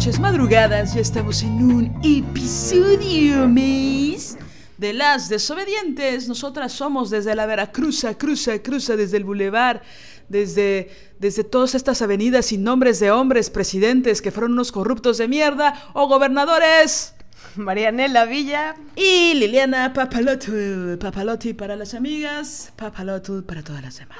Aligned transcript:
Noches, 0.00 0.18
madrugadas. 0.18 0.94
Ya 0.94 1.02
estamos 1.02 1.42
en 1.42 1.62
un 1.62 2.00
episodio 2.02 3.46
más 3.46 4.38
de 4.78 4.94
Las 4.94 5.28
Desobedientes. 5.28 6.26
Nosotras 6.26 6.72
somos 6.72 7.10
desde 7.10 7.34
la 7.34 7.44
Veracruza, 7.44 8.16
cruza, 8.16 8.62
cruza 8.62 8.96
desde 8.96 9.18
el 9.18 9.24
bulevar, 9.24 9.82
desde, 10.30 10.88
desde 11.18 11.44
todas 11.44 11.74
estas 11.74 12.00
avenidas 12.00 12.46
sin 12.46 12.64
nombres 12.64 12.98
de 12.98 13.10
hombres, 13.10 13.50
presidentes 13.50 14.22
que 14.22 14.30
fueron 14.30 14.52
unos 14.52 14.72
corruptos 14.72 15.18
de 15.18 15.28
mierda 15.28 15.90
o 15.92 16.08
gobernadores. 16.08 17.12
Marianela 17.56 18.24
Villa 18.24 18.76
Y 18.96 19.34
Liliana 19.34 19.92
Papalotti. 19.92 20.96
Papalotti 20.98 21.52
para 21.52 21.76
las 21.76 21.92
amigas, 21.92 22.72
Papalotti 22.74 23.42
para 23.46 23.62
todas 23.62 23.82
las 23.82 23.98
demás. 23.98 24.16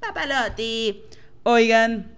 Papalotti. 0.00 1.02
Oigan, 1.44 2.17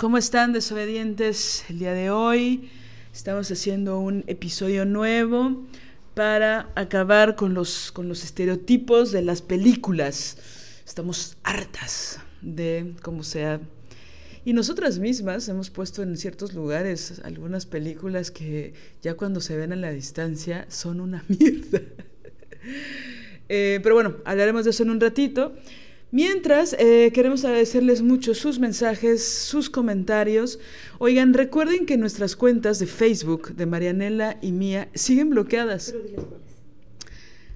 ¿cómo 0.00 0.16
están 0.16 0.54
desobedientes 0.54 1.62
el 1.68 1.80
día 1.80 1.92
de 1.92 2.08
hoy? 2.08 2.70
Estamos 3.12 3.50
haciendo 3.50 3.98
un 3.98 4.24
episodio 4.28 4.86
nuevo 4.86 5.66
para 6.14 6.70
acabar 6.74 7.36
con 7.36 7.52
los, 7.52 7.92
con 7.92 8.08
los 8.08 8.24
estereotipos 8.24 9.12
de 9.12 9.20
las 9.20 9.42
películas. 9.42 10.38
Estamos 10.86 11.36
hartas 11.42 12.18
de 12.40 12.94
cómo 13.02 13.22
sea 13.22 13.60
y 14.42 14.54
nosotras 14.54 14.98
mismas 14.98 15.46
hemos 15.50 15.68
puesto 15.68 16.02
en 16.02 16.16
ciertos 16.16 16.54
lugares 16.54 17.20
algunas 17.22 17.66
películas 17.66 18.30
que 18.30 18.72
ya 19.02 19.18
cuando 19.18 19.42
se 19.42 19.54
ven 19.54 19.74
a 19.74 19.76
la 19.76 19.90
distancia 19.90 20.64
son 20.70 21.02
una 21.02 21.26
mierda. 21.28 21.82
Eh, 23.50 23.80
pero 23.82 23.96
bueno, 23.96 24.16
hablaremos 24.24 24.64
de 24.64 24.70
eso 24.70 24.82
en 24.82 24.90
un 24.90 25.00
ratito. 25.00 25.52
Mientras, 26.12 26.74
eh, 26.78 27.12
queremos 27.14 27.44
agradecerles 27.44 28.02
mucho 28.02 28.34
sus 28.34 28.58
mensajes, 28.58 29.24
sus 29.24 29.70
comentarios. 29.70 30.58
Oigan, 30.98 31.34
recuerden 31.34 31.86
que 31.86 31.96
nuestras 31.96 32.34
cuentas 32.34 32.80
de 32.80 32.86
Facebook 32.86 33.54
de 33.54 33.66
Marianela 33.66 34.36
y 34.42 34.50
mía 34.50 34.88
siguen 34.92 35.30
bloqueadas. 35.30 35.92
Pero 35.92 36.02
diles 36.02 36.24
cuáles. 36.24 36.50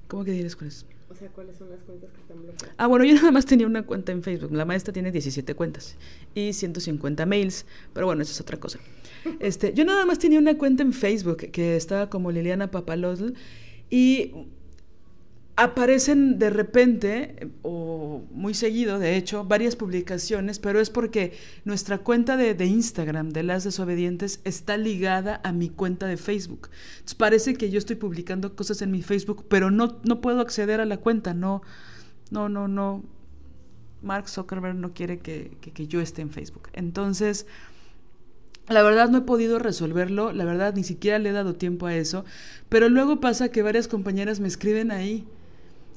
¿Cómo 0.06 0.24
que 0.24 0.30
diles 0.30 0.54
cuáles? 0.54 0.86
O 1.10 1.16
sea, 1.16 1.28
¿cuáles 1.30 1.56
son 1.56 1.70
las 1.70 1.80
cuentas 1.80 2.10
que 2.12 2.20
están 2.20 2.42
bloqueadas? 2.42 2.74
Ah, 2.78 2.86
bueno, 2.86 3.04
yo 3.04 3.16
nada 3.16 3.32
más 3.32 3.44
tenía 3.44 3.66
una 3.66 3.84
cuenta 3.84 4.12
en 4.12 4.22
Facebook. 4.22 4.52
La 4.52 4.64
maestra 4.64 4.92
tiene 4.92 5.10
17 5.10 5.52
cuentas 5.56 5.96
y 6.36 6.52
150 6.52 7.26
mails, 7.26 7.66
pero 7.92 8.06
bueno, 8.06 8.22
eso 8.22 8.30
es 8.30 8.40
otra 8.40 8.60
cosa. 8.60 8.78
Este, 9.40 9.72
yo 9.72 9.84
nada 9.84 10.06
más 10.06 10.20
tenía 10.20 10.38
una 10.38 10.56
cuenta 10.56 10.84
en 10.84 10.92
Facebook 10.92 11.38
que 11.50 11.74
estaba 11.74 12.08
como 12.08 12.30
Liliana 12.30 12.70
Papalotl 12.70 13.32
y 13.90 14.32
aparecen 15.56 16.38
de 16.38 16.50
repente, 16.50 17.50
o 17.62 18.22
muy 18.32 18.54
seguido, 18.54 18.98
de 18.98 19.16
hecho, 19.16 19.44
varias 19.44 19.76
publicaciones, 19.76 20.58
pero 20.58 20.80
es 20.80 20.90
porque 20.90 21.32
nuestra 21.64 21.98
cuenta 21.98 22.36
de, 22.36 22.64
Instagram 22.64 23.30
de 23.30 23.44
las 23.44 23.62
desobedientes 23.62 24.40
está 24.44 24.76
ligada 24.76 25.40
a 25.44 25.52
mi 25.52 25.68
cuenta 25.68 26.06
de 26.06 26.16
Facebook. 26.16 26.70
Entonces 26.94 27.14
parece 27.14 27.54
que 27.54 27.70
yo 27.70 27.78
estoy 27.78 27.96
publicando 27.96 28.56
cosas 28.56 28.82
en 28.82 28.90
mi 28.90 29.02
Facebook, 29.02 29.46
pero 29.48 29.70
no, 29.70 30.00
no 30.04 30.20
puedo 30.20 30.40
acceder 30.40 30.80
a 30.80 30.86
la 30.86 30.96
cuenta, 30.96 31.34
no, 31.34 31.62
no, 32.30 32.48
no, 32.48 32.66
no. 32.66 33.04
Mark 34.02 34.28
Zuckerberg 34.28 34.74
no 34.74 34.92
quiere 34.92 35.20
que, 35.20 35.56
que 35.60 35.86
yo 35.86 36.00
esté 36.00 36.22
en 36.22 36.30
Facebook. 36.30 36.68
Entonces... 36.72 37.46
La 38.66 38.82
verdad 38.82 39.10
no 39.10 39.18
he 39.18 39.20
podido 39.20 39.58
resolverlo, 39.58 40.32
la 40.32 40.46
verdad 40.46 40.72
ni 40.74 40.84
siquiera 40.84 41.18
le 41.18 41.28
he 41.28 41.32
dado 41.32 41.54
tiempo 41.54 41.84
a 41.84 41.94
eso, 41.94 42.24
pero 42.70 42.88
luego 42.88 43.20
pasa 43.20 43.50
que 43.50 43.60
varias 43.60 43.88
compañeras 43.88 44.40
me 44.40 44.48
escriben 44.48 44.90
ahí 44.90 45.28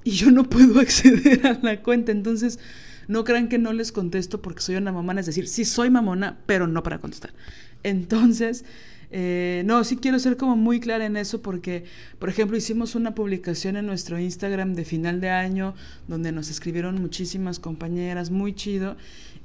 y 0.07 0.11
yo 0.11 0.31
no 0.31 0.45
puedo 0.45 0.79
acceder 0.79 1.45
a 1.45 1.59
la 1.61 1.81
cuenta, 1.81 2.13
entonces 2.13 2.59
no 3.09 3.25
crean 3.25 3.49
que 3.49 3.57
no 3.57 3.73
les 3.73 3.91
contesto 3.91 4.41
porque 4.41 4.61
soy 4.61 4.77
una 4.77 4.93
mamona, 4.93 5.19
es 5.19 5.25
decir, 5.25 5.49
sí 5.49 5.65
soy 5.65 5.89
mamona, 5.89 6.37
pero 6.45 6.65
no 6.65 6.81
para 6.81 6.99
contestar. 6.99 7.33
Entonces, 7.83 8.63
eh, 9.11 9.63
no, 9.65 9.83
sí 9.83 9.97
quiero 9.97 10.17
ser 10.19 10.37
como 10.37 10.55
muy 10.55 10.79
clara 10.79 11.05
en 11.05 11.17
eso 11.17 11.41
porque, 11.41 11.83
por 12.19 12.29
ejemplo, 12.29 12.55
hicimos 12.55 12.95
una 12.95 13.15
publicación 13.15 13.75
en 13.75 13.85
nuestro 13.85 14.17
Instagram 14.17 14.75
de 14.75 14.85
final 14.85 15.19
de 15.19 15.29
año 15.29 15.75
donde 16.07 16.31
nos 16.31 16.49
escribieron 16.49 17.01
muchísimas 17.01 17.59
compañeras, 17.59 18.31
muy 18.31 18.53
chido, 18.53 18.95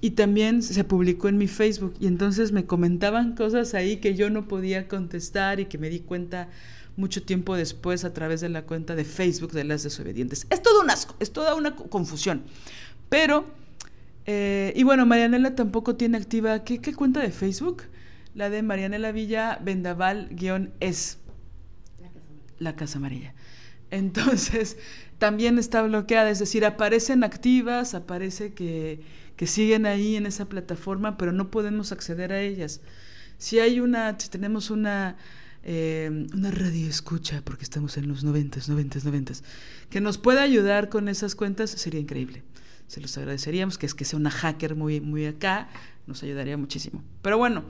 y 0.00 0.12
también 0.12 0.62
se 0.62 0.84
publicó 0.84 1.28
en 1.28 1.38
mi 1.38 1.48
Facebook. 1.48 1.94
Y 1.98 2.06
entonces 2.06 2.52
me 2.52 2.66
comentaban 2.66 3.34
cosas 3.34 3.74
ahí 3.74 3.96
que 3.96 4.14
yo 4.14 4.30
no 4.30 4.46
podía 4.46 4.86
contestar 4.86 5.58
y 5.58 5.64
que 5.64 5.78
me 5.78 5.90
di 5.90 5.98
cuenta 5.98 6.48
mucho 6.96 7.22
tiempo 7.22 7.56
después 7.56 8.04
a 8.04 8.12
través 8.12 8.40
de 8.40 8.48
la 8.48 8.62
cuenta 8.62 8.94
de 8.94 9.04
Facebook 9.04 9.52
de 9.52 9.64
las 9.64 9.82
desobedientes. 9.82 10.46
Es 10.50 10.62
todo 10.62 10.80
un 10.82 10.90
asco, 10.90 11.14
es 11.20 11.32
toda 11.32 11.54
una 11.54 11.74
confusión. 11.74 12.42
Pero, 13.08 13.46
eh, 14.26 14.72
y 14.76 14.82
bueno, 14.82 15.06
Marianela 15.06 15.54
tampoco 15.54 15.96
tiene 15.96 16.18
activa, 16.18 16.64
¿qué, 16.64 16.80
qué 16.80 16.94
cuenta 16.94 17.20
de 17.20 17.30
Facebook? 17.30 17.84
La 18.34 18.50
de 18.50 18.62
Marianela 18.62 19.12
Villa 19.12 19.58
Vendaval-es. 19.62 21.18
La 22.58 22.76
Casa 22.76 22.98
Amarilla. 22.98 23.34
Entonces, 23.90 24.76
también 25.18 25.58
está 25.58 25.82
bloqueada, 25.82 26.30
es 26.30 26.38
decir, 26.38 26.64
aparecen 26.64 27.24
activas, 27.24 27.94
aparece 27.94 28.54
que, 28.54 29.02
que 29.36 29.46
siguen 29.46 29.86
ahí 29.86 30.16
en 30.16 30.26
esa 30.26 30.46
plataforma, 30.46 31.16
pero 31.16 31.32
no 31.32 31.50
podemos 31.50 31.92
acceder 31.92 32.32
a 32.32 32.40
ellas. 32.40 32.80
Si 33.38 33.58
hay 33.58 33.80
una, 33.80 34.18
si 34.18 34.28
tenemos 34.30 34.70
una 34.70 35.16
eh, 35.62 36.26
una 36.34 36.50
radio 36.50 36.88
escucha, 36.88 37.42
porque 37.44 37.64
estamos 37.64 37.96
en 37.96 38.08
los 38.08 38.24
noventas, 38.24 38.68
noventas, 38.68 39.04
noventas, 39.04 39.44
que 39.90 40.00
nos 40.00 40.18
pueda 40.18 40.42
ayudar 40.42 40.88
con 40.88 41.08
esas 41.08 41.34
cuentas, 41.34 41.70
sería 41.70 42.00
increíble. 42.00 42.42
Se 42.86 43.00
los 43.00 43.16
agradeceríamos, 43.16 43.78
que 43.78 43.86
es 43.86 43.94
que 43.94 44.04
sea 44.04 44.18
una 44.18 44.30
hacker 44.30 44.74
muy, 44.74 45.00
muy 45.00 45.26
acá, 45.26 45.68
nos 46.06 46.22
ayudaría 46.22 46.56
muchísimo. 46.56 47.02
Pero 47.22 47.38
bueno, 47.38 47.64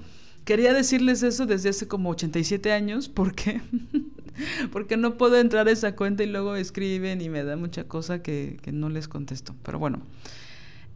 quería 0.44 0.72
decirles 0.72 1.22
eso 1.22 1.46
desde 1.46 1.68
hace 1.68 1.86
como 1.86 2.10
87 2.10 2.72
años, 2.72 3.08
porque 3.08 3.60
porque 4.72 4.96
no 4.96 5.16
puedo 5.16 5.38
entrar 5.38 5.68
a 5.68 5.70
esa 5.70 5.94
cuenta 5.94 6.22
y 6.22 6.26
luego 6.26 6.56
escriben 6.56 7.20
y 7.20 7.28
me 7.28 7.44
da 7.44 7.56
mucha 7.56 7.84
cosa 7.84 8.22
que, 8.22 8.58
que 8.62 8.72
no 8.72 8.88
les 8.88 9.08
contesto. 9.08 9.54
Pero 9.62 9.78
bueno, 9.78 10.02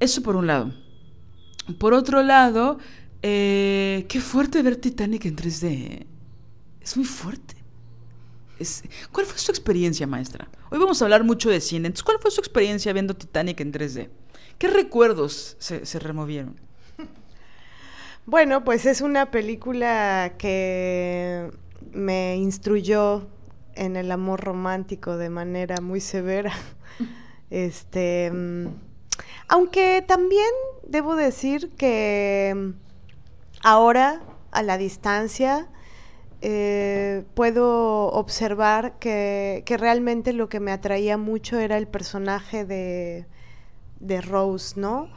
eso 0.00 0.23
por 0.23 0.37
un 0.37 0.47
lado. 0.47 0.75
Por 1.79 1.94
otro 1.94 2.23
lado, 2.23 2.79
eh, 3.23 4.06
qué 4.09 4.20
fuerte 4.20 4.62
ver 4.62 4.76
Titanic 4.76 5.25
en 5.26 5.37
3D. 5.37 6.06
Es 6.87 6.97
muy 6.97 7.05
fuerte. 7.05 7.56
Es, 8.61 8.85
¿Cuál 9.11 9.27
fue 9.27 9.38
su 9.38 9.50
experiencia, 9.50 10.06
maestra? 10.06 10.49
Hoy 10.71 10.79
vamos 10.79 11.03
a 11.03 11.06
hablar 11.06 11.25
mucho 11.25 11.50
de 11.50 11.61
cine. 11.61 11.88
Entonces, 11.88 12.05
¿cuál 12.05 12.19
fue 12.21 12.31
su 12.31 12.41
experiencia 12.41 12.93
viendo 12.93 13.17
Titanic 13.17 13.61
en 13.61 13.73
3D? 13.73 14.09
¿Qué 14.56 14.69
recuerdos 14.69 15.56
se, 15.59 15.85
se 15.85 15.99
removieron? 15.99 16.59
Bueno, 18.25 18.65
pues 18.65 18.87
es 18.87 19.03
una 19.03 19.31
película 19.31 20.35
que 20.37 21.49
me 21.93 22.37
instruyó 22.37 23.29
en 23.77 23.94
el 23.94 24.11
amor 24.11 24.41
romántico 24.41 25.17
de 25.17 25.31
manera 25.31 25.81
muy 25.81 26.00
severa. 26.00 26.53
Este, 27.49 28.32
aunque 29.47 30.05
también 30.06 30.50
debo 30.82 31.15
decir 31.15 31.71
que 31.77 32.73
ahora 33.62 34.21
a 34.50 34.62
la 34.65 34.79
distancia 34.79 35.69
eh, 36.43 37.25
puedo 37.35 38.06
observar 38.12 38.99
que, 38.99 39.65
realmente 39.79 40.33
lo 40.33 40.49
que 40.49 40.61
me 40.61 40.73
atraía 40.73 41.17
mucho 41.17 41.59
era 41.59 41.77
el 41.79 41.88
personaje 41.88 42.65
de, 42.65 43.27
de 44.00 44.21
Rose, 44.21 44.79
¿no? 44.79 45.09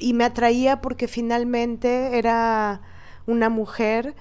y 0.00 0.14
me 0.14 0.24
atraía 0.24 0.80
porque 0.80 1.06
finalmente 1.06 2.18
era 2.18 2.80
una 3.26 3.48
mujer 3.48 4.16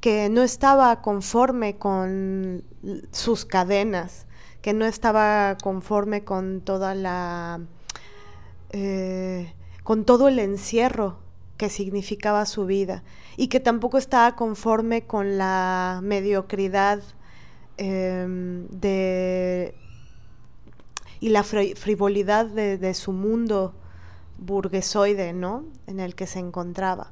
que 0.00 0.28
no 0.30 0.42
estaba 0.42 1.02
conforme 1.02 1.76
con 1.76 2.64
sus 3.12 3.44
cadenas, 3.44 4.26
que 4.62 4.72
no 4.72 4.86
estaba 4.86 5.56
conforme 5.62 6.24
con 6.24 6.62
toda 6.62 6.94
la 6.94 7.60
eh, 8.70 9.54
con 9.84 10.04
todo 10.04 10.28
el 10.28 10.38
encierro 10.38 11.18
que 11.58 11.68
significaba 11.68 12.46
su 12.46 12.64
vida 12.64 13.02
y 13.36 13.48
que 13.48 13.60
tampoco 13.60 13.98
estaba 13.98 14.36
conforme 14.36 15.06
con 15.06 15.36
la 15.36 16.00
mediocridad 16.02 17.02
em, 17.76 18.66
de 18.68 19.74
y 21.20 21.30
la 21.30 21.42
frivolidad 21.42 22.46
de, 22.46 22.94
su 22.94 23.10
mundo 23.12 23.74
burguesoide, 24.38 25.32
¿no? 25.32 25.64
En 25.88 25.98
el 25.98 26.14
que 26.14 26.28
se 26.28 26.38
encontraba. 26.38 27.10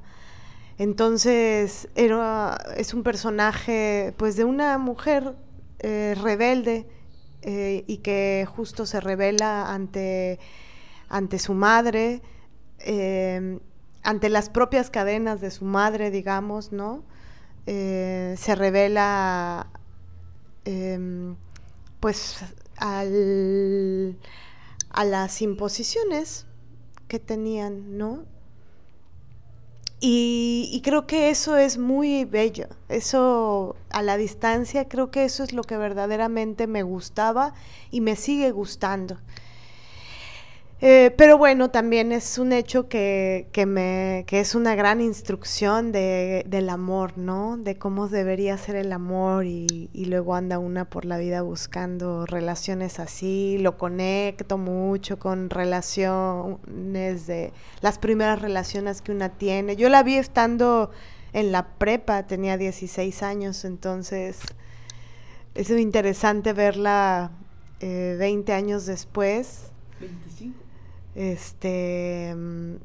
Entonces 0.79 1.89
era, 1.97 2.57
es 2.77 2.95
un 2.95 3.03
personaje 3.03 4.15
pues 4.17 4.37
de 4.37 4.45
una 4.45 4.79
mujer 4.79 5.35
eh, 5.81 6.15
rebelde 6.23 6.87
eh, 7.43 7.83
y 7.89 7.97
que 7.99 8.47
justo 8.55 8.87
se 8.87 9.01
revela 9.01 9.75
ante, 9.75 10.39
ante 11.09 11.41
su 11.41 11.55
madre, 11.55 12.23
eh, 12.79 13.59
ante 14.07 14.29
las 14.29 14.49
propias 14.49 14.89
cadenas 14.89 15.41
de 15.41 15.51
su 15.51 15.65
madre, 15.65 16.11
digamos, 16.11 16.73
¿no? 16.73 17.03
se 17.67 18.55
revela 18.55 19.67
em, 20.65 21.35
pues 21.99 22.39
al, 22.77 24.17
a 24.91 25.05
las 25.05 25.43
imposiciones 25.43 26.47
que 27.09 27.19
tenían, 27.19 27.99
¿no? 27.99 28.25
Y, 29.99 30.83
creo 30.85 31.07
que 31.07 31.31
eso 31.31 31.57
es 31.57 31.79
muy 31.79 32.25
bello. 32.27 32.69
Eso 32.89 33.77
a 33.91 34.03
la 34.03 34.17
distancia, 34.17 34.89
creo 34.89 35.11
que 35.11 35.25
eso 35.25 35.43
es 35.43 35.53
lo 35.53 35.63
que 35.65 35.77
verdaderamente 35.79 36.67
me 36.67 36.83
gustaba 36.83 37.55
y 37.91 38.03
me 38.03 38.15
sigue 38.15 38.51
gustando. 38.51 39.19
Eh, 40.83 41.15
pero 41.17 41.39
bueno, 41.39 41.71
también 41.71 42.13
es 42.13 42.37
un 42.37 42.53
hecho 42.53 42.87
que, 42.87 43.49
que, 43.53 43.65
me, 43.65 44.25
que 44.27 44.41
es 44.41 44.55
una 44.55 44.75
gran 44.75 45.01
instrucción 45.01 45.91
de, 45.91 46.45
del 46.47 46.69
amor, 46.69 47.17
¿no? 47.17 47.57
De 47.57 47.79
cómo 47.79 48.09
debería 48.09 48.59
ser 48.59 48.77
el 48.77 48.93
amor 48.93 49.47
y, 49.47 49.89
luego 49.95 50.35
anda 50.35 50.59
una 50.59 50.85
por 50.85 51.07
la 51.07 51.17
vida 51.17 51.41
buscando 51.41 52.27
relaciones 52.27 53.01
así. 53.01 53.57
Lo 53.59 53.79
conecto 53.79 54.59
mucho 54.59 55.19
con 55.19 55.49
relaciones 55.49 57.27
de 57.27 57.53
las 57.81 57.99
primeras 57.99 58.43
relaciones 58.43 59.01
que 59.01 59.13
una 59.13 59.31
tiene. 59.31 59.77
Yo 59.77 59.89
la 59.89 60.03
vi 60.03 60.17
estando 60.17 60.91
en 61.33 61.53
la 61.53 61.69
prepa, 61.79 62.27
tenía 62.27 62.59
16 62.59 63.23
años, 63.23 63.65
entonces 63.65 64.41
es 65.55 65.71
interesante 65.71 66.53
verla 66.53 67.31
eh, 67.81 68.17
20 68.19 68.53
años 68.53 68.85
después. 68.85 69.71
25 70.01 70.66
este 71.17 72.35
mm, 72.37 72.77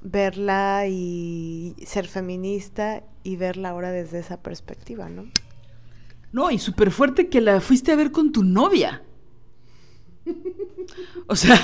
verla 0.00 0.86
y 0.88 1.74
ser 1.84 2.06
feminista 2.06 3.02
y 3.24 3.36
verla 3.36 3.70
ahora 3.70 3.90
desde 3.90 4.20
esa 4.20 4.40
perspectiva, 4.40 5.08
¿no? 5.08 5.24
No, 6.32 6.50
y 6.50 6.58
súper 6.58 6.90
fuerte 6.90 7.28
que 7.28 7.40
la 7.40 7.60
fuiste 7.60 7.92
a 7.92 7.96
ver 7.96 8.10
con 8.10 8.32
tu 8.32 8.42
novia. 8.42 9.02
O 11.26 11.36
sea, 11.36 11.58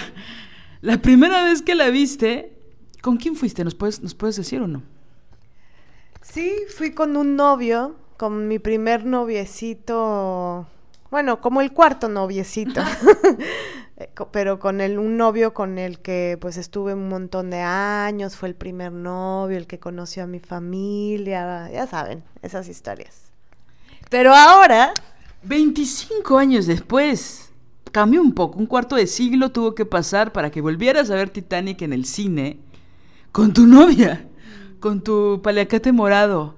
la 0.81 1.01
primera 1.01 1.45
vez 1.45 1.63
que 1.63 1.75
la 1.75 1.91
viste, 1.91 2.59
¿con 3.03 3.17
quién 3.17 3.37
fuiste? 3.37 3.65
¿Nos 3.65 3.75
puedes, 3.75 4.03
¿Nos 4.03 4.15
puedes 4.15 4.37
decir 4.37 4.61
o 4.61 4.69
no? 4.69 4.83
Sí, 6.23 6.53
fui 6.77 6.93
con 6.93 7.17
un 7.17 7.37
novio, 7.37 7.97
con 8.17 8.49
mi 8.49 8.59
primer 8.59 9.05
noviecito, 9.07 10.67
bueno, 11.11 11.41
como 11.41 11.61
el 11.61 11.73
cuarto 11.73 12.09
noviecito. 12.09 12.83
Eh, 13.99 14.09
pero 14.31 14.61
con 14.61 14.81
el, 14.81 14.99
un 14.99 15.17
novio 15.17 15.53
con 15.53 15.77
el 15.77 15.99
que 15.99 16.39
pues 16.41 16.57
estuve 16.57 16.95
un 16.95 17.09
montón 17.09 17.51
de 17.51 17.61
años, 17.61 18.37
fue 18.37 18.49
el 18.49 18.55
primer 18.55 18.93
novio, 18.93 19.59
el 19.59 19.67
que 19.67 19.81
conoció 19.81 20.23
a 20.23 20.27
mi 20.27 20.39
familia, 20.39 21.69
ya 21.73 21.87
saben, 21.87 22.23
esas 22.43 22.69
historias. 22.69 23.33
Pero 24.09 24.35
ahora... 24.35 24.93
25 25.43 26.39
años 26.39 26.67
después, 26.67 27.53
cambió 27.93 28.21
un 28.21 28.33
poco, 28.35 28.59
un 28.59 28.67
cuarto 28.67 28.97
de 28.97 29.07
siglo 29.07 29.51
tuvo 29.51 29.75
que 29.75 29.85
pasar 29.85 30.33
para 30.33 30.51
que 30.51 30.61
volvieras 30.61 31.11
a 31.11 31.15
ver 31.15 31.31
Titanic 31.31 31.83
en 31.83 31.93
el 31.93 32.05
cine 32.05 32.59
con 33.33 33.53
tu 33.53 33.67
novia, 33.67 34.27
con 34.81 35.03
tu 35.03 35.41
paliacate 35.43 35.93
morado, 35.93 36.55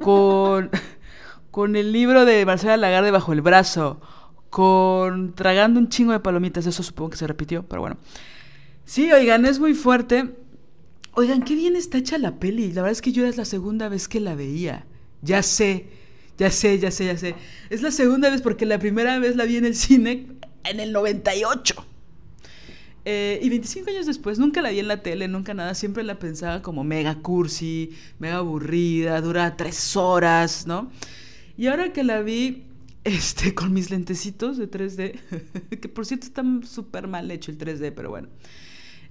con, 0.00 0.70
con 1.50 1.76
el 1.76 1.92
libro 1.92 2.24
de 2.24 2.44
Marcela 2.46 2.76
Lagarde 2.76 3.10
bajo 3.10 3.32
el 3.32 3.42
brazo, 3.42 4.00
con 4.56 5.34
tragando 5.34 5.78
un 5.78 5.90
chingo 5.90 6.12
de 6.12 6.20
palomitas, 6.20 6.64
eso 6.64 6.82
supongo 6.82 7.10
que 7.10 7.18
se 7.18 7.26
repitió, 7.26 7.62
pero 7.68 7.82
bueno. 7.82 7.98
Sí, 8.86 9.12
oigan, 9.12 9.44
es 9.44 9.58
muy 9.60 9.74
fuerte. 9.74 10.34
Oigan, 11.12 11.42
qué 11.42 11.54
bien 11.54 11.76
está 11.76 11.98
hecha 11.98 12.16
la 12.16 12.36
peli. 12.36 12.68
La 12.68 12.80
verdad 12.80 12.92
es 12.92 13.02
que 13.02 13.12
yo 13.12 13.26
es 13.26 13.36
la 13.36 13.44
segunda 13.44 13.90
vez 13.90 14.08
que 14.08 14.18
la 14.18 14.34
veía. 14.34 14.86
Ya 15.20 15.42
sé, 15.42 15.88
ya 16.38 16.50
sé, 16.50 16.78
ya 16.78 16.90
sé, 16.90 17.04
ya 17.04 17.18
sé. 17.18 17.34
Es 17.68 17.82
la 17.82 17.90
segunda 17.90 18.30
vez 18.30 18.40
porque 18.40 18.64
la 18.64 18.78
primera 18.78 19.18
vez 19.18 19.36
la 19.36 19.44
vi 19.44 19.58
en 19.58 19.66
el 19.66 19.74
cine 19.74 20.26
en 20.64 20.80
el 20.80 20.90
98. 20.90 21.74
Eh, 23.04 23.38
y 23.42 23.50
25 23.50 23.90
años 23.90 24.06
después, 24.06 24.38
nunca 24.38 24.62
la 24.62 24.70
vi 24.70 24.78
en 24.78 24.88
la 24.88 25.02
tele, 25.02 25.28
nunca 25.28 25.52
nada, 25.52 25.74
siempre 25.74 26.02
la 26.02 26.18
pensaba 26.18 26.62
como 26.62 26.82
mega 26.82 27.16
cursi, 27.16 27.94
mega 28.18 28.36
aburrida, 28.36 29.20
dura 29.20 29.54
tres 29.54 29.98
horas, 29.98 30.66
¿no? 30.66 30.90
Y 31.58 31.66
ahora 31.66 31.92
que 31.92 32.04
la 32.04 32.22
vi, 32.22 32.65
este, 33.06 33.54
con 33.54 33.72
mis 33.72 33.90
lentecitos 33.90 34.58
de 34.58 34.70
3D, 34.70 35.18
que 35.80 35.88
por 35.88 36.04
cierto 36.04 36.26
está 36.26 36.42
súper 36.64 37.06
mal 37.06 37.30
hecho 37.30 37.50
el 37.50 37.58
3D, 37.58 37.92
pero 37.94 38.10
bueno. 38.10 38.28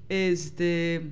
Este, 0.09 1.11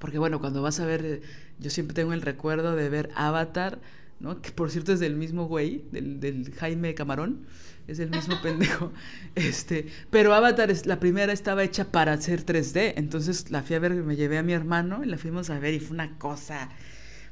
porque 0.00 0.18
bueno, 0.18 0.40
cuando 0.40 0.62
vas 0.62 0.80
a 0.80 0.86
ver, 0.86 1.22
yo 1.58 1.70
siempre 1.70 1.94
tengo 1.94 2.12
el 2.12 2.22
recuerdo 2.22 2.74
de 2.74 2.88
ver 2.88 3.10
Avatar, 3.14 3.80
¿no? 4.18 4.40
Que 4.40 4.50
por 4.50 4.70
cierto 4.70 4.92
es 4.92 5.00
del 5.00 5.16
mismo 5.16 5.46
güey, 5.46 5.84
del, 5.92 6.18
del 6.18 6.52
Jaime 6.54 6.94
Camarón, 6.94 7.46
es 7.86 7.98
el 7.98 8.10
mismo 8.10 8.34
pendejo. 8.42 8.92
Este, 9.34 9.86
pero 10.10 10.34
Avatar, 10.34 10.70
es, 10.70 10.86
la 10.86 10.98
primera 10.98 11.32
estaba 11.32 11.62
hecha 11.62 11.92
para 11.92 12.14
hacer 12.14 12.44
3D, 12.44 12.94
entonces 12.96 13.50
la 13.50 13.62
fui 13.62 13.76
a 13.76 13.78
ver, 13.78 13.92
me 13.92 14.16
llevé 14.16 14.38
a 14.38 14.42
mi 14.42 14.54
hermano 14.54 15.04
y 15.04 15.08
la 15.08 15.18
fuimos 15.18 15.50
a 15.50 15.58
ver 15.58 15.74
y 15.74 15.80
fue 15.80 15.94
una 15.94 16.18
cosa 16.18 16.70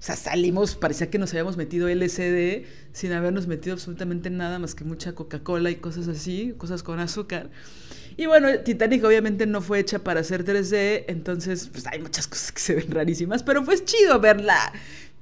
o 0.00 0.02
sea, 0.02 0.16
salimos, 0.16 0.76
parecía 0.76 1.10
que 1.10 1.18
nos 1.18 1.30
habíamos 1.32 1.58
metido 1.58 1.86
LCD 1.86 2.64
sin 2.92 3.12
habernos 3.12 3.46
metido 3.46 3.74
absolutamente 3.74 4.30
nada 4.30 4.58
más 4.58 4.74
que 4.74 4.84
mucha 4.84 5.14
Coca-Cola 5.14 5.70
y 5.70 5.74
cosas 5.76 6.08
así, 6.08 6.54
cosas 6.56 6.82
con 6.82 7.00
azúcar. 7.00 7.50
Y 8.16 8.24
bueno, 8.24 8.48
Titanic 8.64 9.04
obviamente 9.04 9.46
no 9.46 9.60
fue 9.60 9.78
hecha 9.78 9.98
para 9.98 10.20
hacer 10.20 10.46
3D, 10.46 11.04
entonces 11.08 11.68
pues 11.70 11.86
hay 11.86 12.00
muchas 12.00 12.26
cosas 12.26 12.50
que 12.50 12.60
se 12.60 12.74
ven 12.76 12.90
rarísimas, 12.90 13.42
pero 13.42 13.62
fue 13.62 13.84
chido 13.84 14.18
verla 14.20 14.72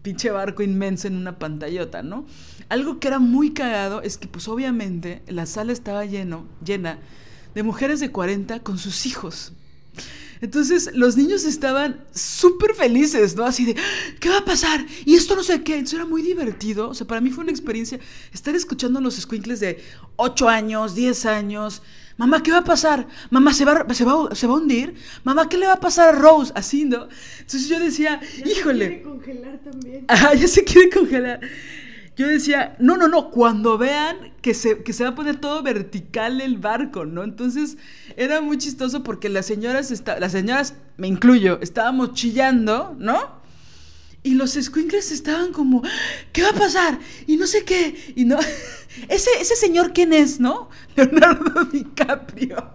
pinche 0.03 0.31
barco 0.31 0.63
inmenso 0.63 1.09
en 1.09 1.17
una 1.17 1.41
pantallota, 1.41 2.05
¿no? 2.05 2.25
Algo 2.69 3.01
que 3.01 3.09
era 3.09 3.19
muy 3.19 3.53
cagado 3.53 4.01
es 4.03 4.17
que 4.17 4.29
pues 4.29 4.47
obviamente 4.47 5.23
la 5.27 5.47
sala 5.47 5.73
estaba 5.73 6.05
llena 6.05 6.99
de 7.53 7.63
mujeres 7.65 7.99
de 7.99 8.13
40 8.13 8.61
con 8.61 8.79
sus 8.79 9.07
hijos. 9.07 9.53
Entonces 10.41 10.91
los 10.95 11.17
niños 11.17 11.45
estaban 11.45 12.05
súper 12.15 12.75
felices, 12.75 13.37
¿no? 13.37 13.45
Así 13.45 13.65
de, 13.65 13.77
¿qué 14.21 14.29
va 14.29 14.39
a 14.39 14.45
pasar? 14.45 14.85
Y 15.05 15.15
esto 15.15 15.35
no 15.37 15.43
sé 15.43 15.63
qué. 15.63 15.75
Entonces 15.75 15.95
era 15.95 16.07
muy 16.07 16.23
divertido. 16.23 16.91
O 16.91 16.95
sea, 16.95 17.07
para 17.07 17.21
mí 17.21 17.31
fue 17.31 17.43
una 17.43 17.53
experiencia 17.53 17.99
estar 18.33 18.55
escuchando 18.55 18.99
a 18.99 19.03
los 19.03 19.17
squinkles 19.17 19.61
de 19.61 19.83
8 20.17 20.49
años, 20.49 20.95
10 20.95 21.27
años. 21.27 21.83
Mamá, 22.17 22.43
¿qué 22.43 22.51
va 22.51 22.59
a 22.59 22.65
pasar? 22.65 23.07
Mamá, 23.31 23.55
¿se 23.55 23.65
va, 23.65 23.87
se, 23.95 24.05
va, 24.05 24.35
¿se 24.35 24.47
va 24.47 24.55
a 24.55 24.57
hundir? 24.57 24.95
Mamá, 25.23 25.49
¿qué 25.49 25.57
le 25.57 25.67
va 25.67 25.75
a 25.75 25.81
pasar 25.81 26.15
a 26.15 26.19
Rose? 26.19 26.53
Así, 26.57 26.85
¿no? 26.85 27.09
Entonces 27.39 27.69
yo 27.69 27.79
decía, 27.79 28.21
híjole. 28.45 28.87
Se 28.87 28.91
quiere 28.91 29.03
congelar 29.03 29.59
también. 29.59 30.05
Ajá, 30.09 30.35
ya 30.35 30.49
se 30.49 30.65
quiere 30.65 30.91
congelar 30.91 31.41
yo 32.19 32.27
decía, 32.27 32.75
no, 32.81 32.97
no, 32.97 33.07
no, 33.07 33.31
cuando 33.31 33.79
vean 33.79 34.33
que 34.43 34.53
se, 34.53 34.83
que 34.83 34.93
se 34.93 35.05
va 35.05 35.11
a 35.11 35.15
poner 35.15 35.37
todo 35.37 35.63
vertical 35.63 36.41
el 36.41 36.59
barco, 36.59 37.07
¿no? 37.07 37.23
Entonces 37.23 37.79
era 38.17 38.41
muy 38.41 38.59
chistoso 38.59 39.05
porque 39.05 39.29
las 39.29 39.47
señoras, 39.47 39.93
está, 39.93 40.19
las 40.19 40.33
señoras, 40.33 40.75
me 40.97 41.07
incluyo, 41.07 41.61
estábamos 41.63 42.15
chillando, 42.15 42.97
¿no? 42.99 43.39
Y 44.25 44.35
los 44.35 44.55
squinkles 44.55 45.13
estaban 45.13 45.53
como, 45.53 45.81
¿qué 46.33 46.43
va 46.43 46.49
a 46.49 46.55
pasar? 46.55 46.99
Y 47.29 47.37
no 47.37 47.47
sé 47.47 47.65
qué. 47.65 47.95
Y 48.17 48.25
no, 48.25 48.37
ese, 49.09 49.31
ese 49.41 49.55
señor, 49.55 49.93
¿quién 49.93 50.13
es, 50.13 50.41
no? 50.41 50.71
Leonardo 50.97 51.67
DiCaprio. 51.67 52.75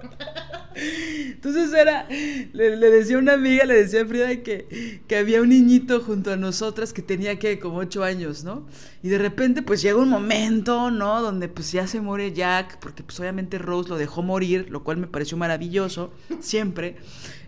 Entonces 0.76 1.74
era, 1.74 2.08
le, 2.10 2.78
decía 2.78 3.16
a 3.16 3.20
una 3.20 3.34
amiga, 3.34 3.66
le 3.66 3.76
decía 3.76 4.02
a 4.02 4.06
Frida 4.06 4.36
que, 4.44 5.02
que 5.08 5.18
había 5.18 5.42
un 5.42 5.50
niñito 5.50 6.02
junto 6.02 6.32
a 6.32 6.38
nosotras 6.38 6.94
que 6.94 7.02
tenía 7.02 7.40
que 7.40 7.60
como 7.60 7.78
ocho 7.78 8.04
años, 8.04 8.44
¿no? 8.44 8.68
Y 9.02 9.10
de 9.10 9.18
repente 9.18 9.62
pues 9.62 9.82
llega 9.82 9.98
un 9.98 10.10
momento, 10.10 10.92
¿no? 10.92 11.22
Donde 11.22 11.48
pues 11.48 11.72
ya 11.72 11.88
se 11.88 12.02
muere 12.02 12.34
Jack, 12.34 12.80
porque 12.80 13.04
pues 13.04 13.20
obviamente 13.20 13.58
Rose 13.58 13.90
lo 13.90 13.98
dejó 13.98 14.24
morir, 14.24 14.68
lo 14.70 14.84
cual 14.84 14.98
me 14.98 15.08
pareció 15.08 15.38
maravilloso, 15.38 16.14
siempre. 16.40 16.98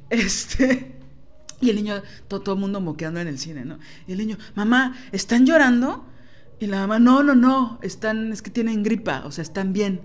Este... 0.09 0.95
Y 1.61 1.69
el 1.69 1.77
niño, 1.77 2.03
todo, 2.27 2.53
el 2.53 2.59
mundo 2.59 2.81
moqueando 2.81 3.19
en 3.19 3.27
el 3.27 3.39
cine, 3.39 3.63
¿no? 3.63 3.79
Y 4.07 4.11
el 4.11 4.17
niño, 4.17 4.37
mamá, 4.55 4.95
¿están 5.11 5.45
llorando? 5.45 6.05
Y 6.59 6.67
la 6.67 6.79
mamá, 6.79 6.99
no, 6.99 7.23
no, 7.23 7.33
no, 7.33 7.79
están, 7.81 8.31
es 8.31 8.41
que 8.41 8.51
tienen 8.51 8.83
gripa, 8.83 9.23
o 9.25 9.31
sea, 9.31 9.41
están 9.41 9.73
bien, 9.73 10.01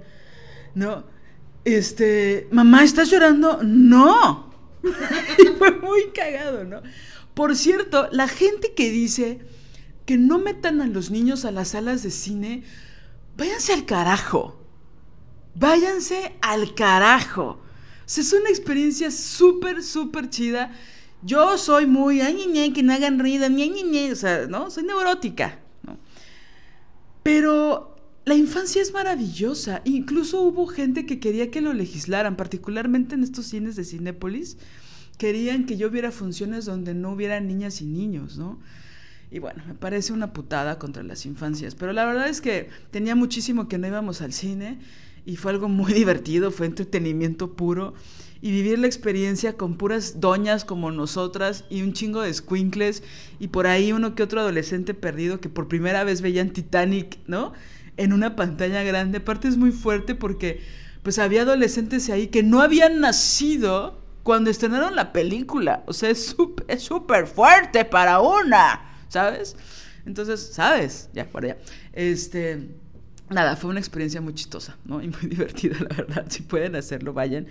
¿no? 0.75 1.05
Este, 1.65 2.49
mamá, 2.51 2.85
¿estás 2.85 3.11
llorando? 3.11 3.61
No. 3.63 4.51
y 5.39 5.47
fue 5.59 5.73
muy 5.79 6.11
cagado, 6.15 6.65
¿no? 6.65 6.81
Por 7.35 7.55
cierto, 7.57 8.09
la 8.13 8.29
gente 8.29 8.73
que 8.75 8.91
dice 8.91 9.41
que 10.07 10.17
no 10.17 10.39
metan 10.39 10.81
a 10.81 10.87
los 10.87 11.11
niños 11.11 11.45
a 11.45 11.53
las 11.53 11.69
salas 11.69 12.03
de 12.03 12.11
cine, 12.11 12.65
váyanse 13.37 13.73
al 13.73 13.85
carajo. 13.85 14.61
Váyanse 15.55 16.37
al 16.41 16.75
carajo. 16.75 17.45
O 17.45 17.59
sea, 18.07 18.23
es 18.23 18.33
una 18.33 18.49
experiencia 18.49 19.11
súper, 19.11 19.83
súper 19.83 20.31
chida. 20.31 20.73
Yo 21.23 21.59
soy 21.59 21.87
muy, 21.87 22.21
ay, 22.21 22.73
que 22.73 22.83
no 22.83 22.95
hagan 22.95 23.19
ruido, 23.19 23.47
o 23.47 24.15
sea, 24.17 24.47
¿no? 24.47 24.71
Soy 24.71 24.85
neurótica, 24.85 25.61
¿no? 25.83 25.99
Pero 27.23 27.90
la 28.31 28.37
infancia 28.37 28.81
es 28.81 28.93
maravillosa. 28.93 29.83
Incluso 29.85 30.41
hubo 30.43 30.69
gente 30.69 31.05
que 31.05 31.19
quería 31.19 31.51
que 31.51 31.61
lo 31.61 31.73
legislaran, 31.73 32.37
particularmente 32.37 33.17
en 33.17 33.25
estos 33.25 33.47
cines 33.47 33.75
de 33.75 33.85
Cinépolis. 33.85 34.57
Querían 35.19 35.67
que 35.67 35.77
yo 35.77 35.91
viera 35.91 36.13
funciones 36.13 36.65
donde 36.65 36.95
no 36.95 37.11
hubiera 37.11 37.41
niñas 37.41 37.81
y 37.81 37.87
niños, 37.87 38.39
¿no? 38.39 38.61
Y 39.33 39.41
bueno, 39.41 39.65
me 39.67 39.75
parece 39.75 40.13
una 40.13 40.33
putada 40.33 40.79
contra 40.79 41.03
las 41.03 41.27
infancias. 41.27 41.75
Pero 41.75 41.93
la 41.93 42.05
verdad 42.05 42.29
es 42.29 42.41
que 42.41 42.69
tenía 42.93 43.17
muchísimo 43.17 43.67
que 43.67 43.79
no 43.79 43.89
íbamos 43.89 44.23
al 44.23 44.33
cine 44.33 44.79
y 45.27 45.35
fue 45.35 45.51
algo 45.51 45.69
muy 45.69 45.93
divertido, 46.03 46.53
fue 46.53 46.67
entretenimiento 46.67 47.57
puro 47.57 47.95
y 48.41 48.53
vivir 48.53 48.79
la 48.79 48.87
experiencia 48.87 49.57
con 49.57 49.77
puras 49.77 50.21
doñas 50.21 50.65
como 50.65 50.93
nosotras 50.93 51.65
y 51.69 51.83
un 51.83 51.95
chingo 51.95 52.23
de 52.23 52.33
squinkles 52.33 53.03
y 53.41 53.49
por 53.49 53.67
ahí 53.67 53.93
uno 53.93 54.15
que 54.15 54.23
otro 54.23 54.41
adolescente 54.41 54.95
perdido 54.95 55.41
que 55.41 55.49
por 55.49 55.67
primera 55.67 56.05
vez 56.05 56.23
veían 56.23 56.51
Titanic, 56.51 57.19
¿no? 57.27 57.55
En 58.01 58.13
una 58.13 58.37
pantalla 58.37 58.83
grande. 58.83 59.19
Aparte 59.19 59.49
es 59.49 59.57
muy 59.57 59.73
fuerte 59.73 60.15
porque 60.15 60.63
pues 61.03 61.19
había 61.19 61.43
adolescentes 61.43 62.09
ahí 62.11 62.29
que 62.29 62.43
no 62.43 62.61
habían 62.61 63.01
nacido 63.01 64.01
cuando 64.23 64.51
estrenaron 64.51 64.97
la 64.97 65.13
película. 65.13 65.83
O 65.87 65.93
sea, 65.93 66.11
es 66.11 66.35
súper 66.79 67.27
fuerte 67.27 67.85
para 67.85 68.21
una, 68.21 68.81
¿sabes? 69.09 69.57
Entonces, 70.07 70.51
¿sabes? 70.53 71.09
Ya, 71.13 71.29
por 71.29 71.45
allá. 71.45 71.59
Este 71.93 72.69
nada, 73.31 73.57
fue 73.57 73.71
una 73.71 73.81
experiencia 73.81 74.21
muy 74.21 74.35
chistosa, 74.35 74.77
¿no? 74.85 75.03
Y 75.03 75.09
muy 75.09 75.23
divertida, 75.31 75.77
la 75.81 75.97
verdad. 75.97 76.27
Si 76.29 76.43
pueden 76.43 76.77
hacerlo, 76.77 77.13
vayan. 77.13 77.47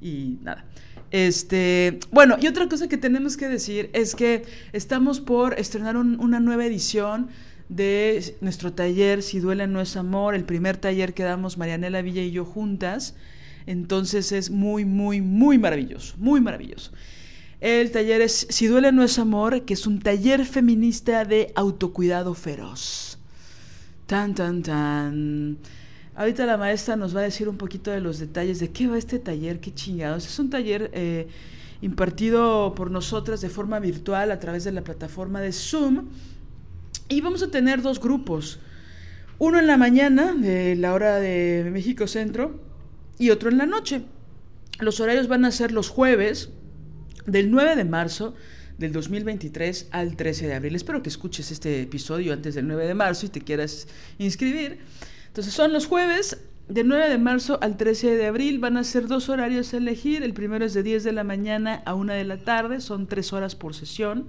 Y 0.00 0.38
nada. 0.42 0.64
Este, 1.10 1.98
bueno, 2.12 2.36
y 2.40 2.46
otra 2.46 2.68
cosa 2.68 2.88
que 2.88 2.96
tenemos 2.96 3.36
que 3.36 3.48
decir 3.48 3.90
es 3.92 4.14
que 4.14 4.44
estamos 4.72 5.20
por 5.20 5.58
estrenar 5.58 5.96
una 5.96 6.38
nueva 6.38 6.64
edición 6.66 7.28
de 7.70 8.36
nuestro 8.40 8.72
taller 8.72 9.22
Si 9.22 9.38
duele 9.38 9.66
no 9.66 9.80
es 9.80 9.96
amor, 9.96 10.34
el 10.34 10.44
primer 10.44 10.76
taller 10.76 11.14
que 11.14 11.22
damos 11.22 11.56
Marianela 11.56 12.02
Villa 12.02 12.22
y 12.22 12.32
yo 12.32 12.44
juntas. 12.44 13.14
Entonces 13.66 14.32
es 14.32 14.50
muy, 14.50 14.84
muy, 14.84 15.20
muy 15.20 15.56
maravilloso, 15.56 16.16
muy 16.18 16.40
maravilloso. 16.40 16.90
El 17.60 17.90
taller 17.92 18.20
es 18.20 18.46
Si 18.50 18.66
duele 18.66 18.90
no 18.90 19.02
es 19.04 19.18
amor, 19.18 19.62
que 19.62 19.74
es 19.74 19.86
un 19.86 20.00
taller 20.00 20.44
feminista 20.44 21.24
de 21.24 21.52
autocuidado 21.54 22.34
feroz. 22.34 23.18
Tan, 24.06 24.34
tan, 24.34 24.62
tan. 24.62 25.58
Ahorita 26.16 26.44
la 26.46 26.56
maestra 26.56 26.96
nos 26.96 27.14
va 27.14 27.20
a 27.20 27.24
decir 27.24 27.48
un 27.48 27.56
poquito 27.56 27.92
de 27.92 28.00
los 28.00 28.18
detalles 28.18 28.58
de 28.58 28.70
qué 28.72 28.88
va 28.88 28.98
este 28.98 29.20
taller, 29.20 29.60
qué 29.60 29.72
chingados. 29.72 30.26
Es 30.26 30.38
un 30.40 30.50
taller 30.50 30.90
eh, 30.92 31.28
impartido 31.80 32.74
por 32.74 32.90
nosotras 32.90 33.40
de 33.40 33.48
forma 33.48 33.78
virtual 33.78 34.32
a 34.32 34.40
través 34.40 34.64
de 34.64 34.72
la 34.72 34.82
plataforma 34.82 35.40
de 35.40 35.52
Zoom. 35.52 36.08
Y 37.10 37.20
vamos 37.20 37.42
a 37.42 37.50
tener 37.50 37.82
dos 37.82 38.00
grupos. 38.00 38.60
Uno 39.38 39.58
en 39.58 39.66
la 39.66 39.76
mañana, 39.76 40.32
de 40.32 40.76
la 40.76 40.94
hora 40.94 41.16
de 41.16 41.68
México 41.72 42.06
Centro, 42.06 42.60
y 43.18 43.30
otro 43.30 43.50
en 43.50 43.58
la 43.58 43.66
noche. 43.66 44.02
Los 44.78 45.00
horarios 45.00 45.26
van 45.26 45.44
a 45.44 45.50
ser 45.50 45.72
los 45.72 45.88
jueves, 45.88 46.50
del 47.26 47.50
9 47.50 47.74
de 47.74 47.84
marzo 47.84 48.34
del 48.78 48.92
2023 48.92 49.88
al 49.90 50.14
13 50.14 50.46
de 50.46 50.54
abril. 50.54 50.76
Espero 50.76 51.02
que 51.02 51.08
escuches 51.08 51.50
este 51.50 51.82
episodio 51.82 52.32
antes 52.32 52.54
del 52.54 52.68
9 52.68 52.86
de 52.86 52.94
marzo 52.94 53.26
y 53.26 53.28
te 53.28 53.40
quieras 53.40 53.88
inscribir. 54.18 54.78
Entonces 55.26 55.52
son 55.52 55.72
los 55.72 55.86
jueves 55.86 56.38
de 56.68 56.84
9 56.84 57.08
de 57.08 57.18
marzo 57.18 57.58
al 57.60 57.76
13 57.76 58.14
de 58.14 58.26
abril. 58.26 58.60
Van 58.60 58.76
a 58.76 58.84
ser 58.84 59.08
dos 59.08 59.28
horarios 59.28 59.74
a 59.74 59.78
elegir. 59.78 60.22
El 60.22 60.32
primero 60.32 60.64
es 60.64 60.74
de 60.74 60.84
10 60.84 61.02
de 61.02 61.12
la 61.12 61.24
mañana 61.24 61.82
a 61.84 61.94
1 61.94 62.12
de 62.12 62.24
la 62.24 62.38
tarde. 62.38 62.80
Son 62.80 63.08
tres 63.08 63.32
horas 63.32 63.56
por 63.56 63.74
sesión. 63.74 64.28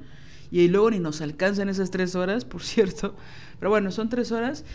Y 0.52 0.68
luego 0.68 0.92
ni 0.92 1.00
nos 1.00 1.22
alcanzan 1.22 1.70
esas 1.70 1.90
tres 1.90 2.16
horas, 2.16 2.46
por 2.46 2.62
cierto. 2.64 3.16
Pero 3.60 3.70
bueno, 3.70 3.92
son 3.92 4.10
tres 4.10 4.32
horas. 4.32 4.66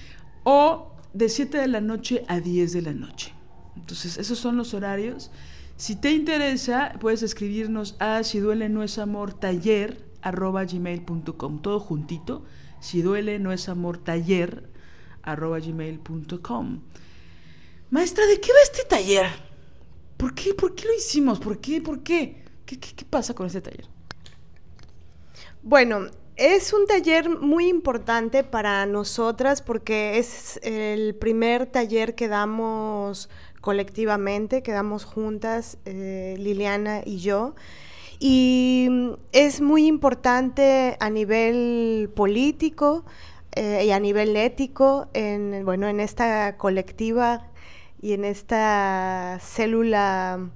O 0.43 0.93
de 1.13 1.29
7 1.29 1.59
de 1.59 1.69
la 1.69 1.81
noche 1.81 2.25
a 2.29 2.41
10 2.41 2.73
de 2.73 2.83
la 2.83 2.93
noche. 2.93 3.33
Entonces, 3.77 4.17
esos 4.17 4.39
son 4.39 4.57
los 4.57 4.75
horarios. 4.75 5.31
Si 5.77 5.95
te 5.97 6.11
interesa, 6.11 6.95
puedes 7.01 7.23
escribirnos 7.23 7.97
a 7.99 8.23
si 8.23 8.39
duele 8.39 8.69
no 8.69 8.83
es 8.83 8.99
amor 8.99 9.35
taller 9.35 10.07
arroba 10.23 10.65
gmail.com, 10.65 11.63
todo 11.63 11.79
juntito, 11.79 12.45
si 12.81 13.03
duele 13.03 13.39
no 13.39 13.53
es 13.53 13.69
amor 13.69 13.99
taller 13.99 14.71
arroba 15.23 15.61
gmail.com. 15.61 16.81
Maestra, 17.91 18.27
¿de 18.27 18.41
qué 18.41 18.53
va 18.53 18.59
este 18.63 18.85
taller? 18.85 19.27
¿Por 20.17 20.35
qué? 20.35 20.55
¿Por 20.55 20.75
qué 20.75 20.87
lo 20.87 20.95
hicimos? 20.95 21.39
¿Por 21.39 21.61
qué? 21.61 21.81
¿Por 21.81 22.03
qué? 22.03 22.43
¿Qué, 22.65 22.81
qué, 22.81 22.95
qué 22.95 23.05
pasa 23.05 23.35
con 23.35 23.47
este 23.47 23.61
taller? 23.61 23.96
Bueno, 25.69 26.07
es 26.37 26.73
un 26.73 26.87
taller 26.87 27.29
muy 27.29 27.67
importante 27.67 28.45
para 28.45 28.87
nosotras 28.87 29.63
porque 29.63 30.17
es 30.17 30.61
el 30.63 31.17
primer 31.17 31.67
taller 31.67 32.15
que 32.15 32.29
damos 32.29 33.29
colectivamente, 33.61 34.63
quedamos 34.63 35.05
juntas, 35.05 35.79
eh, 35.85 36.37
Liliana 36.39 37.01
y 37.05 37.19
yo. 37.19 37.57
Y 38.21 38.89
es 39.33 39.61
muy 39.61 39.89
importante 39.89 40.97
a 41.01 41.11
nivel 41.11 42.13
político 42.15 43.05
eh, 43.57 43.87
y 43.87 43.91
a 43.91 43.99
nivel 43.99 44.37
ético, 44.37 45.09
en, 45.15 45.65
bueno, 45.65 45.89
en 45.89 45.99
esta 45.99 46.57
colectiva 46.59 47.49
y 48.01 48.13
en 48.13 48.25
esta 48.25 49.41
célula 49.43 50.49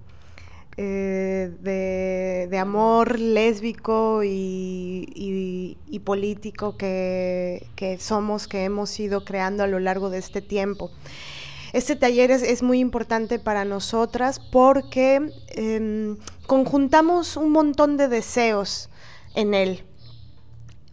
eh, 0.83 2.49
de, 2.49 2.59
amor 2.59 3.19
lésbico 3.19 4.23
y, 4.25 5.77
político 6.05 6.79
que, 6.79 7.67
que, 7.77 7.99
somos, 7.99 8.49
que 8.49 8.65
hemos 8.65 8.99
ido 8.99 9.25
creando 9.25 9.63
a 9.63 9.67
lo 9.67 9.79
largo 9.79 10.09
de 10.09 10.19
este 10.19 10.41
tiempo. 10.41 10.91
Este 11.75 11.97
taller 11.97 12.31
es, 12.31 12.63
muy 12.63 12.81
importante 12.81 13.39
para 13.39 13.65
nosotras 13.65 14.41
porque 14.41 15.31
em, 15.49 16.17
conjuntamos 16.47 17.37
un 17.37 17.51
montón 17.51 17.99
de 17.99 18.09
deseos 18.09 18.89
en 19.35 19.53
él. 19.53 19.85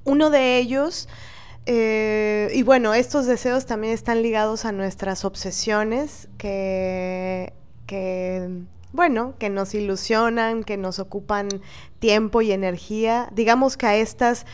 Uno 0.04 0.30
de 0.30 0.58
ellos, 0.58 1.08
eh, 1.66 2.50
y 2.54 2.62
bueno, 2.64 2.94
estos 2.94 3.26
deseos 3.26 3.66
también 3.66 3.94
están 3.94 4.22
ligados 4.22 4.66
a 4.66 4.72
nuestras 4.72 5.26
obsesiones 5.26 6.28
que, 6.38 7.54
bueno, 8.98 9.36
que 9.38 9.52
nos 9.52 9.76
ilusionan, 9.76 10.64
que 10.64 10.76
nos 10.76 10.98
ocupan 10.98 11.48
tiempo 12.00 12.42
y 12.42 12.52
energía. 12.52 13.30
Digamos 13.32 13.78
que 13.78 13.86
a 13.86 13.96
estas 13.96 14.48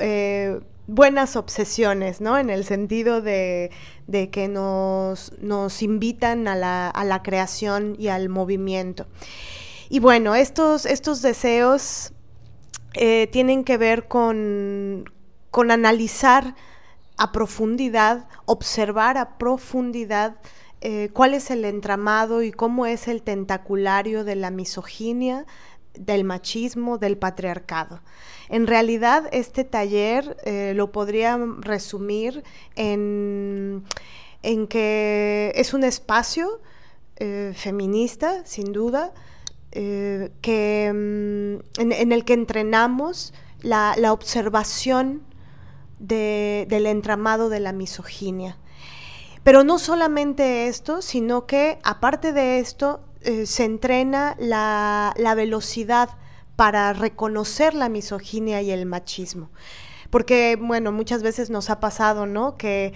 eh, 0.00 0.58
buenas 0.88 1.36
obsesiones, 1.36 2.20
¿no? 2.20 2.36
En 2.36 2.50
el 2.50 2.64
sentido 2.64 3.22
de, 3.22 3.70
que 4.32 4.48
nos, 4.48 5.32
nos 5.40 5.82
invitan 5.82 6.48
a 6.48 6.56
la, 6.56 6.90
a 6.90 7.04
la, 7.04 7.22
creación 7.22 7.94
y 7.96 8.08
al 8.08 8.28
movimiento. 8.28 9.06
Y 9.88 10.00
bueno, 10.00 10.34
estos, 10.34 10.84
estos 10.84 11.22
deseos 11.22 12.12
eh, 12.94 13.28
tienen 13.30 13.62
que 13.62 13.78
ver 13.78 14.08
con, 14.08 15.08
con 15.52 15.70
analizar 15.70 16.56
a 17.16 17.30
profundidad, 17.30 18.26
observar 18.46 19.16
a 19.16 19.38
profundidad 19.38 20.38
eh, 20.82 21.08
cuál 21.12 21.32
es 21.34 21.50
el 21.50 21.64
entramado 21.64 22.42
y 22.42 22.52
cómo 22.52 22.84
es 22.86 23.08
el 23.08 23.22
tentaculario 23.22 24.24
de 24.24 24.36
la 24.36 24.50
misoginia, 24.50 25.46
del 25.98 26.24
machismo, 26.24 26.98
del 26.98 27.16
patriarcado. 27.16 28.02
En 28.50 28.66
realidad, 28.66 29.28
este 29.32 29.64
taller 29.64 30.36
eh, 30.44 30.74
lo 30.76 30.92
podría 30.92 31.38
resumir 31.60 32.44
en, 32.74 33.84
que 34.68 35.52
es 35.56 35.72
un 35.72 35.82
espacio 35.82 36.60
eh, 37.16 37.52
feminista, 37.56 38.44
sin 38.44 38.72
duda, 38.72 39.14
que, 39.72 40.90
mm, 40.92 41.80
en, 41.80 42.12
el 42.12 42.24
que 42.24 42.32
entrenamos 42.32 43.34
la, 43.60 43.94
observación 44.12 45.22
del 45.98 46.86
entramado 46.86 47.48
de 47.48 47.60
la 47.60 47.72
misoginia. 47.72 48.56
Pero 49.46 49.62
no 49.62 49.78
solamente 49.78 50.66
esto, 50.66 51.02
sino 51.02 51.46
que 51.46 51.78
aparte 51.84 52.32
de 52.32 52.58
esto, 52.58 53.04
se 53.44 53.64
entrena 53.64 54.34
la, 54.40 55.14
la 55.16 55.36
velocidad 55.36 56.10
para 56.56 56.92
reconocer 56.92 57.72
la 57.72 57.88
misoginia 57.88 58.60
y 58.60 58.72
el 58.72 58.86
machismo. 58.86 59.50
Porque, 60.10 60.58
bueno, 60.60 60.90
muchas 60.90 61.22
veces 61.22 61.48
nos 61.48 61.70
ha 61.70 61.78
pasado, 61.78 62.26
¿no? 62.26 62.56
Que 62.56 62.92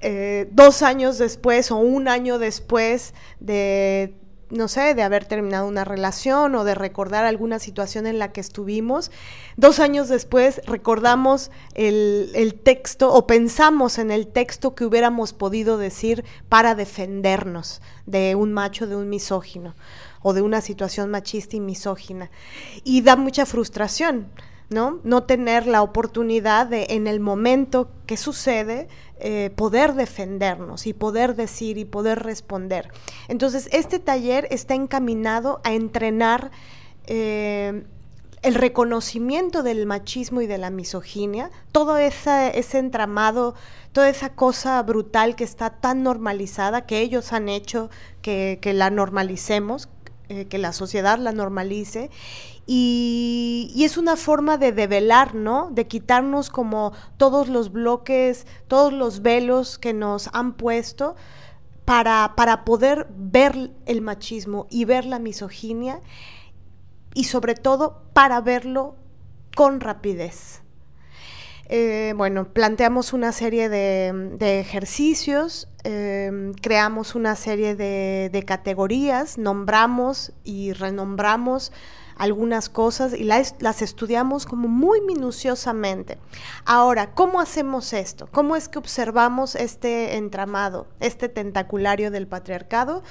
eh, 0.00 0.48
dos 0.50 0.82
años 0.82 1.18
después 1.18 1.70
o 1.70 1.76
un 1.76 2.08
año 2.08 2.40
después 2.40 3.14
de 3.38 4.16
no 4.52 4.68
sé, 4.68 4.94
de 4.94 5.02
haber 5.02 5.24
terminado 5.24 5.66
una 5.66 5.84
relación 5.84 6.54
o 6.54 6.64
de 6.64 6.74
recordar 6.74 7.24
alguna 7.24 7.58
situación 7.58 8.06
en 8.06 8.18
la 8.18 8.32
que 8.32 8.40
estuvimos. 8.40 9.10
Dos 9.56 9.80
años 9.80 10.08
después 10.08 10.60
recordamos 10.66 11.50
el, 11.74 12.30
el, 12.34 12.54
texto 12.54 13.12
o 13.12 13.26
pensamos 13.26 13.98
en 13.98 14.10
el 14.10 14.26
texto 14.26 14.74
que 14.74 14.84
hubiéramos 14.84 15.32
podido 15.32 15.78
decir 15.78 16.24
para 16.50 16.74
defendernos 16.74 17.80
de 18.04 18.34
un 18.34 18.52
macho, 18.52 18.86
de 18.86 18.94
un 18.94 19.08
misógino 19.08 19.74
o 20.20 20.34
de 20.34 20.42
una 20.42 20.60
situación 20.60 21.10
machista 21.10 21.56
y 21.56 21.60
misógina. 21.60 22.30
Y 22.84 23.00
da 23.00 23.16
mucha 23.16 23.46
frustración. 23.46 24.28
¿no? 24.72 25.00
No 25.04 25.24
tener 25.24 25.66
la 25.66 25.82
oportunidad 25.82 26.66
de, 26.66 26.86
en 26.90 27.06
el 27.06 27.20
momento 27.20 27.90
que 28.06 28.16
sucede, 28.16 28.88
eh, 29.24 29.50
poder 29.54 29.94
defendernos 29.94 30.88
y 30.88 30.94
poder 30.94 31.36
decir 31.36 31.78
y 31.78 31.84
poder 31.84 32.24
responder. 32.24 32.88
Entonces, 33.28 33.68
este 33.70 34.00
taller 34.00 34.48
está 34.50 34.74
encaminado 34.74 35.60
a 35.62 35.74
entrenar 35.74 36.50
eh, 37.06 37.84
el 38.42 38.54
reconocimiento 38.56 39.62
del 39.62 39.86
machismo 39.86 40.40
y 40.40 40.48
de 40.48 40.58
la 40.58 40.70
misoginia, 40.70 41.52
todo 41.70 41.98
ese, 41.98 42.50
entramado, 42.76 43.54
toda 43.92 44.08
esa 44.08 44.30
cosa 44.30 44.82
brutal 44.82 45.36
que 45.36 45.44
está 45.44 45.70
tan 45.70 46.02
normalizada, 46.02 46.84
que 46.84 46.98
ellos 46.98 47.32
han 47.32 47.48
hecho 47.48 47.90
que, 48.22 48.58
que 48.60 48.72
la 48.72 48.90
normalicemos, 48.90 49.88
eh, 50.30 50.46
que 50.46 50.58
la 50.58 50.72
sociedad 50.72 51.18
la 51.18 51.30
normalice 51.30 52.10
y, 52.66 53.82
es 53.84 53.96
una 53.96 54.16
forma 54.16 54.56
de 54.56 54.72
develar, 54.72 55.34
¿no? 55.34 55.70
De 55.72 55.86
quitarnos 55.86 56.50
como 56.50 56.92
todos 57.16 57.48
los 57.48 57.72
bloques, 57.72 58.46
todos 58.68 58.92
los 58.92 59.22
velos 59.22 59.78
que 59.78 59.92
nos 59.92 60.30
han 60.32 60.54
puesto 60.54 61.16
para, 61.84 62.34
para 62.36 62.64
poder 62.64 63.08
ver 63.10 63.72
el 63.86 64.00
machismo 64.02 64.66
y 64.70 64.84
ver 64.84 65.04
la 65.04 65.18
misoginia 65.18 66.00
y 67.14 67.24
sobre 67.24 67.54
todo 67.54 68.02
para 68.12 68.40
verlo 68.40 68.96
con 69.56 69.80
rapidez. 69.80 70.62
Eh, 71.66 72.12
bueno, 72.16 72.52
planteamos 72.52 73.12
una 73.12 73.32
serie 73.32 73.68
de, 73.68 74.60
ejercicios, 74.60 75.68
em, 75.84 76.52
creamos 76.54 77.14
una 77.14 77.34
serie 77.34 77.74
de, 77.74 78.30
de 78.30 78.42
categorías, 78.44 79.38
nombramos 79.38 80.32
y 80.44 80.72
renombramos 80.72 81.72
algunas 82.22 82.68
cosas 82.68 83.14
y 83.14 83.24
las, 83.24 83.82
estudiamos 83.82 84.46
como 84.46 84.68
muy 84.68 85.00
minuciosamente. 85.00 86.18
Ahora, 86.64 87.14
¿cómo 87.14 87.40
hacemos 87.40 87.92
esto? 87.92 88.28
¿Cómo 88.30 88.54
es 88.54 88.68
que 88.68 88.78
observamos 88.78 89.56
este 89.56 90.16
entramado, 90.16 90.86
este 91.00 91.28
tentaculario 91.28 92.12
del 92.12 92.28
patriarcado? 92.28 93.02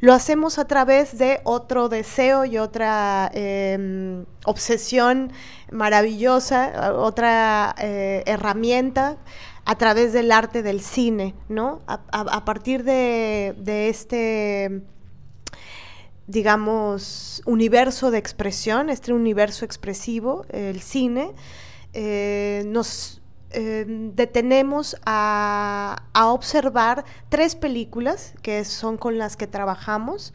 Lo 0.00 0.12
hacemos 0.12 0.58
a 0.58 0.66
través 0.66 1.16
de 1.16 1.40
otro 1.44 1.88
deseo 1.88 2.44
y 2.44 2.58
otra 2.58 3.30
em, 3.32 4.26
obsesión 4.44 5.32
maravillosa, 5.72 6.92
otra 6.94 7.74
eh, 7.78 8.22
herramienta 8.26 9.16
a 9.64 9.78
través 9.78 10.12
del 10.12 10.30
arte 10.30 10.62
del 10.62 10.82
cine, 10.82 11.34
¿no? 11.48 11.80
A, 11.86 12.44
partir 12.44 12.84
de 12.84 13.88
este 13.88 14.82
digamos, 16.28 17.42
universo 17.46 18.10
de 18.12 18.18
expresión, 18.18 18.90
este 18.90 19.12
universo 19.12 19.64
expresivo, 19.64 20.44
el 20.50 20.80
cine, 20.80 21.32
eh, 21.94 22.62
nos 22.66 23.22
eh, 23.50 23.86
detenemos 23.88 24.96
a, 25.06 26.04
observar 26.14 27.06
tres 27.30 27.56
películas 27.56 28.34
que 28.42 28.64
son 28.66 28.98
con 28.98 29.16
las 29.16 29.36
que 29.36 29.46
trabajamos. 29.46 30.34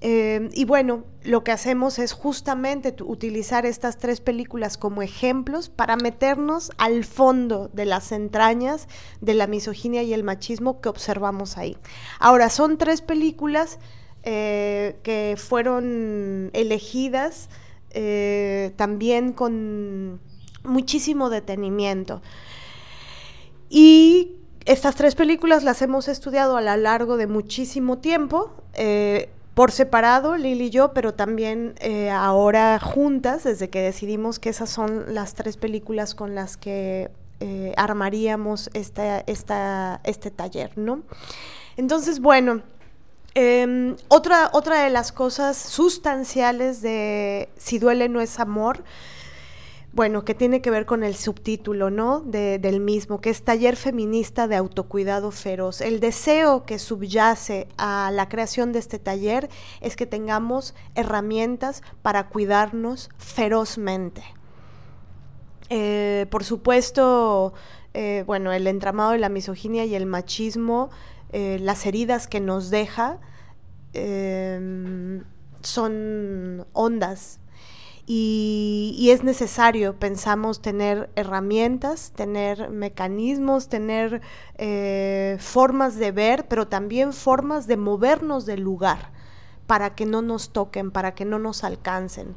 Eh, 0.00 0.50
y 0.52 0.64
bueno, 0.64 1.04
lo 1.22 1.44
que 1.44 1.52
hacemos 1.52 2.00
es 2.00 2.12
justamente 2.12 2.94
utilizar 3.04 3.64
estas 3.64 3.98
tres 3.98 4.20
películas 4.20 4.76
como 4.76 5.00
ejemplos 5.00 5.68
para 5.68 5.96
meternos 5.96 6.72
al 6.76 7.04
fondo 7.04 7.70
de 7.72 7.86
las 7.86 8.10
entrañas 8.10 8.88
de 9.20 9.34
la 9.34 9.46
misoginia 9.46 10.02
y 10.02 10.12
el 10.12 10.24
machismo 10.24 10.80
que 10.80 10.88
observamos 10.88 11.56
ahí. 11.56 11.78
Ahora, 12.18 12.50
son 12.50 12.76
tres 12.78 13.00
películas 13.00 13.78
eh, 14.26 14.96
que 15.02 15.36
fueron 15.36 16.48
elegidas 16.54 17.50
eh, 17.90 18.72
también 18.76 19.34
con 19.34 20.18
muchísimo 20.62 21.28
detenimiento. 21.28 22.22
Y 23.68 24.36
estas 24.64 24.96
tres 24.96 25.14
películas 25.14 25.62
las 25.62 25.82
hemos 25.82 26.08
estudiado 26.08 26.56
a 26.56 26.62
lo 26.62 26.74
largo 26.78 27.18
de 27.18 27.26
muchísimo 27.26 27.98
tiempo, 27.98 28.54
eh, 28.72 29.28
por 29.52 29.72
separado, 29.72 30.38
Lili 30.38 30.64
y 30.64 30.70
yo, 30.70 30.94
pero 30.94 31.12
también 31.12 31.74
ahora 32.10 32.80
juntas, 32.80 33.44
desde 33.44 33.68
que 33.68 33.82
decidimos 33.82 34.38
que 34.38 34.48
esas 34.48 34.70
son 34.70 35.14
las 35.14 35.34
tres 35.34 35.58
películas 35.58 36.14
con 36.14 36.34
las 36.34 36.56
que 36.56 37.10
armaríamos 37.76 38.70
este 38.72 40.30
taller, 40.34 40.72
¿no? 40.76 41.02
Entonces, 41.76 42.20
bueno, 42.20 42.62
Em, 43.34 43.96
otra, 44.08 44.50
otra 44.52 44.84
de 44.84 44.90
las 44.90 45.10
cosas 45.10 45.56
sustanciales 45.56 46.82
de 46.82 47.48
Si 47.56 47.78
duele 47.78 48.08
no 48.08 48.20
es 48.20 48.38
amor, 48.38 48.84
bueno, 49.94 50.24
que 50.24 50.34
tiene 50.34 50.60
que 50.60 50.70
ver 50.70 50.86
con 50.86 51.04
el 51.04 51.14
subtítulo, 51.14 51.88
¿no? 51.88 52.20
del 52.20 52.80
mismo, 52.80 53.20
que 53.20 53.30
es 53.30 53.44
Taller 53.44 53.76
Feminista 53.76 54.48
de 54.48 54.56
Autocuidado 54.56 55.30
Feroz. 55.30 55.80
El 55.80 56.00
deseo 56.00 56.64
que 56.64 56.80
subyace 56.80 57.68
a 57.76 58.10
la 58.12 58.28
creación 58.28 58.72
de 58.72 58.80
este 58.80 58.98
taller 58.98 59.48
es 59.80 59.94
que 59.94 60.06
tengamos 60.06 60.74
herramientas 60.96 61.82
para 62.02 62.28
cuidarnos 62.28 63.08
ferozmente. 63.18 64.24
Eh, 65.70 66.26
por 66.28 66.42
supuesto, 66.42 67.54
eh, 67.94 68.24
bueno, 68.26 68.52
el 68.52 68.66
entramado 68.66 69.12
de 69.12 69.18
la 69.18 69.28
misoginia 69.28 69.84
y 69.84 69.94
el 69.94 70.06
machismo 70.06 70.90
eh, 71.36 71.58
las 71.58 71.84
heridas 71.84 72.28
que 72.28 72.38
nos 72.38 72.70
deja 72.70 73.18
em, 73.92 75.24
son 75.62 76.64
ondas 76.72 77.40
y, 78.06 79.08
es 79.10 79.24
necesario, 79.24 79.98
pensamos, 79.98 80.62
tener 80.62 81.10
herramientas, 81.16 82.12
tener 82.14 82.70
mecanismos, 82.70 83.68
tener 83.68 84.22
eh, 84.58 85.36
formas 85.40 85.96
de 85.96 86.12
ver, 86.12 86.46
pero 86.46 86.68
también 86.68 87.12
formas 87.12 87.66
de 87.66 87.78
movernos 87.78 88.46
del 88.46 88.60
lugar 88.60 89.10
para 89.66 89.96
que 89.96 90.06
no 90.06 90.22
nos 90.22 90.50
toquen, 90.50 90.92
para 90.92 91.16
que 91.16 91.24
no 91.24 91.40
nos 91.40 91.64
alcancen. 91.64 92.36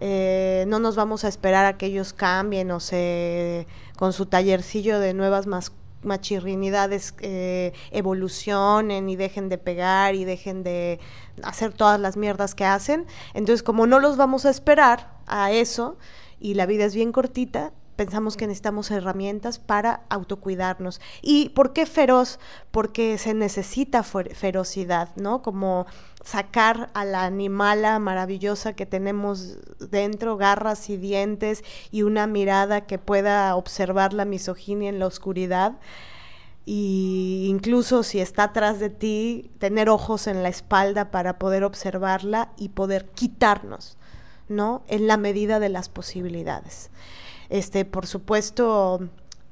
Eh, 0.00 0.64
no 0.66 0.80
nos 0.80 0.96
vamos 0.96 1.24
a 1.24 1.28
esperar 1.28 1.66
a 1.66 1.78
que 1.78 1.86
ellos 1.86 2.12
cambien 2.12 2.72
o 2.72 2.80
se 2.80 3.68
con 3.96 4.12
su 4.12 4.26
tallercillo 4.26 4.98
de 4.98 5.14
nuevas 5.14 5.46
mascotas 5.46 5.83
machirrinidades 6.04 7.14
eh, 7.20 7.72
evolucionen 7.90 9.08
y 9.08 9.16
dejen 9.16 9.48
de 9.48 9.58
pegar 9.58 10.14
y 10.14 10.24
dejen 10.24 10.62
de 10.62 11.00
hacer 11.42 11.72
todas 11.72 12.00
las 12.00 12.16
mierdas 12.16 12.54
que 12.54 12.64
hacen. 12.64 13.06
Entonces, 13.34 13.62
como 13.62 13.86
no 13.86 14.00
los 14.00 14.16
vamos 14.16 14.46
a 14.46 14.50
esperar 14.50 15.18
a 15.26 15.52
eso 15.52 15.96
y 16.38 16.54
la 16.54 16.66
vida 16.66 16.84
es 16.84 16.94
bien 16.94 17.12
cortita, 17.12 17.72
pensamos 17.96 18.36
que 18.36 18.46
necesitamos 18.46 18.90
herramientas 18.90 19.58
para 19.58 20.02
autocuidarnos. 20.08 21.00
¿Y 21.22 21.50
por 21.50 21.72
qué 21.72 21.86
feroz? 21.86 22.38
Porque 22.70 23.18
se 23.18 23.34
necesita 23.34 24.02
ferocidad, 24.02 25.14
¿no? 25.16 25.42
Como 25.42 25.86
sacar 26.24 26.90
a 26.94 27.04
la 27.04 27.24
animala 27.24 27.98
maravillosa 27.98 28.72
que 28.72 28.86
tenemos 28.86 29.58
dentro, 29.78 30.36
garras 30.36 30.88
y 30.88 30.96
dientes 30.96 31.62
y 31.90 32.02
una 32.02 32.26
mirada 32.26 32.86
que 32.86 32.98
pueda 32.98 33.54
observar 33.54 34.14
la 34.14 34.24
misoginia 34.24 34.88
en 34.88 34.98
la 34.98 35.06
oscuridad. 35.06 35.78
Y 36.64 37.46
incluso 37.50 38.02
si 38.02 38.20
está 38.20 38.44
atrás 38.44 38.80
de 38.80 38.88
ti, 38.88 39.50
tener 39.58 39.90
ojos 39.90 40.26
en 40.26 40.42
la 40.42 40.48
espalda 40.48 41.10
para 41.10 41.38
poder 41.38 41.62
observarla 41.62 42.52
y 42.56 42.70
poder 42.70 43.10
quitarnos, 43.10 43.98
¿no? 44.48 44.82
En 44.88 45.06
la 45.06 45.18
medida 45.18 45.60
de 45.60 45.68
las 45.68 45.90
posibilidades. 45.90 46.90
Este, 47.50 47.84
por 47.84 48.06
supuesto, 48.06 49.10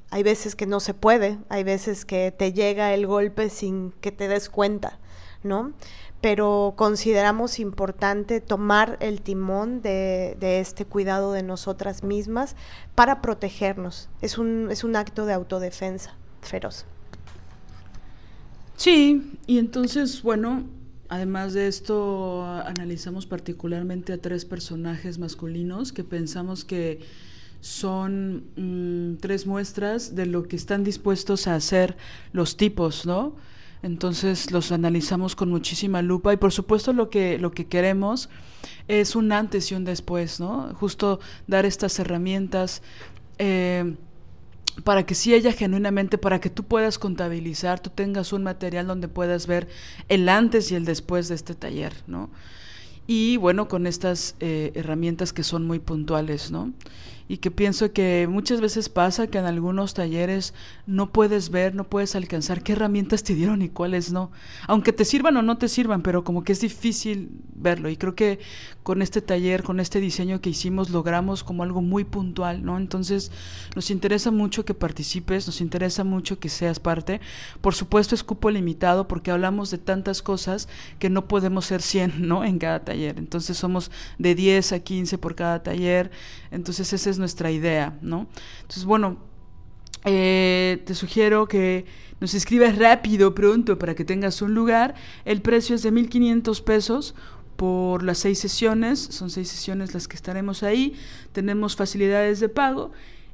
hay 0.08 0.22
veces 0.22 0.56
que 0.56 0.64
no 0.64 0.80
se 0.80 0.94
puede, 0.94 1.38
hay 1.50 1.64
veces 1.64 2.06
que 2.06 2.32
te 2.32 2.54
llega 2.54 2.94
el 2.94 3.06
golpe 3.06 3.50
sin 3.50 3.92
que 4.00 4.10
te 4.10 4.26
des 4.26 4.48
cuenta, 4.48 4.98
¿no? 5.42 5.74
Pero 6.22 6.72
consideramos 6.76 7.58
importante 7.58 8.40
tomar 8.40 8.96
el 9.00 9.20
timón 9.20 9.82
de, 9.82 10.36
este 10.40 10.86
cuidado 10.86 11.32
de 11.32 11.42
nosotras 11.42 12.02
mismas 12.02 12.56
para 12.94 13.20
protegernos. 13.20 14.08
Es 14.22 14.38
un, 14.38 14.68
es 14.70 14.84
un 14.84 14.96
acto 14.96 15.26
de 15.26 15.34
autodefensa 15.34 16.16
feroz. 16.40 16.86
Sí, 18.76 19.38
y 19.46 19.58
entonces, 19.58 20.22
bueno, 20.22 20.64
Además 21.12 21.52
de 21.52 21.68
esto, 21.68 22.42
analizamos 22.42 23.26
particularmente 23.26 24.14
a 24.14 24.18
tres 24.18 24.46
personajes 24.46 25.18
masculinos 25.18 25.92
que 25.92 26.04
pensamos 26.04 26.64
que 26.64 27.00
son 27.60 28.44
mm, 28.56 29.18
tres 29.18 29.46
muestras 29.46 30.14
de 30.14 30.24
lo 30.24 30.44
que 30.44 30.56
están 30.56 30.84
dispuestos 30.84 31.48
a 31.48 31.54
hacer 31.54 31.98
los 32.32 32.56
tipos, 32.56 33.04
¿no? 33.04 33.36
Entonces 33.82 34.52
los 34.52 34.70
analizamos 34.70 35.34
con 35.34 35.50
muchísima 35.50 36.02
lupa 36.02 36.32
y 36.32 36.36
por 36.36 36.52
supuesto 36.52 36.92
lo 36.92 37.10
que, 37.10 37.38
lo 37.38 37.50
que 37.50 37.66
queremos 37.66 38.28
es 38.86 39.16
un 39.16 39.32
antes 39.32 39.70
y 39.72 39.74
un 39.74 39.84
después, 39.84 40.38
¿no? 40.38 40.72
Justo 40.74 41.18
dar 41.46 41.66
estas 41.66 41.98
herramientas. 41.98 42.82
Eh, 43.38 43.96
para 44.84 45.04
que 45.04 45.14
si 45.14 45.34
ella 45.34 45.52
genuinamente, 45.52 46.16
para 46.16 46.40
que 46.40 46.48
tú 46.48 46.64
puedas 46.64 46.98
contabilizar, 46.98 47.80
tú 47.80 47.90
tengas 47.90 48.32
un 48.32 48.42
material 48.42 48.86
donde 48.86 49.08
puedas 49.08 49.46
ver 49.46 49.68
el 50.08 50.28
antes 50.28 50.72
y 50.72 50.74
el 50.74 50.84
después 50.84 51.28
de 51.28 51.34
este 51.34 51.54
taller, 51.54 51.92
¿no? 52.06 52.30
Y 53.06 53.36
bueno, 53.36 53.68
con 53.68 53.86
estas 53.86 54.36
eh, 54.40 54.72
herramientas 54.74 55.32
que 55.32 55.42
son 55.42 55.66
muy 55.66 55.78
puntuales, 55.78 56.50
¿no? 56.50 56.72
Y 57.32 57.38
que 57.38 57.50
pienso 57.50 57.94
que 57.94 58.28
muchas 58.28 58.60
veces 58.60 58.90
pasa 58.90 59.26
que 59.26 59.38
en 59.38 59.46
algunos 59.46 59.94
talleres 59.94 60.52
no 60.86 61.12
puedes 61.12 61.48
ver, 61.48 61.74
no 61.74 61.88
puedes 61.88 62.14
alcanzar 62.14 62.62
qué 62.62 62.72
herramientas 62.74 63.22
te 63.22 63.34
dieron 63.34 63.62
y 63.62 63.70
cuáles 63.70 64.12
no. 64.12 64.30
Aunque 64.66 64.92
te 64.92 65.06
sirvan 65.06 65.38
o 65.38 65.42
no 65.42 65.56
te 65.56 65.68
sirvan, 65.68 66.02
pero 66.02 66.24
como 66.24 66.44
que 66.44 66.52
es 66.52 66.60
difícil 66.60 67.30
verlo. 67.54 67.88
Y 67.88 67.96
creo 67.96 68.14
que 68.14 68.38
con 68.82 69.00
este 69.00 69.22
taller, 69.22 69.62
con 69.62 69.80
este 69.80 69.98
diseño 69.98 70.42
que 70.42 70.50
hicimos, 70.50 70.90
logramos 70.90 71.42
como 71.42 71.62
algo 71.62 71.80
muy 71.80 72.04
puntual, 72.04 72.66
¿no? 72.66 72.76
Entonces 72.76 73.32
nos 73.74 73.90
interesa 73.90 74.30
mucho 74.30 74.66
que 74.66 74.74
participes, 74.74 75.46
nos 75.46 75.62
interesa 75.62 76.04
mucho 76.04 76.38
que 76.38 76.50
seas 76.50 76.80
parte. 76.80 77.22
Por 77.62 77.74
supuesto 77.74 78.14
es 78.14 78.24
cupo 78.24 78.50
limitado 78.50 79.08
porque 79.08 79.30
hablamos 79.30 79.70
de 79.70 79.78
tantas 79.78 80.20
cosas 80.20 80.68
que 80.98 81.08
no 81.08 81.28
podemos 81.28 81.64
ser 81.64 81.80
100, 81.80 82.28
¿no? 82.28 82.44
En 82.44 82.58
cada 82.58 82.84
taller. 82.84 83.18
Entonces 83.18 83.56
somos 83.56 83.90
de 84.18 84.34
10 84.34 84.72
a 84.72 84.80
15 84.80 85.16
por 85.16 85.34
cada 85.34 85.62
taller. 85.62 86.10
Entonces 86.50 86.92
ese 86.92 87.08
es 87.08 87.21
nuestra 87.22 87.50
idea, 87.50 87.96
¿no? 88.02 88.26
Entonces, 88.62 88.84
bueno, 88.84 89.16
eh, 90.04 90.82
te 90.84 90.94
sugiero 90.94 91.46
que 91.46 91.86
nos 92.20 92.34
escribas 92.34 92.76
rápido, 92.76 93.34
pronto, 93.34 93.78
para 93.78 93.94
que 93.94 94.04
tengas 94.04 94.42
un 94.42 94.54
lugar. 94.54 94.94
El 95.24 95.40
precio 95.40 95.76
es 95.76 95.82
de 95.82 95.92
1.500 95.92 96.62
pesos 96.64 97.14
por 97.56 98.02
las 98.02 98.18
seis 98.18 98.40
sesiones, 98.40 98.98
son 98.98 99.30
seis 99.30 99.48
sesiones 99.48 99.94
las 99.94 100.08
que 100.08 100.16
estaremos 100.16 100.64
ahí, 100.64 100.94
tenemos 101.32 101.76
facilidades 101.76 102.40
de 102.40 102.48
pago 102.48 102.90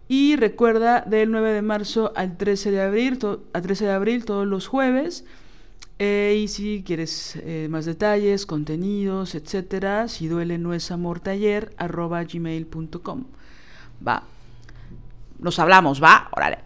y 0.07 0.37
recuerda 0.37 1.01
del 1.01 1.31
9 1.31 1.53
de 1.53 1.63
marzo 1.63 2.13
al 2.15 2.37
13 2.37 2.71
de 2.71 2.83
abril, 2.83 3.19
a 3.55 3.61
13 3.63 3.87
de 3.87 3.93
abril 3.93 4.25
todos 4.27 4.47
los 4.47 4.67
jueves. 4.67 5.25
Eh, 6.01 6.41
y 6.45 6.49
si 6.49 6.85
quieres 6.87 7.37
eh, 7.43 7.67
más 7.71 7.85
detalles, 7.85 8.47
contenidos, 8.47 9.35
etcétera, 9.35 10.07
si 10.09 10.29
duele 10.29 10.57
no 10.59 10.73
es 10.73 10.91
amor 10.91 11.21
taller, 11.21 11.75
arroba 11.77 12.23
gmail.com. 12.23 13.25
Va. 14.07 14.23
Nos 15.39 15.59
hablamos, 15.59 16.03
va. 16.03 16.29
Órale. 16.33 16.59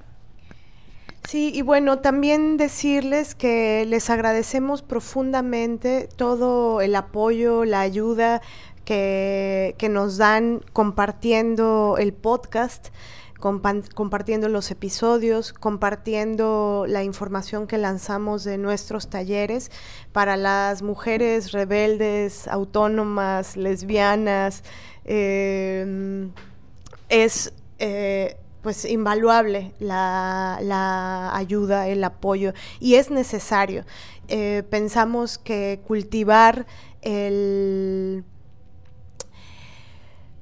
Sí, 1.29 1.53
y 1.55 1.63
bueno, 1.63 2.01
también 2.01 2.57
decirles 2.57 3.35
que 3.35 3.87
les 3.87 4.11
agradecemos 4.11 4.83
profundamente 4.83 6.09
todo 6.17 6.81
el 6.81 6.97
apoyo, 6.97 7.65
la 7.65 7.81
ayuda 7.81 8.43
que, 8.85 9.77
que 9.79 9.89
nos 9.89 10.19
dan 10.19 10.63
compartiendo 10.73 11.97
el 11.99 12.13
podcast, 12.13 12.89
compartiendo 13.39 14.49
los 14.49 14.71
episodios, 14.71 15.53
compartiendo 15.53 16.85
la 16.89 17.03
información 17.03 17.67
que 17.67 17.79
lanzamos 17.79 18.45
de 18.45 18.59
nuestros 18.59 19.09
talleres 19.09 19.71
para 20.13 20.37
las 20.37 20.83
mujeres 20.83 21.53
rebeldes, 21.53 22.47
autónomas, 22.47 23.57
lesbianas. 23.57 24.63
Eh, 25.05 26.29
es 27.13 27.53
eh, 27.79 28.39
pues 28.63 28.87
invaluable 28.87 29.75
la, 29.79 31.31
ayuda, 31.35 31.89
el 31.89 32.03
apoyo 32.03 32.55
y 32.81 32.95
es 32.95 33.11
necesario. 33.11 33.85
Eh, 34.29 34.63
pensamos 34.71 35.37
que 35.37 35.81
cultivar 35.87 36.67
el, 37.03 38.25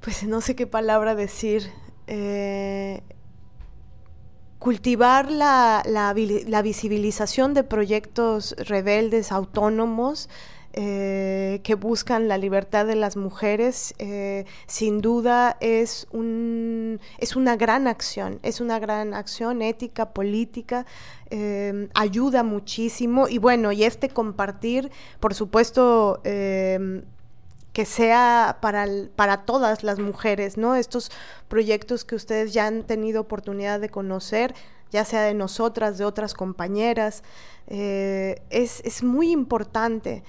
pues 0.00 0.22
no 0.22 0.40
sé 0.40 0.54
qué 0.54 0.68
palabra 0.68 1.16
decir, 1.16 1.72
eh, 2.06 3.02
cultivar 4.60 5.30
la, 5.30 5.82
la, 5.86 6.62
visibilización 6.62 7.52
de 7.52 7.64
proyectos 7.64 8.54
rebeldes, 8.58 9.32
autónomos, 9.32 10.28
eh, 10.72 11.62
que 11.64 11.74
buscan 11.74 12.28
la 12.28 12.38
libertad 12.38 12.86
de 12.86 12.94
las 12.94 13.16
mujeres, 13.16 13.92
eh, 13.98 14.44
sin 14.68 15.00
duda 15.00 15.56
es, 15.58 16.06
un, 16.12 17.00
es 17.18 17.34
una 17.34 17.56
gran 17.56 17.88
acción, 17.88 18.38
es 18.44 18.60
una 18.60 18.78
gran 18.78 19.12
acción 19.12 19.62
ética, 19.62 20.10
política, 20.10 20.86
eh, 21.30 21.88
ayuda 21.94 22.44
muchísimo 22.44 23.26
y 23.26 23.38
bueno, 23.38 23.72
y 23.72 23.82
este 23.82 24.10
compartir, 24.10 24.92
por 25.18 25.34
supuesto, 25.34 26.20
que 26.22 27.84
sea 27.84 28.58
para, 28.62 28.86
para 29.16 29.44
todas 29.46 29.82
las 29.82 29.98
mujeres, 29.98 30.56
¿no? 30.56 30.76
Estos 30.76 31.10
proyectos 31.48 32.04
que 32.04 32.14
ustedes 32.14 32.52
ya 32.52 32.68
han 32.68 32.84
tenido 32.84 33.22
oportunidad 33.22 33.80
de 33.80 33.88
conocer, 33.88 34.54
ya 34.92 35.04
sea 35.04 35.22
de 35.22 35.34
nosotras, 35.34 35.98
de 35.98 36.04
otras 36.04 36.32
compañeras, 36.32 37.24
es, 37.66 38.82
es 38.84 39.02
muy 39.02 39.32
importante 39.32 40.22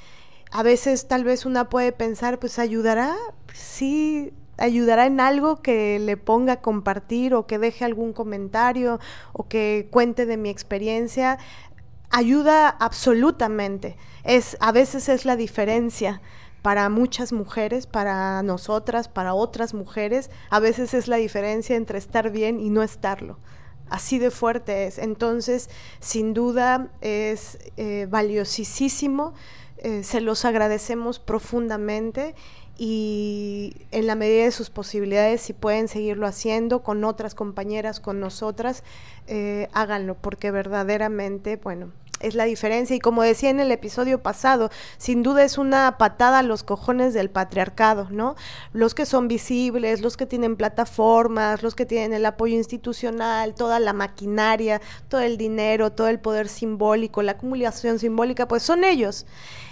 a 0.51 0.63
veces 0.63 1.07
tal 1.07 1.23
vez 1.23 1.45
una 1.45 1.69
puede 1.69 1.91
pensar, 1.93 2.39
pues 2.39 2.59
ayudará, 2.59 3.15
sí, 3.53 4.33
ayudará 4.57 5.05
en 5.05 5.19
algo 5.19 5.61
que 5.61 5.97
le 5.99 6.17
ponga 6.17 6.53
a 6.53 6.61
compartir 6.61 7.33
o 7.33 7.47
que 7.47 7.57
deje 7.57 7.85
algún 7.85 8.13
comentario 8.13 8.99
o 9.33 9.47
que 9.47 9.87
cuente 9.91 10.25
de 10.25 10.37
mi 10.37 10.49
experiencia. 10.49 11.39
Ayuda 12.09 12.67
absolutamente. 12.67 13.95
Es, 14.23 14.57
a 14.59 14.71
veces 14.71 15.07
es 15.07 15.25
la 15.25 15.37
diferencia 15.37 16.21
para 16.61 16.89
muchas 16.89 17.33
mujeres, 17.33 17.87
para 17.87 18.43
nosotras, 18.43 19.07
para 19.07 19.33
otras 19.33 19.73
mujeres, 19.73 20.29
a 20.49 20.59
veces 20.59 20.93
es 20.93 21.07
la 21.07 21.15
diferencia 21.15 21.75
entre 21.75 21.97
estar 21.97 22.29
bien 22.29 22.59
y 22.59 22.69
no 22.69 22.83
estarlo. 22.83 23.39
Así 23.89 24.19
de 24.19 24.31
fuerte 24.31 24.85
es. 24.85 24.99
Entonces, 24.99 25.69
sin 25.99 26.33
duda, 26.33 26.89
es 27.01 27.57
eh, 27.77 28.07
valiosísimo 28.09 29.33
eh, 29.81 30.03
se 30.03 30.21
los 30.21 30.45
agradecemos 30.45 31.19
profundamente 31.19 32.35
y 32.77 33.75
en 33.91 34.07
la 34.07 34.15
medida 34.15 34.43
de 34.45 34.51
sus 34.51 34.69
posibilidades, 34.69 35.41
si 35.41 35.53
pueden 35.53 35.87
seguirlo 35.87 36.25
haciendo 36.25 36.81
con 36.81 37.03
otras 37.03 37.35
compañeras, 37.35 37.99
con 37.99 38.19
nosotras, 38.19 38.83
eh, 39.27 39.67
háganlo, 39.73 40.15
porque 40.15 40.51
verdaderamente, 40.51 41.57
bueno, 41.57 41.91
es 42.21 42.35
la 42.35 42.45
diferencia. 42.45 42.95
Y 42.95 42.99
como 42.99 43.23
decía 43.23 43.49
en 43.49 43.59
el 43.59 43.71
episodio 43.71 44.21
pasado, 44.21 44.69
sin 44.97 45.23
duda 45.23 45.43
es 45.43 45.57
una 45.57 45.97
patada 45.97 46.39
a 46.39 46.43
los 46.43 46.63
cojones 46.63 47.13
del 47.13 47.29
patriarcado, 47.29 48.07
¿no? 48.09 48.35
Los 48.73 48.93
que 48.93 49.05
son 49.05 49.27
visibles, 49.27 50.01
los 50.01 50.17
que 50.17 50.25
tienen 50.25 50.55
plataformas, 50.55 51.63
los 51.63 51.75
que 51.75 51.85
tienen 51.85 52.13
el 52.13 52.25
apoyo 52.25 52.55
institucional, 52.55 53.55
toda 53.55 53.79
la 53.79 53.93
maquinaria, 53.93 54.81
todo 55.09 55.21
el 55.21 55.37
dinero, 55.37 55.91
todo 55.91 56.07
el 56.07 56.19
poder 56.19 56.47
simbólico, 56.47 57.21
la 57.21 57.33
acumulación 57.33 57.99
simbólica, 57.99 58.47
pues 58.47 58.63
son 58.63 58.83
ellos. 58.83 59.25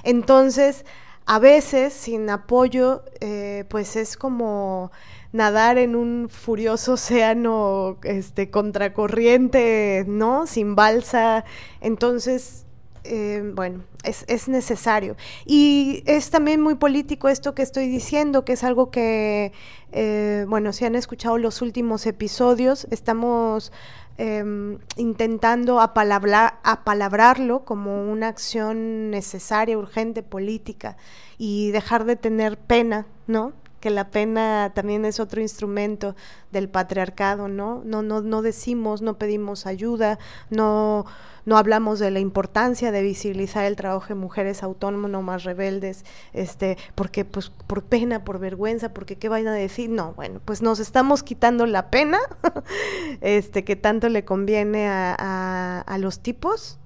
Entonces, 0.03 0.85
a 1.25 1.37
veces 1.37 1.93
sin 1.93 2.29
apoyo, 2.29 3.03
eh, 3.19 3.65
pues 3.69 3.95
es 3.95 4.17
como 4.17 4.91
nadar 5.31 5.77
en 5.77 5.95
un 5.95 6.27
furioso 6.29 6.93
océano 6.93 7.97
este, 8.03 8.49
contracorriente, 8.49 10.05
¿no? 10.07 10.47
Sin 10.47 10.75
balsa. 10.75 11.45
Entonces, 11.81 12.65
eh, 13.03 13.51
bueno, 13.55 13.83
es, 14.03 14.25
es, 14.27 14.47
necesario. 14.47 15.15
Y 15.45 16.03
es 16.05 16.29
también 16.31 16.61
muy 16.61 16.75
político 16.75 17.29
esto 17.29 17.55
que 17.55 17.61
estoy 17.61 17.87
diciendo, 17.87 18.43
que 18.45 18.53
es 18.53 18.63
algo 18.63 18.91
que, 18.91 19.53
eh, 19.91 20.45
bueno, 20.47 20.73
si 20.73 20.85
han 20.85 20.95
escuchado 20.95 21.37
los 21.37 21.61
últimos 21.61 22.05
episodios, 22.05 22.87
estamos 22.91 23.71
em, 24.17 24.79
intentando 24.97 25.79
apalabrarlo 25.79 27.63
como 27.63 28.11
una 28.11 28.27
acción 28.27 29.11
necesaria, 29.11 29.77
urgente, 29.77 30.23
política, 30.23 30.97
y 31.37 31.71
dejar 31.71 32.03
de 32.03 32.17
tener 32.17 32.57
pena, 32.57 33.07
¿no? 33.27 33.53
Que 33.79 33.89
la 33.89 34.09
pena 34.11 34.71
también 34.73 35.05
es 35.05 35.19
otro 35.19 35.41
instrumento 35.41 36.15
del 36.51 36.69
patriarcado, 36.69 37.47
¿no? 37.47 37.81
No, 37.85 38.01
no, 38.01 38.21
no 38.21 38.41
decimos, 38.41 39.01
no 39.01 39.17
pedimos 39.17 39.65
ayuda, 39.65 40.19
no, 40.49 41.05
no 41.45 41.57
hablamos 41.57 41.99
de 41.99 42.11
la 42.11 42.19
importancia 42.19 42.91
de 42.91 43.01
visibilizar 43.01 43.65
el 43.65 43.75
trabajo 43.75 44.07
de 44.09 44.15
mujeres 44.15 44.63
autónomas 44.63 45.43
rebeldes, 45.43 46.05
este, 46.33 46.77
porque 46.95 47.25
pues 47.25 47.49
por 47.49 47.83
pena, 47.83 48.23
por 48.23 48.39
vergüenza, 48.39 48.93
porque 48.93 49.17
qué 49.17 49.29
van 49.29 49.47
a 49.47 49.53
decir, 49.53 49.89
no, 49.89 50.13
bueno, 50.13 50.41
pues 50.43 50.61
nos 50.61 50.79
estamos 50.79 51.23
quitando 51.23 51.65
la 51.65 51.89
pena, 51.89 52.19
este, 53.21 53.63
que 53.63 53.75
tanto 53.75 54.09
le 54.09 54.25
conviene 54.25 54.87
a, 54.87 55.81
a 55.85 55.97
los 55.97 56.19
tipos 56.19 56.79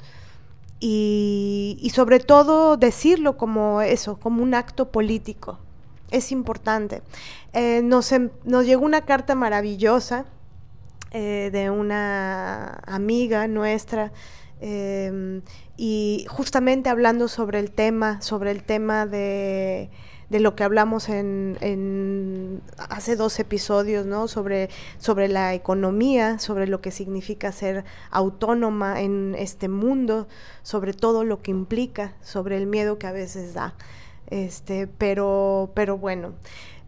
y, 0.85 1.91
sobre 1.95 2.19
todo 2.19 2.75
decirlo 2.75 3.37
como 3.37 3.81
eso, 3.81 4.19
como 4.19 4.43
un 4.43 4.53
acto 4.53 4.91
político. 4.91 5.57
Es 6.13 6.31
importante. 6.31 7.01
Eh, 7.53 7.81
nos, 7.83 8.11
em, 8.11 8.29
nos, 8.45 8.67
llegó 8.67 8.85
una 8.85 9.01
carta 9.01 9.33
maravillosa 9.33 10.25
eh, 11.09 11.49
de 11.51 11.71
una 11.71 12.81
amiga 12.85 13.47
nuestra 13.47 14.11
em, 14.61 15.41
y 15.75 16.27
justamente 16.29 16.89
hablando 16.89 17.27
sobre 17.27 17.57
el 17.57 17.71
tema, 17.71 18.21
sobre 18.21 18.51
el 18.51 18.63
tema 18.63 19.07
de 19.07 19.89
de 20.33 20.39
lo 20.39 20.55
que 20.55 20.63
hablamos 20.63 21.09
en, 21.09 22.61
hace 22.89 23.15
dos 23.15 23.39
episodios, 23.39 24.07
¿no? 24.07 24.27
Sobre, 24.27 24.71
sobre 24.97 25.27
la 25.27 25.53
economía, 25.53 26.39
sobre 26.39 26.65
lo 26.65 26.81
que 26.81 26.89
significa 26.89 27.51
ser 27.51 27.85
autónoma 28.09 29.01
en 29.01 29.35
este 29.37 29.69
mundo, 29.69 30.27
sobre 30.63 30.93
todo 30.93 31.23
lo 31.23 31.43
que 31.43 31.51
implica, 31.51 32.15
sobre 32.21 32.57
el 32.57 32.65
miedo 32.65 32.97
que 32.97 33.05
a 33.05 33.11
veces 33.11 33.53
da. 33.53 33.75
Este, 34.27 34.87
pero, 34.87 35.71
pero 35.73 35.97
bueno. 35.97 36.33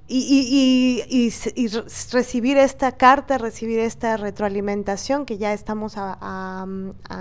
Y, 0.08 1.04
y, 1.10 1.34
y, 1.56 1.68
recibir 2.12 2.58
esta 2.58 2.92
carta, 2.92 3.40
recibir 3.40 3.80
esta 3.80 4.18
retroalimentación 4.18 5.26
que 5.26 5.40
ya 5.40 5.52
estamos 5.52 5.94
a, 5.98 6.66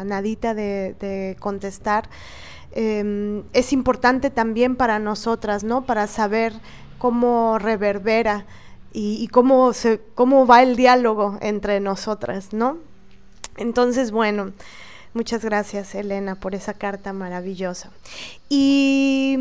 nadita 0.05 0.53
de, 0.53 0.94
de 1.00 1.37
contestar, 1.40 2.11
Em, 2.77 3.44
es 3.53 3.72
importante 3.72 4.31
también 4.31 4.74
para 4.74 4.98
nosotras, 4.98 5.62
¿no? 5.62 5.87
Para 5.87 6.09
saber 6.09 6.53
cómo 6.98 7.57
reverbera 7.61 8.46
y, 8.92 9.29
cómo, 9.29 9.72
se, 9.72 10.00
cómo 10.14 10.46
va 10.46 10.62
el 10.62 10.74
diálogo 10.74 11.38
entre 11.40 11.79
nosotras, 11.79 12.53
¿no? 12.53 12.79
Entonces, 13.57 14.11
bueno, 14.11 14.53
muchas 15.14 15.44
gracias, 15.44 15.94
Elena, 15.94 16.35
por 16.35 16.55
esa 16.55 16.74
carta 16.74 17.12
maravillosa. 17.12 17.90
Y, 18.48 19.37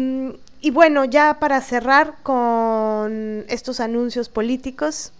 y 0.61 0.71
bueno, 0.71 1.05
ya 1.05 1.39
para 1.39 1.59
cerrar 1.61 2.15
con 2.23 3.45
estos 3.49 3.79
anuncios 3.79 4.29
políticos, 4.29 5.11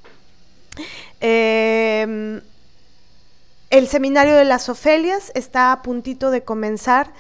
em, 1.20 2.42
el 3.70 3.88
seminario 3.88 4.36
de 4.36 4.46
las 4.46 4.70
Ofelias 4.70 5.32
está 5.36 5.72
a 5.72 5.82
puntito 5.82 6.32
de 6.32 6.44
comenzar. 6.44 7.12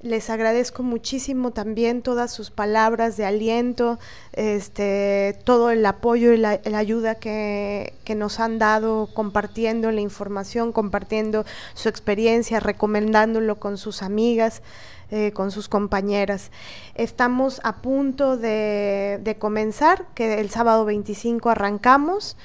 Les 0.00 0.30
agradezco 0.30 0.84
muchísimo 0.84 1.50
también 1.50 2.02
todas 2.02 2.32
sus 2.32 2.52
palabras 2.52 3.16
de 3.16 3.26
aliento, 3.26 3.98
este, 4.32 5.36
todo 5.42 5.72
el 5.72 5.84
apoyo 5.84 6.32
y 6.32 6.36
la, 6.36 6.60
ayuda 6.72 7.16
que, 7.16 7.94
nos 8.16 8.38
han 8.38 8.60
dado 8.60 9.08
compartiendo 9.12 9.90
la 9.90 10.00
información, 10.00 10.70
compartiendo 10.70 11.44
su 11.74 11.88
experiencia, 11.88 12.60
recomendándolo 12.60 13.58
con 13.58 13.76
sus 13.76 14.02
amigas. 14.02 14.62
Eh, 15.10 15.32
con 15.32 15.50
sus 15.50 15.68
compañeras. 15.70 16.50
Estamos 16.94 17.62
a 17.64 17.76
punto 17.76 18.36
de, 18.36 19.18
de 19.24 19.38
comenzar, 19.38 20.04
que 20.14 20.38
el 20.38 20.50
sábado 20.50 20.84
25 20.84 21.48
arrancamos. 21.48 22.36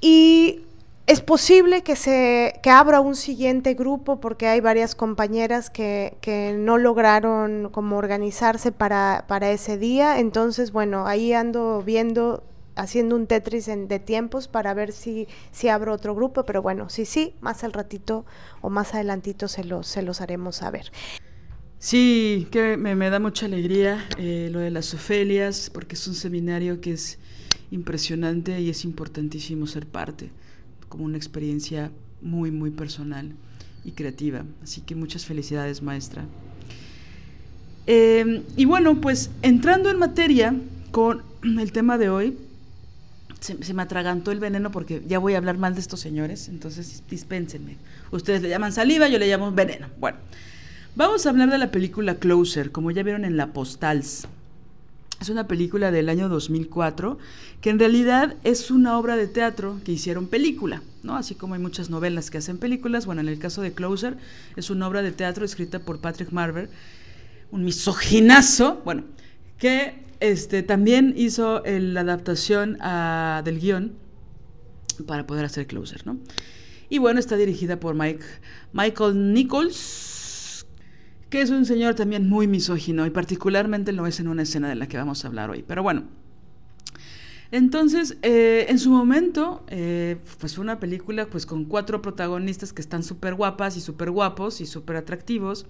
Y 0.00 0.62
es 1.08 1.22
posible 1.22 1.82
que 1.82 1.96
se 1.96 2.60
que 2.62 2.68
abra 2.68 3.00
un 3.00 3.16
siguiente 3.16 3.72
grupo 3.72 4.20
porque 4.20 4.46
hay 4.46 4.60
varias 4.60 4.94
compañeras 4.94 5.70
que, 5.70 6.18
que 6.20 6.52
no 6.52 6.76
lograron 6.76 7.70
como 7.70 7.96
organizarse 7.96 8.72
para, 8.72 9.24
para, 9.26 9.50
ese 9.50 9.78
día. 9.78 10.20
Entonces, 10.20 10.70
bueno, 10.70 11.06
ahí 11.06 11.32
ando 11.32 11.82
viendo, 11.82 12.44
haciendo 12.76 13.16
un 13.16 13.26
Tetris 13.26 13.64
de 13.64 13.98
tiempos 13.98 14.48
para 14.48 14.74
ver 14.74 14.92
si, 14.92 15.26
si 15.50 15.70
abro 15.70 15.94
otro 15.94 16.14
grupo, 16.14 16.44
pero 16.44 16.60
bueno, 16.60 16.90
sí, 16.90 17.06
sí, 17.06 17.34
más 17.40 17.64
al 17.64 17.72
ratito 17.72 18.26
o 18.60 18.68
más 18.68 18.92
adelantito 18.92 19.48
se 19.48 19.64
los, 19.64 19.86
se 19.86 20.02
los 20.02 20.20
haremos 20.20 20.56
saber. 20.56 20.92
Sí, 21.78 22.48
que 22.50 22.76
me, 22.76 22.94
me 22.94 23.08
da 23.08 23.18
mucha 23.18 23.46
alegría 23.46 24.06
eh, 24.18 24.50
lo 24.52 24.58
de 24.58 24.70
las 24.70 24.92
Ofelias, 24.92 25.70
porque 25.72 25.94
es 25.94 26.06
un 26.06 26.14
seminario 26.14 26.82
que 26.82 26.92
es 26.92 27.18
impresionante 27.70 28.60
y 28.60 28.68
es 28.68 28.84
importantísimo 28.84 29.66
ser 29.66 29.86
parte 29.86 30.30
como 30.88 31.04
una 31.04 31.16
experiencia 31.16 31.90
muy, 32.20 32.50
muy 32.50 32.70
personal 32.70 33.32
y 33.84 33.92
creativa. 33.92 34.44
Así 34.62 34.80
que 34.80 34.94
muchas 34.94 35.24
felicidades, 35.24 35.82
maestra. 35.82 36.24
Em, 37.86 38.42
y 38.56 38.64
bueno, 38.64 39.00
pues 39.00 39.30
entrando 39.42 39.90
en 39.90 39.98
materia 39.98 40.54
con 40.90 41.22
el 41.42 41.72
tema 41.72 41.96
de 41.96 42.10
hoy, 42.10 42.36
se, 43.40 43.72
me 43.72 43.82
atragantó 43.82 44.32
el 44.32 44.40
veneno 44.40 44.70
porque 44.70 45.02
ya 45.06 45.18
voy 45.18 45.34
a 45.34 45.38
hablar 45.38 45.58
mal 45.58 45.74
de 45.74 45.80
estos 45.80 46.00
señores, 46.00 46.48
entonces 46.48 47.02
dispénsenme. 47.08 47.76
Ustedes 48.10 48.42
le 48.42 48.48
llaman 48.48 48.72
saliva, 48.72 49.08
yo 49.08 49.18
le 49.18 49.28
llamo 49.28 49.52
veneno. 49.52 49.86
Bueno, 49.98 50.18
vamos 50.96 51.24
a 51.24 51.30
hablar 51.30 51.50
de 51.50 51.58
la 51.58 51.70
película 51.70 52.16
Closer, 52.16 52.72
como 52.72 52.90
ya 52.90 53.02
vieron 53.02 53.24
en 53.24 53.36
la 53.36 53.52
Postals. 53.52 54.26
Es 55.20 55.28
una 55.30 55.48
película 55.48 55.90
del 55.90 56.08
año 56.08 56.28
2004 56.28 57.18
que 57.60 57.70
en 57.70 57.78
realidad 57.78 58.36
es 58.44 58.70
una 58.70 58.96
obra 58.98 59.16
de 59.16 59.26
teatro 59.26 59.80
que 59.84 59.92
hicieron 59.92 60.28
película, 60.28 60.82
¿no? 61.02 61.16
Así 61.16 61.34
como 61.34 61.54
hay 61.54 61.60
muchas 61.60 61.90
novelas 61.90 62.30
que 62.30 62.38
hacen 62.38 62.58
películas, 62.58 63.04
bueno, 63.04 63.20
en 63.20 63.28
el 63.28 63.38
caso 63.38 63.62
de 63.62 63.72
Closer 63.72 64.16
es 64.54 64.70
una 64.70 64.86
obra 64.86 65.02
de 65.02 65.10
teatro 65.10 65.44
escrita 65.44 65.80
por 65.80 66.00
Patrick 66.00 66.30
Marver, 66.30 66.70
un 67.50 67.64
misoginazo, 67.64 68.80
bueno, 68.84 69.04
que 69.58 70.04
este, 70.20 70.62
también 70.62 71.14
hizo 71.16 71.62
la 71.64 72.00
adaptación 72.02 72.78
del 73.44 73.58
guion 73.58 73.94
para 75.06 75.26
poder 75.26 75.44
hacer 75.44 75.66
Closer, 75.66 76.06
¿no? 76.06 76.18
Y 76.90 76.98
bueno, 76.98 77.20
está 77.20 77.36
dirigida 77.36 77.80
por 77.80 77.94
Mike, 77.94 78.24
Michael 78.72 79.32
Nichols, 79.34 80.17
que 81.30 81.40
es 81.40 81.50
un 81.50 81.66
señor 81.66 81.94
también 81.94 82.28
muy 82.28 82.46
misógino 82.46 83.06
y 83.06 83.10
particularmente 83.10 83.92
lo 83.92 84.06
es 84.06 84.20
en 84.20 84.28
una 84.28 84.42
escena 84.42 84.68
de 84.68 84.74
la 84.74 84.88
que 84.88 84.96
vamos 84.96 85.24
a 85.24 85.28
hablar 85.28 85.50
hoy. 85.50 85.64
Pero 85.66 85.82
bueno, 85.82 86.04
entonces, 87.50 88.18
eh, 88.22 88.66
en 88.68 88.78
su 88.78 88.90
momento, 88.90 89.64
eh, 89.68 90.18
pues 90.38 90.54
fue 90.54 90.62
una 90.62 90.78
película 90.78 91.26
pues 91.26 91.46
con 91.46 91.64
cuatro 91.64 92.02
protagonistas 92.02 92.72
que 92.72 92.82
están 92.82 93.02
súper 93.02 93.34
guapas 93.34 93.76
y 93.76 93.80
súper 93.80 94.10
guapos 94.10 94.60
y 94.60 94.66
súper 94.66 94.96
atractivos 94.96 95.66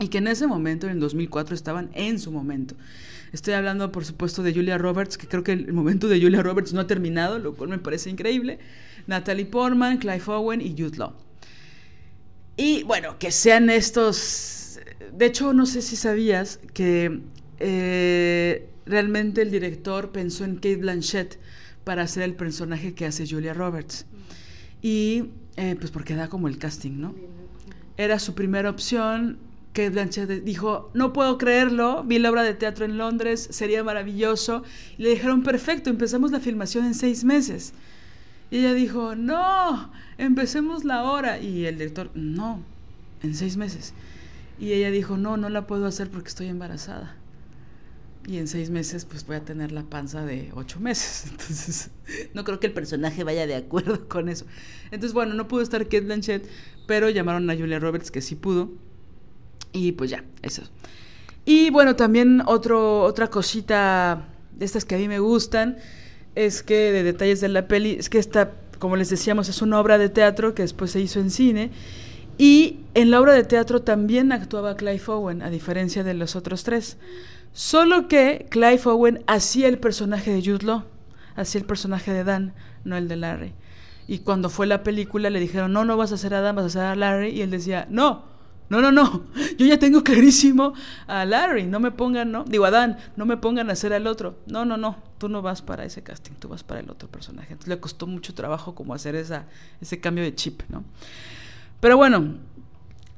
y 0.00 0.08
que 0.08 0.18
en 0.18 0.28
ese 0.28 0.46
momento, 0.46 0.86
en 0.86 0.92
el 0.92 1.00
2004, 1.00 1.54
estaban 1.54 1.90
en 1.92 2.18
su 2.18 2.30
momento. 2.30 2.74
Estoy 3.32 3.54
hablando, 3.54 3.92
por 3.92 4.04
supuesto, 4.04 4.42
de 4.42 4.54
Julia 4.54 4.78
Roberts, 4.78 5.18
que 5.18 5.26
creo 5.26 5.42
que 5.42 5.52
el 5.52 5.72
momento 5.72 6.08
de 6.08 6.20
Julia 6.20 6.42
Roberts 6.42 6.72
no 6.72 6.80
ha 6.80 6.86
terminado, 6.86 7.38
lo 7.38 7.54
cual 7.54 7.70
me 7.70 7.78
parece 7.78 8.08
increíble. 8.08 8.58
Natalie 9.06 9.44
Portman, 9.44 9.98
Clive 9.98 10.22
Owen 10.26 10.60
y 10.60 10.70
Jude 10.70 10.96
Law. 10.96 11.14
Y 12.56 12.84
bueno, 12.84 13.18
que 13.18 13.30
sean 13.30 13.70
estos 13.70 14.57
de 15.12 15.26
hecho, 15.26 15.52
no 15.52 15.66
sé 15.66 15.82
si 15.82 15.96
sabías 15.96 16.60
que 16.74 17.20
eh, 17.60 18.68
realmente 18.86 19.42
el 19.42 19.50
director 19.50 20.10
pensó 20.10 20.44
en 20.44 20.56
Kate 20.56 20.76
Blanchett 20.76 21.38
para 21.84 22.02
hacer 22.02 22.22
el 22.22 22.34
personaje 22.34 22.94
que 22.94 23.06
hace 23.06 23.26
Julia 23.28 23.54
Roberts. 23.54 24.06
Y 24.82 25.30
eh, 25.56 25.76
pues 25.78 25.90
porque 25.90 26.14
da 26.14 26.28
como 26.28 26.48
el 26.48 26.58
casting, 26.58 27.00
¿no? 27.00 27.14
Era 27.96 28.18
su 28.18 28.34
primera 28.34 28.70
opción. 28.70 29.38
Kate 29.72 29.90
Blanchett 29.90 30.44
dijo, 30.44 30.90
no 30.94 31.12
puedo 31.12 31.38
creerlo, 31.38 32.02
vi 32.04 32.18
la 32.18 32.30
obra 32.30 32.42
de 32.42 32.54
teatro 32.54 32.84
en 32.84 32.98
Londres, 32.98 33.48
sería 33.50 33.84
maravilloso. 33.84 34.64
Y 34.96 35.02
le 35.02 35.10
dijeron, 35.10 35.42
perfecto, 35.42 35.90
empezamos 35.90 36.30
la 36.30 36.40
filmación 36.40 36.84
en 36.84 36.94
seis 36.94 37.24
meses. 37.24 37.72
Y 38.50 38.58
ella 38.58 38.74
dijo, 38.74 39.14
no, 39.14 39.92
empecemos 40.16 40.84
la 40.84 41.04
hora. 41.04 41.38
Y 41.38 41.66
el 41.66 41.78
director, 41.78 42.10
no, 42.14 42.60
en 43.22 43.34
seis 43.34 43.56
meses. 43.56 43.94
Y 44.58 44.72
ella 44.72 44.90
dijo, 44.90 45.16
no, 45.16 45.36
no 45.36 45.48
la 45.48 45.66
puedo 45.66 45.86
hacer 45.86 46.10
porque 46.10 46.28
estoy 46.28 46.48
embarazada. 46.48 47.16
Y 48.26 48.36
en 48.36 48.48
seis 48.48 48.68
meses 48.68 49.04
pues 49.04 49.26
voy 49.26 49.36
a 49.36 49.44
tener 49.44 49.72
la 49.72 49.84
panza 49.84 50.24
de 50.24 50.50
ocho 50.54 50.80
meses. 50.80 51.26
Entonces 51.30 51.90
no 52.34 52.44
creo 52.44 52.60
que 52.60 52.66
el 52.66 52.72
personaje 52.72 53.24
vaya 53.24 53.46
de 53.46 53.54
acuerdo 53.54 54.08
con 54.08 54.28
eso. 54.28 54.44
Entonces 54.90 55.12
bueno, 55.14 55.34
no 55.34 55.48
pudo 55.48 55.62
estar 55.62 55.84
Kate 55.84 56.02
Blanchett, 56.02 56.46
pero 56.86 57.08
llamaron 57.08 57.48
a 57.48 57.56
Julia 57.56 57.78
Roberts 57.78 58.10
que 58.10 58.20
sí 58.20 58.34
pudo. 58.34 58.70
Y 59.72 59.92
pues 59.92 60.10
ya, 60.10 60.24
eso. 60.42 60.62
Y 61.44 61.70
bueno, 61.70 61.96
también 61.96 62.42
otro, 62.46 63.02
otra 63.02 63.28
cosita 63.28 64.28
de 64.52 64.64
estas 64.64 64.84
que 64.84 64.96
a 64.96 64.98
mí 64.98 65.08
me 65.08 65.18
gustan 65.18 65.78
es 66.34 66.62
que 66.62 66.92
de 66.92 67.02
detalles 67.02 67.40
de 67.40 67.48
la 67.48 67.68
peli, 67.68 67.92
es 67.98 68.10
que 68.10 68.18
esta, 68.18 68.52
como 68.78 68.96
les 68.96 69.08
decíamos, 69.08 69.48
es 69.48 69.62
una 69.62 69.80
obra 69.80 69.98
de 69.98 70.08
teatro 70.08 70.54
que 70.54 70.62
después 70.62 70.90
se 70.90 71.00
hizo 71.00 71.20
en 71.20 71.30
cine 71.30 71.70
y 72.38 72.80
en 72.94 73.10
la 73.10 73.20
obra 73.20 73.34
de 73.34 73.44
teatro 73.44 73.82
también 73.82 74.32
actuaba 74.32 74.76
Clive 74.76 75.02
Owen, 75.08 75.42
a 75.42 75.50
diferencia 75.50 76.04
de 76.04 76.14
los 76.14 76.36
otros 76.36 76.62
tres. 76.62 76.96
Solo 77.52 78.06
que 78.06 78.46
Clive 78.48 78.80
Owen 78.84 79.24
hacía 79.26 79.68
el 79.68 79.78
personaje 79.78 80.32
de 80.32 80.40
Jude 80.40 80.64
Law, 80.64 80.84
hacía 81.34 81.60
el 81.60 81.66
personaje 81.66 82.12
de 82.12 82.22
Dan, 82.22 82.54
no 82.84 82.96
el 82.96 83.08
de 83.08 83.16
Larry. 83.16 83.52
Y 84.06 84.20
cuando 84.20 84.48
fue 84.48 84.66
la 84.66 84.84
película 84.84 85.28
le 85.30 85.40
dijeron, 85.40 85.72
no, 85.72 85.84
no 85.84 85.96
vas 85.96 86.12
a 86.12 86.14
hacer 86.14 86.32
a 86.32 86.40
Dan, 86.40 86.56
vas 86.56 86.64
a 86.64 86.68
hacer 86.68 86.82
a 86.82 86.94
Larry. 86.94 87.30
Y 87.30 87.42
él 87.42 87.50
decía, 87.50 87.86
no, 87.90 88.24
no, 88.68 88.80
no, 88.80 88.92
no, 88.92 89.24
yo 89.58 89.66
ya 89.66 89.78
tengo 89.78 90.04
clarísimo 90.04 90.74
a 91.06 91.24
Larry, 91.24 91.66
no 91.66 91.80
me 91.80 91.90
pongan, 91.90 92.30
no, 92.30 92.44
digo 92.44 92.66
a 92.66 92.70
Dan, 92.70 92.98
no 93.16 93.26
me 93.26 93.36
pongan 93.36 93.70
a 93.70 93.72
hacer 93.72 93.92
al 93.92 94.06
otro. 94.06 94.38
No, 94.46 94.64
no, 94.64 94.76
no, 94.76 94.96
tú 95.18 95.28
no 95.28 95.42
vas 95.42 95.62
para 95.62 95.84
ese 95.84 96.02
casting, 96.02 96.32
tú 96.38 96.48
vas 96.48 96.62
para 96.62 96.80
el 96.80 96.90
otro 96.90 97.08
personaje. 97.08 97.52
Entonces 97.52 97.68
le 97.68 97.80
costó 97.80 98.06
mucho 98.06 98.34
trabajo 98.34 98.74
como 98.74 98.94
hacer 98.94 99.14
esa, 99.14 99.46
ese 99.80 100.00
cambio 100.00 100.22
de 100.22 100.34
chip, 100.34 100.62
¿no? 100.68 100.84
Pero 101.80 101.96
bueno, 101.96 102.34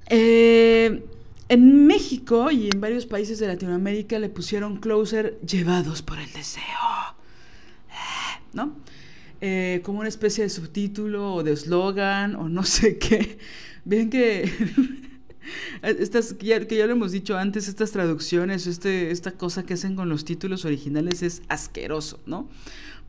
eh, 0.08 1.02
En 1.48 1.86
México 1.86 2.52
y 2.52 2.70
en 2.72 2.80
varios 2.80 3.06
países 3.06 3.40
de 3.40 3.48
Latinoamérica 3.48 4.20
le 4.20 4.28
pusieron 4.28 4.76
Closer 4.76 5.40
llevados 5.40 6.00
por 6.00 6.18
el 6.20 6.32
deseo. 6.32 6.62
¿No? 8.52 8.76
Eh, 9.40 9.80
como 9.84 10.00
una 10.00 10.08
especie 10.08 10.44
de 10.44 10.50
subtítulo 10.50 11.34
o 11.34 11.42
de 11.42 11.52
eslogan 11.52 12.36
o 12.36 12.48
no 12.48 12.62
sé 12.76 12.98
qué. 12.98 13.38
Ven 13.84 14.10
que 14.10 14.52
estas 15.82 16.36
ya, 16.38 16.64
que 16.66 16.76
ya, 16.76 16.86
lo 16.86 16.92
hemos 16.92 17.10
dicho 17.12 17.36
antes, 17.36 17.66
estas 17.66 17.90
traducciones, 17.90 18.66
este, 18.66 19.10
esta 19.10 19.32
cosa 19.32 19.64
que 19.64 19.74
hacen 19.74 19.96
con 19.96 20.08
los 20.08 20.24
títulos 20.24 20.64
originales 20.64 21.22
es 21.22 21.42
asqueroso, 21.48 22.20
¿no? 22.26 22.48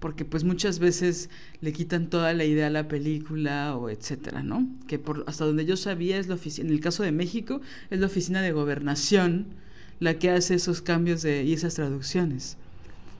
Porque 0.01 0.25
pues 0.25 0.43
muchas 0.43 0.79
veces 0.79 1.29
le 1.61 1.71
quitan 1.73 2.09
toda 2.09 2.33
la 2.33 2.43
idea 2.43 2.67
a 2.67 2.69
la 2.71 2.87
película 2.87 3.77
o 3.77 3.87
etcétera, 3.87 4.41
¿no? 4.41 4.67
Que 4.87 4.97
por, 4.97 5.23
hasta 5.27 5.45
donde 5.45 5.63
yo 5.63 5.77
sabía 5.77 6.17
es 6.17 6.27
la 6.27 6.33
oficina, 6.33 6.67
en 6.67 6.73
el 6.73 6.81
caso 6.81 7.03
de 7.03 7.11
México, 7.11 7.61
es 7.91 7.99
la 7.99 8.07
oficina 8.07 8.41
de 8.41 8.51
gobernación 8.51 9.45
la 9.99 10.15
que 10.15 10.31
hace 10.31 10.55
esos 10.55 10.81
cambios 10.81 11.21
de, 11.21 11.43
y 11.43 11.53
esas 11.53 11.75
traducciones, 11.75 12.57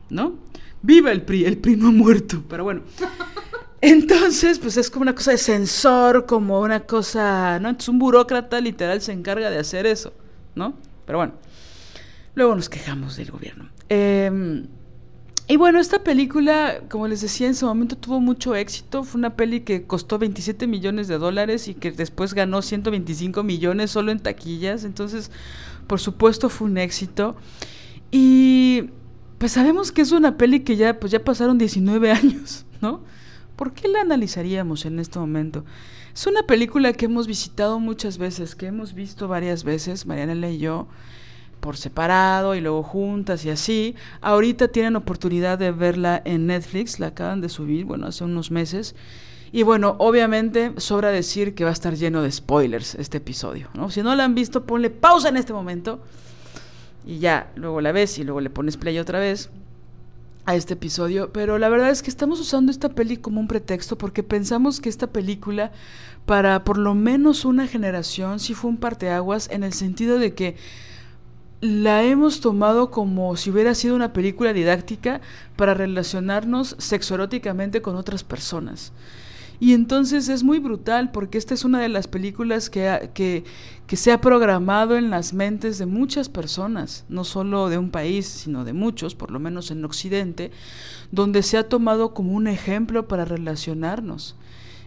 ¿no? 0.10 0.40
Viva 0.82 1.12
el 1.12 1.22
PRI, 1.22 1.46
el 1.46 1.60
PRI 1.60 1.76
no 1.76 1.90
ha 1.90 1.92
muerto, 1.92 2.44
pero 2.50 2.64
bueno. 2.64 2.82
Entonces, 3.82 4.58
pues 4.58 4.76
es 4.78 4.90
como 4.90 5.04
una 5.04 5.14
cosa 5.14 5.32
de 5.32 5.38
censor, 5.38 6.26
como 6.26 6.62
una 6.62 6.80
cosa, 6.80 7.60
¿no? 7.60 7.70
Entonces 7.70 7.90
un 7.90 8.00
burócrata 8.00 8.60
literal 8.60 9.02
se 9.02 9.12
encarga 9.12 9.52
de 9.52 9.60
hacer 9.60 9.86
eso, 9.86 10.14
¿no? 10.56 10.74
Pero 11.06 11.20
bueno, 11.20 11.34
luego 12.34 12.56
nos 12.56 12.70
quejamos 12.70 13.18
del 13.18 13.30
gobierno. 13.30 13.70
Eh, 13.88 14.66
y 15.52 15.58
bueno, 15.58 15.82
esta 15.82 16.02
película, 16.02 16.82
como 16.90 17.10
les 17.10 17.20
decía, 17.20 17.48
en 17.48 17.56
su 17.56 17.66
momento 17.66 17.98
tuvo 17.98 18.22
mucho 18.22 18.56
éxito. 18.56 19.04
Fue 19.04 19.20
una 19.20 19.36
peli 19.36 19.60
que 19.60 19.86
costó 19.86 20.18
27 20.18 20.66
millones 20.66 21.10
de 21.10 21.18
dólares 21.18 21.68
y 21.68 21.74
que 21.74 21.92
después 21.92 22.34
ganó 22.34 22.62
125 22.62 23.44
millones 23.44 23.92
solo 23.92 24.14
en 24.14 24.20
taquillas. 24.22 24.86
Entonces, 24.86 25.30
por 25.88 26.00
supuesto, 26.00 26.48
fue 26.48 26.70
un 26.70 26.78
éxito. 26.78 27.36
Y 28.12 28.92
pues 29.40 29.52
sabemos 29.52 29.92
que 29.92 30.04
es 30.04 30.14
una 30.14 30.38
peli 30.38 30.62
que 30.62 30.78
ya, 30.78 31.02
pues 31.02 31.12
ya 31.12 31.22
pasaron 31.22 31.58
19 31.58 32.12
años, 32.14 32.66
¿no? 32.80 33.02
¿Por 33.58 33.74
qué 33.74 33.90
la 33.90 34.00
analizaríamos 34.00 34.86
en 34.86 35.00
este 35.00 35.20
momento? 35.20 35.66
Es 36.14 36.28
una 36.28 36.44
película 36.44 36.94
que 36.94 37.08
hemos 37.08 37.28
visitado 37.28 37.78
muchas 37.78 38.18
veces, 38.18 38.56
que 38.56 38.68
hemos 38.68 38.94
visto 38.94 39.28
varias 39.28 39.66
veces, 39.66 40.06
Marianela 40.06 40.50
y 40.50 40.60
yo, 40.60 40.88
por 41.62 41.78
separado 41.78 42.56
y 42.56 42.62
luego 42.62 42.84
juntas 42.84 43.46
y 43.46 43.50
así. 43.50 43.96
Ahorita 44.20 44.68
tienen 44.68 44.98
oportunidad 44.98 45.58
de 45.58 45.72
verla 45.72 46.22
en 46.26 46.48
Netflix, 46.48 47.00
la 47.00 47.08
acaban 47.08 47.40
de 47.40 47.48
subir, 47.48 47.86
bueno, 47.86 48.08
hace 48.08 48.26
unos 48.26 48.52
meses. 48.52 48.96
Y 49.54 49.64
bueno, 49.64 49.96
obviamente 50.00 50.74
sobra 50.78 51.10
decir 51.10 51.56
que 51.56 51.64
va 51.64 51.70
a 51.70 51.74
estar 51.74 51.96
lleno 51.96 52.22
de 52.22 52.32
spoilers 52.32 52.96
este 52.96 53.18
episodio, 53.18 53.70
¿no? 53.74 53.90
Si 53.90 54.02
no 54.02 54.16
la 54.16 54.26
han 54.26 54.36
visto, 54.36 54.66
ponle 54.66 54.90
pausa 54.90 55.30
en 55.30 55.38
este 55.38 55.54
momento 55.54 56.02
y 57.06 57.20
ya, 57.20 57.52
luego 57.56 57.82
la 57.82 57.92
ves 57.92 58.18
y 58.20 58.24
luego 58.24 58.42
le 58.42 58.50
pones 58.50 58.78
play 58.78 58.98
otra 59.00 59.20
vez 59.20 59.50
a 60.46 60.56
este 60.56 60.74
episodio, 60.74 61.32
pero 61.32 61.58
la 61.60 61.70
verdad 61.70 61.90
es 61.90 62.02
que 62.02 62.10
estamos 62.10 62.40
usando 62.40 62.72
esta 62.72 62.90
peli 62.90 63.18
como 63.18 63.40
un 63.40 63.48
pretexto 63.48 63.98
porque 63.98 64.24
pensamos 64.24 64.82
que 64.82 64.90
esta 64.90 65.08
película 65.08 65.72
para 66.26 66.64
por 66.64 66.78
lo 66.78 66.96
menos 66.96 67.46
una 67.46 67.68
generación 67.68 68.40
sí 68.40 68.54
fue 68.54 68.70
un 68.70 68.78
parteaguas 68.78 69.50
en 69.52 69.64
el 69.64 69.74
sentido 69.74 70.18
de 70.18 70.34
que 70.34 70.56
la 71.62 72.04
hemos 72.04 72.42
tomado 72.42 72.90
como 72.90 73.38
si 73.38 73.52
hubiera 73.52 73.76
sido 73.76 73.96
una 73.96 74.14
película 74.14 74.52
didáctica 74.52 75.22
para 75.56 75.76
relacionarnos 75.76 76.76
sexoeróticamente 76.80 77.84
con 77.84 77.96
otras 77.96 78.24
personas. 78.24 78.92
Y 79.60 79.74
entonces 79.74 80.28
es 80.28 80.42
muy 80.42 80.58
brutal 80.58 81.12
porque 81.12 81.38
esta 81.38 81.54
es 81.54 81.64
una 81.64 81.80
de 81.80 81.88
las 81.88 82.08
películas 82.08 82.72
que, 82.72 83.12
que, 83.14 83.44
que, 83.86 83.96
se 83.96 84.12
ha 84.12 84.20
programado 84.20 84.98
en 84.98 85.12
las 85.12 85.34
mentes 85.34 85.78
de 85.78 85.86
muchas 85.86 86.30
personas, 86.30 87.06
no 87.10 87.24
solo 87.24 87.70
de 87.70 87.78
un 87.78 87.92
país, 87.92 88.26
sino 88.26 88.66
de 88.66 88.74
muchos, 88.74 89.14
por 89.14 89.30
lo 89.30 89.40
menos 89.40 89.70
en 89.70 89.86
Occidente, 89.86 90.50
donde 91.12 91.44
se 91.44 91.60
ha 91.60 91.70
tomado 91.70 92.16
como 92.16 92.34
un 92.34 92.48
ejemplo 92.48 93.08
para 93.08 93.24
relacionarnos. 93.24 94.36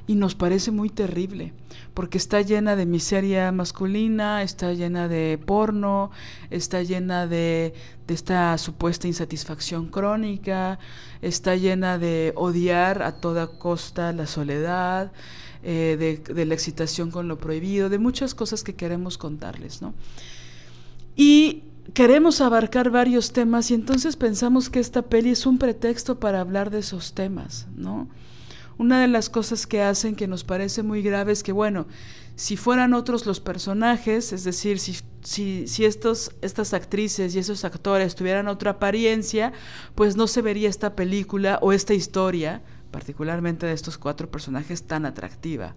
Y 0.07 0.17
nos 0.17 0.35
parece 0.35 0.71
muy 0.71 0.91
terrible, 0.91 1.55
porque 1.95 2.19
está 2.19 2.43
llena 2.43 2.77
de 2.77 2.85
miseria 2.85 3.51
masculina, 3.53 4.43
está 4.43 4.75
llena 4.75 5.09
de 5.09 5.39
porno, 5.47 6.11
está 6.51 6.83
llena 6.83 7.27
de, 7.27 7.73
esta 8.07 8.57
supuesta 8.59 9.09
insatisfacción 9.09 9.89
crónica, 9.89 10.79
está 11.23 11.57
llena 11.57 11.99
de 11.99 12.35
odiar 12.37 13.03
a 13.03 13.13
toda 13.13 13.47
costa 13.47 14.13
la 14.13 14.27
soledad, 14.27 15.11
eh, 15.63 15.97
de, 15.99 16.35
de, 16.35 16.45
la 16.45 16.53
excitación 16.53 17.11
con 17.11 17.27
lo 17.27 17.39
prohibido, 17.39 17.89
de 17.89 17.99
muchas 17.99 18.35
cosas 18.35 18.63
que 18.63 18.75
queremos 18.75 19.17
contarles, 19.17 19.81
¿no? 19.81 19.95
Y 21.17 21.63
queremos 21.93 22.41
abarcar 22.41 22.91
varios 22.91 23.33
temas 23.33 23.71
y 23.71 23.75
entonces 23.75 24.17
pensamos 24.17 24.71
que 24.71 24.81
esta 24.81 25.03
peli 25.03 25.31
es 25.31 25.47
un 25.47 25.59
pretexto 25.59 26.19
para 26.19 26.41
hablar 26.41 26.71
de 26.71 26.81
esos 26.81 27.15
temas, 27.15 27.67
¿no? 27.77 28.09
Una 28.77 29.01
de 29.01 29.09
las 29.09 29.31
cosas 29.31 29.67
que 29.67 29.83
hacen 29.83 30.17
que 30.17 30.27
nos 30.27 30.45
parece 30.45 30.83
muy 30.83 31.03
grave 31.03 31.33
es 31.33 31.43
que, 31.43 31.53
bueno, 31.53 31.87
si 32.37 32.57
fueran 32.57 32.95
otros 32.95 33.27
los 33.27 33.39
personajes, 33.39 34.33
es 34.33 34.43
decir, 34.43 34.81
si, 34.81 34.97
si, 35.23 35.69
si 35.69 35.85
estos, 35.85 36.33
estas 36.43 36.75
actrices 36.75 37.35
y 37.35 37.39
esos 37.39 37.65
actores 37.65 38.17
tuvieran 38.17 38.49
otra 38.49 38.73
apariencia, 38.73 39.53
pues 39.95 40.17
no 40.17 40.27
se 40.27 40.43
vería 40.43 40.69
esta 40.69 40.97
película 40.97 41.59
o 41.63 41.73
esta 41.73 41.95
historia, 41.95 42.63
particularmente 42.91 43.67
de 43.67 43.73
estos 43.73 43.99
cuatro 43.99 44.31
personajes, 44.31 44.83
tan 44.83 45.07
atractiva. 45.07 45.75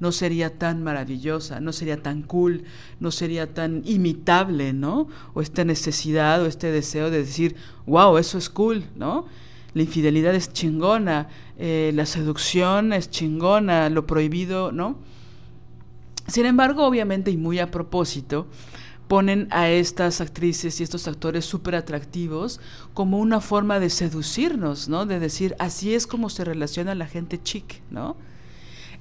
No 0.00 0.10
sería 0.10 0.58
tan 0.58 0.82
maravillosa, 0.82 1.60
no 1.60 1.72
sería 1.72 2.02
tan 2.02 2.22
cool, 2.22 2.64
no 2.98 3.10
sería 3.10 3.52
tan 3.52 3.82
imitable, 3.84 4.72
¿no? 4.72 5.08
O 5.34 5.42
esta 5.42 5.64
necesidad 5.64 6.42
o 6.42 6.46
este 6.46 6.72
deseo 6.72 7.10
de 7.10 7.18
decir, 7.18 7.56
wow, 7.86 8.16
eso 8.16 8.38
es 8.38 8.48
cool, 8.48 8.84
¿no? 8.96 9.26
La 9.74 9.82
infidelidad 9.82 10.34
es 10.34 10.52
chingona, 10.52 11.28
eh, 11.58 11.92
la 11.94 12.06
seducción 12.06 12.92
es 12.92 13.10
chingona, 13.10 13.88
lo 13.90 14.06
prohibido, 14.06 14.72
¿no? 14.72 14.98
Sin 16.26 16.46
embargo, 16.46 16.86
obviamente 16.86 17.30
y 17.30 17.36
muy 17.36 17.58
a 17.58 17.70
propósito, 17.70 18.46
ponen 19.08 19.48
a 19.50 19.68
estas 19.68 20.20
actrices 20.20 20.80
y 20.80 20.82
estos 20.82 21.06
actores 21.08 21.44
súper 21.44 21.74
atractivos 21.74 22.60
como 22.94 23.18
una 23.18 23.40
forma 23.40 23.80
de 23.80 23.90
seducirnos, 23.90 24.88
¿no? 24.88 25.04
De 25.04 25.20
decir, 25.20 25.54
así 25.58 25.94
es 25.94 26.06
como 26.06 26.30
se 26.30 26.44
relaciona 26.44 26.94
la 26.94 27.06
gente 27.06 27.42
chic, 27.42 27.82
¿no? 27.90 28.16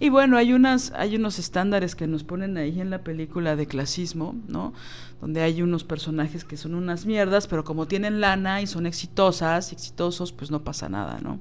Y 0.02 0.10
bueno, 0.10 0.36
hay, 0.36 0.52
unas, 0.52 0.92
hay 0.96 1.16
unos 1.16 1.38
estándares 1.38 1.96
que 1.96 2.08
nos 2.08 2.24
ponen 2.24 2.58
ahí 2.58 2.82
en 2.82 2.90
la 2.90 3.04
película 3.04 3.56
de 3.56 3.68
clasismo, 3.68 4.36
¿no? 4.48 4.74
Donde 5.22 5.42
hay 5.42 5.62
unos 5.62 5.84
personajes 5.84 6.44
que 6.44 6.58
son 6.58 6.74
unas 6.74 7.06
mierdas, 7.06 7.48
pero 7.48 7.64
como 7.64 7.88
tienen 7.88 8.20
lana 8.20 8.62
y 8.62 8.68
son 8.68 8.88
exitosas, 8.88 9.72
exitosos, 9.72 10.32
pues 10.34 10.50
no 10.50 10.64
pasa 10.64 10.90
nada, 10.90 11.20
¿no? 11.22 11.40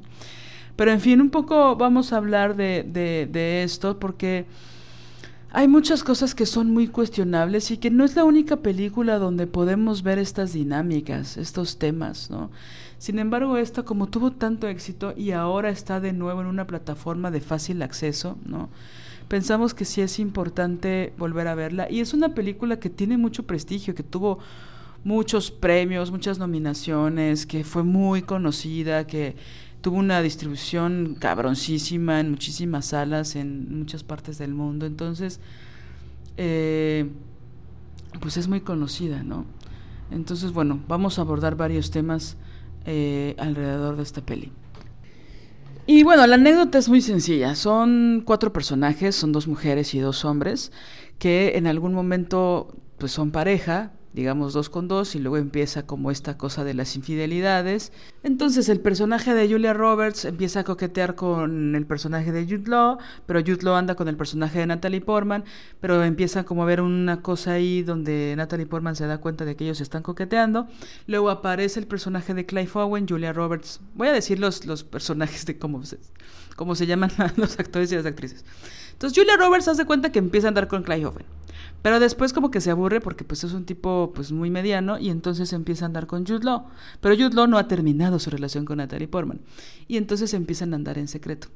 Pero 0.77 0.93
en 0.93 1.01
fin, 1.01 1.21
un 1.21 1.31
poco 1.31 1.77
vamos 1.77 2.13
a 2.13 2.17
hablar 2.17 2.57
de, 2.57 2.85
de, 2.85 3.63
esto 3.63 3.99
porque 3.99 4.47
hay 5.51 5.69
muchas 5.69 6.05
cosas 6.05 6.35
que 6.35 6.47
son 6.47 6.71
muy 6.73 6.89
cuestionables 6.89 7.71
y 7.71 7.79
que 7.79 7.91
no 7.91 8.05
es 8.05 8.17
la 8.17 8.25
única 8.25 8.57
película 8.57 9.19
donde 9.19 9.47
podemos 9.47 10.03
ver 10.03 10.19
estas 10.19 10.53
dinámicas, 10.53 11.37
estos 11.37 11.79
temas, 11.79 12.31
¿no? 12.31 12.51
Sin 12.99 13.19
embargo, 13.19 13.57
esta 13.57 13.83
como 13.83 14.09
tuvo 14.09 14.31
tanto 14.31 14.69
éxito 14.69 15.15
y 15.17 15.33
ahora 15.33 15.71
está 15.71 16.01
de 16.01 16.13
nuevo 16.13 16.43
en 16.43 16.47
una 16.47 16.67
plataforma 16.67 17.31
de 17.31 17.41
fácil 17.41 17.83
acceso, 17.83 18.39
¿no? 18.45 18.69
Pensamos 19.31 19.75
que 19.75 19.85
sí 19.85 20.01
es 20.01 20.19
importante 20.19 21.13
volver 21.17 21.47
a 21.47 21.55
verla 21.55 21.89
y 21.89 22.01
es 22.01 22.15
una 22.15 22.35
película 22.35 22.81
que 22.81 22.91
tiene 22.91 23.17
mucho 23.17 23.45
prestigio, 23.45 23.95
que 23.95 24.03
tuvo 24.03 24.41
muchos 25.05 25.53
premios, 25.53 26.11
muchas 26.11 26.41
nominaciones, 26.41 27.47
que 27.47 27.63
fue 27.63 27.85
muy 27.85 28.23
conocida, 28.23 29.07
que 29.07 29.37
tuvo 29.83 29.99
una 29.99 30.21
distribución 30.21 31.15
cabroncísima 31.17 32.19
en 32.19 32.33
muchísimas 32.33 32.87
salas 32.87 33.37
en 33.37 33.79
muchas 33.79 34.03
partes 34.03 34.37
del 34.37 34.53
mundo. 34.53 34.85
Entonces, 34.85 35.39
eh, 36.37 37.09
pues 38.21 38.37
es 38.37 38.49
muy 38.49 38.63
conocida, 38.63 39.23
¿no? 39.23 39.45
Entonces, 40.11 40.51
bueno, 40.51 40.81
vamos 40.89 41.21
a 41.21 41.23
abordar 41.23 41.55
varios 41.55 41.93
temas 41.93 42.37
eh, 42.85 43.37
alrededor 43.39 43.95
de 43.95 44.03
esta 44.03 44.23
peli. 44.23 44.51
Y 45.93 46.05
bueno, 46.05 46.25
la 46.29 46.37
anécdota 46.37 46.79
es 46.79 46.89
muy 46.89 47.01
sencilla. 47.01 47.57
Son 47.57 48.23
cuatro 48.25 48.53
personajes, 48.53 49.17
son 49.17 49.33
dos 49.33 49.49
mujeres 49.49 49.93
y 49.93 49.99
dos 49.99 50.25
hombres, 50.25 50.71
que 51.19 51.57
en 51.57 51.67
algún 51.67 51.95
momento 51.95 52.77
pues 52.97 53.11
son 53.11 53.33
pareja, 53.33 53.91
digamos 54.13 54.53
dos 54.53 54.69
con 54.69 54.89
dos, 54.89 55.15
y 55.15 55.19
luego 55.19 55.37
empieza 55.37 55.87
como 55.87 56.11
esta 56.11 56.37
cosa 56.37 56.65
de 56.65 56.75
las 56.75 56.97
infidelidades. 56.97 57.93
Entonces 58.23 58.69
el 58.69 58.81
personaje 58.81 59.35
de 59.35 59.49
Julia 59.49 59.73
Roberts 59.73 60.25
empieza 60.25 60.61
a 60.61 60.65
coquetear 60.65 61.15
con 61.15 61.75
el 61.75 61.87
personaje 61.87 62.33
de 62.33 62.45
Jude 62.45 62.69
Law, 62.69 62.99
pero 63.27 63.41
Jude 63.41 63.63
Law 63.63 63.75
anda 63.75 63.95
con 63.95 64.09
el 64.09 64.17
personaje 64.17 64.59
de 64.59 64.67
Natalie 64.67 65.01
Portman, 65.01 65.45
pero 65.81 66.03
empieza 66.03 66.45
como 66.45 66.63
a 66.63 66.67
ver 66.67 66.81
una 66.81 67.23
cosa 67.23 67.53
ahí 67.53 67.83
donde 67.83 68.35
Natalie 68.37 68.67
Portman 68.67 68.97
se 68.97 69.07
da 69.07 69.19
cuenta 69.19 69.45
de 69.45 69.57
que 69.57 69.65
ellos 69.65 69.81
están 69.81 70.03
coqueteando. 70.03 70.67
Luego 71.07 71.31
aparece 71.31 71.81
el 71.81 71.87
personaje 71.87 72.35
de 72.35 72.47
Clive 72.47 72.71
Owen, 72.75 73.07
Julia 73.09 73.33
Roberts. 73.33 73.81
Voy 73.95 74.09
a 74.09 74.13
decir 74.13 74.39
los, 74.39 74.67
los 74.67 74.85
personajes 74.85 75.47
de 75.47 75.59
cómo 75.59 75.85
se, 75.85 75.99
cómo 76.57 76.75
se 76.75 76.87
llaman 76.87 77.11
los 77.37 77.59
actores 77.59 77.93
y 77.93 77.97
las 77.97 78.07
actrices. 78.07 78.45
Entonces 78.93 79.19
Julia 79.19 79.37
Roberts 79.37 79.69
hace 79.69 79.87
cuenta 79.87 80.13
que 80.13 80.19
empieza 80.19 80.49
a 80.49 80.51
andar 80.51 80.69
con 80.69 80.83
Clive 80.83 81.07
Owen. 81.07 81.27
Pero 81.83 82.01
después 82.01 82.33
como 82.33 82.51
que 82.51 82.61
se 82.61 82.71
aburre 82.71 83.01
porque 83.01 83.25
pues 83.25 83.45
es 83.45 83.53
un 83.53 83.65
tipo 83.65 84.13
pues 84.15 84.33
muy 84.33 84.51
mediano 84.51 84.99
y 84.99 85.11
entonces 85.11 85.53
empieza 85.53 85.85
a 85.85 85.87
andar 85.87 86.07
con 86.07 86.27
Jude. 86.27 86.47
Pero 87.01 87.17
Jude 87.17 87.47
no 87.49 87.59
ha 87.59 87.69
terminado 87.69 88.19
su 88.19 88.31
relación 88.31 88.65
con 88.65 88.79
Natalie 88.79 89.09
Portman. 89.09 89.41
Y 89.89 89.97
entonces 89.97 90.35
empiezan 90.35 90.73
a 90.73 90.77
andar 90.77 90.99
en 90.99 91.09
secreto. 91.09 91.49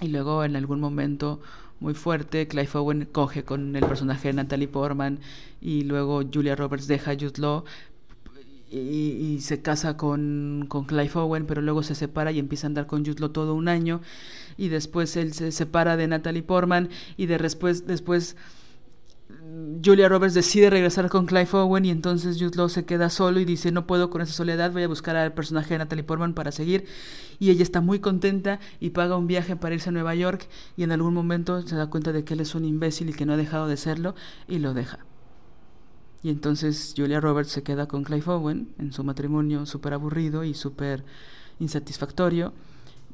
Y 0.00 0.08
luego 0.08 0.44
en 0.44 0.56
algún 0.56 0.80
momento 0.80 1.40
muy 1.82 1.94
fuerte, 1.94 2.46
Clive 2.46 2.70
Owen 2.74 3.08
coge 3.10 3.44
con 3.44 3.74
el 3.74 3.84
personaje 3.84 4.28
de 4.28 4.34
Natalie 4.34 4.68
Portman 4.68 5.18
y 5.60 5.82
luego 5.82 6.22
Julia 6.32 6.54
Roberts 6.54 6.86
deja 6.86 7.10
a 7.10 7.14
Jude 7.14 7.40
Law 7.40 7.64
y, 8.70 9.38
se 9.40 9.60
casa 9.60 9.96
con, 9.96 10.64
con, 10.68 10.84
Clive 10.86 11.10
Owen, 11.14 11.44
pero 11.44 11.60
luego 11.60 11.82
se 11.82 11.94
separa 11.94 12.32
y 12.32 12.38
empieza 12.38 12.66
a 12.66 12.68
andar 12.68 12.86
con 12.86 13.04
Jude 13.04 13.20
Law 13.20 13.30
todo 13.30 13.54
un 13.54 13.68
año 13.68 14.00
y 14.56 14.68
después 14.68 15.16
él 15.16 15.34
se 15.34 15.52
separa 15.52 15.96
de 15.96 16.06
Natalie 16.06 16.42
Portman 16.42 16.88
y 17.16 17.26
de 17.26 17.38
después, 17.38 17.86
después 17.86 18.36
Julia 19.84 20.08
Roberts 20.08 20.34
decide 20.34 20.70
regresar 20.70 21.10
con 21.10 21.26
Clive 21.26 21.48
Owen 21.52 21.84
y 21.84 21.90
entonces 21.90 22.38
Jude 22.38 22.56
Law 22.56 22.68
se 22.68 22.84
queda 22.86 23.10
solo 23.10 23.40
y 23.40 23.44
dice 23.44 23.70
no 23.70 23.86
puedo 23.86 24.08
con 24.08 24.22
esa 24.22 24.32
soledad, 24.32 24.72
voy 24.72 24.84
a 24.84 24.88
buscar 24.88 25.16
al 25.16 25.34
personaje 25.34 25.74
de 25.74 25.78
Natalie 25.78 26.04
Portman 26.04 26.32
para 26.32 26.52
seguir 26.52 26.86
y 27.38 27.50
ella 27.50 27.62
está 27.62 27.80
muy 27.80 27.98
contenta 27.98 28.60
y 28.80 28.90
paga 28.90 29.16
un 29.16 29.26
viaje 29.26 29.56
para 29.56 29.74
irse 29.74 29.90
a 29.90 29.92
Nueva 29.92 30.14
York 30.14 30.48
y 30.76 30.84
en 30.84 30.92
algún 30.92 31.12
momento 31.12 31.60
se 31.66 31.76
da 31.76 31.88
cuenta 31.88 32.12
de 32.12 32.24
que 32.24 32.34
él 32.34 32.40
es 32.40 32.54
un 32.54 32.64
imbécil 32.64 33.10
y 33.10 33.12
que 33.12 33.26
no 33.26 33.34
ha 33.34 33.36
dejado 33.36 33.66
de 33.66 33.76
serlo 33.76 34.14
y 34.48 34.58
lo 34.58 34.72
deja. 34.72 35.00
Y 36.22 36.30
entonces 36.30 36.94
Julia 36.96 37.20
Roberts 37.20 37.50
se 37.50 37.62
queda 37.62 37.88
con 37.88 38.04
Clive 38.04 38.30
Owen 38.30 38.72
en 38.78 38.92
su 38.92 39.04
matrimonio 39.04 39.66
súper 39.66 39.92
aburrido 39.92 40.44
y 40.44 40.54
súper 40.54 41.04
insatisfactorio. 41.58 42.54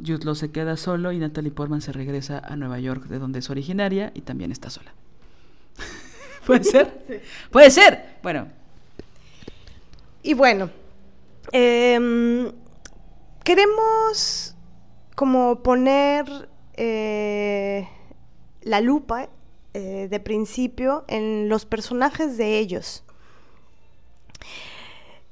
Jude 0.06 0.34
se 0.36 0.50
queda 0.50 0.76
solo 0.76 1.10
y 1.10 1.18
Natalie 1.18 1.50
Portman 1.50 1.80
se 1.80 1.92
regresa 1.92 2.38
a 2.38 2.54
Nueva 2.54 2.78
York 2.78 3.06
de 3.06 3.18
donde 3.18 3.40
es 3.40 3.50
originaria 3.50 4.12
y 4.14 4.20
también 4.20 4.52
está 4.52 4.70
sola. 4.70 4.94
¿Puede 6.48 6.64
ser? 6.64 7.22
Puede 7.50 7.70
ser. 7.70 8.16
Bueno. 8.22 8.48
Y 10.22 10.32
bueno, 10.32 10.70
em, 11.52 12.50
queremos 13.44 14.56
como 15.14 15.62
poner 15.62 16.48
eh, 16.72 17.86
la 18.62 18.80
lupa 18.80 19.28
eh, 19.74 20.08
de 20.10 20.20
principio 20.20 21.04
en 21.06 21.50
los 21.50 21.66
personajes 21.66 22.38
de 22.38 22.58
ellos. 22.58 23.04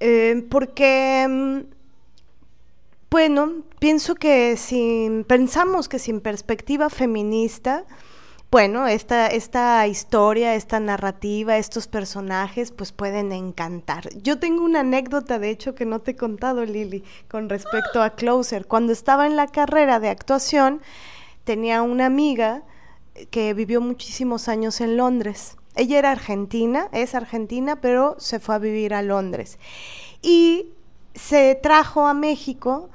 Em, 0.00 0.46
porque, 0.46 1.22
em, 1.22 1.64
bueno, 3.08 3.62
pienso 3.78 4.16
que 4.16 4.58
si 4.58 5.24
pensamos 5.26 5.88
que 5.88 5.98
sin 5.98 6.20
perspectiva 6.20 6.90
feminista, 6.90 7.86
bueno, 8.50 8.86
esta, 8.86 9.26
esta 9.26 9.86
historia, 9.86 10.54
esta 10.54 10.78
narrativa, 10.80 11.58
estos 11.58 11.88
personajes, 11.88 12.70
pues 12.70 12.92
pueden 12.92 13.32
encantar. 13.32 14.08
Yo 14.22 14.38
tengo 14.38 14.64
una 14.64 14.80
anécdota, 14.80 15.38
de 15.38 15.50
hecho, 15.50 15.74
que 15.74 15.84
no 15.84 16.00
te 16.00 16.12
he 16.12 16.16
contado, 16.16 16.64
Lili, 16.64 17.04
con 17.28 17.48
respecto 17.48 18.02
a 18.02 18.10
Closer. 18.10 18.66
Cuando 18.66 18.92
estaba 18.92 19.26
en 19.26 19.36
la 19.36 19.48
carrera 19.48 20.00
de 20.00 20.10
actuación, 20.10 20.80
tenía 21.44 21.82
una 21.82 22.06
amiga 22.06 22.62
que 23.30 23.52
vivió 23.52 23.80
muchísimos 23.80 24.48
años 24.48 24.80
en 24.80 24.96
Londres. 24.96 25.56
Ella 25.74 25.98
era 25.98 26.12
argentina, 26.12 26.88
es 26.92 27.14
argentina, 27.14 27.80
pero 27.80 28.14
se 28.18 28.40
fue 28.40 28.54
a 28.54 28.58
vivir 28.58 28.94
a 28.94 29.02
Londres. 29.02 29.58
Y 30.22 30.72
se 31.14 31.54
trajo 31.56 32.06
a 32.06 32.14
México 32.14 32.90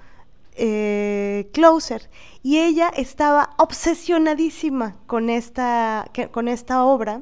eh, 0.56 1.50
Closer 1.54 2.10
y 2.44 2.60
ella 2.60 2.90
estaba 2.96 3.52
obsesionadísima 3.58 4.98
con 5.08 5.30
esta, 5.30 6.10
con 6.32 6.48
esta 6.48 6.84
obra 6.84 7.22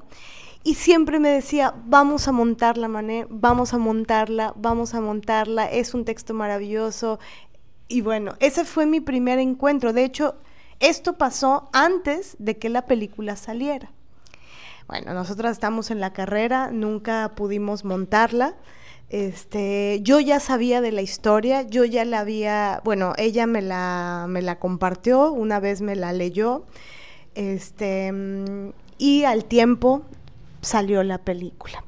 y 0.64 0.76
siempre 0.76 1.20
me 1.20 1.30
decía, 1.30 1.74
vamos 1.86 2.28
a 2.28 2.32
montarla, 2.32 2.88
Mané, 2.88 3.26
vamos 3.30 3.74
a 3.74 3.78
montarla, 3.78 4.54
vamos 4.58 4.94
a 4.94 5.02
montarla, 5.02 5.66
es 5.66 5.94
un 5.94 6.04
texto 6.04 6.34
maravilloso. 6.34 7.20
Y 7.88 8.02
bueno, 8.02 8.36
ese 8.40 8.66
fue 8.66 8.86
mi 8.86 9.00
primer 9.00 9.40
encuentro. 9.40 9.94
De 9.94 10.04
hecho, 10.04 10.36
esto 10.80 11.18
pasó 11.18 11.70
antes 11.72 12.36
de 12.40 12.58
que 12.58 12.70
la 12.70 12.86
película 12.86 13.38
saliera. 13.38 13.92
Bueno, 14.88 15.14
nosotras 15.14 15.54
estamos 15.54 15.92
en 15.92 16.00
la 16.00 16.14
carrera, 16.14 16.72
nunca 16.72 17.34
pudimos 17.36 17.86
montarla. 17.86 18.56
Este, 19.10 20.01
yo 20.03 20.20
ya 20.20 20.39
sabía 20.39 20.82
de 20.82 20.91
la 20.91 21.01
historia, 21.01 21.64
yo 21.64 21.84
ya 21.84 22.05
la 22.05 22.20
había, 22.20 22.82
bueno, 22.84 23.14
ella 23.18 23.47
me 23.47 23.62
la, 23.62 24.28
me 24.30 24.41
la 24.43 24.60
compartió, 24.60 25.32
una 25.32 25.60
vez 25.60 25.82
me 25.82 25.95
la 25.95 26.14
leyó, 26.14 26.66
este, 27.34 28.14
y 28.99 29.24
al 29.24 29.45
tiempo 29.45 30.03
salió 30.62 31.03
la 31.03 31.18
película. 31.18 31.84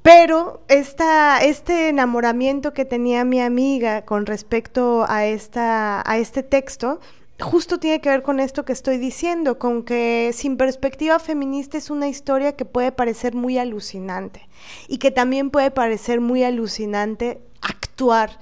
Pero 0.00 0.62
esta, 0.68 1.40
este 1.40 1.90
enamoramiento 1.90 2.72
que 2.72 2.86
tenía 2.86 3.24
mi 3.24 3.42
amiga 3.42 4.06
con 4.06 4.24
respecto 4.24 5.04
a, 5.06 5.26
esta, 5.26 6.02
a 6.10 6.16
este 6.16 6.42
texto, 6.42 7.00
justo 7.40 7.78
tiene 7.78 8.00
que 8.00 8.08
ver 8.08 8.22
con 8.22 8.40
esto 8.40 8.64
que 8.64 8.72
estoy 8.72 8.98
diciendo, 8.98 9.58
con 9.58 9.84
que 9.84 10.32
sin 10.34 10.56
perspectiva 10.56 11.18
feminista 11.18 11.78
es 11.78 11.90
una 11.90 12.08
historia 12.08 12.56
que 12.56 12.64
puede 12.64 12.92
parecer 12.92 13.34
muy 13.34 13.58
alucinante 13.58 14.48
y 14.88 14.98
que 14.98 15.10
también 15.10 15.50
puede 15.50 15.70
parecer 15.70 16.20
muy 16.20 16.42
alucinante 16.42 17.40
actuar 17.60 18.38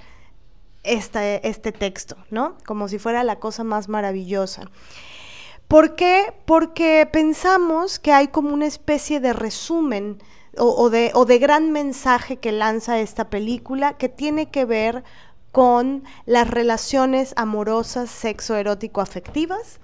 este, 0.83 1.47
este 1.47 1.71
texto, 1.71 2.17
¿no? 2.31 2.57
Como 2.65 2.87
si 2.87 2.97
fuera 2.97 3.23
la 3.23 3.39
cosa 3.39 3.63
más 3.63 3.87
maravillosa. 3.89 4.69
¿Por 5.67 5.95
qué? 5.95 6.33
Porque 6.45 7.07
pensamos 7.11 7.99
que 7.99 8.13
hay 8.13 8.29
como 8.29 8.53
una 8.53 8.65
especie 8.65 9.19
de 9.19 9.33
resumen 9.33 10.17
o, 10.57 10.89
de, 10.89 11.11
o 11.13 11.25
de 11.25 11.37
gran 11.39 11.71
mensaje 11.71 12.37
que 12.37 12.51
lanza 12.51 12.99
esta 12.99 13.29
película 13.29 13.97
que 13.97 14.09
tiene 14.09 14.49
que 14.49 14.65
ver 14.65 15.03
con 15.57 16.03
las 16.27 16.47
relaciones 16.47 17.33
amorosas, 17.35 18.11
sexoerótico-afectivas, 18.11 19.79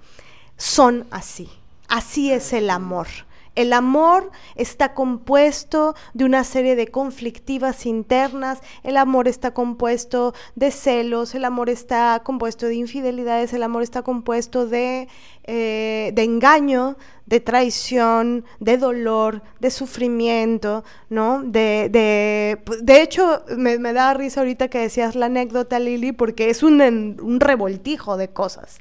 son 0.56 1.04
así. 1.10 1.48
Así 1.88 2.30
es 2.30 2.52
el 2.52 2.70
amor. 2.70 3.08
El 3.56 3.72
amor 3.72 4.30
está 4.54 4.94
compuesto 4.94 5.96
de 6.12 6.26
una 6.26 6.44
serie 6.44 6.76
de 6.76 6.86
conflictivas 6.86 7.86
internas, 7.86 8.60
el 8.84 8.96
amor 8.96 9.26
está 9.26 9.52
compuesto 9.52 10.32
de 10.54 10.70
celos, 10.70 11.34
el 11.34 11.44
amor 11.44 11.68
está 11.68 12.22
compuesto 12.24 12.66
de 12.66 12.76
infidelidades, 12.76 13.52
el 13.52 13.64
amor 13.64 13.82
está 13.82 14.02
compuesto 14.02 14.68
de, 14.68 15.08
eh, 15.42 16.12
de 16.14 16.22
engaño, 16.22 16.96
de 17.26 17.40
traición, 17.40 18.44
de 18.60 18.76
dolor, 18.76 19.42
de 19.60 19.70
sufrimiento, 19.70 20.84
¿no? 21.08 21.42
De, 21.42 21.88
de, 21.90 22.58
de 22.82 23.02
hecho, 23.02 23.42
me, 23.56 23.78
da 23.78 24.14
risa 24.14 24.40
ahorita 24.40 24.68
que 24.68 24.78
decías 24.78 25.14
la 25.14 25.26
anécdota, 25.26 25.78
Lili, 25.78 26.12
porque 26.12 26.50
es 26.50 26.62
un, 26.62 26.80
un 26.80 27.40
revoltijo 27.40 28.16
de 28.16 28.28
cosas. 28.28 28.78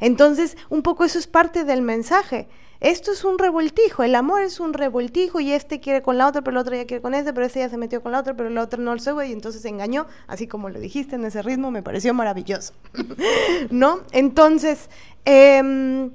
Entonces, 0.00 0.56
un 0.68 0.82
poco 0.82 1.04
eso 1.04 1.18
es 1.18 1.26
parte 1.26 1.64
del 1.64 1.82
mensaje 1.82 2.48
esto 2.80 3.12
es 3.12 3.24
un 3.24 3.38
revoltijo, 3.38 4.02
el 4.02 4.14
amor 4.14 4.40
es 4.40 4.58
un 4.58 4.72
revoltijo 4.72 5.38
y 5.38 5.52
este 5.52 5.80
quiere 5.80 6.00
con 6.00 6.16
la 6.16 6.26
otra, 6.26 6.40
pero 6.40 6.54
la 6.54 6.62
otra 6.62 6.78
ya 6.78 6.86
quiere 6.86 7.02
con 7.02 7.12
este, 7.12 7.34
pero 7.34 7.44
este 7.44 7.60
ya 7.60 7.68
se 7.68 7.76
metió 7.76 8.02
con 8.02 8.12
la 8.12 8.20
otra, 8.20 8.34
pero 8.34 8.48
la 8.48 8.62
otra 8.62 8.82
no 8.82 8.94
lo 8.94 8.98
sabe 8.98 9.28
y 9.28 9.32
entonces 9.32 9.60
se 9.60 9.68
engañó, 9.68 10.06
así 10.26 10.46
como 10.46 10.70
lo 10.70 10.80
dijiste 10.80 11.16
en 11.16 11.26
ese 11.26 11.42
ritmo, 11.42 11.70
me 11.70 11.82
pareció 11.82 12.14
maravilloso. 12.14 12.72
¿No? 13.70 14.00
Entonces, 14.12 14.88
em, 15.26 16.10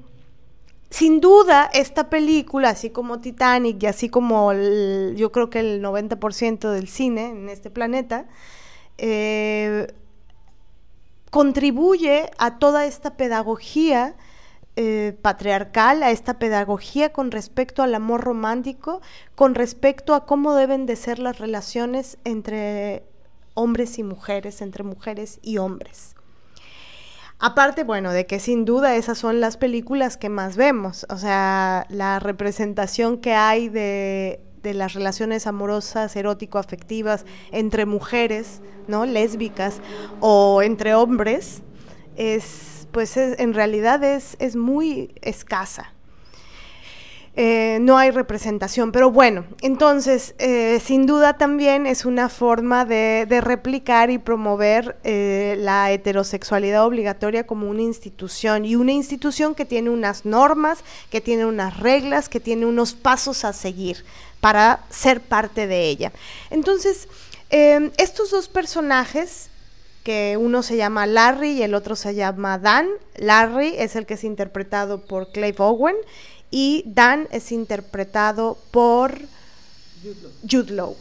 sin 0.95 1.19
duda, 1.19 1.69
esta 1.73 2.09
película, 2.09 2.69
así 2.69 2.89
como 2.89 3.19
Titanic 3.19 3.83
y 3.83 3.85
así 3.85 4.07
como 4.07 4.53
yo 4.53 5.29
creo 5.33 5.49
que 5.49 5.59
el 5.59 5.83
90% 5.83 6.71
del 6.71 6.87
cine 6.87 7.31
en 7.31 7.49
este 7.49 7.69
planeta, 7.69 8.27
eh, 8.97 9.93
contribuye 11.31 12.31
a 12.37 12.59
toda 12.59 12.85
esta 12.85 13.17
pedagogía 13.17 14.15
eh, 14.77 15.17
patriarcal, 15.21 16.01
a 16.01 16.11
esta 16.11 16.39
pedagogía 16.39 17.11
con 17.11 17.29
respecto 17.31 17.83
al 17.83 17.93
amor 17.93 18.21
romántico, 18.21 19.01
con 19.35 19.53
respecto 19.53 20.13
a 20.13 20.25
cómo 20.25 20.55
deben 20.55 20.85
de 20.85 20.95
ser 20.95 21.19
las 21.19 21.39
relaciones 21.39 22.17
entre 22.23 23.03
hombres 23.53 23.99
y 23.99 24.03
mujeres, 24.03 24.61
entre 24.61 24.85
mujeres 24.85 25.39
y 25.41 25.57
hombres. 25.57 26.14
Aparte, 27.47 27.83
bueno, 27.83 28.11
de 28.11 28.25
que 28.25 28.39
sin 28.39 28.65
duda 28.65 28.95
esas 28.95 29.19
son 29.19 29.39
las 29.39 29.55
películas 29.55 30.17
que 30.17 30.29
más 30.29 30.57
vemos, 30.57 31.05
o 31.09 31.17
sea, 31.19 31.85
la 31.89 32.17
representación 32.17 33.19
que 33.19 33.35
hay 33.35 33.69
de, 33.69 34.41
las 34.63 34.93
relaciones 34.93 35.45
amorosas, 35.45 36.15
erótico-afectivas 36.15 37.23
entre 37.51 37.85
mujeres, 37.85 38.63
¿no? 38.87 39.05
Lésbicas 39.05 39.79
o 40.21 40.63
entre 40.63 40.95
hombres, 40.95 41.61
es 42.15 42.87
pues 42.91 43.15
en 43.15 43.53
realidad 43.53 44.03
es, 44.03 44.37
es 44.39 44.55
muy 44.55 45.13
escasa. 45.21 45.94
Eh, 47.38 47.79
no 47.81 47.97
hay 47.97 48.11
representación. 48.11 48.93
Pero 48.93 49.11
bueno, 49.11 49.45
entonces, 49.61 50.36
eh, 50.38 50.79
sin 50.83 51.05
duda 51.05 51.38
también 51.38 51.86
es 51.86 52.05
una 52.05 52.29
forma 52.29 52.86
de, 52.86 53.25
replicar 53.41 54.09
y 54.09 54.17
promover 54.17 54.95
eh, 55.03 55.57
la 55.59 55.91
heterosexualidad 55.91 56.86
obligatoria 56.86 57.45
como 57.45 57.69
una 57.69 57.81
institución 57.81 58.63
y 58.63 58.75
una 58.75 58.93
institución 58.93 59.53
que 59.53 59.65
tiene 59.65 59.89
unas 59.89 60.25
normas, 60.25 60.79
que 61.09 61.19
tiene 61.19 61.45
unas 61.45 61.77
reglas, 61.79 62.29
que 62.29 62.39
tiene 62.39 62.65
unos 62.65 62.93
pasos 62.93 63.43
a 63.43 63.51
seguir 63.51 64.05
para 64.39 64.86
ser 64.89 65.19
parte 65.19 65.67
de 65.67 65.89
ella. 65.89 66.13
Entonces, 66.49 67.09
estos 67.49 68.31
dos 68.31 68.47
personajes 68.49 69.49
que 70.05 70.38
uno 70.39 70.61
se 70.61 70.77
llama 70.77 71.07
Larry 71.07 71.53
y 71.53 71.63
el 71.63 71.73
otro 71.73 71.95
se 71.95 72.13
llama 72.13 72.59
Dan. 72.59 72.88
Larry 73.15 73.73
es 73.77 73.95
el 73.95 74.05
que 74.05 74.13
es 74.13 74.23
interpretado 74.23 75.01
por 75.01 75.31
Clive 75.31 75.55
Owen 75.57 75.95
y 76.51 76.83
Dan 76.87 77.27
es 77.31 77.51
interpretado 77.51 78.57
por 78.71 79.19
Jude 80.49 80.73
Law. 80.73 80.95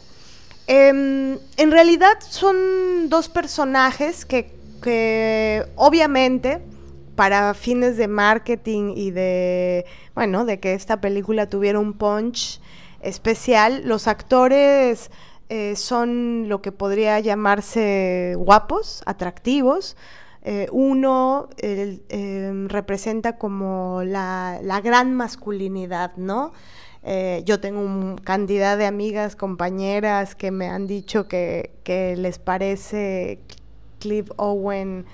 Em, 0.67 1.37
en 1.57 1.71
realidad 1.71 2.17
son 2.27 3.09
dos 3.09 3.29
personajes 3.29 4.25
que, 4.25 4.51
que, 4.81 5.65
obviamente 5.75 6.61
para 7.15 7.53
fines 7.53 7.97
de 7.97 8.07
marketing 8.07 8.93
y 8.95 9.11
de, 9.11 9.85
bueno, 10.13 10.45
de 10.45 10.59
que 10.59 10.73
esta 10.73 10.99
película 10.99 11.47
tuviera 11.47 11.79
un 11.79 11.93
punch 11.93 12.59
especial, 13.01 13.83
los 13.85 14.07
actores 14.07 15.11
eh, 15.49 15.75
son 15.75 16.49
lo 16.49 16.61
que 16.61 16.71
podría 16.71 17.19
llamarse 17.19 18.33
guapos, 18.37 19.01
atractivos, 19.05 19.95
eh, 20.47 20.67
uno 20.71 21.49
em, 21.57 22.67
representa 22.67 23.39
como 23.39 24.03
la, 24.03 24.59
gran 24.83 25.15
masculinidad, 25.15 26.15
¿no? 26.17 26.53
Eh, 27.01 27.41
yo 27.45 27.59
tengo 27.59 27.81
un 27.81 28.19
cantidad 28.19 28.77
de 28.77 28.85
amigas, 28.85 29.35
compañeras 29.35 30.35
que 30.35 30.51
me 30.51 30.67
han 30.67 30.85
dicho 30.85 31.27
que, 31.27 31.71
les 32.15 32.37
parece 32.37 33.39
Clive 33.99 34.29
Owen, 34.37 35.07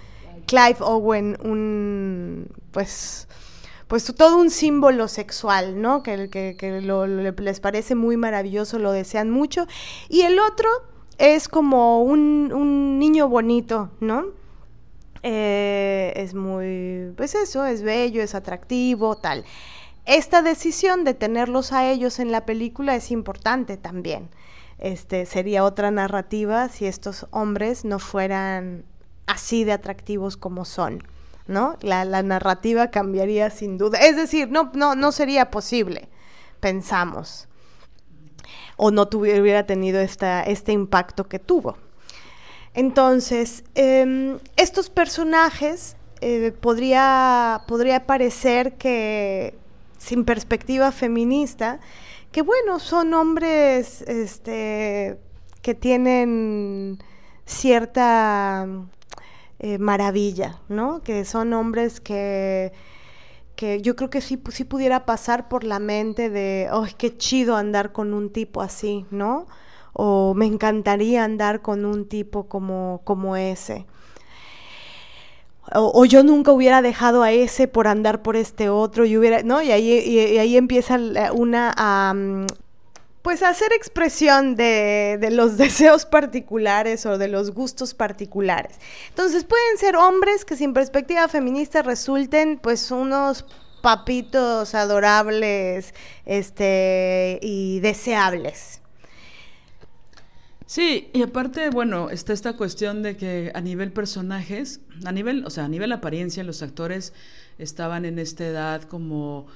Clive 0.48 0.80
Owen 0.82 1.38
un, 1.42 2.50
pues, 2.72 3.30
pues 3.88 4.14
todo 4.14 4.38
un 4.38 4.50
símbolo 4.50 5.08
sexual, 5.08 5.82
¿no? 5.82 6.04
Que, 6.04 6.30
que, 6.30 7.34
les 7.38 7.60
parece 7.62 7.96
muy 7.96 8.18
maravilloso, 8.18 8.80
lo 8.80 8.92
desean 8.92 9.32
mucho. 9.32 9.66
Y 10.10 10.24
el 10.24 10.40
otro 10.40 10.68
es 11.18 11.48
como 11.48 12.04
un, 12.04 12.52
un 12.54 13.00
niño 13.00 13.30
bonito, 13.30 13.92
¿no? 14.02 14.41
Eh, 15.24 16.14
es 16.16 16.34
muy, 16.34 17.14
pues 17.16 17.36
eso, 17.36 17.66
es 17.66 17.84
bello, 17.84 18.22
es 18.24 18.34
atractivo, 18.36 19.16
tal. 19.16 19.46
Esta 20.06 20.42
decisión 20.42 21.04
de 21.04 21.14
tenerlos 21.14 21.72
a 21.74 21.90
ellos 21.90 22.20
en 22.20 22.32
la 22.32 22.46
película 22.46 22.96
es 22.96 23.12
importante 23.12 23.78
también. 23.78 24.30
Este, 24.80 25.28
sería 25.28 25.64
otra 25.64 25.92
narrativa 25.92 26.68
si 26.70 26.88
estos 26.88 27.28
hombres 27.30 27.86
no 27.86 28.00
fueran 28.00 28.84
así 29.28 29.64
de 29.64 29.74
atractivos 29.74 30.38
como 30.38 30.66
son, 30.66 31.04
¿no? 31.46 31.78
La, 31.82 32.04
narrativa 32.24 32.90
cambiaría 32.90 33.52
sin 33.52 33.78
duda. 33.78 34.00
Es 34.00 34.16
decir, 34.16 34.50
no, 34.50 34.72
no, 34.74 34.96
no 34.96 35.12
sería 35.12 35.52
posible, 35.52 36.10
pensamos. 36.60 37.48
O 38.76 38.90
no 38.90 39.08
tuviera 39.08 39.68
tenido 39.68 40.00
esta, 40.00 40.42
este 40.42 40.72
impacto 40.72 41.26
que 41.26 41.38
tuvo. 41.38 41.78
Entonces, 42.74 43.64
em, 43.76 44.40
estos 44.56 44.90
personajes 44.90 45.98
eh, 46.22 46.54
podría, 46.60 47.64
podría 47.68 48.06
parecer 48.06 48.74
que, 48.74 49.56
sin 49.98 50.24
perspectiva 50.26 50.92
feminista, 50.92 51.80
que 52.32 52.42
bueno, 52.42 52.80
son 52.80 53.14
hombres 53.14 54.04
este, 54.04 55.18
que 55.62 55.76
tienen 55.76 57.00
cierta 57.46 58.68
eh, 59.60 59.78
maravilla, 59.78 60.60
¿no? 60.70 61.02
Que 61.02 61.26
son 61.26 61.54
hombres 61.54 62.00
que, 62.00 62.72
que 63.56 63.82
yo 63.82 63.96
creo 63.96 64.10
que 64.10 64.22
sí, 64.22 64.42
sí 64.50 64.64
pudiera 64.64 65.06
pasar 65.06 65.50
por 65.50 65.64
la 65.66 65.80
mente 65.80 66.30
de, 66.30 66.70
¡ay, 66.72 66.94
qué 66.98 67.18
chido 67.18 67.58
andar 67.58 67.92
con 67.92 68.14
un 68.14 68.32
tipo 68.32 68.62
así, 68.62 69.06
¿no? 69.12 69.48
O 69.94 70.34
me 70.34 70.46
encantaría 70.46 71.24
andar 71.24 71.62
con 71.62 71.86
un 71.86 72.08
tipo 72.08 72.48
como, 72.48 73.02
como 73.04 73.36
ese. 73.36 73.86
O, 75.74 76.04
yo 76.06 76.24
nunca 76.24 76.52
hubiera 76.52 76.82
dejado 76.82 77.24
a 77.24 77.32
ese 77.32 77.68
por 77.68 77.88
andar 77.88 78.22
por 78.24 78.36
este 78.36 78.70
otro 78.70 79.06
y 79.06 79.16
hubiera, 79.16 79.42
¿no? 79.44 79.62
Y 79.62 79.72
ahí, 79.72 79.90
y, 80.00 80.38
ahí 80.38 80.58
empieza 80.58 81.00
una 81.34 81.74
a, 81.78 82.14
pues 83.22 83.44
hacer 83.44 83.72
expresión 83.72 84.56
de, 84.56 85.18
de, 85.22 85.32
los 85.32 85.58
deseos 85.58 86.06
particulares 86.06 87.06
o 87.06 87.18
de 87.18 87.28
los 87.28 87.52
gustos 87.52 87.94
particulares. 87.94 88.80
Entonces 89.10 89.46
pueden 89.46 89.78
ser 89.78 89.96
hombres 89.96 90.44
que 90.44 90.58
sin 90.58 90.74
perspectiva 90.74 91.28
feminista 91.28 91.84
resulten 91.84 92.60
pues 92.62 92.92
unos 92.92 93.46
papitos 93.82 94.76
adorables 94.76 95.94
este 96.26 97.40
y 97.42 97.80
deseables. 97.80 98.81
Sí, 100.72 101.10
y 101.12 101.22
aparte, 101.22 101.70
bueno, 101.70 102.10
está 102.12 102.32
esta 102.32 102.54
cuestión 102.56 103.04
de 103.04 103.18
que 103.18 103.52
a 103.54 103.60
nivel 103.60 103.92
personajes, 103.92 104.80
a 105.04 105.12
nivel, 105.12 105.46
o 105.46 105.50
sea, 105.50 105.66
a 105.66 105.68
nivel 105.68 105.92
apariencia, 105.92 106.46
los 106.46 106.62
actores 106.62 107.12
estaban 107.58 108.06
en 108.06 108.18
esta 108.20 108.48
edad 108.48 108.84
como, 108.84 109.48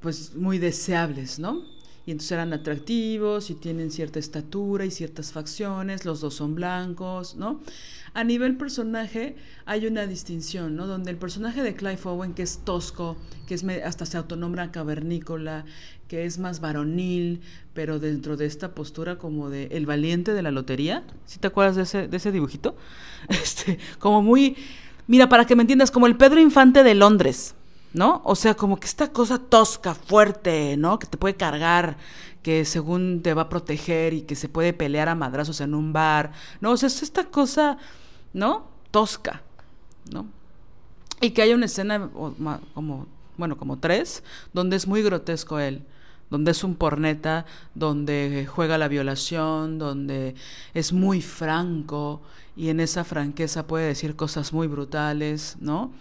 pues, 0.00 0.34
muy 0.34 0.58
deseables, 0.58 1.38
¿no? 1.38 1.62
Y 2.06 2.12
entonces 2.12 2.32
eran 2.32 2.52
atractivos 2.52 3.50
y 3.50 3.54
tienen 3.54 3.90
cierta 3.90 4.18
estatura 4.18 4.84
y 4.84 4.90
ciertas 4.90 5.32
facciones, 5.32 6.04
los 6.04 6.20
dos 6.20 6.34
son 6.34 6.54
blancos, 6.54 7.36
¿no? 7.36 7.60
A 8.14 8.24
nivel 8.24 8.56
personaje 8.56 9.36
hay 9.66 9.86
una 9.86 10.06
distinción, 10.06 10.74
¿no? 10.74 10.86
Donde 10.86 11.10
el 11.10 11.16
personaje 11.16 11.62
de 11.62 11.74
Clive 11.74 12.00
Owen, 12.04 12.34
que 12.34 12.42
es 12.42 12.60
tosco, 12.64 13.16
que 13.46 13.54
es 13.54 13.64
hasta 13.84 14.06
se 14.06 14.16
autonombra 14.16 14.72
cavernícola, 14.72 15.64
que 16.08 16.24
es 16.24 16.38
más 16.38 16.60
varonil, 16.60 17.40
pero 17.72 18.00
dentro 18.00 18.36
de 18.36 18.46
esta 18.46 18.74
postura 18.74 19.16
como 19.16 19.48
de 19.48 19.66
el 19.66 19.86
valiente 19.86 20.32
de 20.32 20.42
la 20.42 20.50
lotería. 20.50 21.04
¿Sí 21.24 21.38
te 21.38 21.46
acuerdas 21.46 21.76
de 21.76 21.82
ese, 21.82 22.08
de 22.08 22.16
ese 22.16 22.32
dibujito? 22.32 22.76
Este, 23.28 23.78
como 24.00 24.22
muy, 24.22 24.56
mira, 25.06 25.28
para 25.28 25.44
que 25.44 25.54
me 25.54 25.62
entiendas, 25.62 25.92
como 25.92 26.08
el 26.08 26.16
Pedro 26.16 26.40
Infante 26.40 26.82
de 26.82 26.96
Londres, 26.96 27.54
¿no? 27.92 28.22
O 28.24 28.34
sea, 28.34 28.54
como 28.54 28.78
que 28.78 28.86
esta 28.86 29.12
cosa 29.12 29.38
tosca, 29.38 29.94
fuerte, 29.94 30.76
¿no? 30.76 30.98
Que 30.98 31.06
te 31.06 31.18
puede 31.18 31.34
cargar, 31.34 31.96
que 32.42 32.64
según 32.64 33.22
te 33.22 33.34
va 33.34 33.42
a 33.42 33.48
proteger 33.48 34.14
y 34.14 34.22
que 34.22 34.36
se 34.36 34.48
puede 34.48 34.72
pelear 34.72 35.08
a 35.08 35.14
madrazos 35.14 35.60
en 35.60 35.74
un 35.74 35.92
bar, 35.92 36.32
¿no? 36.60 36.72
O 36.72 36.76
sea, 36.76 36.86
es 36.86 37.02
esta 37.02 37.24
cosa, 37.24 37.78
¿no? 38.32 38.66
Tosca, 38.90 39.42
¿no? 40.12 40.26
Y 41.20 41.30
que 41.30 41.42
hay 41.42 41.52
una 41.52 41.66
escena 41.66 42.10
como, 42.74 43.06
bueno, 43.36 43.56
como 43.56 43.78
tres, 43.78 44.22
donde 44.52 44.76
es 44.76 44.86
muy 44.86 45.02
grotesco 45.02 45.58
él 45.58 45.84
donde 46.30 46.52
es 46.52 46.62
un 46.62 46.76
porneta, 46.76 47.44
donde 47.74 48.46
juega 48.48 48.78
la 48.78 48.88
violación, 48.88 49.78
donde 49.78 50.36
es 50.74 50.92
muy 50.92 51.20
franco 51.20 52.22
y 52.56 52.68
en 52.68 52.78
esa 52.78 53.04
franqueza 53.04 53.66
puede 53.66 53.88
decir 53.88 54.14
cosas 54.16 54.52
muy 54.52 54.68
brutales, 54.68 55.56
¿no? 55.60 55.92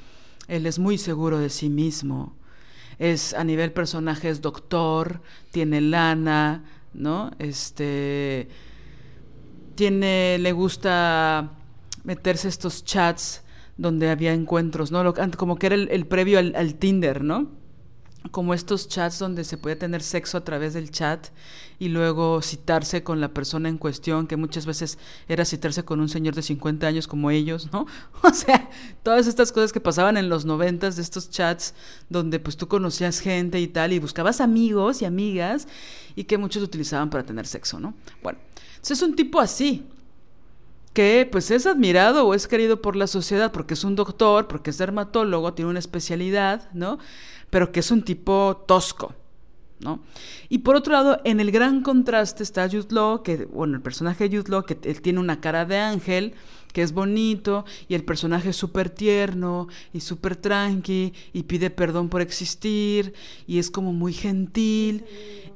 Él 0.49 0.65
es 0.65 0.79
muy 0.79 0.97
seguro 0.97 1.39
de 1.39 1.49
sí 1.49 1.69
mismo. 1.69 2.35
Es 2.97 3.33
a 3.33 3.43
nivel 3.43 3.71
personaje 3.71 4.29
es 4.29 4.41
doctor, 4.41 5.21
tiene 5.51 5.79
lana, 5.79 6.65
¿no? 6.93 7.31
Este 7.39 8.49
tiene 9.75 10.37
le 10.39 10.51
gusta 10.51 11.51
meterse 12.03 12.49
estos 12.49 12.83
chats 12.83 13.43
donde 13.77 14.09
había 14.09 14.33
encuentros, 14.33 14.91
¿no? 14.91 15.13
Como 15.37 15.55
que 15.55 15.67
era 15.67 15.75
el, 15.75 16.05
previo 16.07 16.39
al, 16.39 16.53
al 16.55 16.75
Tinder, 16.75 17.23
¿no? 17.23 17.58
Como 18.31 18.53
estos 18.53 18.87
chats 18.87 19.17
donde 19.17 19.43
se 19.43 19.57
puede 19.57 19.75
tener 19.75 20.03
sexo 20.03 20.37
a 20.37 20.43
través 20.43 20.73
del 20.73 20.91
chat 20.91 21.27
y 21.79 21.87
luego 21.87 22.41
citarse 22.41 23.01
con 23.01 23.21
la 23.21 23.33
persona 23.33 23.69
en 23.69 23.77
cuestión, 23.77 24.27
que 24.27 24.35
muchas 24.35 24.65
veces 24.65 24.97
era 25.27 25.45
citarse 25.45 25.83
con 25.83 25.99
un 26.01 26.09
señor 26.09 26.35
de 26.35 26.41
50 26.41 26.85
años 26.85 27.07
como 27.07 27.31
ellos, 27.31 27.69
¿no? 27.71 27.87
O 28.21 28.33
sea, 28.33 28.69
todas 29.03 29.27
estas 29.27 29.51
cosas 29.51 29.71
que 29.71 29.79
pasaban 29.79 30.17
en 30.17 30.29
los 30.29 30.45
noventas 30.45 30.97
de 30.97 31.01
estos 31.01 31.29
chats 31.29 31.73
donde 32.09 32.39
pues 32.39 32.57
tú 32.57 32.67
conocías 32.67 33.19
gente 33.19 33.59
y 33.59 33.67
tal 33.67 33.93
y 33.93 33.99
buscabas 33.99 34.41
amigos 34.41 35.01
y 35.01 35.05
amigas 35.05 35.67
y 36.15 36.25
que 36.25 36.37
muchos 36.37 36.61
utilizaban 36.61 37.09
para 37.09 37.23
tener 37.23 37.47
sexo, 37.47 37.79
¿no? 37.79 37.93
Bueno, 38.21 38.39
es 38.87 39.01
un 39.01 39.15
tipo 39.15 39.39
así, 39.39 39.85
que 40.93 41.27
pues 41.31 41.51
es 41.51 41.65
admirado 41.65 42.27
o 42.27 42.33
es 42.33 42.47
querido 42.47 42.81
por 42.81 42.95
la 42.95 43.07
sociedad 43.07 43.51
porque 43.51 43.75
es 43.75 43.83
un 43.83 43.95
doctor, 43.95 44.47
porque 44.47 44.71
es 44.71 44.77
dermatólogo, 44.77 45.53
tiene 45.53 45.71
una 45.71 45.79
especialidad, 45.79 46.69
¿no? 46.73 46.99
Pero 47.49 47.71
que 47.71 47.79
es 47.79 47.91
un 47.91 48.03
tipo 48.03 48.63
tosco, 48.67 49.13
¿no? 49.79 50.01
Y 50.49 50.59
por 50.59 50.75
otro 50.75 50.93
lado, 50.93 51.19
en 51.23 51.39
el 51.39 51.51
gran 51.51 51.81
contraste 51.81 52.43
está 52.43 52.69
Jude 52.69 52.87
que, 53.23 53.45
bueno, 53.45 53.75
el 53.75 53.81
personaje 53.81 54.27
de 54.27 54.37
Jude 54.37 54.49
Law, 54.49 54.65
que 54.65 54.77
él 54.83 55.01
tiene 55.01 55.19
una 55.19 55.39
cara 55.39 55.65
de 55.65 55.77
ángel, 55.77 56.33
que 56.73 56.83
es 56.83 56.91
bonito, 56.91 57.65
y 57.87 57.95
el 57.95 58.03
personaje 58.03 58.49
es 58.49 58.55
súper 58.55 58.89
tierno 58.89 59.67
y 59.91 60.01
súper 60.01 60.35
tranqui, 60.35 61.13
y 61.33 61.43
pide 61.43 61.69
perdón 61.69 62.09
por 62.09 62.21
existir, 62.21 63.13
y 63.47 63.57
es 63.57 63.71
como 63.71 63.91
muy 63.91 64.13
gentil, 64.13 65.03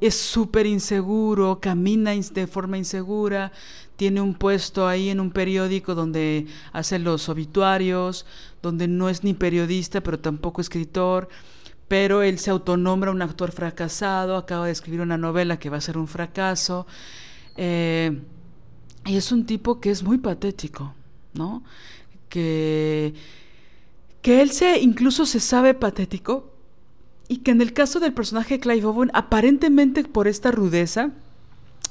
es 0.01 0.15
súper 0.15 0.65
inseguro, 0.65 1.59
camina 1.61 2.13
de 2.15 2.47
forma 2.47 2.77
insegura, 2.77 3.51
tiene 3.95 4.21
un 4.21 4.33
puesto 4.33 4.87
ahí 4.87 5.09
en 5.09 5.19
un 5.19 5.31
periódico 5.31 5.93
donde 5.93 6.47
hace 6.71 6.97
los 6.97 7.29
obituarios, 7.29 8.25
donde 8.61 8.87
no 8.87 9.07
es 9.07 9.23
ni 9.23 9.33
periodista, 9.33 10.01
pero 10.01 10.19
tampoco 10.19 10.61
escritor, 10.61 11.29
pero 11.87 12.21
él 12.21 12.39
se 12.39 12.49
autonombra 12.49 13.11
un 13.11 13.21
actor 13.21 13.51
fracasado, 13.51 14.37
acaba 14.37 14.65
de 14.65 14.71
escribir 14.71 15.01
una 15.01 15.17
novela 15.17 15.59
que 15.59 15.69
va 15.69 15.77
a 15.77 15.81
ser 15.81 15.97
un 15.97 16.07
fracaso, 16.07 16.87
eh, 17.57 18.19
y 19.05 19.17
es 19.17 19.31
un 19.31 19.45
tipo 19.45 19.79
que 19.79 19.91
es 19.91 20.03
muy 20.03 20.17
patético, 20.17 20.93
¿no? 21.33 21.63
Que, 22.29 23.13
que 24.21 24.41
él 24.41 24.51
se, 24.51 24.79
incluso 24.79 25.25
se 25.25 25.39
sabe 25.39 25.73
patético, 25.73 26.51
y 27.27 27.37
que 27.37 27.51
en 27.51 27.61
el 27.61 27.73
caso 27.73 27.99
del 27.99 28.13
personaje 28.13 28.55
de 28.55 28.59
Clive 28.59 28.85
Owen, 28.85 29.11
aparentemente 29.13 30.03
por 30.03 30.27
esta 30.27 30.51
rudeza, 30.51 31.11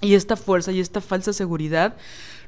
y 0.02 0.14
esta 0.14 0.36
fuerza 0.36 0.72
y 0.72 0.80
esta 0.80 1.00
falsa 1.00 1.32
seguridad, 1.32 1.96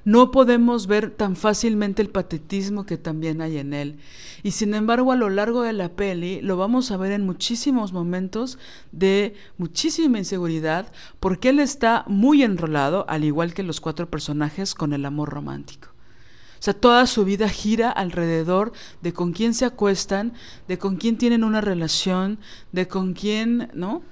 no 0.05 0.30
podemos 0.30 0.86
ver 0.86 1.11
tan 1.11 1.36
fácilmente 1.36 2.02
el 2.02 2.11
patetismo 2.11 2.84
que 2.84 2.98
también 2.98 3.40
hay 3.40 3.59
en 3.59 3.72
él. 3.72 3.98
Y 4.42 4.50
sin 4.50 4.74
embargo, 4.74 5.12
a 5.12 5.16
lo 5.16 5.30
largo 5.30 5.62
de 5.62 5.72
la 5.72 5.90
peli 5.90 6.40
lo 6.42 6.57
vamos 6.57 6.90
a 6.90 6.96
ver 6.96 7.12
en 7.12 7.24
muchísimos 7.24 7.92
momentos 7.92 8.59
de 8.92 9.34
muchísima 9.57 10.18
inseguridad, 10.18 10.92
porque 11.20 11.48
él 11.48 11.61
está 11.61 12.05
muy 12.07 12.42
enrolado, 12.42 13.07
al 13.09 13.24
igual 13.24 13.55
que 13.55 13.62
los 13.62 13.80
cuatro 13.80 14.11
personajes, 14.11 14.74
con 14.74 14.92
el 14.92 15.07
amor 15.07 15.30
romántico. 15.30 15.88
O 15.88 16.62
sea, 16.64 16.74
toda 16.74 17.07
su 17.07 17.24
vida 17.24 17.48
gira 17.48 17.90
alrededor 17.90 18.72
de 19.02 19.12
con 19.12 19.32
quién 19.32 19.52
se 19.52 19.66
acuestan, 19.66 20.32
de 20.66 20.78
con 20.78 20.96
quién 20.96 21.18
tienen 21.18 21.44
una 21.44 21.61
relación, 21.61 22.38
de 22.72 22.88
con 22.88 23.12
quién, 23.12 23.70
¿no? 23.74 24.02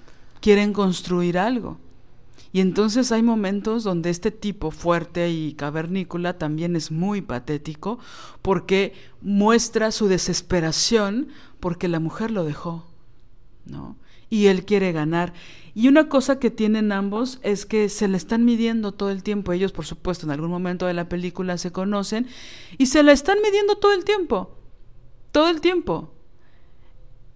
Quieren 0.40 0.74
construir 0.74 1.38
algo. 1.38 1.78
Y 2.52 2.60
entonces 2.60 3.12
hay 3.12 3.22
momentos 3.22 3.82
donde 3.82 4.10
este 4.10 4.30
tipo 4.30 4.70
fuerte 4.70 5.30
y 5.30 5.54
cavernícola 5.54 6.36
también 6.36 6.76
es 6.76 6.90
muy 6.90 7.22
patético 7.22 7.98
porque 8.42 8.92
muestra 9.22 9.90
su 9.90 10.06
desesperación 10.06 11.28
porque 11.60 11.88
la 11.88 11.98
mujer 11.98 12.30
lo 12.30 12.44
dejó, 12.44 12.86
¿no? 13.64 13.96
Y 14.28 14.46
él 14.46 14.64
quiere 14.66 14.92
ganar. 14.92 15.32
Y 15.74 15.88
una 15.88 16.10
cosa 16.10 16.38
que 16.38 16.50
tienen 16.50 16.92
ambos 16.92 17.38
es 17.42 17.64
que 17.64 17.88
se 17.88 18.08
le 18.08 18.18
están 18.18 18.44
midiendo 18.44 18.92
todo 18.92 19.10
el 19.10 19.22
tiempo. 19.22 19.52
Ellos, 19.52 19.72
por 19.72 19.86
supuesto, 19.86 20.26
en 20.26 20.32
algún 20.32 20.50
momento 20.50 20.86
de 20.86 20.94
la 20.94 21.08
película 21.08 21.56
se 21.56 21.72
conocen 21.72 22.26
y 22.76 22.86
se 22.86 23.02
la 23.02 23.12
están 23.12 23.38
midiendo 23.42 23.76
todo 23.76 23.92
el 23.94 24.04
tiempo. 24.04 24.58
Todo 25.30 25.48
el 25.48 25.62
tiempo. 25.62 26.12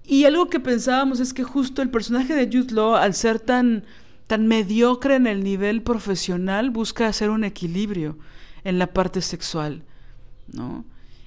Y 0.04 0.24
algo 0.24 0.48
que 0.48 0.60
pensábamos 0.60 1.20
es 1.20 1.32
que 1.32 1.42
justo 1.42 1.80
el 1.80 1.90
personaje 1.90 2.34
de 2.34 2.46
Jude 2.46 2.74
Law, 2.74 2.96
al 2.96 3.14
ser 3.14 3.40
tan 3.40 3.84
tan 4.26 4.46
mediocre 4.46 5.14
en 5.14 5.26
el 5.26 5.44
nivel 5.44 5.82
profesional 5.82 6.70
busca 6.70 7.06
hacer 7.06 7.30
un 7.30 7.44
equilibrio 7.44 8.18
en 8.64 8.78
la 8.78 8.88
parte 8.88 9.20
sexual, 9.22 9.84
¿no? 10.48 10.84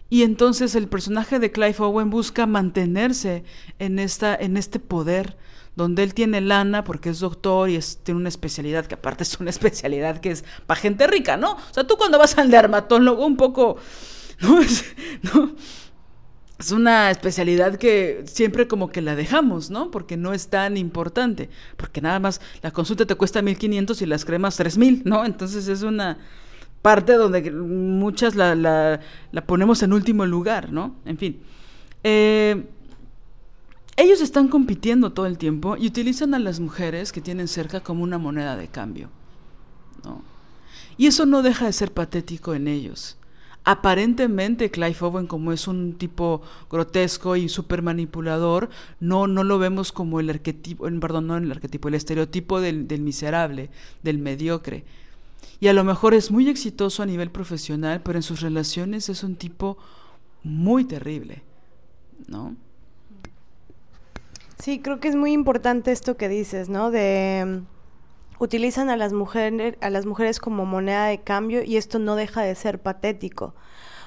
Y 0.10 0.24
entonces 0.24 0.74
el 0.76 0.88
personaje 0.88 1.39
de 1.39 1.52
Clive 1.52 1.76
Owen 1.80 2.10
busca 2.10 2.47
mantenerse 2.47 3.43
en, 3.78 4.00
esta, 4.00 4.36
en 4.36 4.58
este 4.58 4.80
poder, 4.80 5.38
donde 5.76 6.02
él 6.02 6.16
tiene 6.16 6.41
lana 6.41 6.84
porque 6.84 7.12
es 7.12 7.20
doctor 7.20 7.70
y 7.70 7.76
es, 7.76 8.00
tiene 8.04 8.20
una 8.20 8.30
especialidad 8.30 8.88
que 8.88 8.95
aparte 8.95 9.24
es 9.24 9.39
una 9.39 9.50
especialidad 9.52 10.20
que 10.20 10.32
es 10.32 10.43
para 10.66 10.80
gente 10.80 11.06
rica, 11.08 11.38
¿no? 11.38 11.52
O 11.52 11.74
sea, 11.74 11.86
tú 11.86 11.95
cuando 11.95 12.18
vas 12.18 12.38
al 12.38 12.50
dermatólogo 12.50 13.26
un 13.26 13.38
poco, 13.38 13.78
¿no? 14.41 14.60
¿no? 15.34 15.56
Es 16.60 16.72
una 16.74 17.10
especialidad 17.10 17.78
que 17.78 18.24
siempre 18.26 18.68
como 18.68 18.89
que 18.89 19.01
la 19.01 19.16
dejamos, 19.16 19.70
¿no? 19.70 19.91
Porque 19.91 20.18
no 20.18 20.34
es 20.34 20.49
tan 20.49 20.76
importante, 20.76 21.49
porque 21.78 22.01
nada 22.01 22.20
más 22.20 22.41
la 22.62 22.72
consulta 22.72 23.05
te 23.05 23.16
cuesta 23.16 23.41
1500 23.41 24.01
y 24.01 24.05
las 24.05 24.26
cremas 24.26 24.57
3000, 24.57 25.03
¿no? 25.05 25.24
Entonces 25.24 25.70
es 25.70 25.84
una 25.84 26.18
parte 26.82 27.14
donde 27.14 27.49
muchas 27.49 28.36
la, 28.36 28.55
la, 28.55 28.99
ponemos 29.45 29.82
en 29.84 29.93
último 29.93 30.26
lugar, 30.26 30.70
¿no? 30.70 30.95
En 31.05 31.18
fin. 31.18 31.39
Eh, 32.03 32.66
ellos 33.95 34.20
están 34.22 34.49
compitiendo 34.49 35.14
todo 35.14 35.28
el 35.28 35.38
tiempo 35.38 35.78
y 35.78 35.88
utilizan 35.88 36.34
a 36.34 36.39
las 36.39 36.60
mujeres 36.60 37.14
que 37.14 37.22
tienen 37.22 37.47
cerca 37.47 37.80
como 37.80 38.03
una 38.03 38.18
moneda 38.18 38.57
de 38.57 38.68
cambio, 38.68 39.10
¿no? 40.03 40.22
Y 40.97 41.07
eso 41.07 41.26
no 41.26 41.41
deja 41.41 41.68
de 41.68 41.74
ser 41.74 41.93
patético 41.93 42.53
en 42.53 42.68
ellos. 42.68 43.16
Aparentemente 43.72 44.72
Clive 44.72 44.97
Owen, 44.99 45.28
como 45.28 45.51
es 45.51 45.67
un 45.67 45.93
tipo 45.93 46.41
grotesco 46.72 47.36
y 47.36 47.49
súper 47.49 47.84
manipulador, 47.84 48.72
no, 48.99 49.28
no 49.28 49.43
lo 49.43 49.59
vemos 49.59 49.91
como 49.91 50.20
el 50.20 50.32
arquetipo, 50.32 50.86
perdón, 50.99 51.28
no 51.28 51.38
el 51.38 51.51
arquetipo, 51.51 51.88
el 51.88 51.93
estereotipo 51.93 52.61
del, 52.61 52.88
del 52.88 53.01
miserable, 53.01 53.70
del 54.01 54.17
mediocre. 54.17 54.86
Y 55.59 55.67
a 55.67 55.74
lo 55.74 55.84
mejor 55.84 56.15
es 56.15 56.32
muy 56.32 56.49
exitoso 56.49 57.03
a 57.03 57.05
nivel 57.05 57.30
profesional, 57.30 58.01
pero 58.01 58.17
en 58.17 58.24
sus 58.24 58.41
relaciones 58.41 59.07
es 59.07 59.22
un 59.22 59.36
tipo 59.36 59.78
muy 60.41 60.84
terrible, 60.84 61.43
¿no? 62.28 62.55
Sí, 64.57 64.80
creo 64.80 64.99
que 64.99 65.09
es 65.09 65.15
muy 65.15 65.32
importante 65.32 65.91
esto 65.91 66.17
que 66.17 66.28
dices, 66.28 66.70
¿no? 66.70 66.89
De 66.89 67.61
utilizan 68.39 68.89
a 68.89 68.97
las, 68.97 69.13
mujeres, 69.13 69.75
a 69.81 69.89
las 69.89 70.05
mujeres 70.05 70.39
como 70.39 70.65
moneda 70.65 71.05
de 71.05 71.19
cambio 71.19 71.63
y 71.63 71.77
esto 71.77 71.99
no 71.99 72.15
deja 72.15 72.41
de 72.41 72.55
ser 72.55 72.79
patético. 72.79 73.53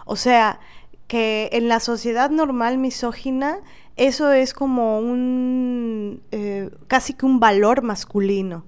O 0.05 0.17
sea, 0.17 0.59
que 1.07 1.51
en 1.53 1.69
la 1.69 1.79
sociedad 1.79 2.31
normal 2.31 2.79
misógina 2.79 3.59
eso 3.97 4.33
es 4.33 4.55
como 4.55 4.99
un 4.99 6.23
eh, 6.31 6.71
casi 6.89 7.13
que 7.15 7.27
un 7.27 7.41
valor 7.41 7.83
masculino. 7.83 8.65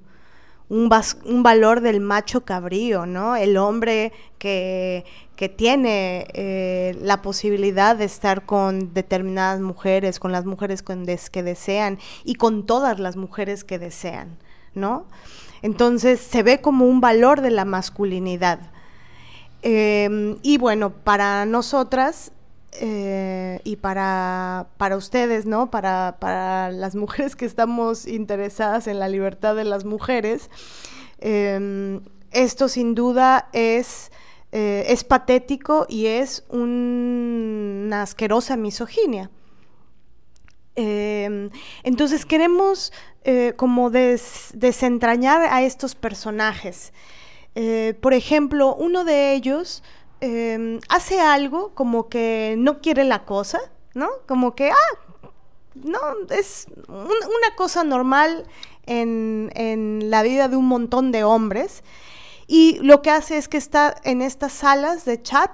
Un, 0.69 0.91
un, 1.27 1.43
valor 1.43 1.83
del 1.83 2.01
macho 2.01 2.47
cabrío, 2.47 3.05
¿no? 3.05 3.37
El 3.37 3.59
hombre 3.59 4.13
que, 4.39 5.05
que 5.37 5.51
tiene 5.51 6.27
eh, 6.33 6.97
la 7.03 7.21
posibilidad 7.21 7.95
de 7.97 8.07
estar 8.07 8.47
con 8.47 8.95
determinadas 8.95 9.61
mujeres, 9.61 10.19
con 10.19 10.33
las 10.33 10.47
mujeres 10.47 10.83
que 10.83 11.43
desean 11.43 11.99
y 12.25 12.37
con 12.37 12.65
todas 12.65 12.99
las 12.99 13.17
mujeres 13.17 13.63
que 13.63 13.79
desean, 13.79 14.39
¿no? 14.75 15.07
Entonces 15.65 16.21
se 16.21 16.43
ve 16.43 16.61
como 16.61 16.85
un 16.85 17.01
valor 17.01 17.41
de 17.41 17.51
la 17.51 17.65
masculinidad. 17.65 18.71
Em, 19.63 20.37
y 20.43 20.59
bueno, 20.59 20.91
para 20.91 21.47
nosotras 21.47 22.33
eh, 22.73 23.63
y 23.65 23.77
para, 23.77 24.67
para 24.77 24.99
ustedes, 24.99 25.47
¿no? 25.47 25.71
Para, 25.71 26.19
para, 26.21 26.71
las 26.71 26.95
mujeres 26.95 27.35
que 27.35 27.47
estamos 27.47 28.07
interesadas 28.07 28.87
en 28.89 28.99
la 28.99 29.09
libertad 29.09 29.57
de 29.57 29.65
las 29.65 29.87
mujeres, 29.87 30.51
em, 31.19 32.03
esto 32.31 32.69
sin 32.69 32.95
duda 32.95 33.49
es, 33.55 34.13
eh, 34.53 34.85
es 34.89 35.03
patético 35.03 35.87
y 35.89 36.09
es 36.09 36.45
una 36.51 38.03
asquerosa 38.03 38.59
misoginia. 38.59 39.31
Em, 40.77 41.51
entonces 41.85 42.27
queremos 42.27 42.93
eh, 43.23 43.53
como 43.57 43.91
desentrañar 43.91 45.43
a 45.43 45.63
estos 45.63 45.95
personajes. 45.95 46.93
Eh, 47.55 47.95
por 48.01 48.13
ejemplo, 48.13 48.75
uno 48.75 49.05
de 49.05 49.35
ellos 49.35 49.83
em, 50.21 50.81
hace 50.89 51.21
algo 51.21 51.75
como 51.75 52.09
que 52.09 52.57
no 52.59 52.81
quiere 52.81 53.05
la 53.05 53.25
cosa, 53.25 53.61
¿no? 53.95 54.09
Como 54.27 54.55
que, 54.57 54.71
ah, 54.71 55.31
no, 55.75 55.99
es 56.31 56.67
una 56.89 57.57
cosa 57.57 57.85
normal 57.85 58.47
en, 58.87 59.51
en 59.55 60.11
la 60.11 60.23
vida 60.23 60.49
de 60.49 60.57
un 60.57 60.67
montón 60.67 61.13
de 61.13 61.25
hombres. 61.25 61.85
Y 62.47 62.79
lo 62.81 63.01
que 63.01 63.11
hace 63.11 63.37
es 63.37 63.49
que 63.49 63.57
está 63.57 63.95
en 64.05 64.23
estas 64.23 64.53
salas 64.53 65.05
de 65.05 65.23
chat 65.23 65.51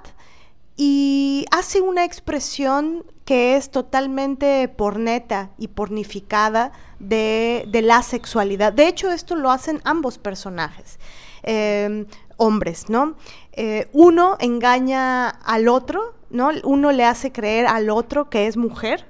y 0.75 1.45
hace 1.51 1.79
una 1.81 2.03
expresión 2.03 3.05
que 3.31 3.55
es 3.55 3.71
totalmente 3.71 4.67
porneta 4.67 5.51
y 5.57 5.69
pornificada 5.69 6.73
de, 6.99 7.65
la 7.81 8.03
sexualidad. 8.03 8.73
De 8.73 8.89
hecho, 8.89 9.09
esto 9.09 9.37
lo 9.37 9.51
hacen 9.51 9.79
ambos 9.85 10.17
personajes, 10.17 10.99
em, 11.41 12.07
hombres, 12.35 12.89
¿no? 12.89 13.15
Eh, 13.53 13.87
uno 13.93 14.35
engaña 14.41 15.29
al 15.29 15.69
otro, 15.69 16.13
¿no? 16.29 16.49
Uno 16.65 16.91
le 16.91 17.05
hace 17.05 17.31
creer 17.31 17.67
al 17.67 17.89
otro 17.89 18.29
que 18.29 18.47
es 18.47 18.57
mujer, 18.57 19.05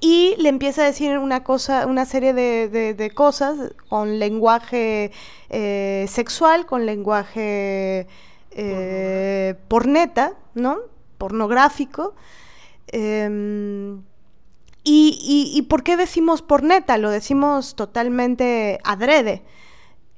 y 0.00 0.34
le 0.38 0.48
empieza 0.48 0.80
a 0.80 0.86
decir 0.86 1.18
una 1.18 1.44
cosa, 1.44 1.86
una 1.86 2.06
serie 2.06 2.32
de, 2.32 3.12
cosas 3.14 3.74
con 3.90 4.18
lenguaje 4.18 5.12
eh, 5.50 6.06
sexual, 6.08 6.64
con 6.64 6.86
lenguaje 6.86 8.06
eh, 8.52 9.54
porneta, 9.68 10.32
¿no? 10.54 10.78
Pornográfico, 11.18 12.14
Em, 12.88 14.02
¿Y, 14.88 15.52
y, 15.52 15.62
por 15.62 15.82
qué 15.82 15.96
decimos 15.96 16.42
por 16.42 16.62
neta? 16.62 16.96
Lo 16.96 17.10
decimos 17.10 17.74
totalmente 17.74 18.78
adrede. 18.84 19.42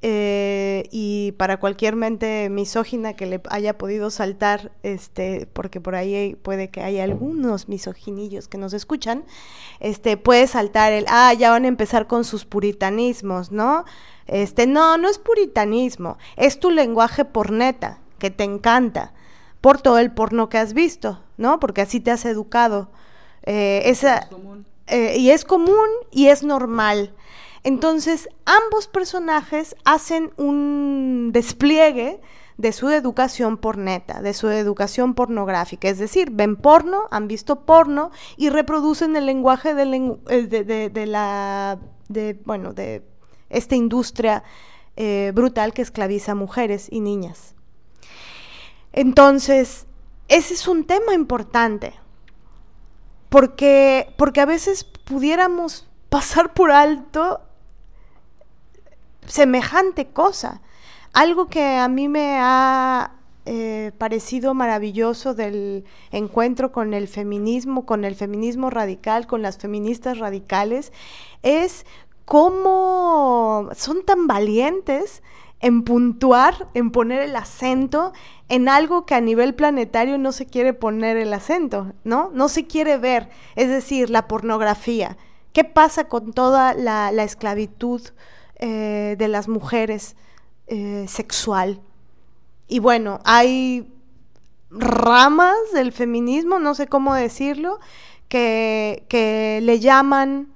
Eh, 0.01 0.89
y 0.93 1.33
para 1.33 1.59
cualquier 1.59 1.97
mente 1.97 2.49
misógina 2.51 3.15
que 3.15 3.27
le 3.27 3.41
haya 3.51 3.79
podido 3.79 4.11
saltar, 4.11 4.71
este, 4.85 5.49
porque 5.53 5.81
por 5.81 5.97
ahí 5.97 6.37
puede 6.37 6.71
que 6.71 6.83
haya 6.83 7.03
algunos 7.03 7.69
misoginillos 7.69 8.47
que 8.47 8.59
nos 8.59 8.75
escuchan, 8.75 9.25
este, 9.81 10.17
puede 10.17 10.47
saltar 10.47 10.93
el, 10.93 11.07
ah, 11.09 11.33
ya 11.35 11.51
van 11.51 11.65
a 11.65 11.69
empezar 11.69 12.07
con 12.07 12.25
sus 12.25 12.45
puritanismos, 12.45 13.51
¿no? 13.51 13.85
Este, 14.27 14.67
no, 14.69 14.99
no 14.99 15.09
es 15.09 15.19
puritanismo, 15.19 16.17
es 16.37 16.61
tu 16.61 16.71
lenguaje 16.71 17.25
por 17.25 17.51
neta, 17.51 18.01
que 18.19 18.31
te 18.31 18.45
encanta, 18.45 19.15
por 19.61 19.81
todo 19.81 19.99
el 19.99 20.13
porno 20.13 20.49
que 20.49 20.59
has 20.59 20.75
visto, 20.75 21.25
¿no? 21.39 21.59
Porque 21.59 21.81
así 21.81 22.01
te 22.01 22.11
has 22.11 22.27
educado. 22.27 22.91
Eh, 23.45 23.83
esa, 23.87 24.29
eh, 24.87 25.17
y 25.17 25.31
es 25.31 25.45
común 25.47 25.89
y 26.11 26.27
es 26.27 26.43
normal. 26.43 27.15
Entonces, 27.65 28.29
ambos 28.45 28.87
personajes 28.87 29.75
hacen 29.85 30.33
un 30.37 31.31
despliegue 31.33 32.21
de 32.57 32.73
su 32.73 32.91
educación 32.91 33.57
por 33.57 33.79
neta, 33.79 34.21
de 34.21 34.35
su 34.35 34.49
educación 34.49 35.15
pornográfica. 35.15 35.89
Es 35.89 35.99
decir, 35.99 36.31
ven 36.33 36.57
porno, 36.57 37.05
han 37.11 37.29
visto 37.29 37.65
porno 37.65 38.11
y 38.37 38.51
reproducen 38.51 39.17
el 39.17 39.27
lenguaje 39.27 39.71
eh, 39.71 40.43
de, 40.47 40.91
de, 40.91 41.07
la, 41.07 41.79
de, 42.09 42.41
bueno, 42.45 42.73
de 42.73 43.03
esta 43.49 43.77
industria 43.77 44.43
eh, 44.97 45.33
brutal 45.35 45.73
que 45.73 45.83
esclaviza 45.83 46.33
a 46.33 46.35
mujeres 46.35 46.89
y 46.91 47.01
niñas. 47.01 47.55
Entonces, 48.93 49.87
ese 50.29 50.55
es 50.55 50.69
un 50.69 50.85
tema 50.85 51.15
importante, 51.15 51.95
porque, 53.29 54.15
porque 54.17 54.41
a 54.41 54.47
veces 54.47 54.85
pudiéramos 54.85 55.89
pasar 56.09 56.55
por 56.55 56.71
alto 56.71 57.41
semejante 59.27 60.09
cosa. 60.09 60.61
Algo 61.13 61.49
que 61.49 61.77
a 61.77 61.89
mí 61.89 62.09
me 62.09 62.39
ha 62.39 63.13
eh, 63.47 63.93
parecido 63.97 64.53
maravilloso 64.53 65.35
del 65.35 65.85
encuentro 66.11 66.73
con 66.73 66.93
el 66.93 67.09
feminismo, 67.09 67.87
con 67.87 68.05
el 68.05 68.15
feminismo 68.15 68.69
radical, 68.69 69.27
con 69.27 69.41
las 69.41 69.57
feministas 69.57 70.19
radicales, 70.19 70.93
es 71.43 71.87
cómo 72.27 73.71
son 73.75 74.05
tan 74.05 74.27
valientes 74.27 75.23
en 75.61 75.83
puntuar, 75.83 76.69
en 76.75 76.91
poner 76.91 77.21
el 77.23 77.37
acento 77.37 78.13
en 78.49 78.69
algo 78.69 79.05
que 79.07 79.15
a 79.15 79.21
nivel 79.21 79.55
planetario 79.55 80.19
no 80.19 80.33
se 80.33 80.47
quiere 80.47 80.73
poner 80.73 81.17
el 81.17 81.33
acento, 81.33 81.93
¿no? 82.05 82.31
No 82.33 82.49
se 82.49 82.67
quiere 82.67 82.97
ver, 82.97 83.29
es 83.57 83.69
decir, 83.69 84.09
la 84.11 84.29
pornografía. 84.29 85.17
¿Qué 85.53 85.65
pasa 85.65 86.05
con 86.05 86.33
toda 86.33 86.75
la, 86.75 87.11
esclavitud 87.23 88.01
eh, 88.57 89.17
de 89.19 89.29
las 89.29 89.49
mujeres 89.49 90.17
eh, 90.69 91.07
sexual? 91.09 91.81
Y 92.69 92.79
bueno, 92.79 93.21
hay 93.25 93.93
ramas 94.71 95.57
del 95.75 95.93
feminismo, 95.93 96.59
no 96.59 96.75
sé 96.75 96.87
cómo 96.87 97.15
decirlo, 97.15 97.81
que, 98.29 99.05
que 99.09 99.61
le 99.63 99.81
llaman 99.81 100.53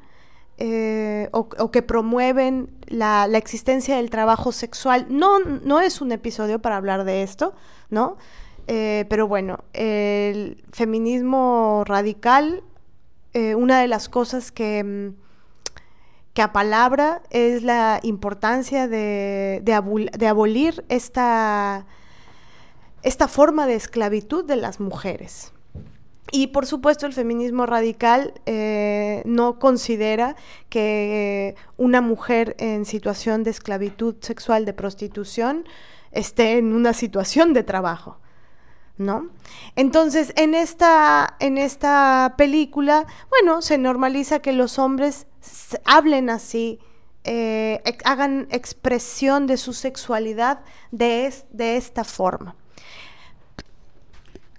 eh, 0.65 1.29
o, 1.33 1.73
que 1.73 1.83
promueven 1.83 2.71
la, 2.87 3.25
existencia 3.35 3.97
del 3.97 4.11
trabajo 4.11 4.53
sexual. 4.53 5.07
No, 5.09 5.41
no 5.41 5.81
es 5.81 6.01
un 6.01 6.13
episodio 6.13 6.63
para 6.63 6.77
hablar 6.77 7.03
de 7.03 7.25
esto, 7.25 7.53
¿no? 7.91 8.17
Eh, 8.69 9.05
pero 9.11 9.27
bueno, 9.27 9.65
el 9.73 10.63
feminismo 10.71 11.83
radical, 11.85 12.63
eh, 13.35 13.57
una 13.57 13.81
de 13.81 13.89
las 13.89 14.09
cosas 14.09 14.53
que, 14.53 14.85
mm, 14.85 15.17
que 16.33 16.43
apalabra 16.43 17.23
es 17.31 17.65
la 17.65 17.99
importancia 18.05 18.87
de, 18.87 19.63
de, 19.65 20.27
abolir 20.29 20.85
esta, 20.89 21.87
esta 23.03 23.27
forma 23.27 23.67
de 23.67 23.75
esclavitud 23.75 24.45
de 24.45 24.55
las 24.55 24.79
mujeres. 24.79 25.53
Y 26.31 26.49
por 26.49 26.67
supuesto 26.67 27.07
el 27.07 27.13
feminismo 27.13 27.67
radical 27.67 28.35
eh, 28.47 29.23
no 29.27 29.59
considera 29.59 30.37
que 30.69 31.57
una 31.77 32.01
mujer 32.01 32.55
en 32.59 32.85
situación 32.85 33.43
de 33.43 33.51
esclavitud 33.51 34.15
sexual, 34.21 34.65
de 34.65 34.73
prostitución, 34.73 35.67
esté 36.13 36.59
en 36.59 36.73
una 36.73 36.93
situación 36.93 37.53
de 37.53 37.65
trabajo. 37.65 38.19
¿No? 38.99 39.31
Entonces, 39.75 40.33
en 40.37 40.55
esta, 40.55 41.37
en 41.41 41.59
esta 41.59 42.35
película, 42.37 43.07
bueno, 43.31 43.63
se 43.63 43.79
normaliza 43.79 44.41
que 44.41 44.53
los 44.53 44.79
hombres 44.79 45.27
hablen 45.85 46.31
así, 46.31 46.79
eh, 47.25 47.83
hagan 48.05 48.47
expresión 48.51 49.47
de 49.47 49.57
su 49.57 49.73
sexualidad 49.73 50.61
de, 50.93 51.33
de 51.51 51.77
esta 51.79 52.05
forma. 52.05 52.55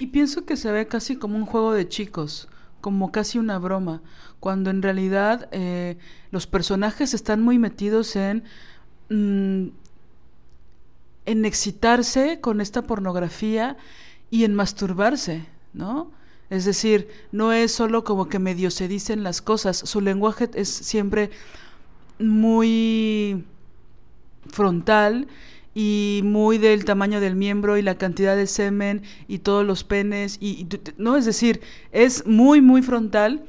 Y 0.03 0.07
pienso 0.07 0.43
que 0.43 0.57
se 0.57 0.69
ve 0.69 0.85
casi 0.85 1.15
como 1.15 1.37
un 1.37 1.45
juego 1.45 1.71
de 1.71 1.87
chicos, 1.87 2.49
como 2.81 3.13
casi 3.13 3.39
una 3.39 3.57
broma, 3.57 4.01
cuando 4.41 4.69
en 4.69 4.81
realidad 4.81 5.47
eh, 5.53 5.97
los 6.29 6.45
personajes 6.45 7.13
están 7.13 7.41
muy 7.41 7.57
metidos 7.57 8.17
en, 8.17 8.43
mm, 9.07 9.67
en 11.25 11.45
excitarse 11.45 12.41
con 12.41 12.59
esta 12.59 12.81
pornografía 12.81 13.77
y 14.29 14.43
en 14.43 14.55
masturbarse, 14.55 15.45
¿no? 15.71 16.11
Es 16.49 16.65
decir, 16.65 17.07
no 17.31 17.53
es 17.53 17.71
solo 17.71 18.03
como 18.03 18.27
que 18.27 18.39
medio 18.39 18.71
se 18.71 18.89
dicen 18.89 19.23
las 19.23 19.41
cosas, 19.41 19.77
su 19.77 20.01
lenguaje 20.01 20.49
es 20.53 20.67
siempre 20.67 21.29
muy 22.19 23.45
frontal 24.49 25.29
y 25.75 26.21
muy 26.23 26.57
del 26.57 26.85
tamaño 26.85 27.19
del 27.19 27.35
miembro 27.35 27.77
y 27.77 27.81
la 27.81 27.95
cantidad 27.95 28.35
de 28.35 28.47
semen 28.47 29.01
y 29.27 29.39
todos 29.39 29.65
los 29.65 29.83
penes 29.83 30.37
y, 30.39 30.67
no 30.97 31.17
es 31.17 31.25
decir 31.25 31.61
es 31.91 32.25
muy 32.25 32.61
muy 32.61 32.81
frontal 32.81 33.43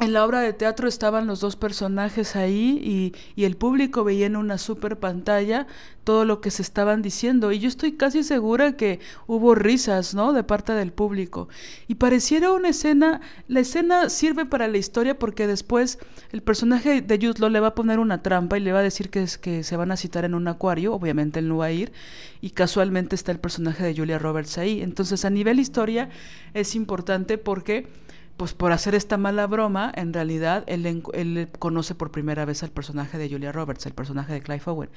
en 0.00 0.12
la 0.12 0.24
obra 0.24 0.40
de 0.40 0.52
teatro 0.52 0.88
estaban 0.88 1.26
los 1.26 1.40
dos 1.40 1.56
personajes 1.56 2.36
ahí 2.36 2.78
y, 2.82 3.40
y, 3.40 3.44
el 3.44 3.56
público 3.56 4.04
veía 4.04 4.26
en 4.26 4.36
una 4.36 4.58
super 4.58 4.98
pantalla 4.98 5.66
todo 6.04 6.24
lo 6.24 6.40
que 6.40 6.50
se 6.50 6.62
estaban 6.62 7.02
diciendo 7.02 7.50
y 7.50 7.58
yo 7.58 7.68
estoy 7.68 7.92
casi 7.92 8.22
segura 8.22 8.76
que 8.76 9.00
hubo 9.26 9.54
risas, 9.54 10.14
¿no? 10.14 10.32
De 10.32 10.44
parte 10.44 10.72
del 10.72 10.92
público. 10.92 11.48
Y 11.88 11.96
pareciera 11.96 12.52
una 12.52 12.68
escena, 12.68 13.20
la 13.48 13.60
escena 13.60 14.08
sirve 14.08 14.46
para 14.46 14.68
la 14.68 14.78
historia 14.78 15.18
porque 15.18 15.46
después 15.46 15.98
el 16.30 16.42
personaje 16.42 17.00
de 17.00 17.18
Jude 17.18 17.50
le 17.50 17.60
va 17.60 17.68
a 17.68 17.74
poner 17.74 17.98
una 17.98 18.22
trampa 18.22 18.56
y 18.56 18.60
le 18.60 18.72
va 18.72 18.78
a 18.78 18.82
decir 18.82 19.10
que, 19.10 19.22
es, 19.22 19.36
que 19.36 19.64
se 19.64 19.76
van 19.76 19.90
a 19.90 19.96
citar 19.96 20.24
en 20.24 20.34
un 20.34 20.46
acuario, 20.46 20.94
obviamente 20.94 21.40
él 21.40 21.48
no 21.48 21.56
va 21.58 21.66
a 21.66 21.72
ir 21.72 21.92
y 22.40 22.50
casualmente 22.50 23.16
está 23.16 23.32
el 23.32 23.40
personaje 23.40 23.82
de 23.82 23.96
Julia 23.96 24.18
Roberts 24.18 24.58
ahí. 24.58 24.82
Entonces 24.82 25.24
a 25.24 25.30
nivel 25.30 25.58
historia 25.58 26.10
es 26.54 26.76
importante 26.76 27.38
porque 27.38 27.88
pues 28.36 28.52
por 28.52 28.72
hacer 28.72 28.94
esta 28.94 29.16
mala 29.16 29.46
broma, 29.46 29.90
en 29.94 30.12
realidad 30.12 30.64
él, 30.66 31.48
conoce 31.58 31.94
por 31.94 32.10
primera 32.10 32.44
vez 32.44 32.62
al 32.62 32.70
personaje 32.70 33.18
de 33.18 33.30
Julia 33.30 33.52
Roberts, 33.52 33.86
el 33.86 33.94
personaje 33.94 34.32
de 34.32 34.42
Clive 34.42 34.62
Owen. 34.66 34.90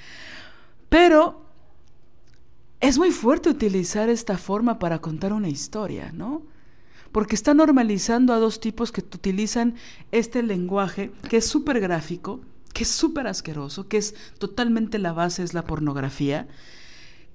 Pero 0.89 1.45
es 2.81 2.97
muy 2.97 3.11
fuerte 3.11 3.49
utilizar 3.49 4.09
esta 4.09 4.37
forma 4.37 4.79
para 4.79 4.99
contar 4.99 5.33
una 5.33 5.49
historia, 5.49 6.11
¿no? 6.13 6.43
Porque 7.11 7.35
está 7.35 7.53
normalizando 7.53 8.33
a 8.33 8.39
dos 8.39 8.59
tipos 8.59 8.91
que 8.91 9.01
utilizan 9.01 9.75
este 10.11 10.43
lenguaje 10.43 11.11
que 11.29 11.37
es 11.37 11.47
súper 11.47 11.79
gráfico, 11.79 12.41
que 12.73 12.83
es 12.83 12.89
súper 12.89 13.27
asqueroso, 13.27 13.87
que 13.87 13.97
es 13.97 14.15
totalmente 14.37 14.99
la 14.99 15.13
base, 15.13 15.43
es 15.43 15.53
la 15.53 15.63
pornografía, 15.63 16.47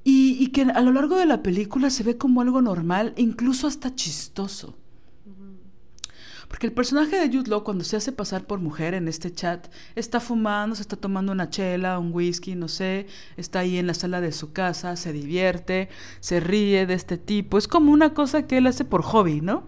y 0.07 0.49
que 0.49 0.63
a 0.63 0.81
lo 0.83 0.93
largo 0.93 1.17
de 1.17 1.25
la 1.25 1.43
película 1.43 1.89
se 1.89 2.03
ve 2.03 2.19
como 2.19 2.43
algo 2.43 2.61
normal, 2.61 3.15
incluso 3.17 3.67
hasta 3.67 3.95
chistoso. 3.95 4.77
Porque 6.55 6.69
el 6.69 6.73
personaje 6.73 7.19
de 7.19 7.37
Jude 7.37 7.51
Law, 7.51 7.65
cuando 7.65 7.83
se 7.83 7.97
hace 7.97 8.13
pasar 8.13 8.47
por 8.47 8.61
mujer 8.61 8.95
en 8.95 9.09
este 9.09 9.33
chat, 9.33 9.67
está 9.97 10.21
fumando, 10.21 10.77
se 10.77 10.83
está 10.83 10.95
tomando 10.95 11.33
una 11.33 11.51
chela, 11.51 11.99
un 11.99 12.13
whisky, 12.15 12.55
no 12.55 12.69
sé, 12.69 13.09
está 13.37 13.59
ahí 13.59 13.77
en 13.77 13.89
la 13.89 13.95
sala 13.95 14.21
de 14.21 14.31
su 14.31 14.53
casa, 14.53 14.95
se 14.95 15.13
divierte, 15.13 15.89
se 16.21 16.39
ríe 16.39 16.87
de 16.87 16.95
este 16.95 17.19
tipo. 17.19 17.59
Es 17.59 17.67
como 17.67 17.91
una 17.91 18.15
cosa 18.15 18.47
que 18.47 18.59
él 18.59 18.69
hace 18.69 18.85
por 18.85 19.03
hobby, 19.03 19.41
¿no? 19.41 19.65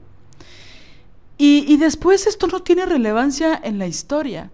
Y, 1.39 1.65
y 1.67 1.77
después 1.77 2.29
esto 2.29 2.47
no 2.47 2.63
tiene 2.63 2.87
relevancia 2.87 3.61
en 3.65 3.81
la 3.81 3.89
historia. 3.89 4.53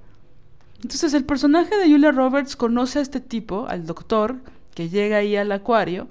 Entonces 0.77 1.13
el 1.13 1.27
personaje 1.27 1.77
de 1.77 1.91
Julia 1.91 2.13
Roberts 2.13 2.57
conoce 2.57 3.01
a 3.01 3.03
este 3.03 3.21
tipo, 3.21 3.67
al 3.69 3.85
doctor, 3.85 4.41
que 4.75 4.89
llega 4.89 5.19
ahí 5.19 5.37
al 5.37 5.53
acuario, 5.53 6.09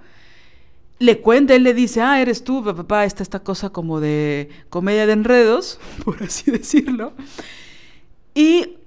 le 1.01 1.19
cuenta, 1.19 1.55
él 1.55 1.63
le 1.63 1.73
dice, 1.73 1.99
ah, 1.99 2.21
eres 2.21 2.43
tú, 2.43 2.63
papá, 2.63 3.05
está 3.05 3.23
esta 3.23 3.39
cosa 3.39 3.71
como 3.71 3.99
de 3.99 4.49
comedia 4.69 5.07
de 5.07 5.13
enredos, 5.13 5.79
por 6.05 6.21
así 6.21 6.51
decirlo. 6.51 7.13
Y 8.35 8.77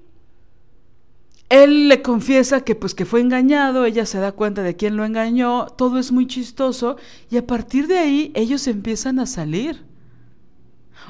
él 1.49 1.89
le 1.89 2.03
confiesa 2.03 2.61
que 2.61 2.77
pues 2.77 2.95
que 2.95 3.05
fue 3.05 3.21
engañado, 3.21 3.85
ella 3.85 4.07
se 4.07 4.19
da 4.19 4.31
cuenta 4.31 4.63
de 4.63 4.77
quién 4.77 4.97
lo 4.97 5.05
engañó, 5.05 5.67
todo 5.67 5.99
es 5.99 6.13
muy 6.13 6.29
chistoso 6.29 6.97
y 7.31 7.37
a 7.37 7.47
partir 7.47 7.89
de 7.89 7.99
ahí 7.99 8.33
ellos 8.35 8.69
empiezan 8.69 9.19
a 9.19 9.27
salir. 9.27 9.85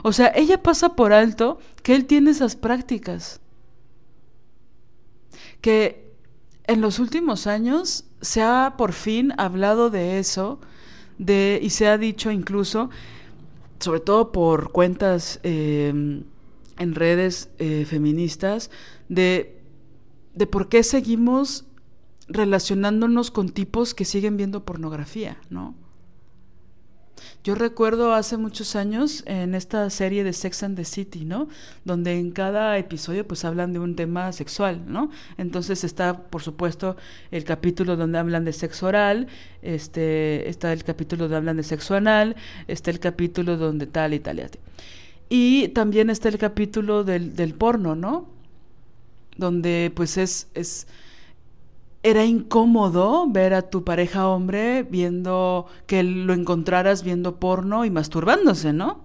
O 0.02 0.12
sea, 0.12 0.32
ella 0.34 0.62
pasa 0.62 0.96
por 0.96 1.12
alto 1.12 1.59
que 1.82 1.94
él 1.94 2.07
tiene 2.07 2.30
esas 2.30 2.57
prácticas. 2.57 3.40
Que 5.61 6.12
en 6.66 6.80
los 6.80 6.98
últimos 6.98 7.46
años 7.46 8.07
se 8.22 8.40
ha 8.40 8.74
por 8.78 8.94
fin 8.94 9.34
hablado 9.36 9.90
de 9.90 10.18
eso, 10.18 10.61
de, 11.19 11.59
y 11.62 11.71
se 11.71 11.89
ha 11.89 11.99
dicho 11.99 12.31
incluso, 12.31 12.91
sobre 13.81 14.01
todo 14.01 14.33
por 14.33 14.73
cuentas 14.73 15.41
em, 15.43 16.25
en 16.79 16.95
redes 16.95 17.51
eh, 17.59 17.85
feministas, 17.87 18.71
de, 19.09 19.61
de 20.35 20.47
por 20.47 20.69
qué 20.69 20.83
seguimos 20.83 21.67
relacionándonos 22.29 23.31
con 23.31 23.51
tipos 23.51 23.95
que 23.95 24.05
siguen 24.05 24.37
viendo 24.37 24.65
pornografía, 24.65 25.39
¿no? 25.51 25.75
Yo 27.43 27.55
recuerdo 27.55 28.15
hace 28.15 28.37
muchos 28.37 28.75
años 28.77 29.23
en 29.27 29.55
esta 29.55 29.89
serie 29.91 30.25
de 30.25 30.33
Sex 30.33 30.62
and 30.62 30.77
the 30.77 30.85
City, 30.85 31.25
¿no? 31.25 31.49
Donde 31.85 32.19
en 32.19 32.31
cada 32.31 32.79
episodio 32.79 33.27
pues 33.27 33.45
hablan 33.45 33.73
de 33.73 33.79
un 33.79 33.97
tema 33.97 34.33
sexual, 34.33 34.83
¿no? 34.87 35.11
Entonces 35.37 35.85
está, 35.85 36.23
por 36.25 36.43
supuesto, 36.43 36.97
el 37.31 37.45
capítulo 37.45 37.97
donde 37.97 38.19
hablan 38.19 38.45
de 38.45 38.53
sexo 38.53 38.87
oral, 38.87 39.27
este, 39.62 40.49
está 40.49 40.73
el 40.73 40.85
capítulo 40.85 41.25
donde 41.25 41.37
hablan 41.37 41.57
de 41.57 41.62
sexo 41.62 41.95
anal, 41.95 42.37
está 42.67 42.91
el 42.91 42.99
capítulo 42.99 43.57
donde 43.57 43.87
tal 43.87 44.15
y 44.15 44.21
tal 44.21 44.39
y 44.39 44.43
tal. 44.43 44.61
Y 45.29 45.69
también 45.69 46.11
está 46.11 46.29
el 46.29 46.39
capítulo 46.39 47.05
del, 47.05 47.35
del 47.35 47.55
porno, 47.55 47.95
¿no? 47.95 48.29
Donde 49.37 49.93
pues 49.95 50.17
es, 50.17 50.49
es 50.55 50.87
era 52.05 52.26
incómodo 52.26 53.26
ver 53.30 53.55
a 53.55 53.62
tu 53.62 53.82
pareja 53.82 54.28
hombre 54.28 54.82
viendo 54.82 55.66
que 55.86 56.02
lo 56.02 56.34
encontraras 56.34 57.02
viendo 57.02 57.40
porno 57.40 57.86
y 57.86 57.90
masturbándose, 57.90 58.74
¿no? 58.74 59.02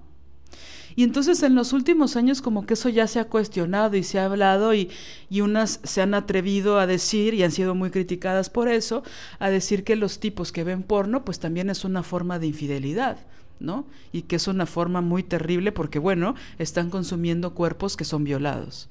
Y 0.97 1.03
entonces 1.03 1.41
en 1.43 1.55
los 1.55 1.71
últimos 1.71 2.17
años 2.17 2.41
como 2.41 2.65
que 2.65 2.73
eso 2.73 2.89
ya 2.89 3.07
se 3.07 3.21
ha 3.21 3.29
cuestionado 3.29 3.95
y 3.95 4.03
se 4.03 4.19
ha 4.19 4.25
hablado 4.25 4.73
y, 4.73 4.89
y, 5.29 5.39
unas 5.39 5.79
se 5.83 6.01
han 6.01 6.13
atrevido 6.13 6.77
a 6.77 6.87
decir 6.87 7.33
y 7.33 7.43
han 7.43 7.53
sido 7.53 7.73
muy 7.73 7.89
criticadas 7.89 8.49
por 8.49 8.67
eso, 8.67 9.03
a 9.39 9.49
decir 9.49 9.85
que 9.85 9.95
los 9.95 10.19
tipos 10.19 10.51
que 10.51 10.65
ven 10.65 10.83
porno 10.83 11.23
pues 11.23 11.39
también 11.39 11.69
es 11.69 11.85
una 11.85 12.03
forma 12.03 12.37
de 12.37 12.47
infidelidad. 12.47 13.17
¿no? 13.61 13.85
Y 14.13 14.23
que 14.23 14.37
es 14.37 14.47
una 14.47 14.65
forma 14.65 15.01
muy 15.01 15.21
terrible 15.21 15.73
porque, 15.73 15.99
bueno, 15.99 16.35
están 16.59 16.89
consumiendo 16.89 17.53
cuerpos 17.53 17.97
que 17.97 18.05
son 18.05 18.23
violados, 18.23 18.87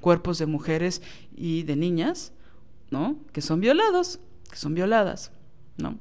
cuerpos 0.00 0.38
de 0.38 0.46
mujeres 0.46 1.02
y 1.36 1.64
de 1.64 1.74
niñas 1.74 2.32
¿no? 2.92 3.16
Que 3.32 3.40
son 3.40 3.60
violados, 3.60 4.20
que 4.48 4.56
son 4.56 4.74
violadas, 4.74 5.32
¿no? 5.78 5.98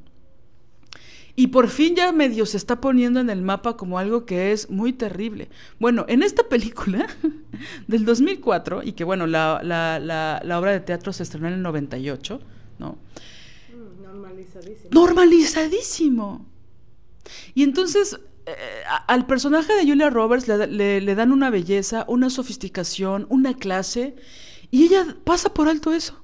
Y 1.38 1.48
por 1.48 1.70
fin 1.70 1.96
ya 1.96 2.12
medio 2.12 2.46
se 2.46 2.58
está 2.58 2.82
poniendo 2.82 3.22
en 3.22 3.30
el 3.30 3.42
mapa 3.42 3.78
como 3.78 3.98
algo 3.98 4.26
que 4.26 4.52
es 4.52 4.70
muy 4.70 4.92
terrible. 4.92 5.50
Bueno, 5.80 6.06
en 6.10 6.22
esta 6.22 6.44
película 6.50 7.08
del 7.88 8.04
2004, 8.04 8.84
y 8.84 8.92
que 8.92 9.06
bueno, 9.06 9.26
la, 9.26 9.62
la, 9.64 10.60
obra 10.60 10.74
de 10.74 10.82
teatro 10.82 11.14
se 11.14 11.24
estrenó 11.24 11.48
en 11.48 11.54
el 11.54 11.62
98, 11.62 12.42
¿no? 12.80 12.98
Mm, 13.74 14.04
normalizadísimo. 14.04 14.90
Normalizadísimo. 14.92 16.46
Y 17.56 17.64
entonces 17.64 18.20
eh, 18.46 18.52
al 19.08 19.26
personaje 19.26 19.74
de 19.74 19.88
Julia 19.88 20.10
Roberts 20.10 20.50
le, 20.50 21.00
le, 21.00 21.16
dan 21.16 21.32
una 21.32 21.50
belleza, 21.50 22.04
una 22.10 22.30
sofisticación, 22.30 23.26
una 23.30 23.56
clase, 23.56 24.16
y 24.70 24.84
ella 24.84 25.16
pasa 25.24 25.54
por 25.54 25.70
alto 25.70 25.94
eso. 25.94 26.21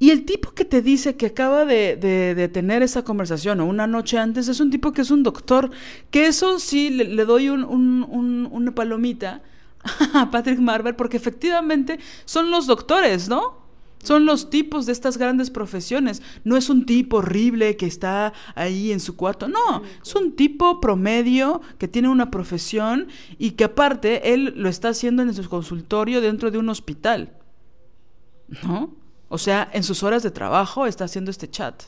Y 0.00 0.10
el 0.10 0.24
tipo 0.24 0.52
que 0.52 0.64
te 0.64 0.80
dice 0.80 1.16
que 1.16 1.26
acaba 1.26 1.66
de, 1.66 2.50
tener 2.52 2.82
esa 2.82 3.04
conversación 3.04 3.60
o 3.60 3.66
una 3.66 3.86
noche 3.86 4.16
antes 4.16 4.48
es 4.48 4.58
un 4.58 4.70
tipo 4.70 4.92
que 4.92 5.02
es 5.02 5.10
un 5.10 5.22
doctor, 5.22 5.70
que 6.10 6.26
eso 6.26 6.58
sí 6.58 6.88
le, 6.88 7.24
doy 7.26 7.50
una 7.50 8.74
palomita 8.74 9.42
a 10.14 10.30
Patrick 10.30 10.58
Marvel, 10.58 10.96
porque 10.96 11.18
efectivamente 11.18 12.00
son 12.24 12.50
los 12.50 12.66
doctores, 12.66 13.28
¿no? 13.28 13.60
Son 14.02 14.24
los 14.24 14.48
tipos 14.48 14.86
de 14.86 14.92
estas 14.92 15.18
grandes 15.18 15.50
profesiones. 15.50 16.22
No 16.44 16.56
es 16.56 16.70
un 16.70 16.86
tipo 16.86 17.18
horrible 17.18 17.76
que 17.76 17.84
está 17.84 18.32
ahí 18.54 18.92
en 18.92 19.00
su 19.00 19.16
cuarto. 19.16 19.48
No, 19.48 19.82
es 20.02 20.14
un 20.14 20.34
tipo 20.34 20.80
promedio 20.80 21.60
que 21.76 21.88
tiene 21.88 22.08
una 22.08 22.30
profesión 22.30 23.08
y 23.36 23.50
que 23.50 23.64
aparte 23.64 24.32
él 24.32 24.54
lo 24.56 24.70
está 24.70 24.88
haciendo 24.88 25.20
en 25.20 25.34
su 25.34 25.46
consultorio 25.46 26.22
dentro 26.22 26.50
de 26.50 26.56
un 26.56 26.70
hospital. 26.70 27.34
¿No? 28.62 28.99
O 29.30 29.38
sea, 29.38 29.70
en 29.72 29.84
sus 29.84 30.02
horas 30.02 30.24
de 30.24 30.32
trabajo 30.32 30.86
está 30.86 31.04
haciendo 31.04 31.30
este 31.30 31.48
chat, 31.48 31.84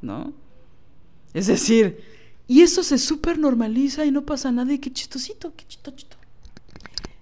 ¿no? 0.00 0.32
Es 1.34 1.46
decir, 1.46 2.02
y 2.48 2.62
eso 2.62 2.82
se 2.82 2.96
súper 2.96 3.38
normaliza 3.38 4.06
y 4.06 4.10
no 4.10 4.24
pasa 4.24 4.50
nada 4.50 4.72
y 4.72 4.78
qué 4.78 4.90
chistosito, 4.90 5.52
qué 5.54 5.66
chistosito. 5.66 6.16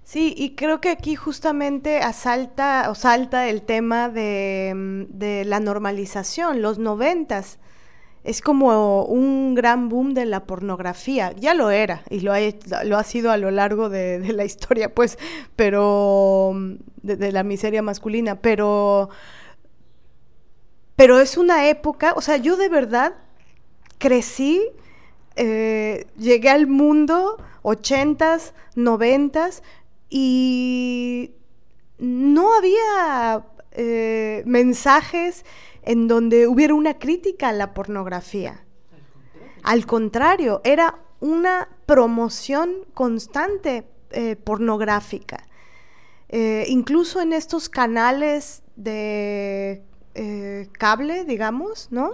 Sí, 0.05 0.33
y 0.37 0.55
creo 0.55 0.81
que 0.81 0.91
aquí 0.91 1.17
justamente 1.17 1.99
asalta 1.99 2.89
o 2.89 2.95
salta 2.95 3.49
el 3.49 3.63
tema 3.63 4.09
de, 4.09 5.07
de 5.09 5.45
la 5.45 5.59
normalización, 5.59 6.63
los 6.63 6.79
noventas. 6.79 7.59
Es 8.23 8.41
como 8.41 9.05
un 9.07 9.57
gran 9.57 9.89
boom 9.89 10.15
de 10.15 10.25
la 10.25 10.47
pornografía. 10.47 11.33
Ya 11.33 11.53
lo 11.53 11.71
era 11.73 12.05
y 12.11 12.21
lo 12.21 12.33
ha, 12.33 12.39
lo 12.85 12.97
ha 12.97 13.03
sido 13.03 13.33
a 13.33 13.37
lo 13.39 13.51
largo 13.51 13.89
de, 13.89 14.21
la 14.33 14.45
historia, 14.45 14.95
pues, 14.95 15.19
pero 15.57 16.53
de, 17.03 17.17
de 17.17 17.33
la 17.33 17.43
miseria 17.43 17.83
masculina. 17.83 18.37
Pero 18.37 19.11
pero 20.97 21.21
es 21.21 21.37
una 21.37 21.69
época, 21.69 22.13
o 22.17 22.21
sea, 22.21 22.37
yo 22.37 22.57
de 22.57 22.69
verdad 22.69 23.15
crecí, 23.99 24.63
eh, 25.37 26.07
llegué 26.17 26.51
al 26.51 26.67
mundo, 26.67 27.43
ochentas, 27.63 28.55
noventas, 28.77 29.63
y 30.09 31.33
no 31.99 32.55
había 32.55 33.45
eh, 33.73 34.43
mensajes 34.47 35.45
en 35.83 36.07
donde 36.07 36.47
hubiera 36.47 36.75
una 36.75 36.99
crítica 36.99 37.49
a 37.49 37.53
la 37.53 37.75
pornografía. 37.75 38.65
Al 39.63 39.87
contrario, 39.87 40.61
era 40.63 40.99
una 41.21 41.69
promoción 41.87 42.85
constante 42.95 43.85
eh, 44.11 44.37
pornográfica. 44.37 45.49
incluso 46.67 47.21
en 47.21 47.33
estos 47.33 47.69
canales 47.69 48.63
de 48.77 49.83
eh, 50.15 50.69
cable, 50.73 51.25
digamos, 51.25 51.89
¿no? 51.91 52.13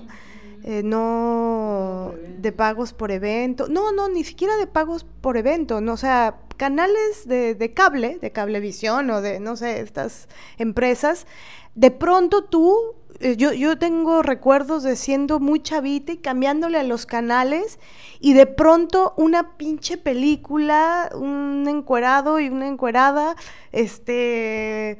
Eh, 0.62 0.82
no 0.84 2.12
de 2.38 2.52
pagos 2.52 2.92
por 2.92 3.10
evento, 3.10 3.66
no, 3.68 3.92
no, 3.92 4.10
ni 4.10 4.24
siquiera 4.24 4.56
de 4.56 4.66
pagos 4.66 5.06
por 5.22 5.38
evento, 5.38 5.80
no, 5.80 5.94
o 5.94 5.96
sea, 5.96 6.40
canales 6.58 7.26
de, 7.26 7.54
de 7.54 7.72
cable, 7.72 8.18
de 8.20 8.30
cablevisión 8.30 9.08
o 9.10 9.22
de, 9.22 9.40
no 9.40 9.56
sé, 9.56 9.80
estas 9.80 10.28
empresas, 10.58 11.26
de 11.74 11.90
pronto 11.90 12.44
tú, 12.44 12.94
eh, 13.20 13.36
yo, 13.38 13.54
yo 13.54 13.78
tengo 13.78 14.22
recuerdos 14.22 14.82
de 14.82 14.96
siendo 14.96 15.40
muy 15.40 15.62
chavita 15.62 16.12
y 16.12 16.18
cambiándole 16.18 16.78
a 16.78 16.82
los 16.82 17.06
canales 17.06 17.78
y 18.20 18.34
de 18.34 18.44
pronto 18.44 19.14
una 19.16 19.56
pinche 19.56 19.96
película, 19.96 21.10
un 21.14 21.64
encuerado 21.68 22.38
y 22.38 22.50
una 22.50 22.68
encuerada, 22.68 23.34
este 23.72 24.98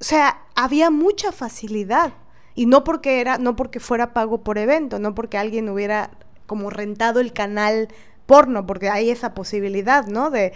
o 0.00 0.04
sea, 0.04 0.42
había 0.58 0.90
mucha 0.90 1.30
facilidad. 1.30 2.14
Y 2.56 2.66
no 2.66 2.82
porque 2.82 3.20
era, 3.20 3.38
no 3.38 3.54
porque 3.54 3.78
fuera 3.78 4.12
pago 4.12 4.42
por 4.42 4.58
evento, 4.58 4.98
no 4.98 5.14
porque 5.14 5.38
alguien 5.38 5.68
hubiera 5.68 6.10
como 6.46 6.68
rentado 6.68 7.20
el 7.20 7.32
canal 7.32 7.86
porno, 8.26 8.66
porque 8.66 8.90
hay 8.90 9.08
esa 9.10 9.34
posibilidad, 9.34 10.06
¿no? 10.08 10.30
De, 10.30 10.52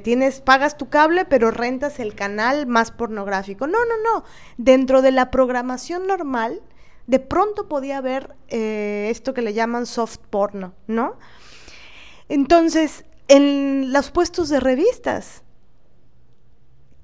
tienes, 0.00 0.40
pagas 0.40 0.76
tu 0.76 0.88
cable, 0.88 1.24
pero 1.26 1.52
rentas 1.52 2.00
el 2.00 2.16
canal 2.16 2.66
más 2.66 2.90
pornográfico. 2.90 3.68
No, 3.68 3.78
no, 3.84 3.94
no. 4.02 4.24
Dentro 4.56 5.00
de 5.00 5.12
la 5.12 5.30
programación 5.30 6.08
normal, 6.08 6.60
de 7.06 7.20
pronto 7.20 7.68
podía 7.68 7.98
haber 7.98 8.34
eh, 8.48 9.06
esto 9.12 9.32
que 9.32 9.42
le 9.42 9.54
llaman 9.54 9.86
soft 9.86 10.18
porno, 10.28 10.74
¿no? 10.88 11.16
Entonces, 12.28 13.04
en 13.28 13.92
los 13.92 14.10
puestos 14.10 14.48
de 14.48 14.58
revistas, 14.58 15.44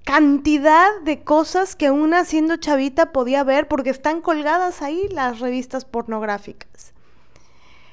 cantidad 0.05 0.89
de 1.05 1.23
cosas 1.23 1.77
que 1.77 1.91
una 1.91 2.25
siendo 2.25 2.57
chavita 2.57 3.13
podía 3.13 3.45
ver 3.45 3.69
porque 3.69 3.91
están 3.91 4.21
colgadas 4.21 4.83
ahí 4.83 5.09
las 5.11 5.41
revistas 5.41 5.85
pornográficas. 5.85 6.93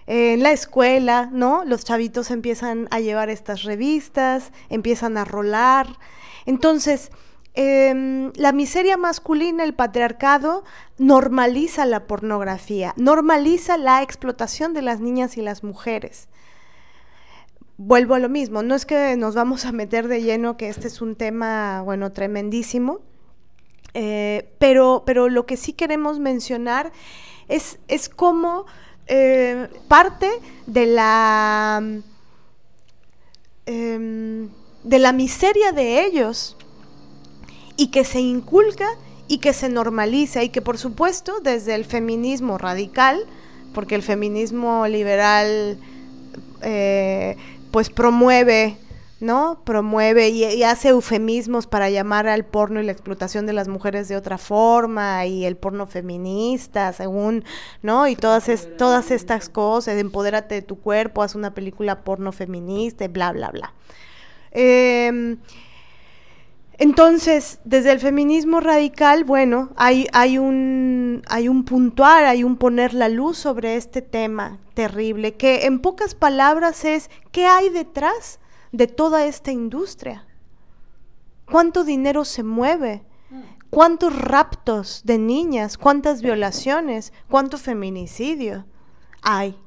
En 0.08 0.42
la 0.42 0.52
escuela, 0.52 1.30
¿no? 1.32 1.64
Los 1.66 1.86
chavitos 1.86 2.32
empiezan 2.32 2.88
a 2.90 3.00
llevar 3.00 3.30
estas 3.30 3.64
revistas, 3.64 4.52
empiezan 4.70 5.18
a 5.18 5.26
rolar. 5.26 5.88
Entonces, 6.48 7.12
em, 7.54 8.32
la 8.36 8.52
miseria 8.52 8.98
masculina, 8.98 9.64
el 9.64 9.76
patriarcado, 9.76 10.64
normaliza 10.98 11.86
la 11.86 12.08
pornografía, 12.08 12.94
normaliza 12.98 13.78
la 13.78 14.02
explotación 14.02 14.74
de 14.74 14.82
las 14.82 15.00
niñas 15.00 15.38
y 15.38 15.44
las 15.44 15.64
mujeres 15.64 16.28
vuelvo 17.80 18.14
a 18.14 18.20
lo 18.20 18.28
mismo, 18.28 18.62
no 18.62 18.76
es 18.76 18.86
que 18.86 19.16
nos 19.16 19.36
vamos 19.36 19.64
a 19.64 19.72
meter 19.72 20.10
de 20.10 20.22
lleno, 20.22 20.58
que 20.58 20.68
este 20.68 20.88
es 20.88 21.02
un 21.02 21.16
tema, 21.16 21.82
bueno, 21.82 22.12
tremendísimo, 22.12 23.00
eh, 23.94 24.52
pero, 24.60 25.04
pero 25.06 25.30
lo 25.30 25.46
que 25.46 25.56
sí 25.56 25.72
queremos 25.72 26.20
mencionar 26.20 26.92
es, 27.48 27.80
es 27.88 28.10
cómo 28.10 28.66
eh, 29.08 29.70
parte 29.88 30.30
de 30.68 30.86
la 30.88 31.82
em, 33.66 34.50
de 34.84 35.00
la 35.00 35.14
miseria 35.14 35.72
de 35.72 36.06
ellos 36.06 36.58
y 37.78 37.88
que 37.92 38.04
se 38.04 38.20
inculca 38.20 38.88
y 39.30 39.38
que 39.38 39.54
se 39.54 39.70
normaliza 39.70 40.44
y 40.44 40.50
que 40.50 40.62
por 40.62 40.78
supuesto 40.78 41.40
desde 41.40 41.76
el 41.76 41.86
feminismo 41.86 42.58
radical, 42.58 43.26
porque 43.74 43.96
el 43.96 44.04
feminismo 44.04 44.86
liberal 44.86 45.80
eh, 46.62 47.38
pues 47.72 47.90
promueve 47.90 48.78
¿no? 49.20 49.62
Promueve 49.66 50.30
y, 50.30 50.64
hace 50.64 50.90
eufemismos 50.90 51.68
para 51.68 51.90
llamar 51.90 52.28
al 52.28 52.46
porno 52.46 52.80
y 52.80 52.86
la 52.86 52.92
explotación 52.92 53.46
de 53.46 53.54
las 53.54 53.68
mujeres 53.68 54.08
de 54.08 54.16
otra 54.16 54.38
forma 54.38 55.26
y 55.26 55.46
el 55.46 55.58
porno 55.58 55.88
feminista, 55.88 56.94
según, 56.94 57.44
¿no? 57.82 58.08
Y 58.08 58.16
todas, 58.16 58.50
todas 58.78 59.12
estas 59.12 59.50
cosas, 59.50 59.98
empodérate 59.98 60.56
de 60.56 60.62
tu 60.62 60.80
cuerpo, 60.80 61.22
haz 61.22 61.36
una 61.36 61.54
película 61.54 62.04
porno 62.04 62.32
feminista 62.32 63.08
bla, 63.10 63.34
bla, 63.34 63.50
bla. 63.50 63.74
Em, 64.52 65.38
entonces, 66.80 67.60
desde 67.64 67.92
el 67.92 68.00
feminismo 68.00 68.60
radical, 68.60 69.24
bueno, 69.24 69.70
hay, 69.76 70.08
un, 70.38 71.22
hay 71.28 71.48
un 71.48 71.66
puntuar, 71.66 72.26
hay 72.26 72.44
un 72.44 72.58
poner 72.58 72.94
la 72.94 73.10
luz 73.10 73.38
sobre 73.38 73.76
este 73.76 74.02
tema 74.02 74.60
terrible, 74.74 75.36
que 75.36 75.66
en 75.66 75.80
pocas 75.80 76.16
palabras 76.16 76.86
es, 76.86 77.10
¿qué 77.32 77.46
hay 77.46 77.70
detrás? 77.70 78.40
de 78.72 78.88
toda 78.88 79.26
esta 79.26 79.52
industria. 79.52 80.26
¿Cuánto 81.46 81.84
dinero 81.84 82.26
se 82.26 82.44
mueve? 82.44 83.04
¿Cuántos 83.70 84.20
raptos 84.20 85.02
de 85.04 85.18
niñas? 85.18 85.78
¿Cuántas 85.78 86.22
violaciones? 86.22 87.14
¿Cuánto 87.30 87.58
feminicidio 87.58 88.66
hay? 89.22 89.58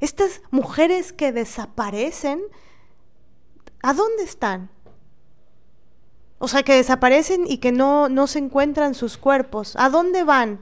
Estas 0.00 0.42
mujeres 0.50 1.12
que 1.12 1.32
desaparecen, 1.32 2.42
¿a 3.82 3.94
dónde 3.94 4.24
están? 4.24 4.70
O 6.38 6.48
sea, 6.48 6.62
que 6.62 6.74
desaparecen 6.74 7.46
y 7.46 7.58
que 7.58 7.72
no, 7.72 8.08
no 8.08 8.26
se 8.26 8.38
encuentran 8.38 8.94
sus 8.94 9.16
cuerpos. 9.16 9.74
¿A 9.76 9.88
dónde 9.88 10.24
van? 10.24 10.60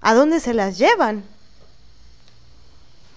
¿A 0.00 0.14
dónde 0.14 0.40
se 0.40 0.54
las 0.54 0.76
llevan? 0.78 1.24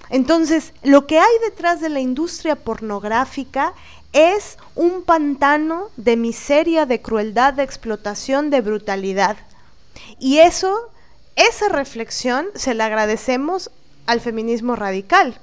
Entonces, 0.10 0.74
lo 0.84 1.06
que 1.06 1.20
hay 1.20 1.34
detrás 1.44 1.82
de 1.82 1.90
la 1.90 2.00
industria 2.00 2.56
pornográfica 2.56 3.74
es 4.14 4.58
un 4.76 5.04
pantano 5.04 5.90
de 5.98 6.16
miseria, 6.16 6.86
de 6.86 7.02
crueldad, 7.02 7.54
de 7.54 7.64
explotación, 7.64 8.50
de 8.50 8.62
brutalidad. 8.62 9.38
Y 10.20 10.40
eso, 10.40 10.92
esa 11.36 11.70
reflexión 11.70 12.48
se 12.56 12.74
la 12.74 12.86
agradecemos 12.86 13.70
al 14.06 14.22
feminismo 14.22 14.76
radical, 14.76 15.40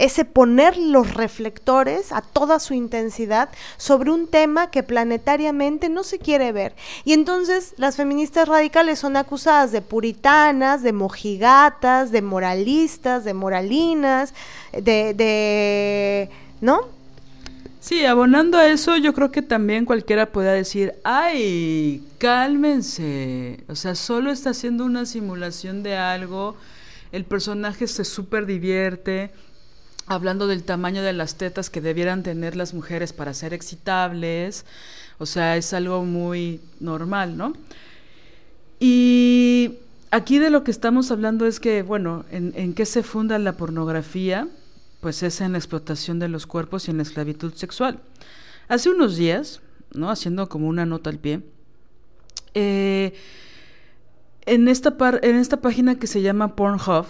ese 0.00 0.24
poner 0.24 0.78
los 0.78 1.12
reflectores 1.12 2.10
a 2.10 2.22
toda 2.22 2.58
su 2.58 2.72
intensidad 2.72 3.50
sobre 3.76 4.10
un 4.10 4.28
tema 4.28 4.70
que 4.70 4.82
planetariamente 4.82 5.90
no 5.90 6.04
se 6.04 6.18
quiere 6.18 6.52
ver. 6.52 6.74
Y 7.04 7.12
entonces 7.12 7.74
las 7.76 7.96
feministas 7.96 8.48
radicales 8.48 8.98
son 8.98 9.18
acusadas 9.18 9.72
de 9.72 9.82
puritanas, 9.82 10.82
de 10.82 10.94
mojigatas, 10.94 12.10
de 12.12 12.22
moralistas, 12.22 13.24
de 13.24 13.34
moralinas, 13.34 14.32
de... 14.72 16.30
¿No? 16.62 16.80
Sí, 17.80 18.04
abonando 18.04 18.56
a 18.56 18.68
eso, 18.68 18.96
yo 18.96 19.12
creo 19.12 19.30
que 19.30 19.42
también 19.42 19.84
cualquiera 19.84 20.26
pueda 20.26 20.52
decir, 20.52 20.94
ay, 21.04 22.02
cálmense, 22.18 23.64
o 23.68 23.74
sea, 23.74 23.94
solo 23.94 24.30
está 24.30 24.50
haciendo 24.50 24.84
una 24.84 25.06
simulación 25.06 25.82
de 25.82 25.96
algo, 25.96 26.56
el 27.12 27.24
personaje 27.24 27.86
se 27.86 28.04
súper 28.04 28.44
divierte, 28.44 29.30
hablando 30.10 30.48
del 30.48 30.64
tamaño 30.64 31.02
de 31.02 31.12
las 31.12 31.36
tetas 31.36 31.70
que 31.70 31.80
debieran 31.80 32.24
tener 32.24 32.56
las 32.56 32.74
mujeres 32.74 33.12
para 33.12 33.32
ser 33.32 33.54
excitables, 33.54 34.66
o 35.18 35.24
sea, 35.24 35.56
es 35.56 35.72
algo 35.72 36.04
muy 36.04 36.60
normal, 36.80 37.36
¿no? 37.36 37.52
Y 38.80 39.76
aquí 40.10 40.40
de 40.40 40.50
lo 40.50 40.64
que 40.64 40.72
estamos 40.72 41.12
hablando 41.12 41.46
es 41.46 41.60
que, 41.60 41.82
bueno, 41.82 42.24
¿en, 42.32 42.74
qué 42.74 42.86
se 42.86 43.04
funda 43.04 43.38
la 43.38 43.52
pornografía? 43.52 44.48
Pues 45.00 45.22
es 45.22 45.40
en 45.40 45.52
la 45.52 45.58
explotación 45.58 46.18
de 46.18 46.26
los 46.26 46.44
cuerpos 46.44 46.88
y 46.88 46.90
en 46.90 46.96
la 46.96 47.04
esclavitud 47.04 47.54
sexual. 47.54 48.00
Hace 48.66 48.90
unos 48.90 49.16
días, 49.16 49.60
¿no? 49.92 50.10
Haciendo 50.10 50.48
como 50.48 50.66
una 50.66 50.86
nota 50.86 51.10
al 51.10 51.18
pie, 51.18 51.40
eh, 52.54 53.14
en, 54.44 54.66
esta 54.66 54.96
en 55.22 55.36
esta 55.36 55.60
página 55.60 56.00
que 56.00 56.08
se 56.08 56.20
llama 56.20 56.56
Pornhub, 56.56 57.06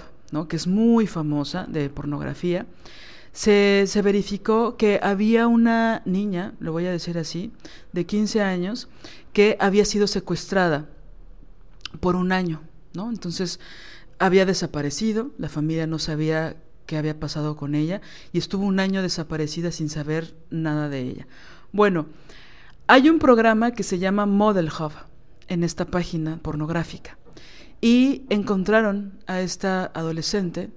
que 0.48 0.56
es 0.56 0.66
muy 0.66 1.06
famosa 1.06 1.66
de 1.68 1.90
pornografía, 1.90 2.66
se, 3.32 3.84
se, 3.86 4.02
verificó 4.02 4.76
que 4.76 4.98
había 5.02 5.46
una 5.46 6.02
niña, 6.04 6.54
lo 6.58 6.72
voy 6.72 6.86
a 6.86 6.90
decir 6.90 7.16
así, 7.18 7.52
de 7.92 8.04
15 8.04 8.42
años, 8.42 8.88
que 9.32 9.56
había 9.60 9.84
sido 9.84 10.06
secuestrada 10.06 10.88
por 12.00 12.16
un 12.16 12.32
año, 12.32 12.60
¿no? 12.94 13.08
Entonces 13.10 13.60
había 14.18 14.46
desaparecido, 14.46 15.30
la 15.38 15.48
familia 15.48 15.86
no 15.86 15.98
sabía 15.98 16.56
qué 16.86 16.96
había 16.96 17.18
pasado 17.18 17.56
con 17.56 17.74
ella 17.74 18.00
y 18.32 18.38
estuvo 18.38 18.64
un 18.64 18.80
año 18.80 19.02
desaparecida 19.02 19.70
sin 19.70 19.88
saber 19.88 20.34
nada 20.50 20.88
de 20.88 21.00
ella. 21.00 21.26
Bueno, 21.72 22.06
hay 22.88 23.08
un 23.08 23.20
programa 23.20 23.70
que 23.70 23.84
se 23.84 23.98
llama 24.00 24.26
Model 24.26 24.68
Hub 24.68 24.92
en 25.46 25.62
esta 25.62 25.86
página 25.86 26.38
pornográfica 26.42 27.16
y 27.80 28.26
encontraron 28.28 29.18
a 29.26 29.40
esta 29.40 29.86
adolescente 29.94 30.70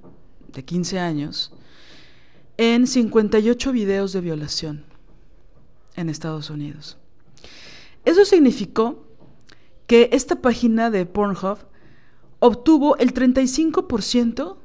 de 0.47 0.64
15 0.64 0.99
años 0.99 1.54
en 2.58 2.88
58 2.88 3.72
videos 3.72 4.14
de 4.14 4.22
violación 4.22 4.86
en 5.95 6.10
Estados 6.10 6.49
Unidos. 6.49 6.97
Eso 8.06 8.26
significó 8.26 9.06
que 9.88 10.10
esta 10.14 10.41
página 10.41 10.89
de 10.89 11.06
Pornhub 11.06 11.60
obtuvo 12.39 12.97
el 12.97 13.14
35% 13.14 14.58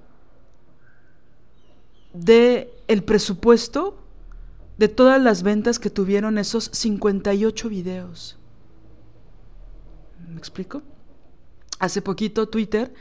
de 2.12 2.72
el 2.89 3.05
presupuesto 3.05 3.99
de 4.78 4.89
todas 4.89 5.20
las 5.20 5.43
ventas 5.43 5.78
que 5.78 5.91
tuvieron 5.91 6.39
esos 6.39 6.70
58 6.72 7.68
videos. 7.68 8.39
¿Me 10.28 10.39
explico? 10.39 10.82
Hace 11.79 12.03
poquito 12.03 12.49
Twitter 12.49 12.93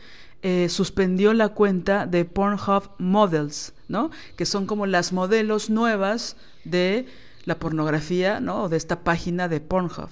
eh, 0.44 0.70
suspendió 0.70 1.34
la 1.34 1.50
cuenta 1.50 2.06
de 2.06 2.24
Pornhub 2.24 2.92
Models, 3.00 3.74
¿no? 3.88 4.12
Que 4.36 4.46
son 4.46 4.66
como 4.68 4.86
las 4.86 5.12
modelos 5.12 5.70
nuevas 5.70 6.36
de 6.64 7.08
la 7.46 7.58
pornografía, 7.58 8.40
¿no? 8.40 8.64
O 8.64 8.70
de 8.70 8.78
esta 8.78 9.04
página 9.04 9.48
de 9.48 9.62
Pornhub. 9.62 10.10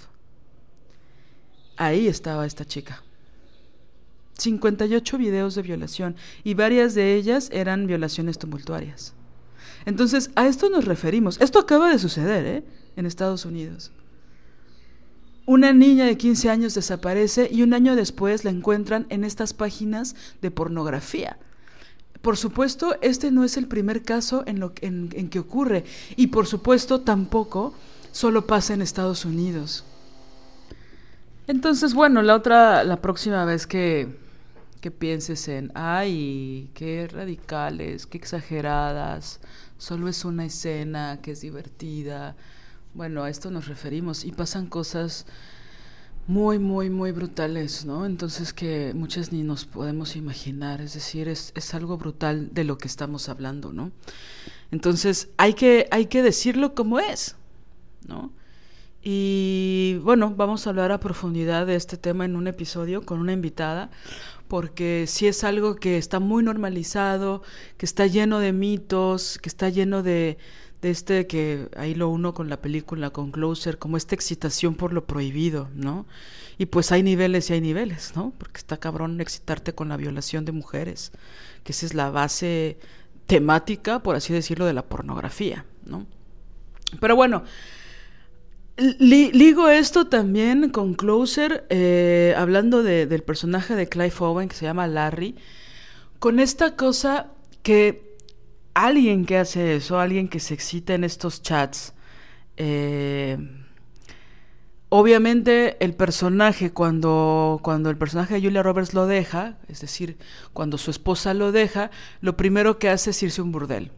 Ahí 1.78 2.08
estaba 2.08 2.46
esta 2.46 2.66
chica. 2.66 3.04
58 4.38 5.18
videos 5.18 5.56
de 5.56 5.62
violación 5.62 6.16
y 6.44 6.56
varias 6.56 6.96
de 6.96 7.16
ellas 7.16 7.50
eran 7.54 7.88
violaciones 7.88 8.38
tumultuarias. 8.40 9.14
Entonces, 9.86 10.32
a 10.36 10.48
esto 10.48 10.70
nos 10.70 10.86
referimos. 10.86 11.40
Esto 11.40 11.60
acaba 11.60 11.90
de 11.90 12.00
suceder, 12.00 12.46
¿eh? 12.46 12.64
En 12.96 13.06
Estados 13.06 13.46
Unidos. 13.46 13.92
Una 15.48 15.74
niña 15.74 16.06
de 16.06 16.18
15 16.18 16.50
años 16.50 16.74
desaparece 16.74 17.48
y 17.52 17.62
un 17.62 17.76
año 17.76 17.96
después 17.96 18.44
la 18.44 18.50
encuentran 18.50 19.06
en 19.10 19.24
estas 19.24 19.54
páginas 19.54 20.16
de 20.42 20.50
pornografía. 20.50 21.38
Por 22.24 22.36
supuesto, 22.38 22.96
este 23.02 23.30
no 23.30 23.44
es 23.44 23.56
el 23.56 23.68
primer 23.68 24.02
caso 24.02 24.44
en, 24.48 24.60
lo, 24.60 24.74
en, 24.82 25.30
que 25.30 25.38
ocurre 25.38 25.86
y 26.16 26.28
por 26.28 26.48
supuesto 26.48 27.02
tampoco 27.02 27.76
solo 28.12 28.48
pasa 28.48 28.74
en 28.74 28.82
Estados 28.82 29.26
Unidos. 29.26 29.84
Entonces, 31.46 31.94
bueno, 31.94 32.24
la 32.24 32.34
otra, 32.34 32.84
la 32.84 33.00
próxima 33.00 33.46
vez 33.46 33.68
que, 33.68 34.18
que 34.82 34.90
pienses 34.90 35.48
en, 35.48 35.72
ay, 35.76 36.72
qué 36.74 37.08
radicales, 37.08 38.08
qué 38.08 38.18
exageradas, 38.18 39.40
solo 39.78 40.08
es 40.08 40.26
una 40.26 40.46
escena 40.46 41.20
que 41.22 41.34
es 41.34 41.42
divertida, 41.42 42.36
bueno, 42.96 43.24
a 43.24 43.30
esto 43.30 43.52
nos 43.52 43.68
referimos 43.68 44.24
y 44.24 44.32
pasan 44.32 44.68
cosas 44.68 45.26
muy, 46.28 46.60
muy, 46.60 46.90
muy 46.90 47.12
brutales, 47.12 47.86
¿no? 47.86 48.06
Entonces 48.06 48.54
que 48.54 48.94
muchas 48.96 49.34
ni 49.34 49.44
nos 49.44 49.66
podemos 49.66 50.16
imaginar, 50.16 50.80
es 50.80 50.94
decir, 50.94 51.28
es, 51.28 51.52
es 51.56 51.74
algo 51.74 51.98
brutal 51.98 52.54
de 52.54 52.64
lo 52.64 52.78
que 52.78 52.88
estamos 52.88 53.28
hablando, 53.28 53.74
¿no? 53.74 53.92
Entonces 54.72 55.30
hay 55.38 55.54
que, 55.54 55.88
hay 55.92 56.06
que 56.06 56.24
decirlo 56.24 56.74
como 56.74 57.00
es, 57.00 57.36
¿no? 58.08 58.32
Y 59.04 60.00
bueno, 60.02 60.34
vamos 60.36 60.66
a 60.66 60.70
hablar 60.72 60.92
a 60.92 61.00
profundidad 61.00 61.68
de 61.68 61.76
este 61.76 61.98
tema 61.98 62.26
en 62.26 62.36
un 62.36 62.48
episodio 62.48 63.06
con 63.06 63.20
una 63.20 63.34
invitada, 63.34 63.92
porque 64.48 65.06
sí 65.08 65.28
es 65.28 65.44
algo 65.44 65.76
que 65.76 65.98
está 65.98 66.20
muy 66.20 66.44
normalizado, 66.44 67.44
que 67.78 67.86
está 67.86 68.08
lleno 68.08 68.40
de 68.40 68.54
mitos, 68.54 69.38
que 69.40 69.50
está 69.50 69.70
lleno 69.70 70.02
de, 70.02 70.40
este 70.86 71.28
que 71.28 71.68
ahí 71.76 71.96
lo 71.96 72.10
uno 72.10 72.34
con 72.34 72.50
la 72.50 72.62
película, 72.62 73.10
con 73.10 73.32
Closer, 73.32 73.78
como 73.78 73.98
esta 73.98 74.16
excitación 74.16 74.76
por 74.76 74.94
lo 74.94 75.06
prohibido, 75.06 75.70
¿no? 75.74 76.06
Y 76.58 76.68
pues 76.68 76.92
hay 76.92 77.04
niveles 77.04 77.50
y 77.50 77.54
hay 77.54 77.62
niveles, 77.62 78.14
¿no? 78.16 78.34
Porque 78.38 78.58
está 78.58 78.78
cabrón 78.78 79.20
excitarte 79.20 79.74
con 79.74 79.90
la 79.90 79.98
violación 79.98 80.46
de 80.46 80.52
mujeres, 80.52 81.12
que 81.64 81.72
esa 81.72 81.86
es 81.86 81.94
la 81.94 82.10
base 82.10 82.78
temática, 83.26 84.00
por 84.00 84.16
así 84.16 84.34
decirlo, 84.34 84.66
de 84.66 84.74
la 84.74 84.86
pornografía, 84.86 85.66
¿no? 85.86 86.06
Pero 87.00 87.16
bueno, 87.16 87.44
ligo 88.78 89.70
esto 89.70 90.08
también 90.08 90.70
con 90.70 90.94
Closer, 90.94 91.66
eh, 91.70 92.34
hablando 92.38 92.84
del 92.84 93.24
personaje 93.24 93.76
de 93.76 93.88
Clive 93.88 94.14
Owen 94.20 94.50
que 94.50 94.56
se 94.56 94.66
llama 94.66 94.88
Larry, 94.88 95.36
con 96.20 96.40
esta 96.40 96.76
cosa 96.76 97.28
que 97.64 98.05
alguien 98.76 99.26
que 99.26 99.38
hace 99.38 99.78
eso, 99.78 100.00
alguien 100.00 100.28
que 100.28 100.40
se 100.40 100.54
excita 100.54 100.94
en 100.94 101.04
estos 101.04 101.42
chats, 101.42 101.94
eh, 102.58 103.38
obviamente 104.90 105.84
el 105.84 105.96
personaje 105.96 106.72
cuando, 106.72 107.60
cuando 107.64 107.90
el 107.90 107.98
personaje 107.98 108.36
de 108.36 108.42
Julia 108.42 108.62
Roberts 108.62 108.94
lo 108.94 109.08
deja, 109.08 109.58
es 109.70 109.82
decir, 109.82 110.18
cuando 110.54 110.78
su 110.78 110.92
esposa 110.92 111.34
lo 111.34 111.52
deja, 111.52 111.90
lo 112.22 112.38
primero 112.38 112.78
que 112.78 112.90
hace 112.90 113.10
es 113.10 113.24
irse 113.24 113.42
a 113.42 113.46
un 113.46 113.54
burdel, 113.54 113.92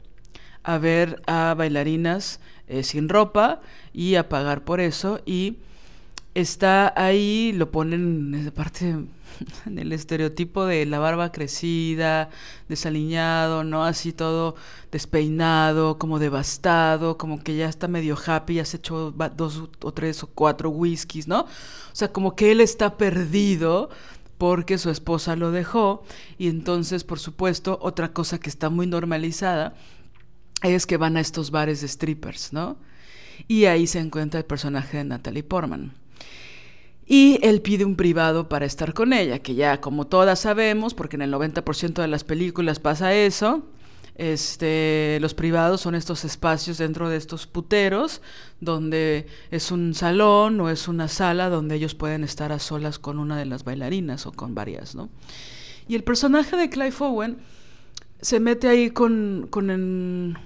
a 0.64 0.78
ver 0.78 1.22
a 1.26 1.56
bailarinas 1.58 2.40
eh, 2.68 2.84
sin 2.84 3.10
ropa 3.10 3.62
y 3.94 4.16
a 4.16 4.30
pagar 4.30 4.64
por 4.64 4.80
eso 4.80 5.22
y 5.26 5.58
está 6.42 6.94
ahí, 6.96 7.52
lo 7.54 7.72
ponen 7.72 8.34
en 8.36 8.52
parte 8.52 8.96
en 9.66 9.80
el 9.80 9.92
estereotipo 9.92 10.66
de 10.66 10.86
la 10.86 11.00
barba 11.00 11.32
crecida, 11.32 12.30
desaliñado, 12.70 13.64
¿no? 13.64 13.84
Así 13.84 14.14
todo 14.14 14.56
despeinado, 14.92 15.98
como 15.98 16.20
devastado, 16.20 17.18
como 17.18 17.44
que 17.44 17.56
ya 17.56 17.68
está 17.68 17.88
medio 17.88 18.18
happy, 18.24 18.56
ya 18.56 18.66
se 18.66 18.78
echó 18.78 19.12
dos 19.12 19.70
o 19.82 19.92
tres 19.94 20.24
o 20.24 20.28
cuatro 20.28 20.70
whiskies, 20.70 21.28
¿no? 21.28 21.42
O 21.42 21.48
sea, 21.94 22.12
como 22.12 22.36
que 22.36 22.52
él 22.52 22.62
está 22.62 22.98
perdido 22.98 23.90
porque 24.38 24.78
su 24.78 24.92
esposa 24.92 25.36
lo 25.36 25.52
dejó 25.52 26.04
y 26.38 26.48
entonces, 26.50 27.04
por 27.04 27.20
supuesto, 27.20 27.80
otra 27.82 28.14
cosa 28.14 28.40
que 28.40 28.50
está 28.50 28.70
muy 28.70 28.86
normalizada 28.86 29.76
es 30.62 30.86
que 30.86 30.98
van 30.98 31.18
a 31.18 31.22
estos 31.22 31.52
bares 31.52 31.82
de 31.82 31.88
strippers, 31.88 32.54
¿no? 32.54 32.78
Y 33.48 33.66
ahí 33.66 33.88
se 33.88 34.00
encuentra 34.00 34.40
el 34.40 34.46
personaje 34.46 34.98
de 34.98 35.04
Natalie 35.04 35.44
Portman. 35.44 35.94
Y 37.08 37.40
él 37.42 37.62
pide 37.62 37.86
un 37.86 37.96
privado 37.96 38.50
para 38.50 38.66
estar 38.66 38.94
con 38.94 39.14
ella, 39.14 39.40
que 39.40 39.56
ya 39.56 39.80
como 39.80 40.08
todas 40.08 40.42
sabemos, 40.42 40.94
porque 40.94 41.16
en 41.16 41.22
el 41.22 41.34
90% 41.34 42.02
de 42.02 42.08
las 42.08 42.26
películas 42.26 42.80
pasa 42.80 43.14
eso, 43.14 43.64
este, 44.16 45.18
los 45.22 45.34
privados 45.34 45.80
son 45.80 45.96
estos 45.96 46.26
espacios 46.26 46.80
dentro 46.80 47.08
de 47.08 47.16
estos 47.16 47.48
puteros, 47.48 48.22
donde 48.60 49.26
es 49.52 49.72
un 49.72 49.94
salón 49.94 50.60
o 50.60 50.70
es 50.70 50.90
una 50.90 51.08
sala 51.08 51.50
donde 51.50 51.76
ellos 51.76 51.96
pueden 51.96 52.26
estar 52.26 52.52
a 52.52 52.60
solas 52.60 53.00
con 53.00 53.20
una 53.20 53.38
de 53.38 53.46
las 53.46 53.64
bailarinas 53.64 54.26
o 54.26 54.34
con 54.34 54.54
varias, 54.54 54.94
¿no? 54.94 55.10
Y 55.88 55.96
el 55.96 56.04
personaje 56.04 56.58
de 56.58 56.70
Clive 56.70 56.96
Owen 57.00 57.38
se 58.20 58.42
mete 58.42 58.68
ahí 58.68 58.90
con, 58.90 59.48
con, 59.50 60.38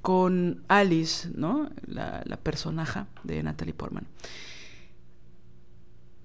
con 0.00 0.62
Alice, 0.68 1.28
¿no? 1.34 1.70
La, 1.88 2.22
la 2.24 2.36
personaje 2.36 3.00
de 3.24 3.42
Natalie 3.42 3.74
Portman 3.74 4.06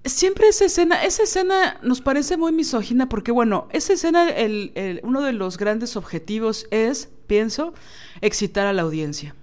siempre 0.04 0.48
esa 0.48 0.64
escena, 0.64 1.04
esa 1.04 1.24
escena 1.24 1.78
nos 1.82 2.00
parece 2.00 2.36
muy 2.36 2.52
misógina 2.52 3.08
porque, 3.08 3.32
bueno, 3.32 3.68
esa 3.70 3.92
escena, 3.92 4.28
el, 4.30 5.00
uno 5.02 5.22
de 5.22 5.32
los 5.32 5.58
grandes 5.58 5.96
objetivos 5.96 6.66
es, 6.70 7.10
pienso, 7.26 7.74
excitar 8.20 8.66
a 8.66 8.72
la 8.72 8.82
audiencia, 8.82 9.34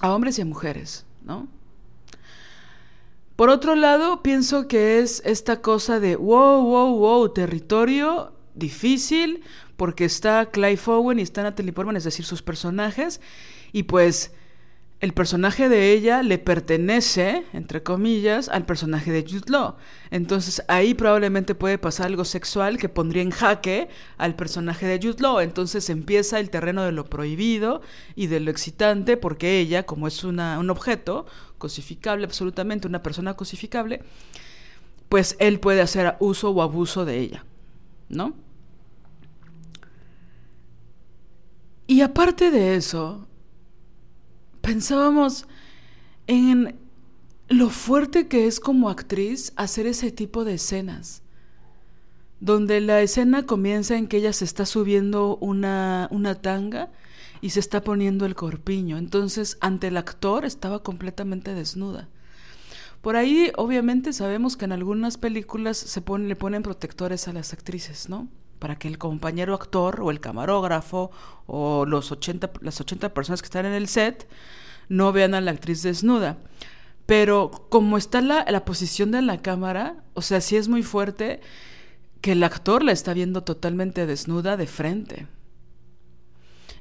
a 0.00 0.12
hombres 0.12 0.38
y 0.38 0.42
a 0.42 0.44
mujeres, 0.44 1.06
¿no? 1.24 1.48
Por 3.36 3.50
otro 3.50 3.76
lado, 3.76 4.22
pienso 4.22 4.66
que 4.66 4.98
es 4.98 5.22
esta 5.24 5.62
cosa 5.62 6.00
de, 6.00 6.16
wow, 6.16 6.62
wow, 6.62 6.98
wow, 6.98 7.28
territorio 7.32 8.32
difícil, 8.54 9.44
porque 9.76 10.04
está 10.04 10.50
Clive 10.50 10.80
Owen 10.86 11.20
y 11.20 11.22
está 11.22 11.44
Natalie 11.44 11.72
Portman, 11.72 11.96
es 11.96 12.02
decir, 12.02 12.24
sus 12.24 12.42
personajes, 12.42 13.20
y 13.72 13.84
pues 13.84 14.32
el 15.00 15.12
personaje 15.12 15.68
de 15.68 15.92
ella 15.92 16.24
le 16.24 16.38
pertenece, 16.38 17.44
entre 17.52 17.84
comillas, 17.84 18.48
al 18.48 18.66
personaje 18.66 19.12
de 19.12 19.22
Jude 19.22 19.50
Law. 19.50 19.76
Entonces 20.10 20.64
ahí 20.66 20.94
probablemente 20.94 21.54
puede 21.54 21.78
pasar 21.78 22.06
algo 22.06 22.24
sexual 22.24 22.78
que 22.78 22.88
pondría 22.88 23.22
en 23.22 23.30
jaque 23.30 23.88
al 24.16 24.34
personaje 24.34 24.86
de 24.86 24.98
Jude 24.98 25.22
Law. 25.22 25.38
Entonces 25.38 25.88
empieza 25.88 26.40
el 26.40 26.50
terreno 26.50 26.82
de 26.82 26.90
lo 26.90 27.04
prohibido 27.04 27.80
y 28.16 28.26
de 28.26 28.40
lo 28.40 28.50
excitante 28.50 29.16
porque 29.16 29.60
ella, 29.60 29.86
como 29.86 30.08
es 30.08 30.24
una, 30.24 30.58
un 30.58 30.68
objeto 30.68 31.26
cosificable 31.58 32.24
absolutamente, 32.24 32.88
una 32.88 33.02
persona 33.02 33.34
cosificable, 33.34 34.02
pues 35.08 35.36
él 35.38 35.60
puede 35.60 35.80
hacer 35.80 36.16
uso 36.18 36.50
o 36.50 36.60
abuso 36.60 37.04
de 37.04 37.18
ella, 37.18 37.44
¿no? 38.08 38.34
Y 41.86 42.00
aparte 42.00 42.50
de 42.50 42.74
eso, 42.74 43.27
pensábamos 44.68 45.46
en 46.26 46.78
lo 47.48 47.70
fuerte 47.70 48.28
que 48.28 48.46
es 48.46 48.60
como 48.60 48.90
actriz 48.90 49.54
hacer 49.56 49.86
ese 49.86 50.12
tipo 50.12 50.44
de 50.44 50.54
escenas, 50.54 51.22
donde 52.40 52.82
la 52.82 53.00
escena 53.00 53.46
comienza 53.46 53.96
en 53.96 54.08
que 54.08 54.18
ella 54.18 54.34
se 54.34 54.44
está 54.44 54.66
subiendo 54.66 55.38
una, 55.38 56.06
una 56.10 56.34
tanga 56.34 56.90
y 57.40 57.48
se 57.50 57.60
está 57.60 57.82
poniendo 57.82 58.26
el 58.26 58.34
corpiño, 58.34 58.98
entonces 58.98 59.56
ante 59.62 59.86
el 59.86 59.96
actor 59.96 60.44
estaba 60.44 60.82
completamente 60.82 61.54
desnuda. 61.54 62.10
Por 63.00 63.16
ahí, 63.16 63.50
obviamente, 63.56 64.12
sabemos 64.12 64.58
que 64.58 64.66
en 64.66 64.72
algunas 64.72 65.16
películas 65.16 65.78
se 65.78 66.02
le 66.18 66.36
ponen 66.36 66.62
protectores 66.62 67.26
a 67.26 67.32
las 67.32 67.54
actrices, 67.54 68.10
¿no? 68.10 68.28
Para 68.58 68.76
que 68.76 68.88
el 68.88 68.98
compañero 68.98 69.54
actor 69.54 70.00
o 70.00 70.10
el 70.10 70.20
camarógrafo 70.20 71.10
o 71.46 71.86
los 71.86 72.10
80, 72.10 72.50
las 72.60 72.80
80 72.80 73.14
personas 73.14 73.42
que 73.42 73.46
están 73.46 73.66
en 73.66 73.72
el 73.72 73.88
set 73.88 74.28
no 74.88 75.12
vean 75.12 75.34
a 75.34 75.40
la 75.40 75.52
actriz 75.52 75.82
desnuda. 75.82 76.38
Pero 77.06 77.50
como 77.70 77.96
está 77.96 78.20
la, 78.20 78.44
la 78.48 78.64
posición 78.64 79.10
de 79.10 79.22
la 79.22 79.40
cámara, 79.40 80.04
o 80.14 80.22
sea, 80.22 80.40
sí 80.40 80.56
es 80.56 80.68
muy 80.68 80.82
fuerte 80.82 81.40
que 82.20 82.32
el 82.32 82.42
actor 82.42 82.82
la 82.82 82.92
está 82.92 83.14
viendo 83.14 83.44
totalmente 83.44 84.06
desnuda 84.06 84.56
de 84.56 84.66
frente. 84.66 85.26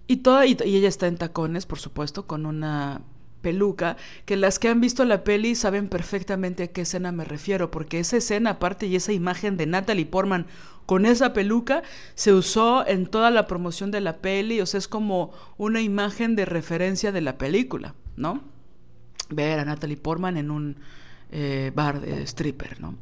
Y, 0.07 0.17
toda, 0.17 0.45
y, 0.45 0.57
ella 0.63 0.87
está 0.87 1.07
en 1.07 1.17
tacones, 1.17 1.65
por 1.65 1.79
supuesto, 1.79 2.27
con 2.27 2.45
una 2.45 3.01
peluca, 3.41 3.97
que 4.25 4.35
las 4.35 4.59
que 4.59 4.69
han 4.69 4.81
visto 4.81 5.05
la 5.05 5.23
peli 5.23 5.55
saben 5.55 5.87
perfectamente 5.87 6.63
a 6.63 6.67
qué 6.67 6.81
escena 6.81 7.11
me 7.11 7.23
refiero, 7.23 7.71
porque 7.71 7.99
esa 7.99 8.17
escena 8.17 8.51
aparte 8.51 8.87
y 8.87 8.95
esa 8.95 9.13
imagen 9.13 9.57
de 9.57 9.65
Natalie 9.65 10.05
Portman 10.05 10.47
con 10.85 11.05
esa 11.05 11.33
peluca 11.33 11.83
se 12.15 12.33
usó 12.33 12.87
en 12.87 13.07
toda 13.07 13.29
la 13.29 13.45
promoción 13.45 13.91
de 13.91 14.01
la 14.01 14.17
peli, 14.17 14.61
o 14.61 14.65
sea, 14.65 14.77
es 14.77 14.87
como 14.87 15.31
una 15.57 15.81
imagen 15.81 16.35
de 16.35 16.45
referencia 16.45 17.11
de 17.11 17.21
la 17.21 17.37
película, 17.37 17.93
¿no? 18.15 18.41
Ver 19.29 19.59
a 19.59 19.65
Natalie 19.65 19.97
Portman 19.97 20.37
en 20.37 20.49
un 20.49 20.77
eh, 21.31 21.71
bar 21.75 21.99
de 21.99 22.23
stripper, 22.23 22.79
¿no? 22.79 22.95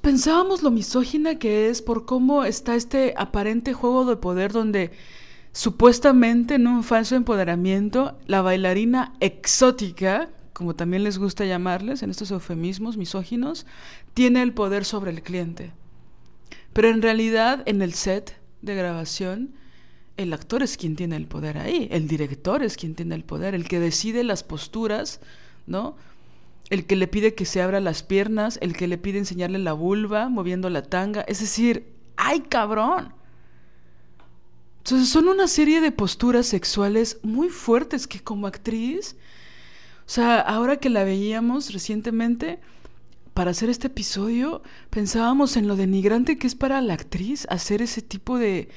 Pensábamos 0.00 0.62
lo 0.62 0.70
misógina 0.70 1.38
que 1.38 1.68
es 1.68 1.82
por 1.82 2.04
cómo 2.04 2.44
está 2.44 2.74
este 2.74 3.14
aparente 3.16 3.72
juego 3.72 4.04
de 4.04 4.16
poder 4.16 4.52
donde 4.52 4.92
supuestamente 5.56 6.56
en 6.56 6.66
un 6.66 6.84
falso 6.84 7.16
empoderamiento 7.16 8.18
la 8.26 8.42
bailarina 8.42 9.14
exótica, 9.20 10.28
como 10.52 10.76
también 10.76 11.02
les 11.02 11.16
gusta 11.16 11.46
llamarles 11.46 12.02
en 12.02 12.10
estos 12.10 12.30
eufemismos 12.30 12.98
misóginos, 12.98 13.64
tiene 14.12 14.42
el 14.42 14.52
poder 14.52 14.84
sobre 14.84 15.12
el 15.12 15.22
cliente. 15.22 15.72
Pero 16.74 16.90
en 16.90 17.00
realidad, 17.00 17.62
en 17.64 17.80
el 17.80 17.94
set 17.94 18.38
de 18.60 18.74
grabación, 18.74 19.54
el 20.18 20.34
actor 20.34 20.62
es 20.62 20.76
quien 20.76 20.94
tiene 20.94 21.16
el 21.16 21.26
poder 21.26 21.56
ahí, 21.56 21.88
el 21.90 22.06
director 22.06 22.62
es 22.62 22.76
quien 22.76 22.94
tiene 22.94 23.14
el 23.14 23.24
poder, 23.24 23.54
el 23.54 23.66
que 23.66 23.80
decide 23.80 24.24
las 24.24 24.42
posturas, 24.42 25.20
¿no? 25.66 25.96
El 26.68 26.84
que 26.84 26.96
le 26.96 27.06
pide 27.06 27.34
que 27.34 27.46
se 27.46 27.62
abra 27.62 27.80
las 27.80 28.02
piernas, 28.02 28.58
el 28.60 28.76
que 28.76 28.88
le 28.88 28.98
pide 28.98 29.16
enseñarle 29.16 29.58
la 29.58 29.72
vulva, 29.72 30.28
moviendo 30.28 30.68
la 30.68 30.82
tanga, 30.82 31.22
es 31.22 31.40
decir, 31.40 31.94
¡ay 32.18 32.40
cabrón! 32.40 33.15
Entonces 34.86 35.08
son 35.08 35.26
una 35.26 35.48
serie 35.48 35.80
de 35.80 35.90
posturas 35.90 36.46
sexuales 36.46 37.18
muy 37.24 37.48
fuertes 37.48 38.06
que 38.06 38.20
como 38.20 38.46
actriz, 38.46 39.16
o 40.06 40.08
sea, 40.08 40.38
ahora 40.38 40.76
que 40.76 40.90
la 40.90 41.02
veíamos 41.02 41.72
recientemente, 41.72 42.60
para 43.34 43.50
hacer 43.50 43.68
este 43.68 43.88
episodio 43.88 44.62
pensábamos 44.90 45.56
en 45.56 45.66
lo 45.66 45.74
denigrante 45.74 46.38
que 46.38 46.46
es 46.46 46.54
para 46.54 46.80
la 46.82 46.94
actriz 46.94 47.48
hacer 47.50 47.82
ese 47.82 48.00
tipo 48.00 48.38
de, 48.38 48.68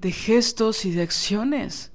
de 0.00 0.10
gestos 0.10 0.84
y 0.84 0.90
de 0.90 1.02
acciones 1.02 1.92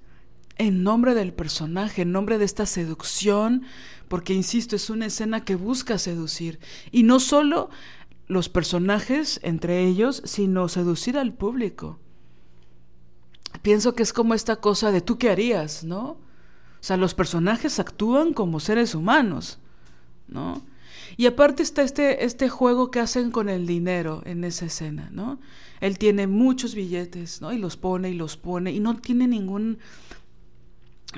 en 0.57 0.83
nombre 0.83 1.13
del 1.13 1.33
personaje, 1.33 2.03
en 2.03 2.13
nombre 2.13 2.37
de 2.37 2.45
esta 2.45 2.65
seducción, 2.65 3.63
porque 4.07 4.33
insisto, 4.33 4.77
es 4.77 4.89
una 4.89 5.07
escena 5.07 5.43
que 5.43 5.55
busca 5.55 5.97
seducir. 5.97 6.59
Y 6.93 7.03
no 7.03 7.19
solo 7.19 7.69
los 8.25 8.47
personajes 8.47 9.41
entre 9.43 9.85
ellos, 9.85 10.21
sino 10.23 10.69
seducir 10.69 11.17
al 11.17 11.33
público. 11.33 11.99
Pienso 13.61 13.95
que 13.95 14.03
es 14.03 14.13
como 14.13 14.33
esta 14.33 14.57
cosa 14.57 14.91
de 14.91 15.01
tú 15.01 15.17
qué 15.17 15.29
harías, 15.29 15.83
¿no? 15.83 16.03
O 16.03 16.85
sea, 16.85 16.97
los 16.97 17.13
personajes 17.13 17.79
actúan 17.79 18.33
como 18.33 18.59
seres 18.59 18.93
humanos, 18.95 19.59
¿no? 20.27 20.61
Y 21.15 21.27
aparte 21.27 21.63
está 21.63 21.83
este, 21.83 22.25
este 22.25 22.49
juego 22.49 22.91
que 22.91 22.99
hacen 22.99 23.31
con 23.31 23.49
el 23.49 23.67
dinero 23.67 24.21
en 24.25 24.43
esa 24.43 24.65
escena, 24.65 25.09
¿no? 25.11 25.39
Él 25.79 25.97
tiene 25.97 26.27
muchos 26.27 26.75
billetes, 26.75 27.41
¿no? 27.41 27.53
Y 27.53 27.57
los 27.57 27.77
pone 27.77 28.09
y 28.09 28.13
los 28.13 28.37
pone 28.37 28.71
y 28.71 28.79
no 28.79 28.97
tiene 28.97 29.27
ningún, 29.27 29.79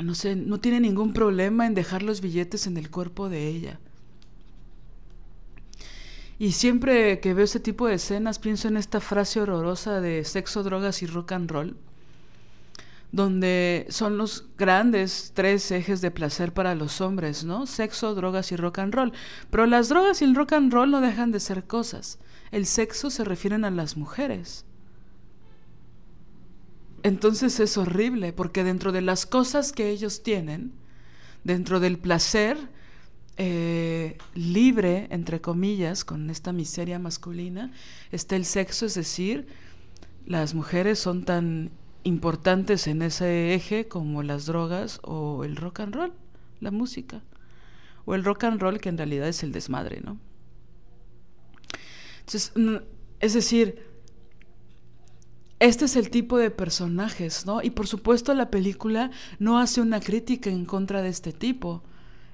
no 0.01 0.15
sé, 0.15 0.35
no 0.35 0.59
tiene 0.59 0.79
ningún 0.79 1.13
problema 1.13 1.65
en 1.65 1.73
dejar 1.73 2.03
los 2.03 2.21
billetes 2.21 2.67
en 2.67 2.77
el 2.77 2.89
cuerpo 2.89 3.29
de 3.29 3.47
ella. 3.47 3.79
Y 6.37 6.51
siempre 6.51 7.21
que 7.21 7.33
veo 7.33 7.45
ese 7.45 7.61
tipo 7.61 7.87
de 7.87 7.95
escenas 7.95 8.39
pienso 8.39 8.67
en 8.67 8.75
esta 8.75 8.99
frase 8.99 9.39
horrorosa 9.39 10.01
de 10.01 10.25
sexo, 10.25 10.63
drogas 10.63 11.01
y 11.01 11.05
rock 11.05 11.31
and 11.31 11.49
roll, 11.49 11.77
donde 13.15 13.87
son 13.87 14.17
los 14.17 14.49
grandes 14.57 15.31
tres 15.33 15.71
ejes 15.71 16.01
de 16.01 16.11
placer 16.11 16.53
para 16.53 16.75
los 16.75 16.99
hombres, 16.99 17.45
¿no? 17.45 17.65
Sexo, 17.65 18.13
drogas 18.13 18.51
y 18.51 18.57
rock 18.57 18.79
and 18.79 18.93
roll. 18.93 19.13
Pero 19.49 19.65
las 19.67 19.87
drogas 19.87 20.21
y 20.21 20.25
el 20.25 20.35
rock 20.35 20.51
and 20.51 20.73
roll 20.73 20.91
no 20.91 20.99
dejan 20.99 21.31
de 21.31 21.39
ser 21.39 21.63
cosas. 21.63 22.19
El 22.51 22.65
sexo 22.65 23.09
se 23.09 23.23
refieren 23.23 23.63
a 23.63 23.71
las 23.71 23.95
mujeres. 23.95 24.65
Entonces 27.03 27.61
es 27.61 27.77
horrible, 27.77 28.33
porque 28.33 28.65
dentro 28.65 28.91
de 28.91 29.01
las 29.01 29.25
cosas 29.25 29.71
que 29.71 29.91
ellos 29.91 30.21
tienen, 30.21 30.73
dentro 31.45 31.79
del 31.79 31.97
placer, 31.97 32.57
eh, 33.37 34.17
libre, 34.33 35.07
entre 35.09 35.39
comillas, 35.39 36.03
con 36.03 36.29
esta 36.29 36.51
miseria 36.51 36.99
masculina, 36.99 37.71
está 38.11 38.35
el 38.35 38.43
sexo, 38.43 38.85
es 38.85 38.95
decir, 38.95 39.47
las 40.25 40.53
mujeres 40.53 40.99
son 40.99 41.23
tan 41.23 41.71
importantes 42.05 42.87
en 42.87 43.01
ese 43.01 43.53
eje 43.53 43.87
como 43.87 44.23
las 44.23 44.45
drogas 44.45 44.99
o 45.03 45.43
el 45.43 45.57
rock 45.57 45.81
and 45.81 45.95
roll, 45.95 46.13
la 46.61 46.71
música, 46.71 47.21
o 48.05 48.15
el 48.15 48.23
rock 48.23 48.45
and 48.45 48.61
roll 48.61 48.79
que 48.79 48.89
en 48.89 48.97
realidad 48.97 49.27
es 49.27 49.43
el 49.43 49.51
desmadre, 49.51 50.01
¿no? 50.01 50.17
Entonces, 52.19 52.53
es 53.19 53.33
decir, 53.33 53.83
este 55.59 55.85
es 55.85 55.95
el 55.95 56.09
tipo 56.09 56.37
de 56.37 56.51
personajes, 56.51 57.45
¿no? 57.45 57.61
Y 57.61 57.71
por 57.71 57.87
supuesto 57.87 58.33
la 58.33 58.49
película 58.49 59.11
no 59.39 59.59
hace 59.59 59.81
una 59.81 59.99
crítica 59.99 60.49
en 60.49 60.65
contra 60.65 61.01
de 61.01 61.09
este 61.09 61.33
tipo 61.33 61.83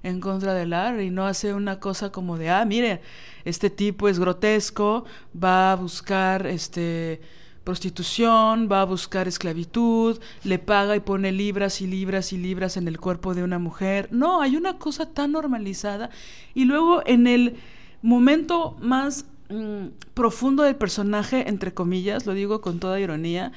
en 0.04 0.20
contra 0.20 0.54
de 0.54 0.66
Larry, 0.66 1.12
no 1.12 1.26
hace 1.26 1.54
una 1.54 1.80
cosa 1.80 2.12
como 2.12 2.38
de, 2.38 2.50
ah, 2.50 2.66
mire, 2.66 3.02
este 3.46 3.70
tipo 3.70 4.10
es 4.10 4.20
grotesco, 4.20 5.06
va 5.42 5.72
a 5.72 5.76
buscar 5.76 6.48
este 6.48 7.22
prostitución, 7.64 8.68
va 8.72 8.82
a 8.82 8.86
buscar 8.86 9.28
esclavitud, 9.28 10.20
le 10.44 10.60
paga 10.60 10.96
y 10.96 11.00
pone 11.00 11.32
libras 11.32 11.82
y 11.82 11.88
libras 11.88 12.34
y 12.34 12.38
libras 12.38 12.78
en 12.78 12.88
el 12.88 13.00
cuerpo 13.00 13.34
de 13.34 13.44
una 13.44 13.60
mujer. 13.60 14.08
No, 14.12 14.42
hay 14.42 14.56
una 14.56 14.78
cosa 14.78 15.08
tan 15.08 15.34
normalizada. 15.34 16.10
Y 16.54 16.66
luego 16.66 17.04
en 17.06 17.28
el 17.28 17.58
momento 18.02 18.78
más 18.82 19.26
mm, 19.50 19.88
profundo 20.14 20.64
del 20.64 20.76
personaje, 20.76 21.48
entre 21.48 21.74
comillas, 21.74 22.26
lo 22.26 22.34
digo 22.34 22.62
con 22.62 22.80
toda 22.80 23.00
ironía, 23.00 23.52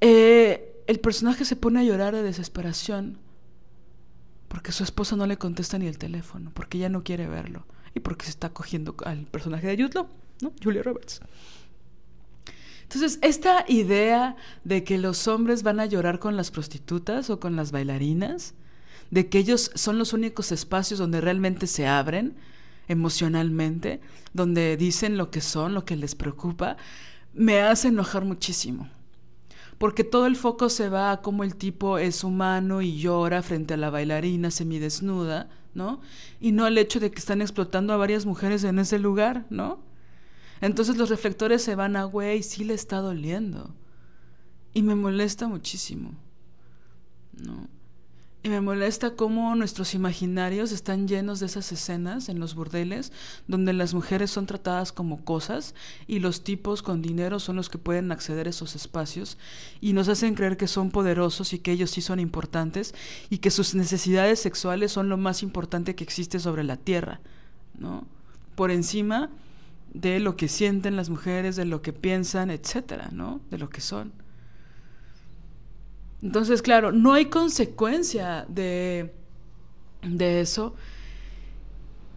eh, 0.00 0.82
el 0.86 1.00
personaje 1.00 1.44
se 1.44 1.56
pone 1.56 1.80
a 1.80 1.84
llorar 1.84 2.14
de 2.14 2.22
desesperación 2.22 3.18
porque 4.48 4.72
su 4.72 4.82
esposo 4.82 5.16
no 5.16 5.26
le 5.26 5.36
contesta 5.36 5.78
ni 5.78 5.86
el 5.86 5.98
teléfono, 5.98 6.50
porque 6.54 6.78
ella 6.78 6.88
no 6.88 7.04
quiere 7.04 7.26
verlo 7.26 7.66
y 7.94 8.00
porque 8.00 8.24
se 8.24 8.30
está 8.30 8.50
cogiendo 8.50 8.96
al 9.04 9.26
personaje 9.26 9.66
de 9.66 9.82
Jude 9.82 10.04
¿no? 10.40 10.52
Julia 10.62 10.82
Roberts. 10.82 11.20
Entonces, 12.88 13.18
esta 13.20 13.66
idea 13.68 14.34
de 14.64 14.82
que 14.82 14.96
los 14.96 15.28
hombres 15.28 15.62
van 15.62 15.78
a 15.78 15.84
llorar 15.84 16.18
con 16.18 16.38
las 16.38 16.50
prostitutas 16.50 17.28
o 17.28 17.38
con 17.38 17.54
las 17.54 17.70
bailarinas, 17.70 18.54
de 19.10 19.28
que 19.28 19.38
ellos 19.38 19.70
son 19.74 19.98
los 19.98 20.14
únicos 20.14 20.52
espacios 20.52 20.98
donde 20.98 21.20
realmente 21.20 21.66
se 21.66 21.86
abren 21.86 22.34
emocionalmente, 22.88 24.00
donde 24.32 24.78
dicen 24.78 25.18
lo 25.18 25.30
que 25.30 25.42
son, 25.42 25.74
lo 25.74 25.84
que 25.84 25.96
les 25.96 26.14
preocupa, 26.14 26.78
me 27.34 27.60
hace 27.60 27.88
enojar 27.88 28.24
muchísimo 28.24 28.88
porque 29.78 30.02
todo 30.02 30.26
el 30.26 30.36
foco 30.36 30.68
se 30.68 30.88
va 30.88 31.12
a 31.12 31.22
cómo 31.22 31.44
el 31.44 31.54
tipo 31.54 31.98
es 31.98 32.24
humano 32.24 32.82
y 32.82 32.98
llora 32.98 33.42
frente 33.42 33.74
a 33.74 33.76
la 33.76 33.90
bailarina 33.90 34.50
semidesnuda, 34.50 35.48
¿no? 35.72 36.00
Y 36.40 36.50
no 36.50 36.64
al 36.64 36.78
hecho 36.78 36.98
de 36.98 37.12
que 37.12 37.18
están 37.20 37.40
explotando 37.40 37.92
a 37.92 37.96
varias 37.96 38.26
mujeres 38.26 38.64
en 38.64 38.80
ese 38.80 38.98
lugar, 38.98 39.46
¿no? 39.50 39.78
Entonces 40.60 40.96
los 40.96 41.10
reflectores 41.10 41.62
se 41.62 41.74
van 41.74 41.96
a, 41.96 42.04
güey, 42.04 42.42
sí 42.42 42.64
le 42.64 42.74
está 42.74 42.98
doliendo. 42.98 43.74
Y 44.74 44.82
me 44.82 44.94
molesta 44.94 45.48
muchísimo, 45.48 46.12
¿no? 47.32 47.68
Y 48.40 48.50
me 48.50 48.60
molesta 48.60 49.16
cómo 49.16 49.56
nuestros 49.56 49.94
imaginarios 49.94 50.70
están 50.70 51.08
llenos 51.08 51.40
de 51.40 51.46
esas 51.46 51.72
escenas 51.72 52.28
en 52.28 52.38
los 52.38 52.54
burdeles 52.54 53.10
donde 53.48 53.72
las 53.72 53.94
mujeres 53.94 54.30
son 54.30 54.46
tratadas 54.46 54.92
como 54.92 55.24
cosas 55.24 55.74
y 56.06 56.20
los 56.20 56.44
tipos 56.44 56.80
con 56.80 57.02
dinero 57.02 57.40
son 57.40 57.56
los 57.56 57.68
que 57.68 57.78
pueden 57.78 58.12
acceder 58.12 58.46
a 58.46 58.50
esos 58.50 58.76
espacios 58.76 59.38
y 59.80 59.92
nos 59.92 60.08
hacen 60.08 60.36
creer 60.36 60.56
que 60.56 60.68
son 60.68 60.92
poderosos 60.92 61.52
y 61.52 61.58
que 61.58 61.72
ellos 61.72 61.90
sí 61.90 62.00
son 62.00 62.20
importantes 62.20 62.94
y 63.28 63.38
que 63.38 63.50
sus 63.50 63.74
necesidades 63.74 64.38
sexuales 64.38 64.92
son 64.92 65.08
lo 65.08 65.16
más 65.16 65.42
importante 65.42 65.96
que 65.96 66.04
existe 66.04 66.38
sobre 66.38 66.62
la 66.62 66.76
tierra, 66.76 67.20
¿no? 67.76 68.06
Por 68.54 68.70
encima 68.70 69.30
de 69.92 70.20
lo 70.20 70.36
que 70.36 70.48
sienten 70.48 70.96
las 70.96 71.10
mujeres, 71.10 71.56
de 71.56 71.64
lo 71.64 71.82
que 71.82 71.92
piensan, 71.92 72.50
etcétera, 72.50 73.08
¿no? 73.12 73.40
De 73.50 73.58
lo 73.58 73.68
que 73.68 73.80
son. 73.80 74.12
Entonces, 76.22 76.62
claro, 76.62 76.92
no 76.92 77.12
hay 77.14 77.26
consecuencia 77.26 78.44
de, 78.48 79.12
de 80.02 80.40
eso. 80.40 80.74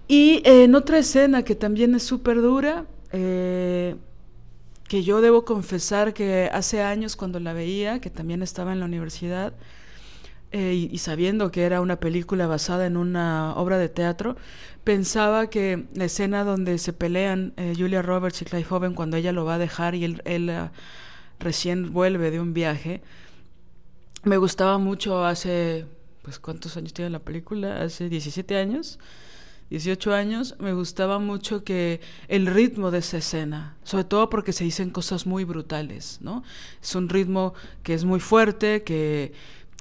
Y 0.08 0.42
en 0.44 0.76
otra 0.76 0.98
escena 1.00 1.44
que 1.44 1.56
también 1.56 1.96
es 1.96 2.04
súper 2.04 2.42
dura, 2.42 2.86
eh, 3.12 3.96
que 4.88 5.04
yo 5.04 5.22
debo 5.22 5.46
confesar 5.46 6.14
que 6.14 6.50
hace 6.52 6.82
años 6.82 7.16
cuando 7.16 7.40
la 7.40 7.54
veía, 7.54 8.02
que 8.02 8.10
también 8.10 8.42
estaba 8.44 8.74
en 8.74 8.80
la 8.80 8.86
universidad, 8.86 9.54
eh, 10.54 10.90
y, 10.92 10.98
sabiendo 10.98 11.50
que 11.50 11.64
era 11.64 11.80
una 11.80 12.02
película 12.02 12.46
basada 12.46 12.86
en 12.86 12.98
una 12.98 13.56
obra 13.56 13.78
de 13.78 13.88
teatro, 13.88 14.36
pensaba 14.84 15.50
que 15.50 15.86
la 15.94 16.06
escena 16.06 16.44
donde 16.44 16.78
se 16.78 16.92
pelean 16.92 17.54
eh, 17.56 17.74
Julia 17.78 18.02
Roberts 18.02 18.42
y 18.42 18.46
Clive 18.46 18.68
Owen 18.70 18.94
cuando 18.94 19.16
ella 19.16 19.32
lo 19.32 19.46
va 19.46 19.56
a 19.56 19.58
dejar 19.58 19.96
y 19.96 20.04
él, 20.04 20.50
ah, 20.50 20.74
recién 21.40 21.94
vuelve 21.94 22.32
de 22.32 22.42
un 22.42 22.54
viaje, 22.54 23.02
me 24.24 24.36
gustaba 24.36 24.78
mucho 24.78 25.24
hace, 25.24 25.86
pues, 26.22 26.38
¿cuántos 26.38 26.76
años 26.76 26.94
tiene 26.94 27.12
la 27.12 27.20
película? 27.20 27.82
Hace 27.82 28.10
17 28.10 28.58
años, 28.58 29.00
18 29.70 30.14
años, 30.14 30.56
me 30.60 30.74
gustaba 30.74 31.18
mucho 31.18 31.64
que 31.64 32.02
el 32.28 32.46
ritmo 32.46 32.92
de 32.92 33.00
esa 33.00 33.20
escena, 33.20 33.78
sobre 33.84 34.04
todo 34.04 34.30
porque 34.30 34.52
se 34.52 34.66
dicen 34.66 34.90
cosas 34.90 35.26
muy 35.26 35.46
brutales, 35.46 36.20
¿no? 36.22 36.44
Es 36.82 36.94
un 36.94 37.08
ritmo 37.08 37.54
que 37.84 37.94
es 37.94 38.04
muy 38.04 38.20
fuerte, 38.20 38.84
que 38.84 39.32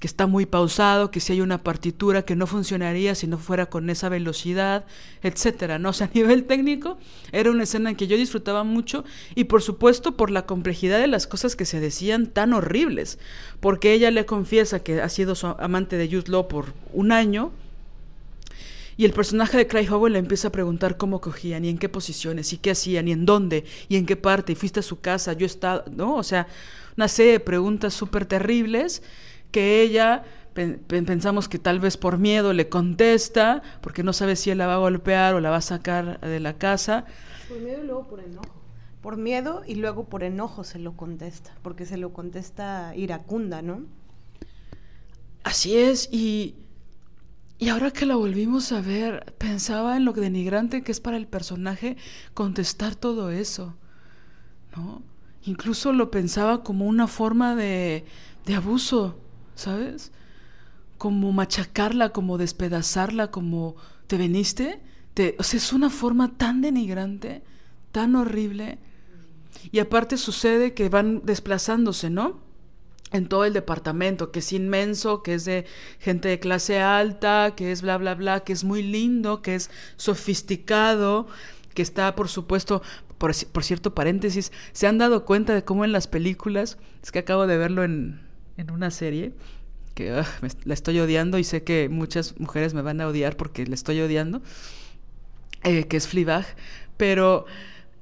que 0.01 0.07
está 0.07 0.27
muy 0.27 0.47
pausado, 0.47 1.11
que 1.11 1.21
si 1.21 1.35
hay 1.35 1.43
una 1.43 1.63
partitura 1.63 2.25
que 2.25 2.35
no 2.35 2.47
funcionaría 2.47 3.15
si 3.15 3.27
no 3.27 3.39
fuera 3.39 3.67
con 3.67 3.91
esa 3.91 4.09
velocidad, 4.09 4.87
etcétera, 5.23 5.79
¿no? 5.79 5.91
O 5.91 5.93
sea, 5.93 6.07
a 6.09 6.11
nivel 6.15 6.45
técnico 6.45 6.99
era 7.33 7.51
una 7.51 7.65
escena 7.65 7.91
en 7.91 7.97
que 7.97 8.07
yo 8.07 8.17
disfrutaba 8.17 8.65
mucho 8.65 9.05
y 9.35 9.45
por 9.45 9.61
supuesto 9.61 10.17
por 10.17 10.31
la 10.31 10.47
complejidad 10.47 10.99
de 10.99 11.07
las 11.07 11.27
cosas 11.27 11.55
que 11.55 11.67
se 11.67 11.81
decían 11.81 12.27
tan 12.27 12.55
horribles, 12.55 13.19
porque 13.61 13.93
ella 13.93 14.11
le 14.11 14.25
confiesa 14.25 14.83
que 14.83 15.03
ha 15.03 15.09
sido 15.11 15.35
su 15.35 15.47
amante 15.47 15.97
de 15.97 16.09
Jude 16.09 16.31
Law 16.31 16.49
por 16.49 16.73
un 16.95 17.13
año 17.13 17.53
y 18.97 19.05
el 19.05 19.13
personaje 19.13 19.59
de 19.59 19.67
Craig 19.67 19.91
Howell 19.91 20.15
le 20.15 20.19
empieza 20.19 20.49
a 20.49 20.53
preguntar 20.53 20.97
cómo 20.97 21.21
cogían 21.21 21.65
y 21.65 21.69
en 21.69 21.79
qué 21.79 21.91
posiciones 21.91 22.55
y 22.55 22.59
qué 22.59 22.71
hacían 22.71 23.07
y 23.07 23.13
en 23.13 23.27
dónde 23.27 23.65
y 23.89 23.97
en 23.97 24.07
qué 24.07 24.17
parte 24.17 24.53
y 24.53 24.55
fuiste 24.55 24.81
a 24.81 24.83
su 24.83 25.01
casa, 25.01 25.35
yo 25.35 25.45
estaba, 25.45 25.85
¿no? 25.91 26.17
O 26.17 26.23
sea, 26.23 26.47
una 26.97 27.09
serie 27.09 27.33
de 27.33 27.41
preguntas 27.41 27.95
súper 27.95 28.27
terribles 28.27 29.03
que 29.51 29.83
ella 29.83 30.25
pensamos 30.53 31.49
que 31.49 31.59
tal 31.59 31.81
vez 31.81 31.97
por 31.97 32.19
miedo 32.19 32.53
le 32.53 32.69
contesta, 32.69 33.63
porque 33.81 34.03
no 34.03 34.13
sabe 34.13 34.37
si 34.37 34.51
él 34.51 34.59
la 34.59 34.67
va 34.67 34.75
a 34.75 34.79
golpear 34.79 35.35
o 35.35 35.41
la 35.41 35.51
va 35.51 35.57
a 35.57 35.63
sacar 35.63 36.21
de 36.21 36.41
la 36.41 36.55
casa. 36.55 37.05
Por 37.49 37.61
miedo 37.61 37.83
y 37.83 37.87
luego 37.87 38.09
por 38.09 38.21
enojo. 38.21 38.55
Por 39.01 39.17
miedo 39.17 39.63
y 39.67 39.77
luego 39.77 40.05
por 40.05 40.25
enojo 40.25 40.65
se 40.65 40.79
lo 40.79 40.97
contesta, 40.97 41.55
porque 41.63 41.87
se 41.87 41.97
lo 41.97 42.13
contesta 42.13 42.95
iracunda, 42.97 43.63
¿no? 43.63 43.87
Así 45.43 45.77
es, 45.77 46.11
y, 46.13 46.57
y 47.59 47.71
ahora 47.71 47.93
que 47.93 48.05
la 48.05 48.17
volvimos 48.17 48.73
a 48.73 48.83
ver, 48.83 49.33
pensaba 49.39 49.97
en 49.97 50.05
lo 50.05 50.13
denigrante 50.13 50.83
que 50.83 50.93
es 50.93 51.01
para 51.01 51.17
el 51.17 51.27
personaje 51.27 51.97
contestar 52.35 52.95
todo 52.95 53.31
eso, 53.31 53.75
¿no? 54.77 55.03
Incluso 55.45 55.95
lo 55.95 56.11
pensaba 56.11 56.63
como 56.63 56.87
una 56.87 57.07
forma 57.07 57.57
de, 57.57 58.05
de 58.45 58.55
abuso, 58.55 59.19
¿sabes? 59.61 60.11
Como 60.99 61.33
machacarla, 61.33 62.11
como 62.11 62.39
despedazarla, 62.39 63.31
como 63.31 63.77
te 64.07 64.17
veniste. 64.17 64.81
Te, 65.15 65.37
o 65.39 65.43
sea, 65.43 65.59
es 65.59 65.73
una 65.73 65.91
forma 65.91 66.37
tan 66.37 66.63
denigrante, 66.63 67.43
tan 67.93 68.17
horrible. 68.17 68.79
Y 69.71 69.79
aparte 69.81 70.17
sucede 70.17 70.73
que 70.75 70.89
van 70.89 71.23
desplazándose, 71.25 72.11
¿no? 72.11 72.49
en 73.13 73.27
todo 73.27 73.45
el 73.45 73.53
departamento, 73.53 74.31
que 74.31 74.39
es 74.39 74.53
inmenso, 74.53 75.25
que 75.25 75.35
es 75.35 75.45
de 75.45 75.67
gente 75.99 76.29
de 76.29 76.39
clase 76.39 76.79
alta, 76.79 77.55
que 77.57 77.73
es 77.73 77.83
bla, 77.83 77.99
bla, 77.99 78.15
bla, 78.15 78.41
que 78.45 78.53
es 78.53 78.63
muy 78.63 78.85
lindo, 78.85 79.43
que 79.43 79.57
es 79.57 79.69
sofisticado, 79.97 81.27
que 81.75 81.83
está, 81.83 82.15
por 82.15 82.29
supuesto, 82.29 82.83
por, 83.19 83.33
por 83.47 83.65
cierto, 83.65 83.97
paréntesis, 83.97 84.53
¿se 84.71 84.87
han 84.87 84.99
dado 84.99 85.25
cuenta 85.25 85.55
de 85.55 85.65
cómo 85.65 85.85
en 85.85 85.91
las 85.91 86.07
películas, 86.07 86.79
es 87.03 87.11
que 87.11 87.19
acabo 87.19 87.49
de 87.49 87.59
verlo 87.59 87.83
en, 87.83 88.21
en 88.57 88.71
una 88.71 88.91
serie, 88.91 89.33
que 89.95 90.13
uh, 90.13 90.25
me, 90.43 90.49
la 90.65 90.75
estoy 90.75 90.99
odiando 91.01 91.39
y 91.39 91.45
sé 91.45 91.63
que 91.63 91.89
muchas 91.89 92.39
mujeres 92.39 92.75
me 92.75 92.83
van 92.83 93.01
a 93.01 93.09
odiar 93.09 93.37
porque 93.37 93.67
la 93.67 93.75
estoy 93.75 94.01
odiando, 94.01 94.43
eh, 95.63 95.85
que 95.85 95.97
es 95.97 96.09
Fleabag, 96.09 96.47
pero 96.97 97.47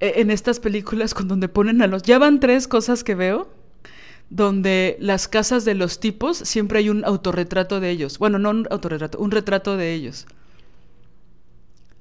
eh, 0.01 0.15
en 0.17 0.31
estas 0.31 0.61
películas 0.61 1.15
con 1.15 1.29
donde 1.29 1.49
ponen 1.49 1.83
a 1.83 1.87
los... 1.87 2.03
Ya 2.03 2.19
van 2.19 2.41
tres 2.41 2.69
cosas 2.69 3.05
que 3.05 3.15
veo 3.15 3.49
donde 4.31 4.97
las 5.01 5.27
casas 5.27 5.65
de 5.65 5.75
los 5.75 6.01
tipos 6.01 6.37
siempre 6.37 6.81
hay 6.81 6.91
un 6.91 7.05
autorretrato 7.05 7.81
de 7.81 7.91
ellos. 7.91 8.19
Bueno, 8.19 8.39
no 8.39 8.51
un 8.51 8.69
autorretrato, 8.71 9.19
un 9.19 9.31
retrato 9.31 9.77
de 9.77 9.95
ellos. 9.95 10.27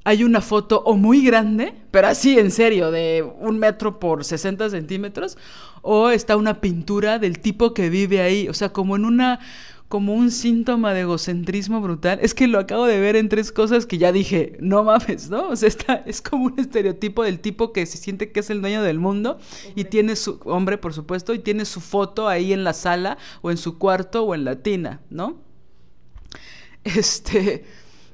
Hay 0.07 0.23
una 0.23 0.39
foto 0.39 0.83
o 0.85 0.95
muy 0.95 1.21
grande, 1.21 1.73
pero 1.91 2.07
así 2.07 2.39
en 2.39 2.49
serio, 2.49 2.91
de 2.91 3.29
un 3.41 3.59
metro 3.59 3.99
por 3.99 4.23
60 4.23 4.69
centímetros, 4.69 5.37
o 5.81 6.11
está 6.11 6.37
una 6.37 6.61
pintura 6.61 7.19
del 7.19 7.39
tipo 7.39 7.73
que 7.73 7.89
vive 7.89 8.21
ahí, 8.21 8.47
o 8.47 8.53
sea, 8.53 8.71
como 8.71 8.95
en 8.95 9.03
una 9.03 9.41
como 9.89 10.13
un 10.13 10.31
síntoma 10.31 10.93
de 10.93 11.01
egocentrismo 11.01 11.81
brutal. 11.81 12.19
Es 12.21 12.33
que 12.33 12.47
lo 12.47 12.57
acabo 12.57 12.85
de 12.85 13.01
ver 13.01 13.17
en 13.17 13.27
tres 13.27 13.51
cosas 13.51 13.85
que 13.85 13.97
ya 13.97 14.13
dije, 14.13 14.55
no 14.61 14.85
mames, 14.85 15.29
¿no? 15.29 15.49
O 15.49 15.57
sea, 15.57 15.67
está, 15.67 15.95
es 16.05 16.21
como 16.21 16.45
un 16.45 16.57
estereotipo 16.57 17.23
del 17.23 17.41
tipo 17.41 17.73
que 17.73 17.85
se 17.85 17.97
siente 17.97 18.31
que 18.31 18.39
es 18.39 18.49
el 18.49 18.61
dueño 18.61 18.83
del 18.83 18.99
mundo 18.99 19.39
y 19.75 19.83
tiene 19.83 20.15
su, 20.15 20.39
hombre, 20.45 20.77
por 20.77 20.93
supuesto, 20.93 21.33
y 21.33 21.39
tiene 21.39 21.65
su 21.65 21.81
foto 21.81 22.29
ahí 22.29 22.53
en 22.53 22.63
la 22.63 22.71
sala 22.71 23.17
o 23.41 23.51
en 23.51 23.57
su 23.57 23.77
cuarto 23.77 24.23
o 24.23 24.33
en 24.35 24.45
la 24.45 24.55
tina, 24.63 25.01
¿no? 25.09 25.35
Este... 26.85 27.65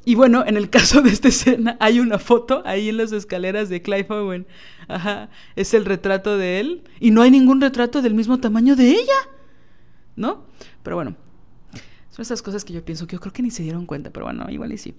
Y 0.05 0.15
bueno, 0.15 0.43
en 0.45 0.57
el 0.57 0.69
caso 0.71 1.01
de 1.01 1.09
esta 1.09 1.27
escena 1.29 1.77
hay 1.79 1.99
una 1.99 2.19
foto 2.19 2.61
ahí 2.65 2.89
en 2.89 2.97
las 2.97 3.11
escaleras 3.11 3.69
de 3.69 3.81
Clive 3.81 4.07
Owen. 4.09 4.47
Ajá, 4.87 5.29
es 5.55 5.73
el 5.73 5.85
retrato 5.85 6.37
de 6.37 6.59
él 6.59 6.83
y 6.99 7.11
no 7.11 7.21
hay 7.21 7.31
ningún 7.31 7.61
retrato 7.61 8.01
del 8.01 8.13
mismo 8.13 8.39
tamaño 8.39 8.75
de 8.75 8.91
ella. 8.91 9.29
¿No? 10.15 10.45
Pero 10.83 10.95
bueno, 10.95 11.15
son 12.09 12.21
esas 12.21 12.41
cosas 12.41 12.63
que 12.63 12.73
yo 12.73 12.85
pienso 12.85 13.07
que 13.07 13.15
yo 13.15 13.19
creo 13.19 13.33
que 13.33 13.41
ni 13.41 13.49
se 13.49 13.63
dieron 13.63 13.85
cuenta, 13.85 14.11
pero 14.11 14.25
bueno, 14.25 14.45
igual 14.49 14.71
y 14.71 14.77
sí. 14.77 14.93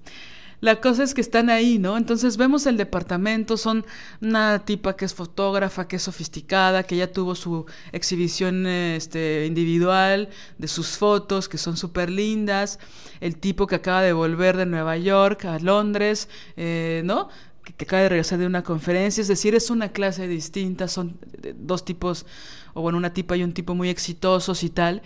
La 0.65 0.81
cosa 0.81 1.03
es 1.03 1.13
que 1.13 1.21
están 1.21 1.51
ahí, 1.51 1.79
¿no? 1.79 1.99
Entonces 1.99 2.39
vemos 2.39 2.65
el 2.65 2.79
departamento, 2.79 3.59
son 3.59 3.85
una 4.23 4.65
tipa 4.65 4.97
que 4.97 5.05
es 5.05 5.13
fotógrafa, 5.13 5.87
que 5.87 5.97
es 5.97 6.03
sofisticada, 6.03 6.85
que 6.85 6.97
ya 6.97 7.13
tuvo 7.13 7.35
su 7.35 7.67
exhibición 7.93 8.67
este, 8.67 9.45
individual 9.45 10.31
de 10.57 10.67
sus 10.67 10.97
fotos, 10.97 11.51
que 11.51 11.59
son 11.59 11.77
súper 11.77 12.09
lindas, 12.09 12.79
el 13.21 13.37
tipo 13.37 13.67
que 13.67 13.75
acaba 13.75 14.01
de 14.01 14.15
volver 14.15 14.57
de 14.57 14.65
Nueva 14.65 14.97
York 14.97 15.45
a 15.45 15.59
Londres, 15.59 16.31
eh, 16.57 17.03
¿no? 17.05 17.29
Que, 17.63 17.85
acaba 17.85 18.01
de 18.01 18.09
regresar 18.09 18.39
de 18.39 18.47
una 18.47 18.63
conferencia, 18.63 19.21
es 19.21 19.29
decir, 19.29 19.55
es 19.55 19.69
una 19.69 19.93
clase 19.93 20.27
distinta, 20.29 20.89
son 20.89 21.19
dos 21.57 21.85
tipos, 21.85 22.25
o 22.73 22.81
bueno, 22.81 22.97
una 22.97 23.13
tipa 23.13 23.37
y 23.37 23.45
un 23.45 23.53
tipo 23.53 23.75
muy 23.75 23.91
exitosos 23.91 24.63
y 24.65 24.71
tal, 24.71 25.03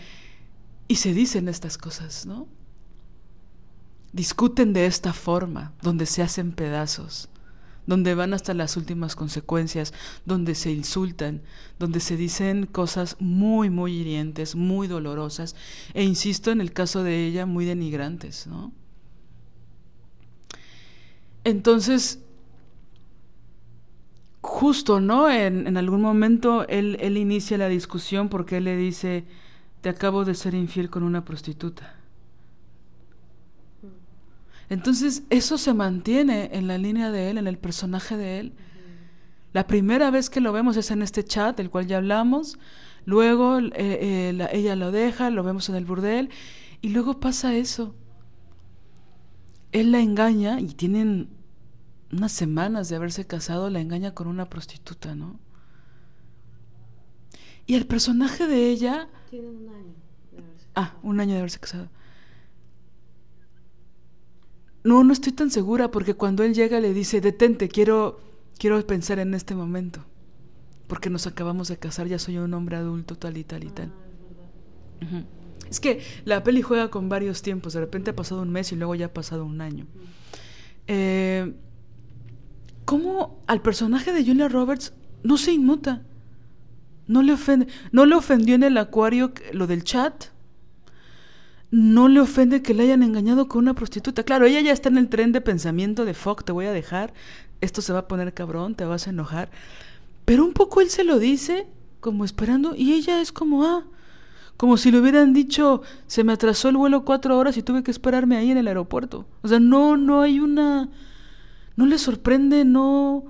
y 0.86 0.94
se 0.94 1.12
dicen 1.12 1.48
estas 1.48 1.78
cosas, 1.78 2.26
¿no? 2.26 2.47
Discuten 4.12 4.72
de 4.72 4.86
esta 4.86 5.12
forma, 5.12 5.72
donde 5.82 6.06
se 6.06 6.22
hacen 6.22 6.52
pedazos, 6.52 7.28
donde 7.86 8.14
van 8.14 8.35
hasta 8.35 8.55
las 8.55 8.76
últimas 8.76 9.16
consecuencias, 9.16 9.93
donde 10.24 10.55
se 10.55 10.72
insultan, 10.72 11.43
donde 11.78 12.01
se 12.01 12.16
dicen 12.16 12.66
cosas 12.66 13.16
muy, 13.18 13.70
muy 13.70 13.94
hirientes, 13.94 14.55
muy 14.55 14.89
dolorosas, 14.89 15.56
e 15.94 16.05
insisto 16.05 16.51
en 16.51 16.60
el 16.60 16.72
caso 16.72 17.02
de 17.02 17.26
ella, 17.26 17.47
muy 17.47 17.64
denigrantes, 17.64 18.47
¿no? 18.47 18.72
Entonces, 21.44 22.20
justo, 24.40 25.01
¿no? 25.01 25.30
En, 25.30 25.66
en 25.66 25.76
algún 25.76 26.01
momento 26.01 26.66
él, 26.68 26.97
él 27.01 27.16
inicia 27.16 27.59
la 27.59 27.68
discusión 27.68 28.28
porque 28.28 28.59
él 28.59 28.64
le 28.64 28.76
dice, 28.76 29.24
te 29.80 29.89
acabo 29.89 30.24
de 30.24 30.35
ser 30.35 30.55
infiel 30.55 30.90
con 30.90 31.02
una 31.02 31.24
prostituta. 31.24 31.97
Entonces 34.70 35.23
eso 35.31 35.57
se 35.59 35.73
mantiene 35.74 36.51
en 36.53 36.66
la 36.66 36.78
línea 36.78 37.11
de 37.11 37.31
él, 37.31 37.39
en 37.39 37.47
el 37.47 37.59
personaje 37.59 38.16
de 38.16 38.40
él. 38.40 38.53
La 39.53 39.66
primera 39.66 40.11
vez 40.11 40.28
que 40.28 40.40
lo 40.40 40.53
vemos 40.53 40.77
es 40.77 40.90
en 40.90 41.03
este 41.03 41.24
chat 41.24 41.57
del 41.57 41.70
cual 41.70 41.86
ya 41.86 41.97
hablamos, 41.97 42.59
luego 43.07 43.59
eh, 43.59 43.73
eh, 43.74 44.32
la, 44.35 44.47
ella 44.53 44.77
lo 44.77 44.90
deja, 44.90 45.31
lo 45.31 45.43
vemos 45.43 45.69
en 45.70 45.74
el 45.74 45.86
burdel 45.86 46.28
y 46.82 46.90
luego 46.90 47.19
pasa 47.19 47.55
eso. 47.57 47.95
Él 49.73 49.93
la 49.93 50.01
engaña 50.01 50.61
y 50.61 50.69
tienen 50.69 51.31
unas 52.12 52.32
semanas 52.32 52.89
de 52.89 52.97
haberse 52.97 53.27
casado, 53.27 53.70
la 53.70 53.81
engaña 53.81 54.15
con 54.15 54.28
una 54.28 54.49
prostituta, 54.49 55.15
¿no? 55.15 55.39
Y 57.66 57.74
el 57.74 57.86
personaje 57.86 58.47
de 58.47 58.70
ella 58.70 59.09
tienen 59.28 59.57
un 59.57 59.69
año. 59.69 59.95
Ah, 60.74 60.95
un 61.03 61.20
año 61.20 61.32
de 61.32 61.39
haberse 61.39 61.59
casado. 61.59 61.89
No, 64.84 65.05
no 65.05 65.12
estoy 65.12 65.32
tan 65.32 65.50
segura 65.50 65.90
porque 65.90 66.14
cuando 66.14 66.44
él 66.44 66.55
llega 66.55 66.80
le 66.80 66.94
dice, 66.94 67.20
detente, 67.20 67.68
quiero, 67.68 68.20
quiero 68.59 68.84
pensar 68.86 69.18
en 69.18 69.34
este 69.34 69.55
momento. 69.55 70.05
Porque 70.86 71.10
nos 71.10 71.26
acabamos 71.26 71.68
de 71.68 71.76
casar, 71.76 72.06
ya 72.06 72.18
soy 72.18 72.38
un 72.38 72.55
hombre 72.55 72.76
adulto, 72.76 73.16
tal 73.16 73.36
y 73.36 73.44
tal 73.44 73.64
y 73.64 73.70
tal. 73.70 73.92
Es 75.68 75.80
que 75.80 76.00
la 76.24 76.42
peli 76.42 76.62
juega 76.62 76.90
con 76.90 77.09
varios 77.09 77.42
tiempos, 77.42 77.74
de 77.74 77.80
repente 77.80 78.10
ha 78.10 78.16
pasado 78.16 78.42
un 78.42 78.50
mes 78.50 78.72
y 78.72 78.76
luego 78.76 78.94
ya 78.94 79.06
ha 79.06 79.12
pasado 79.12 79.44
un 79.44 79.60
año. 79.60 79.86
Eh, 80.86 81.55
¿Cómo 82.86 83.42
al 83.46 83.60
personaje 83.60 84.14
de 84.14 84.24
Julia 84.24 84.48
Roberts 84.48 84.94
no 85.22 85.36
se 85.36 85.52
inmuta? 85.52 86.02
No 87.06 87.22
le 87.22 87.32
ofende. 87.34 87.66
No 87.92 88.06
le 88.06 88.14
ofendió 88.14 88.55
en 88.55 88.62
el 88.62 88.78
acuario 88.78 89.32
lo 89.52 89.66
del 89.66 89.84
chat. 89.84 90.26
No 91.70 92.09
le 92.09 92.20
ofende 92.20 92.62
que 92.62 92.74
le 92.74 92.85
hayan 92.85 93.03
engañado 93.03 93.49
con 93.49 93.61
una 93.61 93.74
prostituta. 93.74 94.23
Claro, 94.23 94.47
ella 94.47 94.61
ya 94.61 94.73
está 94.73 94.89
en 94.89 94.99
el 94.99 95.09
tren 95.09 95.32
de 95.32 95.40
pensamiento 95.40 96.05
de 96.05 96.15
fuck, 96.15 96.45
te 96.45 96.53
voy 96.53 96.66
a 96.66 96.73
dejar. 96.73 97.12
Esto 97.61 97.82
se 97.82 97.93
va 97.93 98.01
a 98.01 98.09
poner 98.09 98.32
cabrón, 98.32 98.74
te 98.74 98.85
vas 98.85 99.07
a 99.07 99.11
enojar. 99.11 99.51
Pero 100.24 100.45
un 100.45 100.53
poco 100.53 100.81
él 100.81 100.90
se 100.90 101.05
lo 101.05 101.19
dice, 101.19 101.66
como 102.01 102.24
esperando, 102.24 102.74
y 102.74 102.93
ella 102.93 103.20
es 103.20 103.32
como, 103.32 103.65
ah, 103.65 103.85
como 104.57 104.77
si 104.77 104.90
le 104.90 105.01
hubieran 105.01 105.32
dicho, 105.32 105.82
se 106.07 106.24
me 106.24 106.32
atrasó 106.32 106.69
el 106.69 106.77
vuelo 106.77 107.05
cuatro 107.05 107.36
horas 107.36 107.57
y 107.57 107.62
tuve 107.62 107.82
que 107.82 107.90
esperarme 107.90 108.36
ahí 108.36 108.51
en 108.51 108.59
el 108.59 108.69
aeropuerto. 108.69 109.27
O 109.43 109.49
sea, 109.49 109.61
no, 109.61 109.97
no 109.97 110.23
hay 110.23 110.40
una. 110.40 110.89
No 111.77 111.86
le 111.86 111.99
sorprende, 111.99 112.65
no 112.65 113.24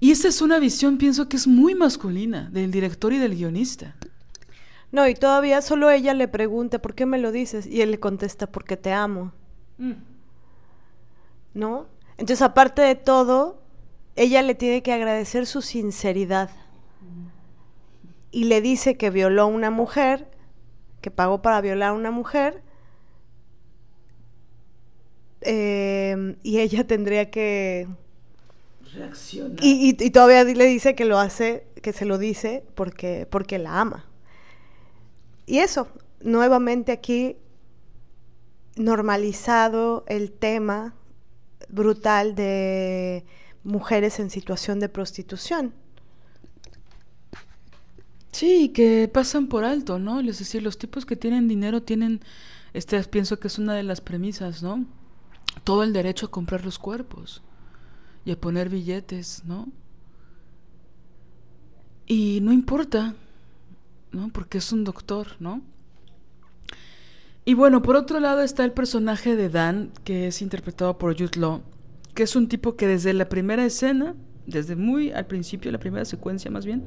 y 0.00 0.12
esa 0.12 0.28
es 0.28 0.40
una 0.40 0.58
visión, 0.58 0.96
pienso 0.96 1.28
que 1.28 1.36
es 1.36 1.46
muy 1.46 1.74
masculina, 1.74 2.48
del 2.50 2.70
director 2.70 3.12
y 3.12 3.18
del 3.18 3.36
guionista. 3.36 3.94
No, 4.92 5.06
y 5.06 5.14
todavía 5.14 5.62
solo 5.62 5.90
ella 5.90 6.14
le 6.14 6.26
pregunta, 6.26 6.80
¿por 6.80 6.94
qué 6.94 7.06
me 7.06 7.18
lo 7.18 7.30
dices? 7.30 7.66
Y 7.66 7.80
él 7.80 7.92
le 7.92 8.00
contesta, 8.00 8.50
porque 8.50 8.76
te 8.76 8.92
amo. 8.92 9.32
Mm. 9.78 9.92
¿No? 11.54 11.86
Entonces, 12.16 12.42
aparte 12.42 12.82
de 12.82 12.96
todo, 12.96 13.62
ella 14.16 14.42
le 14.42 14.54
tiene 14.54 14.82
que 14.82 14.92
agradecer 14.92 15.46
su 15.46 15.62
sinceridad. 15.62 16.50
Mm. 17.00 17.26
Y 18.32 18.44
le 18.44 18.60
dice 18.60 18.96
que 18.96 19.10
violó 19.10 19.42
a 19.42 19.46
una 19.46 19.70
mujer, 19.70 20.28
que 21.00 21.10
pagó 21.10 21.40
para 21.40 21.60
violar 21.60 21.90
a 21.90 21.92
una 21.92 22.10
mujer, 22.10 22.62
eh, 25.42 26.36
y 26.42 26.58
ella 26.58 26.86
tendría 26.86 27.30
que 27.30 27.86
reacciona. 28.92 29.54
Y, 29.62 29.88
y, 29.88 30.04
y, 30.04 30.10
todavía 30.10 30.44
le 30.44 30.66
dice 30.66 30.94
que 30.94 31.04
lo 31.04 31.18
hace, 31.18 31.66
que 31.80 31.92
se 31.92 32.04
lo 32.04 32.18
dice 32.18 32.64
porque, 32.74 33.26
porque 33.30 33.58
la 33.58 33.80
ama. 33.80 34.09
Y 35.50 35.58
eso, 35.58 35.88
nuevamente 36.20 36.92
aquí 36.92 37.36
normalizado 38.76 40.04
el 40.06 40.30
tema 40.30 40.94
brutal 41.68 42.36
de 42.36 43.24
mujeres 43.64 44.20
en 44.20 44.30
situación 44.30 44.78
de 44.78 44.88
prostitución. 44.88 45.74
Sí, 48.30 48.68
que 48.68 49.10
pasan 49.12 49.48
por 49.48 49.64
alto, 49.64 49.98
¿no? 49.98 50.20
Es 50.20 50.38
decir, 50.38 50.62
los 50.62 50.78
tipos 50.78 51.04
que 51.04 51.16
tienen 51.16 51.48
dinero 51.48 51.82
tienen, 51.82 52.20
este, 52.72 53.02
pienso 53.02 53.40
que 53.40 53.48
es 53.48 53.58
una 53.58 53.74
de 53.74 53.82
las 53.82 54.00
premisas, 54.00 54.62
¿no? 54.62 54.86
Todo 55.64 55.82
el 55.82 55.92
derecho 55.92 56.26
a 56.26 56.30
comprar 56.30 56.64
los 56.64 56.78
cuerpos 56.78 57.42
y 58.24 58.30
a 58.30 58.40
poner 58.40 58.68
billetes, 58.68 59.42
¿no? 59.44 59.66
Y 62.06 62.38
no 62.40 62.52
importa, 62.52 63.16
¿no? 64.12 64.30
Porque 64.32 64.58
es 64.58 64.72
un 64.72 64.84
doctor, 64.84 65.28
¿no? 65.38 65.62
Y 67.44 67.54
bueno, 67.54 67.82
por 67.82 67.96
otro 67.96 68.20
lado 68.20 68.42
está 68.42 68.64
el 68.64 68.72
personaje 68.72 69.34
de 69.34 69.48
Dan, 69.48 69.90
que 70.04 70.28
es 70.28 70.42
interpretado 70.42 70.98
por 70.98 71.14
Jude 71.16 71.38
Law, 71.38 71.62
que 72.14 72.22
es 72.22 72.36
un 72.36 72.48
tipo 72.48 72.76
que 72.76 72.86
desde 72.86 73.12
la 73.12 73.28
primera 73.28 73.64
escena, 73.64 74.14
desde 74.46 74.76
muy 74.76 75.10
al 75.10 75.26
principio, 75.26 75.72
la 75.72 75.78
primera 75.78 76.04
secuencia 76.04 76.50
más 76.50 76.66
bien, 76.66 76.84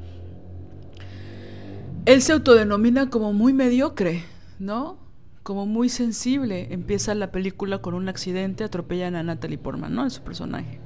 él 2.05 2.21
se 2.21 2.33
autodenomina 2.33 3.09
como 3.09 3.33
muy 3.33 3.53
mediocre, 3.53 4.23
¿no? 4.59 4.97
Como 5.41 5.65
muy 5.65 5.89
sensible. 5.89 6.67
Empieza 6.73 7.15
la 7.15 7.31
película 7.31 7.79
con 7.79 7.93
un 7.93 8.09
accidente, 8.09 8.63
atropellan 8.63 9.15
a 9.15 9.23
Natalie 9.23 9.57
Portman, 9.57 9.95
¿no? 9.95 10.09
Su 10.09 10.21
personaje. 10.21 10.79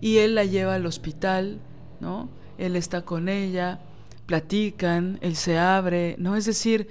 Y 0.00 0.18
él 0.18 0.34
la 0.34 0.44
lleva 0.44 0.74
al 0.74 0.84
hospital, 0.84 1.60
¿no? 2.00 2.28
Él 2.58 2.76
está 2.76 3.02
con 3.02 3.28
ella, 3.28 3.80
platican, 4.26 5.18
él 5.22 5.36
se 5.36 5.58
abre, 5.58 6.16
¿no? 6.18 6.36
Es 6.36 6.46
decir, 6.46 6.88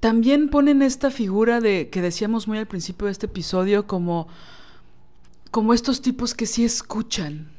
también 0.00 0.48
ponen 0.48 0.82
esta 0.82 1.10
figura 1.10 1.60
de 1.60 1.90
que 1.90 2.02
decíamos 2.02 2.46
muy 2.46 2.58
al 2.58 2.68
principio 2.68 3.06
de 3.06 3.12
este 3.12 3.26
episodio 3.26 3.86
como 3.86 4.28
como 5.50 5.72
estos 5.72 6.02
tipos 6.02 6.34
que 6.34 6.46
sí 6.46 6.64
escuchan, 6.64 7.50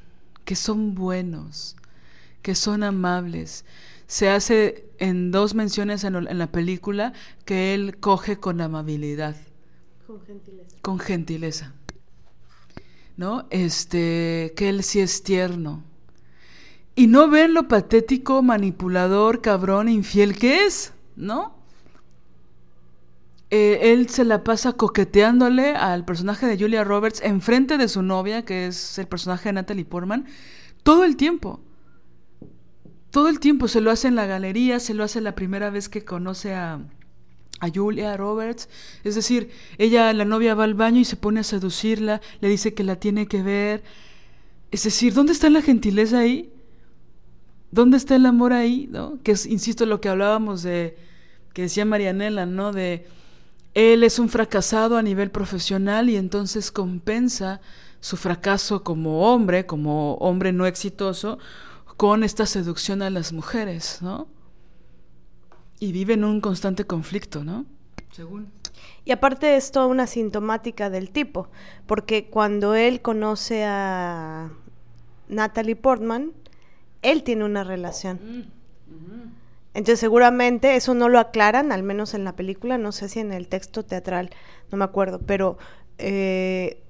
que 0.45 0.55
son 0.55 0.95
buenos, 0.95 1.75
que 2.41 2.55
son 2.55 2.83
amables. 2.83 3.65
Se 4.07 4.29
hace 4.29 4.89
en 4.99 5.31
dos 5.31 5.55
menciones 5.55 6.03
en, 6.03 6.15
en 6.15 6.37
la 6.37 6.51
película 6.51 7.13
que 7.45 7.73
él 7.73 7.97
coge 7.99 8.37
con 8.37 8.61
amabilidad. 8.61 9.35
Con 10.05 10.21
gentileza. 10.21 10.77
Con 10.81 10.99
gentileza. 10.99 11.73
¿No? 13.17 13.47
Este, 13.49 14.53
que 14.55 14.69
él 14.69 14.83
sí 14.83 14.99
es 14.99 15.23
tierno. 15.23 15.83
Y 16.99 17.07
no 17.07 17.29
ven 17.29 17.53
lo 17.53 17.69
patético, 17.69 18.41
manipulador, 18.41 19.39
cabrón, 19.39 19.87
infiel 19.87 20.37
que 20.37 20.65
es, 20.65 20.91
¿no? 21.15 21.55
Eh, 23.51 23.93
él 23.93 24.09
se 24.09 24.25
la 24.25 24.43
pasa 24.43 24.73
coqueteándole 24.73 25.77
al 25.77 26.03
personaje 26.03 26.45
de 26.45 26.59
Julia 26.59 26.83
Roberts 26.83 27.21
enfrente 27.23 27.77
de 27.77 27.87
su 27.87 28.01
novia, 28.01 28.43
que 28.43 28.67
es 28.67 28.99
el 28.99 29.07
personaje 29.07 29.47
de 29.47 29.53
Natalie 29.53 29.85
Portman, 29.85 30.25
todo 30.83 31.05
el 31.05 31.15
tiempo. 31.15 31.61
Todo 33.11 33.29
el 33.29 33.39
tiempo 33.39 33.69
se 33.69 33.79
lo 33.79 33.91
hace 33.91 34.09
en 34.09 34.15
la 34.15 34.25
galería, 34.25 34.81
se 34.81 34.93
lo 34.93 35.05
hace 35.05 35.21
la 35.21 35.35
primera 35.35 35.69
vez 35.69 35.87
que 35.87 36.03
conoce 36.03 36.53
a, 36.53 36.81
a 37.61 37.69
Julia 37.73 38.17
Roberts. 38.17 38.67
Es 39.05 39.15
decir, 39.15 39.51
ella, 39.77 40.11
la 40.11 40.25
novia, 40.25 40.53
va 40.53 40.65
al 40.65 40.73
baño 40.73 40.99
y 40.99 41.05
se 41.05 41.15
pone 41.15 41.39
a 41.39 41.43
seducirla, 41.43 42.19
le 42.41 42.49
dice 42.49 42.73
que 42.73 42.83
la 42.83 42.97
tiene 42.97 43.25
que 43.25 43.41
ver. 43.41 43.83
Es 44.69 44.83
decir, 44.83 45.13
¿dónde 45.13 45.31
está 45.31 45.49
la 45.49 45.61
gentileza 45.61 46.19
ahí? 46.19 46.51
¿Dónde 47.71 47.97
está 47.97 48.15
el 48.15 48.25
amor 48.25 48.53
ahí? 48.53 48.87
¿No? 48.91 49.19
Que 49.23 49.31
es, 49.33 49.45
insisto, 49.45 49.85
lo 49.85 50.01
que 50.01 50.09
hablábamos 50.09 50.63
de, 50.63 50.97
que 51.53 51.63
decía 51.63 51.85
Marianela, 51.85 52.45
¿no? 52.45 52.71
De 52.71 53.05
él 53.73 54.03
es 54.03 54.19
un 54.19 54.29
fracasado 54.29 54.97
a 54.97 55.03
nivel 55.03 55.29
profesional 55.29 56.09
y 56.09 56.15
entonces 56.15 56.71
compensa 56.71 57.61
su 57.99 58.17
fracaso 58.17 58.83
como 58.83 59.31
hombre, 59.31 59.65
como 59.65 60.15
hombre 60.15 60.51
no 60.51 60.65
exitoso, 60.65 61.37
con 61.97 62.23
esta 62.23 62.45
seducción 62.45 63.01
a 63.01 63.09
las 63.09 63.33
mujeres, 63.33 63.99
¿no? 64.01 64.27
Y 65.79 65.91
vive 65.91 66.13
en 66.13 66.23
un 66.23 66.41
constante 66.41 66.85
conflicto, 66.85 67.43
¿no? 67.43 67.65
Según. 68.11 68.51
Y 69.05 69.11
aparte 69.11 69.55
es 69.55 69.71
toda 69.71 69.87
una 69.87 70.07
sintomática 70.07 70.89
del 70.89 71.11
tipo, 71.11 71.49
porque 71.87 72.29
cuando 72.29 72.75
él 72.75 73.01
conoce 73.01 73.63
a 73.65 74.49
Natalie 75.27 75.75
Portman, 75.75 76.31
él 77.01 77.23
tiene 77.23 77.45
una 77.45 77.63
relación. 77.63 78.19
Mm, 78.21 78.59
entonces 79.73 79.99
seguramente 79.99 80.75
eso 80.75 80.93
no 80.93 81.09
lo 81.09 81.19
aclaran, 81.19 81.71
al 81.71 81.83
menos 81.83 82.13
en 82.13 82.23
la 82.23 82.35
película, 82.35 82.77
no 82.77 82.91
sé 82.91 83.07
si 83.07 83.19
en 83.19 83.31
el 83.31 83.47
texto 83.47 83.83
teatral, 83.83 84.31
no 84.71 84.77
me 84.77 84.83
acuerdo, 84.83 85.19
pero 85.19 85.57
eh, 85.99 86.81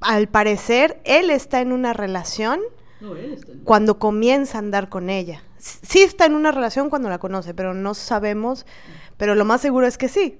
al 0.00 0.28
parecer 0.28 1.00
él 1.04 1.30
está 1.30 1.60
en 1.60 1.72
una 1.72 1.92
relación 1.92 2.60
cuando 3.64 3.98
comienza 3.98 4.58
a 4.58 4.60
andar 4.60 4.88
con 4.88 5.10
ella. 5.10 5.42
Sí 5.58 6.02
está 6.02 6.26
en 6.26 6.34
una 6.34 6.52
relación 6.52 6.88
cuando 6.88 7.08
la 7.08 7.18
conoce, 7.18 7.52
pero 7.52 7.74
no 7.74 7.94
sabemos, 7.94 8.64
pero 9.16 9.34
lo 9.34 9.44
más 9.44 9.60
seguro 9.60 9.86
es 9.86 9.98
que 9.98 10.08
sí. 10.08 10.38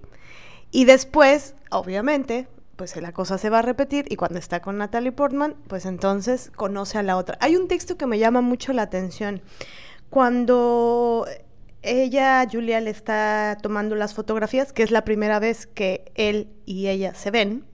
Y 0.70 0.84
después, 0.84 1.54
obviamente, 1.70 2.46
pues 2.82 2.96
la 2.96 3.12
cosa 3.12 3.38
se 3.38 3.48
va 3.48 3.60
a 3.60 3.62
repetir 3.62 4.06
y 4.08 4.16
cuando 4.16 4.40
está 4.40 4.60
con 4.60 4.76
Natalie 4.76 5.12
Portman, 5.12 5.54
pues 5.68 5.86
entonces 5.86 6.50
conoce 6.56 6.98
a 6.98 7.04
la 7.04 7.16
otra. 7.16 7.38
Hay 7.40 7.54
un 7.54 7.68
texto 7.68 7.96
que 7.96 8.08
me 8.08 8.18
llama 8.18 8.40
mucho 8.40 8.72
la 8.72 8.82
atención. 8.82 9.40
Cuando 10.10 11.24
ella, 11.82 12.44
Julia, 12.50 12.80
le 12.80 12.90
está 12.90 13.56
tomando 13.62 13.94
las 13.94 14.14
fotografías, 14.14 14.72
que 14.72 14.82
es 14.82 14.90
la 14.90 15.04
primera 15.04 15.38
vez 15.38 15.68
que 15.68 16.10
él 16.16 16.48
y 16.66 16.88
ella 16.88 17.14
se 17.14 17.30
ven. 17.30 17.64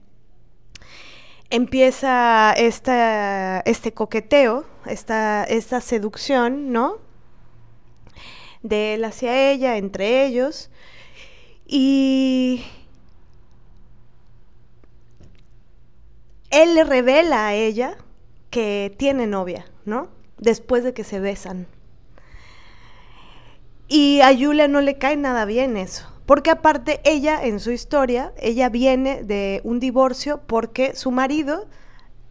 Empieza 1.49 2.53
esta, 2.53 3.61
este 3.61 3.95
coqueteo, 3.95 4.67
esta, 4.85 5.43
esta 5.43 5.81
seducción, 5.81 6.71
¿no? 6.71 6.99
De 8.61 8.93
él 8.93 9.03
hacia 9.05 9.49
ella, 9.49 9.77
entre 9.77 10.27
ellos. 10.27 10.69
Y 11.65 12.63
él 16.49 16.75
le 16.75 16.83
revela 16.83 17.47
a 17.47 17.53
ella 17.53 17.97
que 18.49 18.93
tiene 18.97 19.27
novia, 19.27 19.65
¿no? 19.85 20.09
Después 20.37 20.83
de 20.83 20.93
que 20.93 21.03
se 21.03 21.19
besan. 21.19 21.67
Y 23.87 24.21
a 24.21 24.35
Julia 24.37 24.67
no 24.67 24.81
le 24.81 24.97
cae 24.97 25.17
nada 25.17 25.45
bien 25.45 25.77
eso. 25.77 26.05
Porque 26.25 26.51
aparte 26.51 27.01
ella, 27.05 27.43
en 27.43 27.59
su 27.59 27.71
historia, 27.71 28.33
ella 28.37 28.69
viene 28.69 29.23
de 29.23 29.61
un 29.63 29.79
divorcio 29.79 30.41
porque 30.45 30.95
su 30.95 31.09
marido 31.09 31.67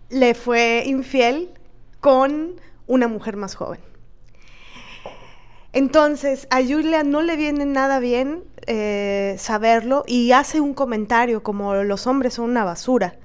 le 0.09 0.35
fue 0.35 0.85
infiel 0.86 1.51
con 2.01 2.61
una 2.86 3.09
mujer 3.09 3.36
más 3.36 3.57
joven. 3.57 3.81
Entonces, 5.73 6.47
a 6.51 6.62
Julia 6.62 7.03
no 7.03 7.23
le 7.23 7.36
viene 7.36 7.66
nada 7.66 7.99
bien 7.99 8.45
eh, 8.66 9.35
saberlo 9.39 10.05
y 10.07 10.31
hace 10.31 10.61
un 10.61 10.74
comentario 10.74 11.43
como 11.43 11.74
los 11.74 12.07
hombres 12.07 12.35
son 12.35 12.51
una 12.51 12.65
basura. 12.65 13.16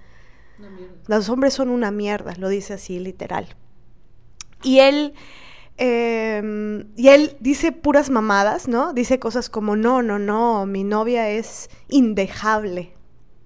Los 1.07 1.29
hombres 1.29 1.53
son 1.53 1.69
una 1.69 1.91
mierda, 1.91 2.33
lo 2.37 2.49
dice 2.49 2.73
así 2.73 2.99
literal. 2.99 3.55
Y 4.63 4.79
él 4.79 5.13
Em, 5.77 6.85
y 6.95 7.07
él 7.07 7.35
dice 7.39 7.71
puras 7.71 8.09
mamadas, 8.09 8.67
¿no? 8.67 8.93
Dice 8.93 9.19
cosas 9.19 9.49
como, 9.49 9.75
no, 9.75 10.01
no, 10.03 10.19
no, 10.19 10.65
mi 10.65 10.83
novia 10.83 11.29
es 11.29 11.69
indejable. 11.89 12.93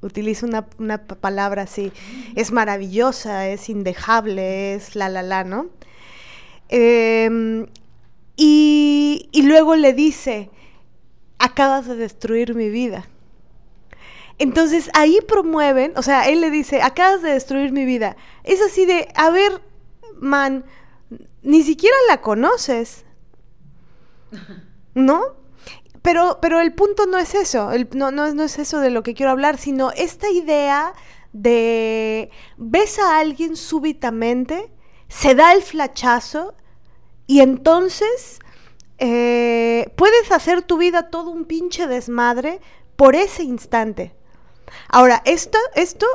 Utiliza 0.02 0.46
una, 0.46 1.08
palabra 1.08 1.64
así. 1.64 1.92
Es 2.36 2.52
maravillosa, 2.52 3.48
es 3.48 3.70
indejable, 3.70 4.76
es 4.76 4.96
la, 4.96 5.10
la, 5.10 5.24
la, 5.24 5.44
¿no? 5.44 5.68
Em, 6.70 7.68
y, 8.36 9.30
y 9.32 9.44
luego 9.44 9.76
le 9.76 9.94
dice, 9.94 10.50
acabas 11.40 11.88
de 11.88 11.96
destruir 11.96 12.56
mi 12.56 12.70
vida. 12.70 13.08
Entonces 14.40 14.90
ahí 14.94 15.20
promueven, 15.28 15.94
o 15.96 16.04
sea, 16.04 16.30
él 16.30 16.42
le 16.42 16.52
dice, 16.52 16.82
acabas 16.82 17.22
de 17.22 17.32
destruir 17.32 17.72
mi 17.72 17.86
vida. 17.86 18.16
Es 18.44 18.62
así 18.62 18.86
de, 18.86 19.08
a 19.16 19.30
ver, 19.32 19.62
man, 20.20 20.66
ni 21.42 21.64
siquiera 21.64 21.96
la 22.08 22.22
conoces. 22.22 23.06
¿No? 24.94 25.22
Pero, 26.02 26.40
pero 26.42 26.60
el 26.60 26.74
punto 26.74 27.06
no 27.06 27.18
es 27.18 27.36
eso, 27.36 27.70
no, 27.94 28.12
no, 28.12 28.34
no 28.34 28.44
es 28.44 28.60
eso 28.60 28.80
de 28.80 28.92
lo 28.92 29.04
que 29.04 29.14
quiero 29.14 29.32
hablar, 29.32 29.58
sino 29.58 29.92
esta 29.92 30.30
idea 30.30 30.94
de 31.34 32.30
ves 32.58 33.00
a 33.00 33.20
alguien 33.20 33.56
súbitamente, 33.56 34.72
se 35.10 35.36
da 35.36 35.54
el 35.54 35.62
flachazo 35.62 36.56
y 37.26 37.42
entonces 37.42 38.40
eh, 39.00 39.92
puedes 39.98 40.32
hacer 40.32 40.62
tu 40.62 40.78
vida 40.78 41.10
todo 41.10 41.30
un 41.30 41.46
pinche 41.46 41.88
desmadre 41.88 42.62
por 42.96 43.16
ese 43.16 43.44
instante. 43.44 44.17
Ahora, 44.90 45.22
esto, 45.26 45.58
esto 45.76 46.06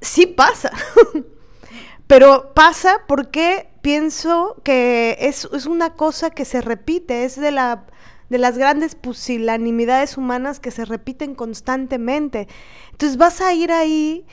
sí 0.00 0.26
pasa, 0.26 0.70
pero 2.06 2.52
pasa 2.54 3.02
porque 3.06 3.70
pienso 3.82 4.56
que 4.62 5.16
es, 5.20 5.44
una 5.66 5.94
cosa 5.94 6.30
que 6.30 6.44
se 6.44 6.60
repite, 6.60 7.24
es 7.24 7.40
de, 7.40 7.50
la, 7.50 7.86
de 8.28 8.38
las 8.38 8.58
grandes 8.58 8.94
pusilanimidades 8.94 10.16
humanas 10.16 10.60
que 10.60 10.70
se 10.70 10.84
repiten 10.84 11.34
constantemente. 11.34 12.48
Entonces 12.92 13.16
vas 13.16 13.40
a 13.40 13.52
ir 13.54 13.72
ahí 13.72 14.26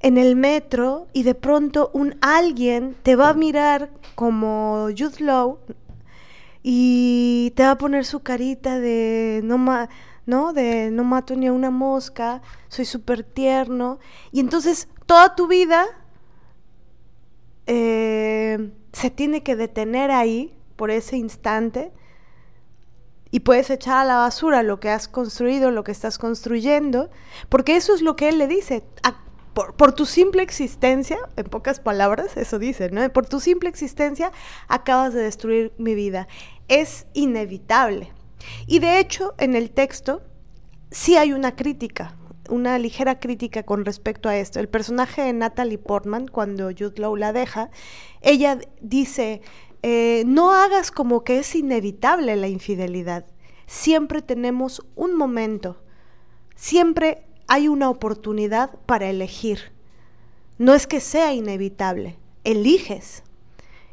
en 0.00 0.18
el 0.18 0.36
metro 0.36 1.08
y 1.12 1.22
de 1.22 1.34
pronto 1.34 1.90
un 1.94 2.16
alguien 2.20 2.94
te 3.02 3.16
va 3.16 3.30
a 3.30 3.34
mirar 3.34 3.90
como 4.14 4.88
Jude 4.96 5.24
Law 5.24 5.58
y 6.62 7.52
te 7.56 7.62
va 7.62 7.72
a 7.72 7.78
poner 7.78 8.04
su 8.04 8.20
carita 8.20 8.78
de 8.80 9.40
no 9.44 9.58
¿no? 10.26 10.52
De 10.52 10.90
no 10.90 11.04
mato 11.04 11.36
ni 11.36 11.46
a 11.46 11.52
una 11.52 11.70
mosca, 11.70 12.42
soy 12.68 12.84
súper 12.84 13.22
tierno. 13.24 13.98
Y 14.32 14.40
entonces 14.40 14.88
toda 15.06 15.34
tu 15.34 15.46
vida 15.46 15.84
eh, 17.66 18.72
se 18.92 19.10
tiene 19.10 19.42
que 19.42 19.56
detener 19.56 20.10
ahí 20.10 20.54
por 20.76 20.90
ese 20.90 21.16
instante 21.16 21.92
y 23.34 23.40
puedes 23.40 23.68
echar 23.70 23.96
a 23.96 24.04
la 24.04 24.18
basura 24.18 24.62
lo 24.62 24.78
que 24.78 24.90
has 24.90 25.08
construido, 25.08 25.72
lo 25.72 25.82
que 25.82 25.90
estás 25.90 26.18
construyendo, 26.18 27.10
porque 27.48 27.74
eso 27.74 27.92
es 27.92 28.00
lo 28.00 28.14
que 28.14 28.28
él 28.28 28.38
le 28.38 28.46
dice. 28.46 28.84
por, 29.54 29.92
tu 29.92 30.06
simple 30.06 30.42
existencia, 30.42 31.18
en 31.36 31.46
pocas 31.46 31.80
palabras, 31.80 32.36
eso 32.36 32.60
dice, 32.60 32.90
¿no? 32.90 33.12
Por 33.12 33.26
tu 33.26 33.40
simple 33.40 33.68
existencia 33.68 34.30
acabas 34.68 35.14
de 35.14 35.22
destruir 35.22 35.72
mi 35.78 35.96
vida. 35.96 36.28
Es 36.68 37.06
inevitable. 37.12 38.12
Y 38.66 38.78
de 38.78 38.98
hecho, 38.98 39.34
en 39.38 39.54
el 39.54 39.70
texto 39.70 40.22
sí 40.90 41.16
hay 41.16 41.32
una 41.32 41.56
crítica, 41.56 42.16
una 42.48 42.78
ligera 42.78 43.18
crítica 43.18 43.62
con 43.62 43.84
respecto 43.84 44.28
a 44.28 44.36
esto. 44.36 44.60
El 44.60 44.68
personaje 44.68 45.22
de 45.22 45.32
Natalie 45.32 45.78
Portman, 45.78 46.28
cuando 46.28 46.66
Jude 46.66 47.00
Law 47.00 47.16
la 47.16 47.32
deja, 47.32 47.70
ella 48.20 48.58
dice, 48.80 49.42
eh, 49.82 50.24
no 50.26 50.52
hagas 50.52 50.90
como 50.90 51.24
que 51.24 51.38
es 51.38 51.54
inevitable 51.54 52.36
la 52.36 52.48
infidelidad. 52.48 53.26
Siempre 53.66 54.22
tenemos 54.22 54.82
un 54.94 55.16
momento, 55.16 55.82
siempre 56.54 57.26
hay 57.46 57.68
una 57.68 57.90
oportunidad 57.90 58.78
para 58.86 59.08
elegir. 59.08 59.72
No 60.58 60.74
es 60.74 60.86
que 60.86 61.00
sea 61.00 61.32
inevitable, 61.34 62.18
eliges. 62.44 63.24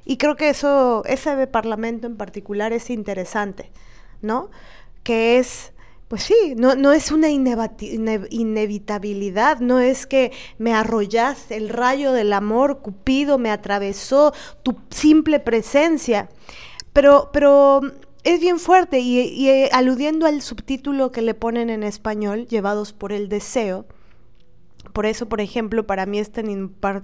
Y 0.05 0.17
creo 0.17 0.35
que 0.35 0.49
eso, 0.49 1.03
ese 1.05 1.47
parlamento 1.47 2.07
en 2.07 2.17
particular 2.17 2.73
es 2.73 2.89
interesante, 2.89 3.71
¿no? 4.21 4.49
Que 5.03 5.39
es 5.39 5.73
pues 6.07 6.23
sí, 6.23 6.55
no, 6.57 6.75
no 6.75 6.91
es 6.91 7.09
una 7.09 7.29
inevitabilidad, 7.29 9.61
no 9.61 9.79
es 9.79 10.05
que 10.05 10.33
me 10.57 10.73
arrollaste, 10.73 11.55
el 11.55 11.69
rayo 11.69 12.11
del 12.11 12.33
amor, 12.33 12.81
Cupido 12.81 13.37
me 13.37 13.49
atravesó, 13.49 14.33
tu 14.61 14.75
simple 14.89 15.39
presencia, 15.39 16.27
pero, 16.91 17.29
pero 17.31 17.79
es 18.25 18.41
bien 18.41 18.59
fuerte 18.59 18.99
y, 18.99 19.21
y 19.21 19.47
eh, 19.47 19.69
aludiendo 19.71 20.25
al 20.25 20.41
subtítulo 20.41 21.13
que 21.13 21.21
le 21.21 21.33
ponen 21.33 21.69
en 21.69 21.81
español, 21.81 22.45
llevados 22.45 22.91
por 22.91 23.13
el 23.13 23.29
deseo, 23.29 23.85
por 24.91 25.05
eso, 25.05 25.29
por 25.29 25.41
ejemplo, 25.41 25.87
para 25.87 26.05
mí 26.05 26.19
es 26.19 26.31
tan 26.31 26.49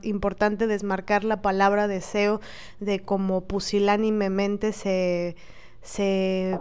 importante 0.01 0.67
desmarcar 0.67 1.23
la 1.23 1.41
palabra 1.41 1.87
deseo 1.87 2.41
de 2.79 2.99
cómo 2.99 3.45
pusilánimemente 3.45 4.73
se, 4.73 5.35
se, 5.81 6.59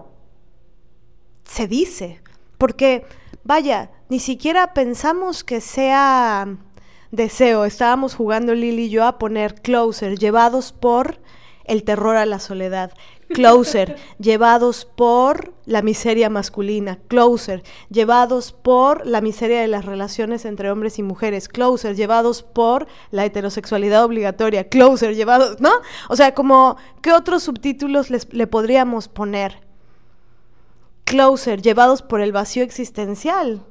se 1.49 1.67
dice, 1.67 2.21
porque, 2.59 3.07
vaya, 3.45 3.91
ni 4.09 4.21
siquiera 4.21 4.75
pensamos 4.75 5.45
que 5.45 5.61
sea 5.61 6.49
deseo. 7.11 7.65
Estábamos 7.65 8.15
jugando 8.15 8.55
Lili 8.55 8.85
y 8.85 8.91
yo 8.91 9.05
a 9.05 9.19
poner 9.19 9.55
closer, 9.55 10.19
llevados 10.19 10.73
por 10.73 11.19
el 11.65 11.83
terror 11.83 12.17
a 12.17 12.27
la 12.27 12.39
soledad. 12.39 12.93
Closer, 13.29 13.97
llevados 14.21 14.85
por 14.85 15.53
la 15.65 15.83
miseria 15.83 16.31
masculina. 16.31 16.99
Closer, 17.09 17.65
llevados 17.91 18.53
por 18.53 19.05
la 19.05 19.21
miseria 19.21 19.61
de 19.61 19.67
las 19.67 19.85
relaciones 19.85 20.45
entre 20.45 20.71
hombres 20.71 20.99
y 21.01 21.03
mujeres. 21.03 21.49
Closer, 21.49 21.97
llevados 21.97 22.45
por 22.45 22.87
la 23.11 23.25
heterosexualidad 23.25 24.05
obligatoria. 24.05 24.69
Closer, 24.69 25.17
llevados, 25.17 25.61
¿no? 25.61 25.73
O 26.09 26.15
sea, 26.15 26.35
como, 26.35 26.77
¿qué 27.03 27.13
otros 27.13 27.43
subtítulos 27.43 28.11
les, 28.11 28.33
le 28.33 28.47
podríamos 28.47 29.09
poner? 29.09 29.66
Closer, 31.07 31.63
llevados 31.63 32.03
por 32.03 32.21
el 32.21 32.33
vacío 32.33 32.63
existencial. 32.63 33.65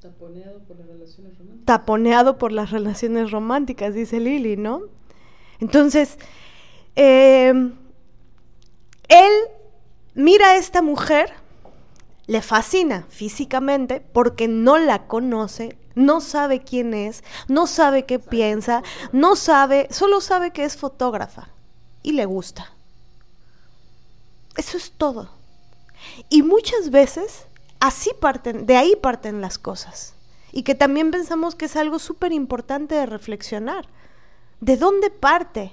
Taponeado 0.00 0.60
por 0.64 0.76
las 0.76 0.86
relaciones 0.86 1.38
románticas. 1.38 1.64
Taponeado 1.64 2.38
por 2.38 2.52
las 2.52 2.70
relaciones 2.70 3.30
románticas, 3.30 3.94
dice 3.94 4.20
Lili, 4.20 4.56
¿no? 4.56 4.82
Entonces, 5.60 6.18
em, 6.96 7.72
él 9.08 9.32
mira 10.14 10.50
a 10.50 10.56
esta 10.56 10.82
mujer, 10.82 11.32
le 12.26 12.42
fascina 12.42 13.06
físicamente 13.08 14.00
porque 14.00 14.48
no 14.48 14.78
la 14.78 15.06
conoce, 15.06 15.78
no 15.94 16.20
sabe 16.20 16.62
quién 16.62 16.94
es, 16.94 17.22
no 17.46 17.68
sabe 17.68 18.04
qué 18.04 18.18
piensa, 18.18 18.82
no 19.12 19.36
sabe, 19.36 19.86
solo 19.90 20.20
sabe 20.20 20.50
que 20.50 20.64
es 20.64 20.76
fotógrafa 20.76 21.48
y 22.02 22.12
le 22.12 22.26
gusta. 22.26 22.72
Eso 24.56 24.76
es 24.76 24.90
todo. 24.90 25.36
Y 26.28 26.42
muchas 26.42 26.90
veces 26.90 27.46
así 27.80 28.10
parten, 28.20 28.66
de 28.66 28.76
ahí 28.76 28.96
parten 28.96 29.40
las 29.40 29.58
cosas. 29.58 30.14
Y 30.52 30.62
que 30.62 30.74
también 30.74 31.10
pensamos 31.10 31.54
que 31.54 31.66
es 31.66 31.76
algo 31.76 31.98
súper 31.98 32.32
importante 32.32 32.94
de 32.94 33.06
reflexionar. 33.06 33.86
¿De 34.60 34.76
dónde 34.76 35.10
parte? 35.10 35.72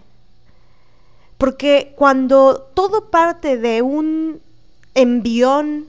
Porque 1.37 1.93
cuando 1.97 2.69
todo 2.73 3.09
parte 3.09 3.57
de 3.57 3.81
un 3.81 4.41
envión 4.93 5.87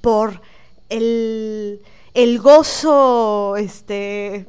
por 0.00 0.40
el, 0.88 1.82
el 2.14 2.38
gozo 2.38 3.56
este, 3.56 4.46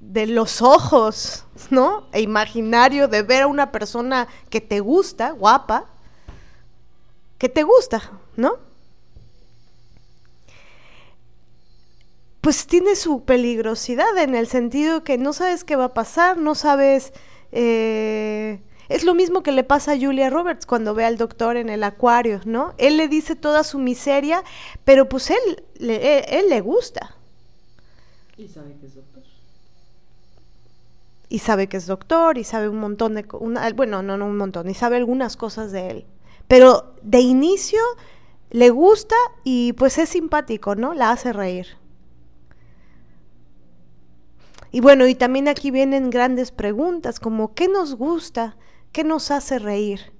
de 0.00 0.26
los 0.26 0.62
ojos, 0.62 1.44
¿no? 1.70 2.06
E 2.12 2.20
imaginario 2.20 3.08
de 3.08 3.22
ver 3.22 3.42
a 3.42 3.46
una 3.46 3.72
persona 3.72 4.28
que 4.50 4.60
te 4.60 4.80
gusta, 4.80 5.32
guapa, 5.32 5.86
que 7.44 7.50
te 7.50 7.62
gusta, 7.62 8.00
¿no? 8.36 8.54
Pues 12.40 12.66
tiene 12.66 12.96
su 12.96 13.24
peligrosidad 13.26 14.16
en 14.16 14.34
el 14.34 14.46
sentido 14.46 15.04
que 15.04 15.18
no 15.18 15.34
sabes 15.34 15.62
qué 15.62 15.76
va 15.76 15.84
a 15.84 15.92
pasar, 15.92 16.38
no 16.38 16.54
sabes... 16.54 17.12
Eh, 17.52 18.62
es 18.88 19.04
lo 19.04 19.12
mismo 19.12 19.42
que 19.42 19.52
le 19.52 19.62
pasa 19.62 19.92
a 19.92 19.98
Julia 19.98 20.30
Roberts 20.30 20.64
cuando 20.64 20.94
ve 20.94 21.04
al 21.04 21.18
doctor 21.18 21.58
en 21.58 21.68
el 21.68 21.84
acuario, 21.84 22.40
¿no? 22.46 22.72
Él 22.78 22.96
le 22.96 23.08
dice 23.08 23.36
toda 23.36 23.62
su 23.62 23.78
miseria, 23.78 24.42
pero 24.84 25.06
pues 25.06 25.28
él, 25.28 25.62
le, 25.76 26.20
él, 26.20 26.48
le 26.48 26.62
gusta. 26.62 27.14
Y 28.38 28.48
sabe 28.48 28.74
que 28.80 28.86
es 28.86 28.94
doctor. 28.94 29.22
Y 31.28 31.40
sabe 31.40 31.66
que 31.66 31.76
es 31.76 31.86
doctor, 31.86 32.38
y 32.38 32.44
sabe 32.44 32.70
un 32.70 32.78
montón 32.80 33.14
de... 33.16 33.26
bueno, 33.74 34.02
no, 34.02 34.16
no 34.16 34.24
un 34.24 34.38
montón, 34.38 34.70
y 34.70 34.72
sabe 34.72 34.96
algunas 34.96 35.36
cosas 35.36 35.72
de 35.72 35.90
él. 35.90 36.06
Pero 36.48 36.94
de 37.02 37.20
inicio 37.20 37.80
le 38.50 38.70
gusta 38.70 39.16
y 39.42 39.72
pues 39.72 39.98
es 39.98 40.10
simpático, 40.10 40.74
¿no? 40.74 40.94
La 40.94 41.10
hace 41.10 41.32
reír. 41.32 41.66
Y 44.70 44.80
bueno, 44.80 45.06
y 45.06 45.14
también 45.14 45.48
aquí 45.48 45.70
vienen 45.70 46.10
grandes 46.10 46.50
preguntas 46.50 47.20
como 47.20 47.54
¿qué 47.54 47.68
nos 47.68 47.94
gusta? 47.94 48.56
¿Qué 48.92 49.04
nos 49.04 49.30
hace 49.30 49.58
reír? 49.58 50.12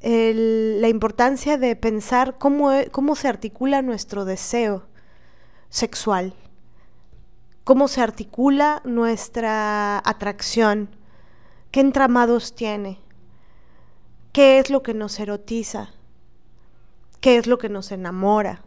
la 0.00 0.88
importancia 0.88 1.58
de 1.58 1.74
pensar 1.74 2.38
cómo, 2.38 2.70
cómo 2.92 3.16
se 3.16 3.26
articula 3.26 3.82
nuestro 3.82 4.24
deseo 4.24 4.86
sexual, 5.70 6.34
cómo 7.64 7.88
se 7.88 8.00
articula 8.00 8.80
nuestra 8.84 9.98
atracción, 9.98 10.88
qué 11.70 11.80
entramados 11.80 12.54
tiene. 12.54 13.00
¿Qué 14.38 14.60
es 14.60 14.70
lo 14.70 14.84
que 14.84 14.94
nos 14.94 15.18
erotiza? 15.18 15.90
¿Qué 17.20 17.38
es 17.38 17.48
lo 17.48 17.58
que 17.58 17.68
nos 17.68 17.90
enamora? 17.90 18.62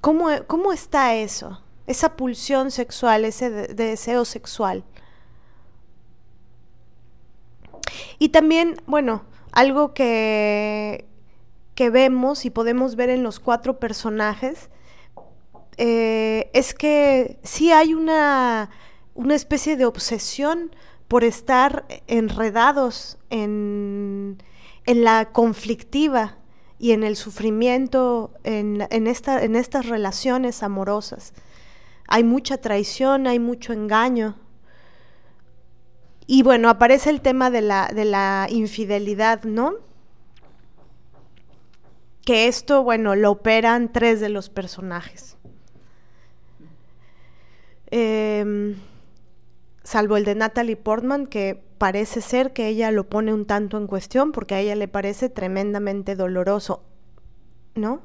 ¿Cómo, 0.00 0.30
cómo 0.48 0.72
está 0.72 1.14
eso? 1.14 1.62
Esa 1.86 2.16
pulsión 2.16 2.72
sexual, 2.72 3.24
ese 3.24 3.50
deseo 3.50 4.24
sexual. 4.24 4.82
Y 8.18 8.30
también, 8.30 8.82
bueno, 8.88 9.22
algo 9.52 9.94
que, 9.94 11.06
que 11.76 11.88
vemos 11.88 12.46
y 12.46 12.50
podemos 12.50 12.96
ver 12.96 13.10
en 13.10 13.22
los 13.22 13.38
cuatro 13.38 13.78
personajes 13.78 14.70
eh, 15.76 16.50
es 16.52 16.74
que 16.74 17.38
sí 17.44 17.70
hay 17.70 17.94
una, 17.94 18.70
una 19.14 19.36
especie 19.36 19.76
de 19.76 19.84
obsesión 19.86 20.72
por 21.08 21.24
estar 21.24 21.86
enredados 22.06 23.18
en, 23.30 24.36
la 24.86 25.32
conflictiva 25.32 26.36
y 26.78 26.92
en 26.92 27.02
el 27.02 27.16
sufrimiento 27.16 28.32
en, 28.44 29.06
esta, 29.06 29.42
en 29.42 29.56
estas 29.56 29.86
relaciones 29.86 30.62
amorosas. 30.62 31.32
Hay 32.06 32.24
mucha 32.24 32.58
traición, 32.58 33.26
hay 33.26 33.38
mucho 33.38 33.72
engaño. 33.72 34.36
Y 36.26 36.42
bueno, 36.42 36.68
aparece 36.68 37.10
el 37.10 37.22
tema 37.22 37.50
de 37.50 37.62
la, 37.62 37.88
de 37.88 38.04
la 38.04 38.46
infidelidad, 38.50 39.44
¿no? 39.44 39.74
Que 42.24 42.48
esto, 42.48 42.82
bueno, 42.82 43.14
lo 43.14 43.30
operan 43.30 43.90
tres 43.90 44.20
de 44.20 44.28
los 44.28 44.50
personajes. 44.50 45.38
Eh, 47.90 48.74
salvo 49.88 50.18
el 50.18 50.26
de 50.26 50.34
Natalie 50.34 50.76
Portman, 50.76 51.26
que 51.26 51.64
parece 51.78 52.20
ser 52.20 52.52
que 52.52 52.68
ella 52.68 52.90
lo 52.90 53.08
pone 53.08 53.32
un 53.32 53.46
tanto 53.46 53.78
en 53.78 53.86
cuestión 53.86 54.32
porque 54.32 54.54
a 54.54 54.60
ella 54.60 54.76
le 54.76 54.86
parece 54.86 55.30
tremendamente 55.30 56.14
doloroso, 56.14 56.82
¿no? 57.74 58.02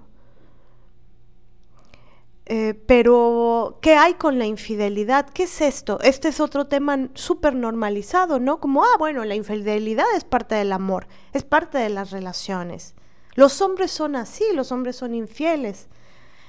Eh, 2.45 2.73
pero, 2.87 3.79
¿qué 3.81 3.95
hay 3.95 4.13
con 4.13 4.39
la 4.39 4.45
infidelidad? 4.45 5.29
¿Qué 5.29 5.43
es 5.43 5.59
esto? 5.59 5.99
Este 5.99 6.29
es 6.29 6.39
otro 6.39 6.67
tema 6.67 7.09
súper 7.15 7.53
normalizado, 7.53 8.39
¿no? 8.39 8.61
Como, 8.61 8.85
ah, 8.85 8.95
bueno, 8.97 9.25
la 9.25 9.35
infidelidad 9.35 10.05
es 10.15 10.23
parte 10.23 10.55
del 10.55 10.71
amor, 10.71 11.07
es 11.33 11.43
parte 11.43 11.79
de 11.79 11.89
las 11.89 12.11
relaciones. 12.11 12.95
Los 13.35 13.59
hombres 13.59 13.91
son 13.91 14.15
así, 14.15 14.45
los 14.53 14.71
hombres 14.71 14.95
son 14.95 15.13
infieles. 15.13 15.89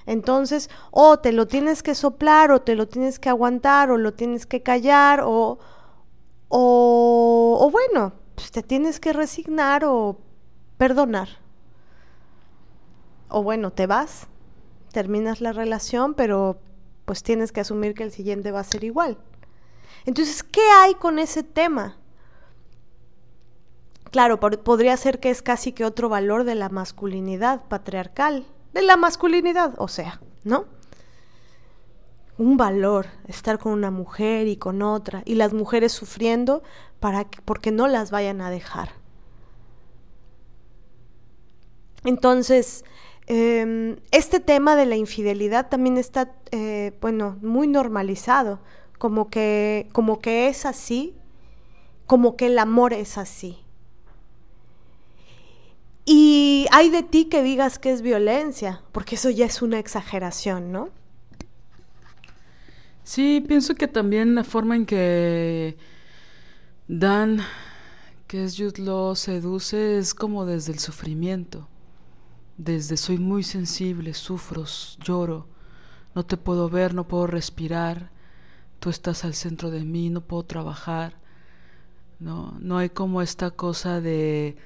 Entonces, 0.06 0.68
o 0.90 1.18
te 1.18 1.32
lo 1.32 1.46
tienes 1.46 1.82
que 1.82 1.94
soplar, 1.94 2.52
o 2.52 2.60
te 2.60 2.74
lo 2.74 2.86
tienes 2.86 3.18
que 3.18 3.30
aguantar, 3.30 3.90
o 3.90 3.96
lo 3.96 4.12
tienes 4.12 4.46
que 4.46 4.62
callar, 4.62 5.22
o, 5.24 5.58
o, 6.48 7.70
bueno, 7.72 8.12
pues 8.34 8.50
te 8.50 8.62
tienes 8.62 9.00
que 9.00 9.12
resignar, 9.12 9.84
o 9.84 10.18
perdonar. 10.76 11.28
O 13.28 13.42
bueno, 13.42 13.72
te 13.72 13.86
vas, 13.86 14.28
terminas 14.92 15.40
la 15.40 15.52
relación, 15.52 16.14
pero 16.14 16.58
pues 17.04 17.22
tienes 17.22 17.52
que 17.52 17.60
asumir 17.60 17.94
que 17.94 18.02
el 18.02 18.12
siguiente 18.12 18.52
va 18.52 18.60
a 18.60 18.64
ser 18.64 18.84
igual. 18.84 19.18
Entonces, 20.04 20.42
¿qué 20.42 20.62
hay 20.82 20.94
con 20.94 21.18
ese 21.18 21.42
tema? 21.42 21.96
Claro, 24.10 24.38
podría 24.38 24.96
ser 24.96 25.18
que 25.18 25.30
es 25.30 25.42
casi 25.42 25.72
que 25.72 25.84
otro 25.84 26.08
valor 26.08 26.44
de 26.44 26.54
la 26.54 26.68
masculinidad 26.68 27.64
patriarcal, 27.68 28.46
de 28.74 28.82
la 28.82 28.96
masculinidad, 28.96 29.74
o 29.78 29.88
sea, 29.88 30.20
¿no? 30.42 30.66
Un 32.36 32.56
valor 32.56 33.06
estar 33.28 33.60
con 33.60 33.72
una 33.72 33.92
mujer 33.92 34.48
y 34.48 34.56
con 34.56 34.82
otra, 34.82 35.22
y 35.24 35.36
las 35.36 35.54
mujeres 35.54 35.92
sufriendo 35.92 36.64
para 36.98 37.24
que, 37.24 37.40
porque 37.42 37.70
no 37.70 37.86
las 37.86 38.10
vayan 38.10 38.40
a 38.40 38.50
dejar. 38.50 38.90
Entonces, 42.02 42.84
em, 43.26 43.96
este 44.10 44.40
tema 44.40 44.74
de 44.74 44.86
la 44.86 44.96
infidelidad 44.96 45.68
también 45.68 45.96
está, 45.96 46.34
eh, 46.50 46.98
bueno, 47.00 47.38
muy 47.42 47.68
normalizado, 47.68 48.58
como 48.98 49.30
que, 49.30 49.88
como 49.92 50.18
que 50.18 50.48
es 50.48 50.66
así, 50.66 51.16
como 52.06 52.36
que 52.36 52.46
el 52.46 52.58
amor 52.58 52.92
es 52.92 53.18
así. 53.18 53.63
Y 56.04 56.66
hay 56.70 56.90
de 56.90 57.02
ti 57.02 57.26
que 57.26 57.42
digas 57.42 57.78
que 57.78 57.92
es 57.92 58.02
violencia, 58.02 58.82
porque 58.92 59.14
eso 59.14 59.30
ya 59.30 59.46
es 59.46 59.62
una 59.62 59.78
exageración, 59.78 60.70
¿no? 60.70 60.90
Sí, 63.04 63.42
pienso 63.46 63.74
que 63.74 63.88
también 63.88 64.34
la 64.34 64.44
forma 64.44 64.76
en 64.76 64.86
que 64.86 65.76
Dan, 66.88 67.40
que 68.26 68.44
es 68.44 68.56
seduce 69.14 69.98
es 69.98 70.14
como 70.14 70.44
desde 70.44 70.72
el 70.72 70.78
sufrimiento, 70.78 71.68
desde 72.58 72.96
soy 72.96 73.18
muy 73.18 73.42
sensible, 73.42 74.12
sufro, 74.12 74.64
lloro, 75.02 75.48
no 76.14 76.24
te 76.26 76.36
puedo 76.36 76.68
ver, 76.68 76.94
no 76.94 77.08
puedo 77.08 77.26
respirar, 77.26 78.10
tú 78.80 78.90
estás 78.90 79.24
al 79.24 79.34
centro 79.34 79.70
de 79.70 79.84
mí, 79.84 80.10
no 80.10 80.20
puedo 80.20 80.42
trabajar, 80.42 81.18
no, 82.20 82.56
no 82.60 82.78
hay 82.78 82.90
como 82.90 83.22
esta 83.22 83.50
cosa 83.50 84.00
de 84.00 84.56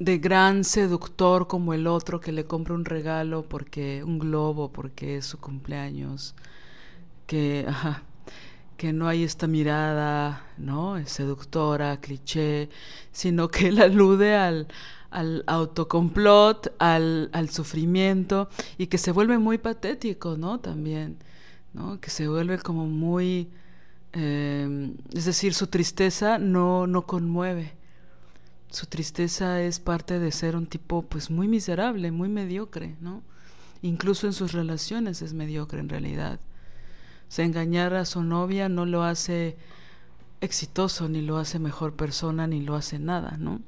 de 0.00 0.18
gran 0.18 0.64
seductor 0.64 1.46
como 1.46 1.74
el 1.74 1.86
otro 1.86 2.20
que 2.20 2.32
le 2.32 2.46
compra 2.46 2.74
un 2.74 2.86
regalo 2.86 3.42
porque 3.42 4.02
un 4.02 4.18
globo 4.18 4.72
porque 4.72 5.18
es 5.18 5.26
su 5.26 5.38
cumpleaños 5.38 6.34
que 7.26 7.66
que 8.78 8.94
no 8.94 9.08
hay 9.08 9.24
esta 9.24 9.46
mirada 9.46 10.46
no 10.56 11.06
seductora 11.06 12.00
cliché 12.00 12.70
sino 13.12 13.48
que 13.48 13.68
él 13.68 13.80
alude 13.80 14.36
al 14.36 14.68
al 15.10 15.44
autocomplot 15.46 16.74
al, 16.78 17.28
al 17.34 17.50
sufrimiento 17.50 18.48
y 18.78 18.86
que 18.86 18.96
se 18.96 19.12
vuelve 19.12 19.36
muy 19.36 19.58
patético 19.58 20.38
no 20.38 20.60
también 20.60 21.18
no 21.74 22.00
que 22.00 22.08
se 22.08 22.26
vuelve 22.26 22.58
como 22.58 22.86
muy 22.86 23.50
eh, 24.14 24.94
es 25.12 25.26
decir 25.26 25.52
su 25.52 25.66
tristeza 25.66 26.38
no 26.38 26.86
no 26.86 27.06
conmueve 27.06 27.79
su 28.70 28.86
tristeza 28.86 29.62
es 29.62 29.80
parte 29.80 30.18
de 30.18 30.30
ser 30.32 30.56
un 30.56 30.66
tipo 30.66 31.02
pues 31.02 31.30
muy 31.30 31.48
miserable, 31.48 32.10
muy 32.10 32.28
mediocre, 32.28 32.96
¿no? 33.00 33.22
Incluso 33.82 34.26
en 34.26 34.32
sus 34.32 34.52
relaciones 34.52 35.22
es 35.22 35.32
mediocre 35.34 35.80
en 35.80 35.88
realidad. 35.88 36.40
Se 37.28 37.42
engañar 37.42 37.94
a 37.94 38.04
su 38.04 38.22
novia 38.22 38.68
no 38.68 38.86
lo 38.86 39.02
hace 39.02 39.56
exitoso, 40.40 41.08
ni 41.08 41.20
lo 41.20 41.38
hace 41.38 41.58
mejor 41.58 41.94
persona, 41.94 42.46
ni 42.46 42.60
lo 42.60 42.76
hace 42.76 42.98
nada, 42.98 43.36
¿no? 43.38 43.60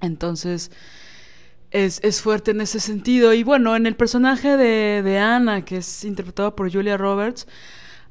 Entonces, 0.00 0.70
es, 1.70 2.00
es 2.02 2.20
fuerte 2.20 2.50
en 2.50 2.60
ese 2.60 2.80
sentido. 2.80 3.32
Y 3.32 3.42
bueno, 3.42 3.76
en 3.76 3.86
el 3.86 3.96
personaje 3.96 4.56
de, 4.56 5.02
de 5.02 5.18
Ana, 5.18 5.64
que 5.64 5.78
es 5.78 6.04
interpretado 6.04 6.56
por 6.56 6.72
Julia 6.72 6.96
Roberts, 6.96 7.46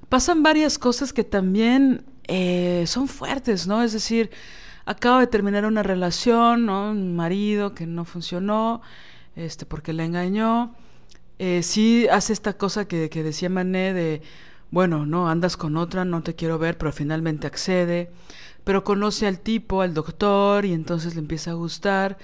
pasan 0.07 0.43
varias 0.43 0.77
cosas 0.77 1.13
que 1.13 1.23
también 1.23 2.05
eh, 2.27 2.85
son 2.87 3.07
fuertes, 3.07 3.67
¿no? 3.67 3.83
Es 3.83 3.93
decir, 3.93 4.29
acaba 4.89 5.19
de 5.19 5.27
terminar 5.27 5.65
una 5.65 5.83
relación, 5.83 6.65
¿no? 6.65 6.89
Un 6.89 7.15
marido 7.15 7.75
que 7.75 7.85
no 7.85 8.05
funcionó, 8.05 8.81
este, 9.35 9.67
porque 9.67 9.93
le 9.93 10.03
engañó. 10.03 10.73
Eh, 11.37 11.61
sí 11.61 12.07
hace 12.09 12.33
esta 12.33 12.57
cosa 12.57 12.87
que, 12.87 13.07
que 13.11 13.21
decía 13.21 13.49
Mané 13.49 13.93
de, 13.93 14.23
bueno, 14.71 15.05
no, 15.05 15.29
andas 15.29 15.57
con 15.57 15.77
otra, 15.77 16.05
no 16.05 16.23
te 16.23 16.33
quiero 16.33 16.57
ver, 16.57 16.79
pero 16.79 16.91
finalmente 16.91 17.45
accede. 17.45 18.11
Pero 18.63 18.83
conoce 18.83 19.27
al 19.27 19.39
tipo, 19.39 19.81
al 19.81 19.93
doctor, 19.93 20.65
y 20.65 20.73
entonces 20.73 21.13
le 21.13 21.21
empieza 21.21 21.51
a 21.51 21.53
gustar 21.53 22.17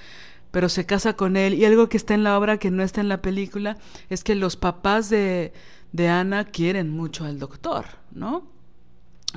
pero 0.51 0.69
se 0.69 0.85
casa 0.85 1.17
con 1.17 1.35
él. 1.35 1.53
Y 1.53 1.65
algo 1.65 1.89
que 1.89 1.97
está 1.97 2.13
en 2.13 2.23
la 2.23 2.37
obra 2.39 2.57
que 2.59 2.71
no 2.71 2.81
está 2.81 3.01
en 3.01 3.09
la 3.09 3.21
película 3.21 3.77
es 4.09 4.23
que 4.23 4.35
los 4.35 4.55
papás 4.55 5.09
de, 5.09 5.51
de 5.91 6.07
Ana 6.07 6.45
quieren 6.45 6.89
mucho 6.89 7.25
al 7.25 7.39
doctor, 7.39 7.85
¿no? 8.11 8.54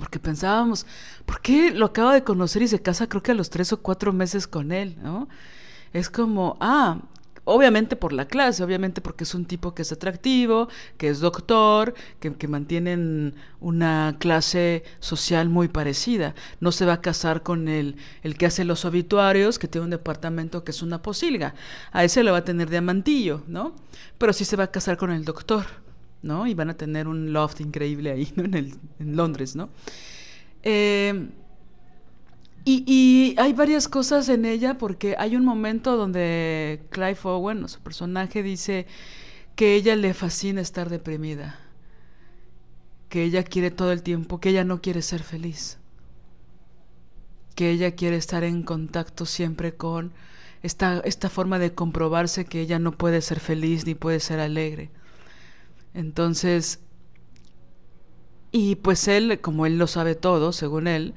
Porque 0.01 0.19
pensábamos, 0.19 0.87
¿por 1.27 1.41
qué 1.41 1.71
lo 1.71 1.87
acaba 1.87 2.15
de 2.15 2.25
conocer 2.25 2.63
y 2.63 2.69
se 2.69 2.81
casa 2.81 3.09
creo 3.09 3.23
que 3.23 3.33
a 3.33 3.35
los 3.35 3.51
tres 3.51 3.73
o 3.73 3.83
cuatro 3.83 4.13
meses 4.13 4.47
con 4.47 4.73
él, 4.73 4.97
¿no? 5.03 5.29
Es 5.93 6.11
como, 6.11 6.57
ah, 6.61 6.99
obviamente 7.45 7.97
por 7.97 8.13
la 8.13 8.27
clase, 8.27 8.63
obviamente 8.63 9.01
porque 9.01 9.25
es 9.25 9.35
un 9.35 9.47
tipo 9.47 9.75
que 9.75 9.83
es 9.83 9.91
atractivo, 9.91 10.69
que 10.99 11.09
es 11.09 11.21
doctor, 11.21 11.95
que, 12.21 12.35
que, 12.35 12.47
mantienen 12.47 13.35
una 13.61 14.17
clase 14.19 14.85
social 15.01 15.49
muy 15.49 15.69
parecida. 15.69 16.35
No 16.61 16.73
se 16.73 16.85
va 16.85 16.95
a 16.95 17.01
casar 17.01 17.43
con 17.43 17.69
el, 17.69 17.97
el 18.23 18.37
que 18.37 18.47
hace 18.47 18.65
los 18.65 18.85
obituarios, 18.85 19.59
que 19.59 19.67
tiene 19.67 19.87
un 19.87 19.91
departamento 19.91 20.63
que 20.63 20.73
es 20.73 20.83
una 20.83 21.01
posilga. 21.01 21.55
A 21.91 22.05
ese 22.05 22.23
lo 22.23 22.33
va 22.33 22.39
a 22.39 22.45
tener 22.45 22.69
diamantillo, 22.69 23.43
¿no? 23.47 23.75
Pero 24.19 24.35
sí 24.35 24.45
se 24.45 24.57
va 24.57 24.65
a 24.65 24.71
casar 24.71 24.99
con 24.99 25.11
el 25.11 25.25
doctor. 25.25 25.88
¿No? 26.23 26.47
Y 26.47 26.55
van 26.55 26.71
a 26.71 26.77
tener 26.77 27.09
un 27.09 27.33
loft 27.33 27.61
increíble 27.61 28.11
ahí. 28.11 28.33
En, 28.37 28.55
el, 28.55 28.75
en 28.99 29.17
Londres, 29.17 29.57
¿no? 29.57 29.69
Eh, 30.63 31.29
y, 32.65 32.85
y, 32.87 33.35
hay 33.39 33.53
varias 33.53 33.89
cosas 33.89 34.29
en 34.29 34.45
ella 34.45 34.77
porque 34.77 35.15
hay 35.19 35.37
un 35.37 35.45
momento 35.45 35.97
donde 35.97 36.83
Clive 36.91 37.19
Owen, 37.23 37.69
su 37.69 37.81
personaje, 37.81 38.43
dice 38.43 38.87
que 39.57 39.75
ella 39.75 39.97
le 39.97 40.13
fascina 40.15 40.61
estar 40.61 40.91
deprimida, 40.91 41.59
que 43.09 43.25
ella 43.25 43.43
quiere 43.43 43.71
todo 43.71 43.93
el 43.93 44.03
tiempo, 44.03 44.39
que 44.39 44.51
ella 44.51 44.65
no 44.65 44.83
quiere 44.83 45.03
ser 45.03 45.23
feliz, 45.23 45.79
que 47.55 47.71
ella 47.71 47.93
quiere 47.93 48.17
estar 48.17 48.45
en 48.45 48.63
contacto 48.63 49.25
siempre 49.25 49.75
con 49.75 50.13
esta, 50.63 51.01
esta 51.01 51.31
forma 51.31 51.59
de 51.59 51.75
comprobarse 51.75 52.45
que 52.45 52.61
ella 52.61 52.79
no 52.79 52.93
puede 52.93 53.21
ser 53.23 53.41
feliz 53.41 53.87
ni 53.87 53.95
puede 53.95 54.21
ser 54.21 54.41
alegre. 54.41 54.91
Entonces, 55.99 56.79
y 58.53 58.77
pues 58.77 59.09
él, 59.09 59.41
como 59.41 59.67
él 59.67 59.79
lo 59.79 59.89
sabe 59.89 60.15
todo, 60.15 60.53
según 60.53 60.87
él, 60.87 61.15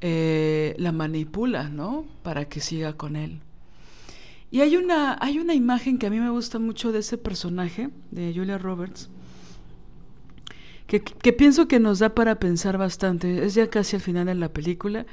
eh, 0.00 0.76
la 0.78 0.92
manipula, 0.92 1.68
¿no? 1.68 2.06
Para 2.22 2.44
que 2.44 2.60
siga 2.60 2.92
con 2.92 3.16
él. 3.16 3.40
Y 4.52 4.60
hay 4.60 4.76
una, 4.76 5.18
hay 5.20 5.40
una 5.40 5.54
imagen 5.54 5.98
que 5.98 6.06
a 6.06 6.10
mí 6.10 6.20
me 6.20 6.30
gusta 6.30 6.60
mucho 6.60 6.92
de 6.92 7.00
ese 7.00 7.18
personaje, 7.18 7.90
de 8.12 8.32
Julia 8.32 8.58
Roberts, 8.58 9.10
que, 10.86 11.00
que 11.00 11.32
pienso 11.32 11.66
que 11.66 11.80
nos 11.80 11.98
da 11.98 12.14
para 12.14 12.36
pensar 12.36 12.78
bastante. 12.78 13.44
Es 13.44 13.54
ya 13.54 13.70
casi 13.70 13.96
al 13.96 14.02
final 14.02 14.26
de 14.26 14.36
la 14.36 14.52
película. 14.52 15.04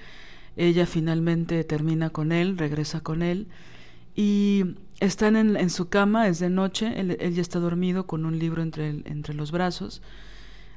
Ella 0.55 0.85
finalmente 0.85 1.63
termina 1.63 2.11
con 2.11 2.31
él, 2.31 2.59
regresa 2.59 3.01
con 3.01 3.23
él. 3.23 3.47
Y 4.15 4.75
están 4.99 5.35
en, 5.35 5.55
en, 5.55 5.69
su 5.69 5.89
cama, 5.89 6.27
es 6.27 6.39
de 6.39 6.49
noche, 6.49 6.99
él, 6.99 7.17
ya 7.33 7.41
está 7.41 7.59
dormido 7.59 8.05
con 8.05 8.25
un 8.25 8.37
libro 8.37 8.61
entre, 8.61 8.89
entre 8.89 9.33
los 9.33 9.51
brazos, 9.51 10.01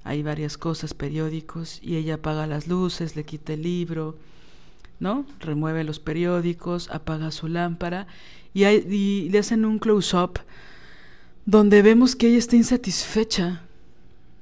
hay 0.05 0.23
varias 0.23 0.59
cosas, 0.59 0.95
periódicos, 0.95 1.81
y 1.83 1.97
ella 1.97 2.15
apaga 2.15 2.47
las 2.47 2.67
luces, 2.67 3.17
le 3.17 3.25
quita 3.25 3.53
el 3.53 3.63
libro, 3.63 4.17
¿no? 5.01 5.27
Remueve 5.41 5.85
los 5.85 5.99
periódicos, 5.99 6.89
apaga 6.91 7.31
su 7.31 7.49
lámpara 7.49 8.07
y, 8.55 8.65
hay, 8.65 8.87
y 8.89 9.29
le 9.31 9.39
hacen 9.39 9.65
un 9.65 9.79
close-up 9.79 10.41
donde 11.45 11.83
vemos 11.83 12.15
que 12.15 12.29
ella 12.29 12.39
está 12.39 12.57
insatisfecha, 12.57 13.63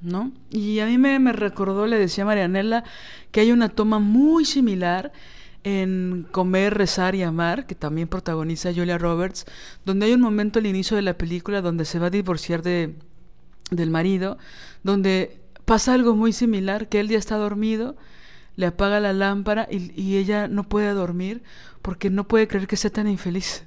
¿no? 0.01 0.31
Y 0.51 0.79
a 0.79 0.85
mí 0.85 0.97
me, 0.97 1.17
me 1.19 1.33
recordó, 1.33 1.87
le 1.87 1.97
decía 1.97 2.25
Marianela, 2.25 2.83
que 3.31 3.39
hay 3.39 3.51
una 3.51 3.69
toma 3.69 3.99
muy 3.99 4.45
similar 4.45 5.11
en 5.63 6.27
Comer, 6.31 6.73
Rezar 6.73 7.15
y 7.15 7.23
Amar, 7.23 7.65
que 7.65 7.75
también 7.75 8.07
protagoniza 8.07 8.73
Julia 8.73 8.97
Roberts, 8.97 9.45
donde 9.85 10.07
hay 10.07 10.13
un 10.13 10.21
momento 10.21 10.59
al 10.59 10.65
inicio 10.65 10.95
de 10.95 11.03
la 11.03 11.17
película 11.17 11.61
donde 11.61 11.85
se 11.85 11.99
va 11.99 12.07
a 12.07 12.11
divorciar 12.11 12.61
de, 12.61 12.95
del 13.69 13.89
marido, 13.89 14.37
donde 14.83 15.39
pasa 15.65 15.93
algo 15.93 16.15
muy 16.15 16.33
similar, 16.33 16.89
que 16.89 16.99
él 16.99 17.09
ya 17.09 17.17
está 17.17 17.37
dormido, 17.37 17.95
le 18.55 18.65
apaga 18.65 18.99
la 18.99 19.13
lámpara 19.13 19.67
y, 19.69 20.17
ella 20.17 20.47
no 20.47 20.63
puede 20.63 20.91
dormir 20.91 21.41
porque 21.81 22.09
no 22.09 22.27
puede 22.27 22.47
creer 22.47 22.67
que 22.67 22.77
sea 22.77 22.91
tan 22.91 23.07
infeliz. 23.07 23.63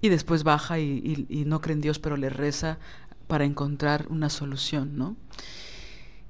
Y 0.00 0.10
después 0.10 0.44
baja 0.44 0.78
y 0.78 1.44
no 1.46 1.60
cree 1.60 1.74
en 1.74 1.80
Dios, 1.80 1.98
pero 1.98 2.16
le 2.16 2.30
reza 2.30 2.78
para 3.26 3.44
encontrar 3.44 4.06
una 4.08 4.30
solución, 4.30 4.96
¿no? 4.96 5.16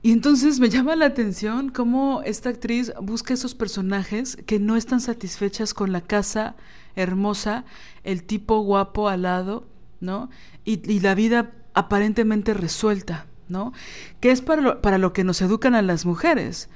Y 0.03 0.13
entonces 0.13 0.61
me 0.61 0.69
llama 0.71 0.97
la 0.97 1.07
atención 1.07 1.71
cómo 1.71 2.23
esta 2.25 2.51
actriz 2.51 2.93
busca 3.01 3.35
esos 3.35 3.55
personajes 3.55 4.37
que 4.47 4.59
no 4.59 4.77
están 4.77 5.01
satisfechas 5.01 5.75
con 5.75 5.93
la 5.93 6.01
casa 6.01 6.57
hermosa, 6.97 7.65
el 8.05 8.25
tipo 8.25 8.61
guapo 8.61 9.09
al 9.09 9.23
lado, 9.23 9.67
¿no? 10.01 10.31
Y, 10.65 10.91
y 10.91 11.01
la 11.01 11.15
vida 11.15 11.53
aparentemente 11.75 12.55
resuelta, 12.55 13.27
¿no? 13.49 13.73
Que 14.21 14.33
es 14.33 14.43
para 14.43 14.61
lo, 14.63 14.83
para 14.83 14.99
lo 14.99 15.13
que 15.13 15.25
nos 15.25 15.41
educan 15.41 15.75
a 15.75 15.83
las 15.83 16.07
mujeres. 16.07 16.69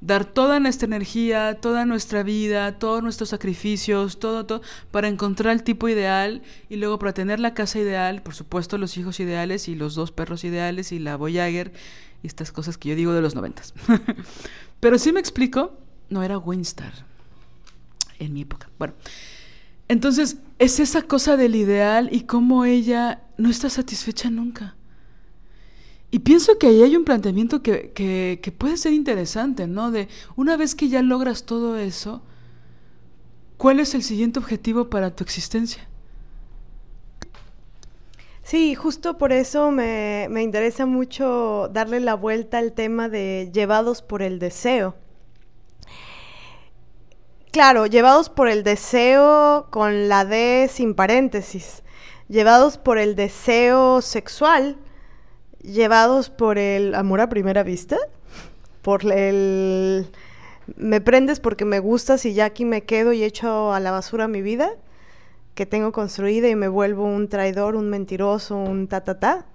Dar 0.00 0.24
toda 0.24 0.60
nuestra 0.60 0.86
energía, 0.86 1.58
toda 1.60 1.86
nuestra 1.86 2.22
vida, 2.22 2.78
todos 2.78 3.02
nuestros 3.02 3.30
sacrificios, 3.30 4.18
todo, 4.18 4.44
todo, 4.44 4.60
para 4.90 5.08
encontrar 5.08 5.52
el 5.54 5.62
tipo 5.62 5.88
ideal 5.88 6.42
y 6.68 6.76
luego 6.76 6.98
para 6.98 7.14
tener 7.14 7.40
la 7.40 7.54
casa 7.54 7.78
ideal, 7.78 8.22
por 8.22 8.34
supuesto 8.34 8.76
los 8.76 8.96
hijos 8.98 9.18
ideales 9.20 9.68
y 9.68 9.74
los 9.74 9.94
dos 9.94 10.12
perros 10.12 10.44
ideales 10.44 10.92
y 10.92 10.98
la 10.98 11.16
Voyager 11.16 11.72
y 12.22 12.26
estas 12.26 12.52
cosas 12.52 12.76
que 12.76 12.90
yo 12.90 12.96
digo 12.96 13.12
de 13.12 13.22
los 13.22 13.34
noventas. 13.34 13.74
Pero 14.80 14.98
sí 14.98 15.12
me 15.12 15.20
explico, 15.20 15.78
no 16.10 16.22
era 16.22 16.38
Winstar 16.38 16.92
en 18.18 18.32
mi 18.32 18.42
época. 18.42 18.68
Bueno, 18.78 18.94
entonces 19.88 20.38
es 20.58 20.80
esa 20.80 21.02
cosa 21.02 21.36
del 21.36 21.54
ideal 21.54 22.08
y 22.12 22.22
cómo 22.22 22.64
ella 22.64 23.22
no 23.36 23.48
está 23.48 23.70
satisfecha 23.70 24.30
nunca. 24.30 24.74
Y 26.14 26.20
pienso 26.20 26.58
que 26.58 26.68
ahí 26.68 26.80
hay 26.80 26.94
un 26.94 27.04
planteamiento 27.04 27.60
que, 27.60 27.90
que, 27.90 28.52
puede 28.52 28.76
ser 28.76 28.92
interesante, 28.92 29.66
¿no? 29.66 29.90
De 29.90 30.06
una 30.36 30.56
vez 30.56 30.76
que 30.76 30.88
ya 30.88 31.02
logras 31.02 31.42
todo 31.42 31.76
eso, 31.76 32.22
¿cuál 33.56 33.80
es 33.80 33.96
el 33.96 34.04
siguiente 34.04 34.38
objetivo 34.38 34.88
para 34.88 35.10
tu 35.10 35.24
existencia? 35.24 35.88
Sí, 38.44 38.76
justo 38.76 39.18
por 39.18 39.32
eso 39.32 39.72
me, 39.72 40.28
me, 40.30 40.44
interesa 40.44 40.86
mucho 40.86 41.68
darle 41.72 41.98
la 41.98 42.14
vuelta 42.14 42.58
al 42.58 42.74
tema 42.74 43.08
de 43.08 43.50
llevados 43.52 44.00
por 44.00 44.22
el 44.22 44.38
deseo. 44.38 44.94
Claro, 47.50 47.86
llevados 47.86 48.28
por 48.28 48.48
el 48.48 48.62
deseo 48.62 49.66
con 49.70 50.08
la 50.08 50.24
D 50.24 50.70
sin 50.70 50.94
paréntesis, 50.94 51.82
llevados 52.28 52.78
por 52.78 52.98
el 52.98 53.16
deseo 53.16 54.00
sexual, 54.00 54.78
llevados 55.64 56.30
por 56.30 56.58
el 56.58 56.94
amor 56.94 57.20
a 57.20 57.28
primera 57.28 57.62
vista, 57.62 57.96
por 58.82 59.10
el 59.10 60.06
me 60.76 61.00
prendes 61.00 61.40
porque 61.40 61.64
me 61.64 61.78
gustas 61.78 62.24
y 62.24 62.34
ya 62.34 62.46
aquí 62.46 62.64
me 62.64 62.84
quedo 62.84 63.12
y 63.12 63.22
echo 63.22 63.72
a 63.72 63.80
la 63.80 63.90
basura 63.90 64.28
mi 64.28 64.40
vida 64.40 64.70
que 65.54 65.66
tengo 65.66 65.92
construida 65.92 66.48
y 66.48 66.56
me 66.56 66.68
vuelvo 66.68 67.04
un 67.04 67.28
traidor, 67.28 67.76
un 67.76 67.88
mentiroso, 67.88 68.56
un 68.56 68.88
ta 68.88 69.04
ta 69.04 69.20
ta. 69.20 69.46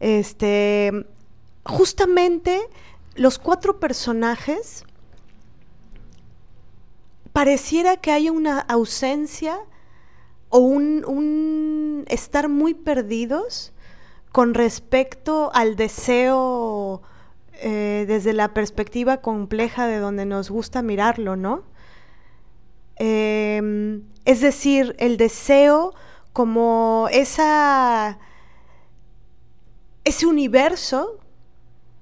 Este, 0.00 1.06
justamente 1.64 2.60
los 3.14 3.38
cuatro 3.38 3.80
personajes 3.80 4.84
pareciera 7.32 7.96
que 7.96 8.12
hay 8.12 8.28
una 8.28 8.60
ausencia 8.60 9.58
o 10.50 10.58
un, 10.58 11.04
un 11.06 12.04
estar 12.08 12.48
muy 12.48 12.74
perdidos 12.74 13.72
con 14.32 14.54
respecto 14.54 15.50
al 15.54 15.76
deseo 15.76 17.02
eh, 17.60 18.04
desde 18.06 18.32
la 18.32 18.54
perspectiva 18.54 19.18
compleja 19.20 19.86
de 19.86 19.98
donde 19.98 20.26
nos 20.26 20.50
gusta 20.50 20.82
mirarlo, 20.82 21.34
¿no? 21.36 21.64
Em, 22.96 24.04
es 24.24 24.40
decir, 24.40 24.94
el 24.98 25.16
deseo 25.16 25.94
como 26.32 27.08
esa, 27.10 28.18
ese 30.04 30.26
universo 30.26 31.18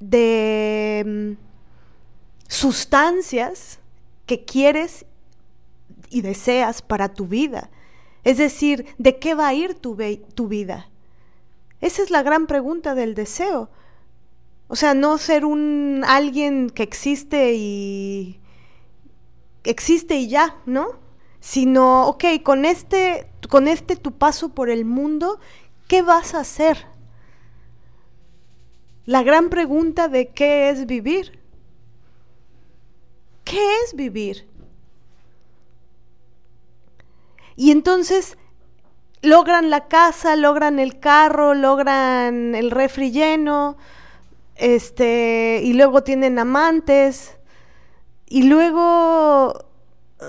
de 0.01 0.99
em, 1.01 1.37
sustancias 2.49 3.79
que 4.27 4.45
quieres 4.45 5.07
y 6.11 6.21
deseas 6.23 6.83
para 6.83 7.15
tu 7.15 7.27
vida. 7.27 7.71
Es 8.25 8.39
decir, 8.39 8.87
¿de 8.99 9.19
qué 9.19 9.35
va 9.35 9.49
a 9.49 9.55
ir 9.55 9.75
tu, 9.75 9.97
tu 10.35 10.49
vida? 10.49 10.91
Esa 11.81 12.03
es 12.03 12.11
la 12.11 12.23
gran 12.23 12.47
pregunta 12.47 12.95
del 12.95 13.15
deseo. 13.15 13.71
O 14.69 14.77
sea, 14.77 14.95
no 14.95 15.19
ser 15.19 15.45
un 15.45 16.03
alguien 16.07 16.71
que 16.71 16.83
existe 16.83 17.55
y 17.55 18.41
existe 19.65 20.17
y 20.17 20.29
ya, 20.29 20.57
¿no? 20.67 20.99
Sino, 21.41 22.07
ok, 22.09 22.25
con 22.43 22.65
este, 22.65 23.31
con 23.49 23.69
este 23.69 23.97
tu 23.97 24.13
paso 24.13 24.49
por 24.49 24.71
el 24.71 24.85
mundo, 24.85 25.39
¿qué 25.87 26.03
vas 26.03 26.35
a 26.35 26.41
hacer? 26.41 26.87
La 29.05 29.23
gran 29.23 29.51
pregunta 29.51 30.09
de 30.09 30.29
qué 30.29 30.71
es 30.71 30.87
vivir. 30.87 31.39
¿Qué 33.45 33.65
es 33.85 33.95
vivir? 33.95 34.49
Y 37.55 37.71
entonces 37.71 38.37
logran 39.23 39.71
la 39.71 39.89
casa, 39.89 40.37
logran 40.37 40.79
el 40.79 41.01
carro, 41.01 41.55
logran 41.55 42.55
el 42.55 42.71
refri 42.71 43.11
lleno, 43.11 43.77
este, 44.55 45.61
y 45.63 45.73
luego 45.75 46.03
tienen 46.03 46.39
amantes, 46.39 47.37
y 48.27 48.45
luego 48.45 49.53
uh, 50.21 50.25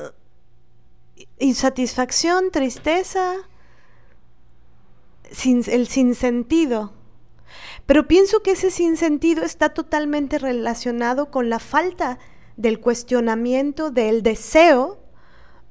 insatisfacción, 1.39 2.51
tristeza, 2.51 3.35
sin, 5.31 5.63
el 5.67 5.87
sinsentido. 5.87 6.93
Pero 7.85 8.07
pienso 8.07 8.41
que 8.43 8.51
ese 8.51 8.69
sinsentido 8.69 9.43
está 9.43 9.69
totalmente 9.69 10.39
relacionado 10.39 11.31
con 11.31 11.49
la 11.49 11.59
falta 11.59 12.19
del 12.57 12.79
cuestionamiento 12.79 13.91
del 13.91 14.23
deseo 14.23 14.99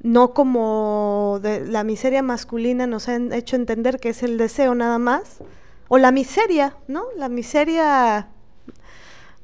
no 0.07 0.33
como 0.35 1.41
de 1.43 1.67
la 1.67 1.83
miseria 1.83 2.23
masculina 2.23 2.87
nos 2.87 3.09
han 3.09 3.33
hecho 3.33 3.57
entender 3.57 3.99
que 3.99 4.11
es 4.11 4.23
el 4.23 4.39
deseo 4.39 4.77
nada 4.77 4.99
más, 4.99 5.39
o 5.89 5.99
la 5.99 6.13
miseria, 6.13 6.77
¿no? 6.87 7.07
La 7.17 7.29
miseria 7.29 8.29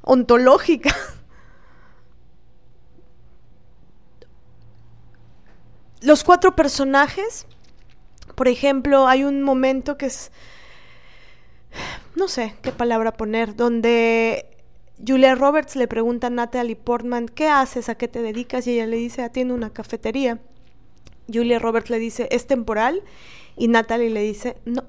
ontológica. 0.01 0.95
Los 6.01 6.23
cuatro 6.23 6.55
personajes, 6.55 7.45
por 8.33 8.47
ejemplo, 8.47 9.07
hay 9.07 9.25
un 9.25 9.43
momento 9.43 9.97
que 9.97 10.05
es, 10.05 10.31
no 12.15 12.29
sé 12.29 12.55
qué 12.61 12.71
palabra 12.71 13.11
poner, 13.11 13.57
donde 13.57 14.49
Julia 15.05 15.35
Roberts 15.35 15.75
le 15.75 15.89
pregunta 15.89 16.27
a 16.27 16.29
Natalie 16.29 16.77
Portman, 16.77 17.27
¿qué 17.27 17.49
haces? 17.49 17.89
¿A 17.89 17.95
qué 17.95 18.07
te 18.07 18.21
dedicas? 18.21 18.65
Y 18.65 18.75
ella 18.75 18.87
le 18.87 18.95
dice, 18.95 19.23
atiendo 19.23 19.53
una 19.53 19.73
cafetería. 19.73 20.39
Julia 21.31 21.59
Roberts 21.59 21.89
le 21.89 21.99
dice, 21.99 22.27
¿es 22.31 22.47
temporal? 22.47 23.03
Y 23.55 23.67
Natalie 23.67 24.09
le 24.09 24.21
dice, 24.21 24.57
no. 24.65 24.83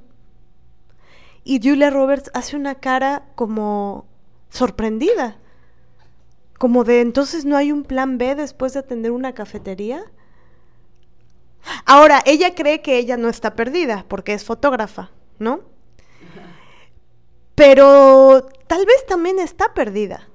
Y 1.45 1.61
Julia 1.63 1.91
Roberts 1.91 2.31
hace 2.35 2.57
una 2.57 2.77
cara 2.77 3.27
como 3.35 4.07
sorprendida, 4.49 5.39
como 6.59 6.85
de 6.85 7.01
entonces 7.01 7.45
no 7.45 7.57
hay 7.57 7.73
un 7.73 7.85
plan 7.85 8.17
B 8.17 8.35
después 8.35 8.73
de 8.73 8.79
atender 8.79 9.11
una 9.11 9.35
cafetería. 9.35 10.05
Ahora, 11.85 12.23
ella 12.25 12.55
cree 12.55 12.81
que 12.81 12.99
ella 12.99 13.17
no 13.17 13.29
está 13.29 13.55
perdida 13.55 14.07
porque 14.09 14.33
es 14.33 14.45
fotógrafa, 14.45 15.11
¿no? 15.39 15.61
Pero 17.55 18.47
tal 18.67 18.87
vez 18.87 19.07
también 19.07 19.39
está 19.39 19.75
perdida. 19.75 20.29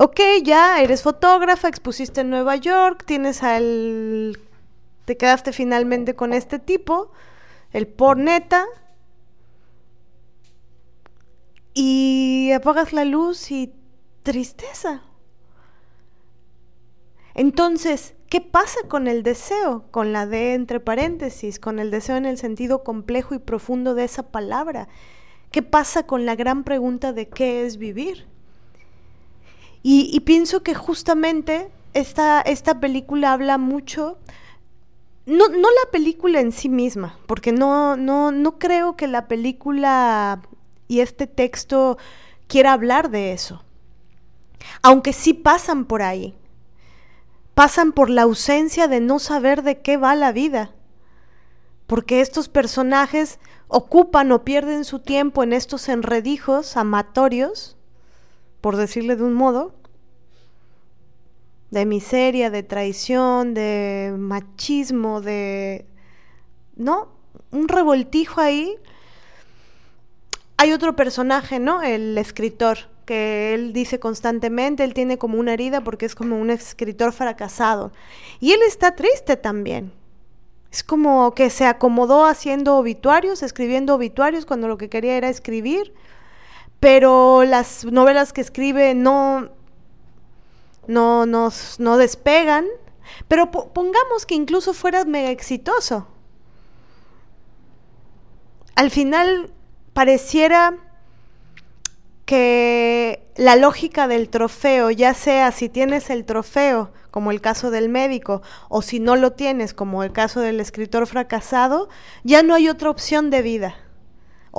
Ok, 0.00 0.20
ya 0.44 0.80
eres 0.80 1.02
fotógrafa, 1.02 1.66
expusiste 1.66 2.20
en 2.20 2.30
Nueva 2.30 2.54
York, 2.54 3.02
tienes 3.04 3.42
al... 3.42 4.38
te 5.06 5.16
quedaste 5.16 5.52
finalmente 5.52 6.14
con 6.14 6.32
este 6.32 6.60
tipo, 6.60 7.10
el 7.72 7.88
porneta, 7.88 8.64
y 11.74 12.52
apagas 12.52 12.92
la 12.92 13.04
luz 13.04 13.50
y 13.50 13.74
tristeza. 14.22 15.02
Entonces, 17.34 18.14
¿qué 18.30 18.40
pasa 18.40 18.78
con 18.86 19.08
el 19.08 19.24
deseo? 19.24 19.90
Con 19.90 20.12
la 20.12 20.26
D 20.26 20.54
entre 20.54 20.78
paréntesis, 20.78 21.58
con 21.58 21.80
el 21.80 21.90
deseo 21.90 22.14
en 22.14 22.26
el 22.26 22.38
sentido 22.38 22.84
complejo 22.84 23.34
y 23.34 23.40
profundo 23.40 23.96
de 23.96 24.04
esa 24.04 24.30
palabra. 24.30 24.86
¿Qué 25.50 25.64
pasa 25.64 26.06
con 26.06 26.24
la 26.24 26.36
gran 26.36 26.62
pregunta 26.62 27.12
de 27.12 27.28
qué 27.28 27.66
es 27.66 27.78
vivir? 27.78 28.37
Y, 29.90 30.20
pienso 30.20 30.62
que 30.62 30.74
justamente 30.74 31.70
esta, 31.94 32.42
esta 32.42 32.78
película 32.78 33.32
habla 33.32 33.56
mucho, 33.56 34.18
no, 35.24 35.48
no, 35.48 35.56
la 35.56 35.90
película 35.90 36.40
en 36.40 36.52
sí 36.52 36.68
misma, 36.68 37.18
porque 37.26 37.52
no, 37.52 37.96
no, 37.96 38.30
no 38.30 38.58
creo 38.58 38.96
que 38.96 39.06
la 39.06 39.28
película 39.28 40.42
y 40.88 41.00
este 41.00 41.26
texto 41.26 41.96
quiera 42.48 42.74
hablar 42.74 43.08
de 43.08 43.32
eso. 43.32 43.64
Aunque 44.82 45.14
sí 45.14 45.32
pasan 45.32 45.86
por 45.86 46.02
ahí. 46.02 46.34
Pasan 47.54 47.92
por 47.92 48.10
la 48.10 48.24
ausencia 48.24 48.88
de 48.88 49.00
no 49.00 49.18
saber 49.18 49.62
de 49.62 49.80
qué 49.80 49.96
va 49.96 50.14
la 50.14 50.32
vida. 50.32 50.74
porque 51.86 52.20
estos 52.20 52.50
personajes 52.50 53.38
ocupan 53.68 54.32
o 54.32 54.44
pierden 54.44 54.84
su 54.84 54.98
tiempo 54.98 55.42
en 55.42 55.54
estos 55.54 55.88
enredijos 55.88 56.76
amatorios, 56.76 57.78
por 58.60 58.76
decirle 58.76 59.16
de 59.16 59.22
un 59.22 59.32
modo, 59.32 59.77
de 61.70 61.84
miseria, 61.86 62.50
de 62.50 62.62
traición, 62.62 63.54
de 63.54 64.14
machismo, 64.16 65.20
de... 65.20 65.86
¿No? 66.76 67.08
Un 67.50 67.68
revoltijo 67.68 68.40
ahí. 68.40 68.76
Hay 70.56 70.72
otro 70.72 70.96
personaje, 70.96 71.58
¿no? 71.58 71.82
El 71.82 72.16
escritor, 72.18 72.78
que 73.04 73.54
él 73.54 73.72
dice 73.72 74.00
constantemente, 74.00 74.84
él 74.84 74.94
tiene 74.94 75.18
como 75.18 75.38
una 75.38 75.52
herida 75.52 75.82
porque 75.82 76.06
es 76.06 76.14
como 76.14 76.38
un 76.38 76.50
escritor 76.50 77.12
fracasado. 77.12 77.92
Y 78.40 78.52
él 78.52 78.60
está 78.66 78.94
triste 78.94 79.36
también. 79.36 79.92
Es 80.70 80.82
como 80.82 81.34
que 81.34 81.48
se 81.50 81.64
acomodó 81.64 82.26
haciendo 82.26 82.76
obituarios, 82.76 83.42
escribiendo 83.42 83.94
obituarios 83.94 84.44
cuando 84.44 84.68
lo 84.68 84.76
que 84.76 84.90
quería 84.90 85.16
era 85.16 85.28
escribir, 85.28 85.94
pero 86.80 87.44
las 87.44 87.84
novelas 87.86 88.32
que 88.32 88.42
escribe 88.42 88.94
no, 88.94 89.48
no, 90.88 91.26
nos, 91.26 91.78
no 91.78 91.96
despegan. 91.96 92.66
Pero 93.28 93.50
pongamos 93.50 94.26
que 94.26 94.34
incluso 94.34 94.74
fuera 94.74 95.04
mega 95.04 95.30
exitoso. 95.30 96.08
Al 98.74 98.90
final 98.90 99.52
pareciera 99.92 100.76
que 102.24 103.26
la 103.36 103.56
lógica 103.56 104.06
del 104.06 104.28
trofeo, 104.28 104.90
ya 104.90 105.14
sea 105.14 105.50
si 105.50 105.68
tienes 105.68 106.10
el 106.10 106.24
trofeo, 106.26 106.92
como 107.10 107.30
el 107.30 107.40
caso 107.40 107.70
del 107.70 107.88
médico, 107.88 108.42
o 108.68 108.82
si 108.82 109.00
no 109.00 109.16
lo 109.16 109.32
tienes, 109.32 109.72
como 109.72 110.04
el 110.04 110.12
caso 110.12 110.40
del 110.40 110.60
escritor 110.60 111.06
fracasado, 111.06 111.88
ya 112.24 112.42
no 112.42 112.54
hay 112.54 112.68
otra 112.68 112.90
opción 112.90 113.30
de 113.30 113.42
vida. 113.42 113.76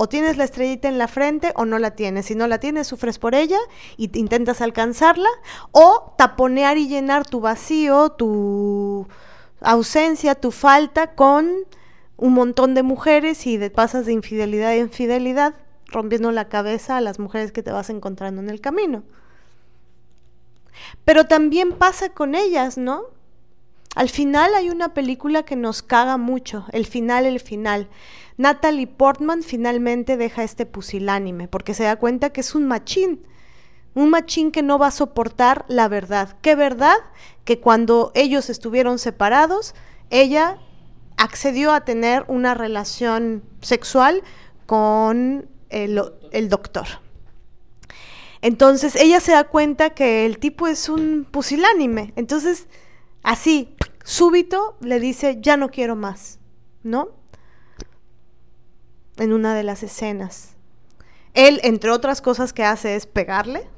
O 0.02 0.08
tienes 0.08 0.38
la 0.38 0.44
estrellita 0.44 0.88
en 0.88 0.96
la 0.96 1.08
frente 1.08 1.52
o 1.56 1.66
no 1.66 1.78
la 1.78 1.90
tienes. 1.90 2.24
Si 2.24 2.34
no 2.34 2.46
la 2.46 2.58
tienes, 2.58 2.86
sufres 2.86 3.18
por 3.18 3.34
ella 3.34 3.58
y 3.98 4.10
intentas 4.18 4.62
alcanzarla. 4.62 5.28
O 5.72 6.14
taponear 6.16 6.78
y 6.78 6.88
llenar 6.88 7.26
tu 7.26 7.40
vacío, 7.42 8.08
tu 8.08 9.06
ausencia, 9.60 10.36
tu 10.36 10.52
falta 10.52 11.08
con 11.14 11.50
un 12.16 12.32
montón 12.32 12.72
de 12.72 12.82
mujeres 12.82 13.46
y 13.46 13.58
de, 13.58 13.68
pasas 13.68 14.06
de 14.06 14.14
infidelidad 14.14 14.74
en 14.74 14.84
infidelidad 14.84 15.54
rompiendo 15.84 16.32
la 16.32 16.48
cabeza 16.48 16.96
a 16.96 17.02
las 17.02 17.18
mujeres 17.18 17.52
que 17.52 17.62
te 17.62 17.70
vas 17.70 17.90
encontrando 17.90 18.40
en 18.40 18.48
el 18.48 18.62
camino. 18.62 19.02
Pero 21.04 21.26
también 21.26 21.72
pasa 21.72 22.08
con 22.08 22.34
ellas, 22.34 22.78
¿no? 22.78 23.02
Al 23.96 24.08
final 24.08 24.54
hay 24.54 24.70
una 24.70 24.94
película 24.94 25.42
que 25.42 25.56
nos 25.56 25.82
caga 25.82 26.16
mucho, 26.16 26.64
el 26.72 26.86
final, 26.86 27.26
el 27.26 27.40
final. 27.40 27.88
Natalie 28.40 28.86
Portman 28.86 29.42
finalmente 29.42 30.16
deja 30.16 30.42
este 30.44 30.64
pusilánime 30.64 31.46
porque 31.46 31.74
se 31.74 31.84
da 31.84 31.96
cuenta 31.96 32.30
que 32.30 32.40
es 32.40 32.54
un 32.54 32.66
machín, 32.66 33.26
un 33.92 34.08
machín 34.08 34.50
que 34.50 34.62
no 34.62 34.78
va 34.78 34.86
a 34.86 34.92
soportar 34.92 35.66
la 35.68 35.88
verdad. 35.88 36.38
¿Qué 36.40 36.54
verdad? 36.54 36.96
Que 37.44 37.60
cuando 37.60 38.12
ellos 38.14 38.48
estuvieron 38.48 38.98
separados, 38.98 39.74
ella 40.08 40.56
accedió 41.18 41.74
a 41.74 41.84
tener 41.84 42.24
una 42.28 42.54
relación 42.54 43.42
sexual 43.60 44.22
con 44.64 45.46
el, 45.68 46.48
doctor. 46.48 46.86
Entonces 48.40 48.96
ella 48.96 49.20
se 49.20 49.32
da 49.32 49.44
cuenta 49.44 49.90
que 49.90 50.24
el 50.24 50.38
tipo 50.38 50.66
es 50.66 50.88
un 50.88 51.26
pusilánime. 51.30 52.14
Entonces, 52.16 52.68
así, 53.22 53.76
súbito, 54.02 54.78
le 54.80 54.98
dice, 54.98 55.36
ya 55.42 55.58
no 55.58 55.68
quiero 55.68 55.94
más, 55.94 56.38
¿no? 56.82 57.19
En 59.20 59.32
una 59.32 59.54
de 59.54 59.62
las 59.62 59.84
escenas. 59.84 60.56
Él, 61.34 61.60
entre 61.62 61.90
otras 61.90 62.20
cosas 62.20 62.52
que 62.52 62.64
hace, 62.64 62.96
es 62.96 63.06
pegarle. 63.06 63.68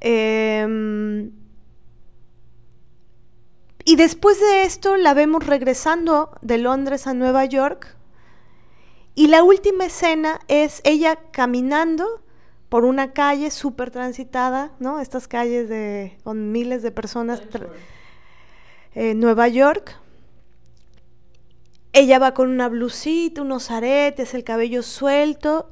Em, 0.00 1.32
y 3.84 3.96
después 3.96 4.38
de 4.38 4.64
esto 4.64 4.96
la 4.96 5.14
vemos 5.14 5.46
regresando 5.46 6.30
de 6.42 6.58
Londres 6.58 7.06
a 7.06 7.14
Nueva 7.14 7.44
York 7.46 7.96
y 9.18 9.26
la 9.26 9.42
última 9.42 9.86
escena 9.86 10.38
es 10.46 10.80
ella 10.84 11.18
caminando 11.32 12.22
por 12.68 12.84
una 12.84 13.12
calle 13.12 13.50
súper 13.50 13.90
transitada, 13.90 14.70
¿no? 14.78 15.00
Estas 15.00 15.26
calles 15.26 15.68
de, 15.68 16.16
con 16.22 16.52
miles 16.52 16.82
de 16.82 16.92
personas. 16.92 17.42
en 18.94 19.18
Nueva 19.18 19.48
York. 19.48 19.98
Ella 21.92 22.18
va 22.18 22.34
con 22.34 22.50
una 22.50 22.68
blusita, 22.68 23.42
unos 23.42 23.70
aretes, 23.70 24.34
el 24.34 24.44
cabello 24.44 24.82
suelto 24.82 25.70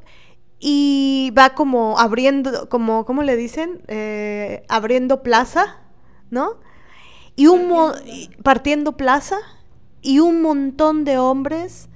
y 0.59 1.33
va 1.37 1.51
como 1.51 1.99
abriendo, 1.99 2.69
como, 2.69 3.05
¿cómo 3.05 3.23
le 3.23 3.37
dicen? 3.37 3.83
Eh, 3.89 4.65
abriendo 4.69 5.23
plaza, 5.23 5.81
¿no? 6.31 6.59
Y 7.37 7.49
un 7.49 7.71
partiendo 8.43 8.97
plaza 8.97 9.37
y 10.01 10.21
un 10.21 10.41
montón 10.41 11.05
de 11.05 11.19
hombres 11.19 11.89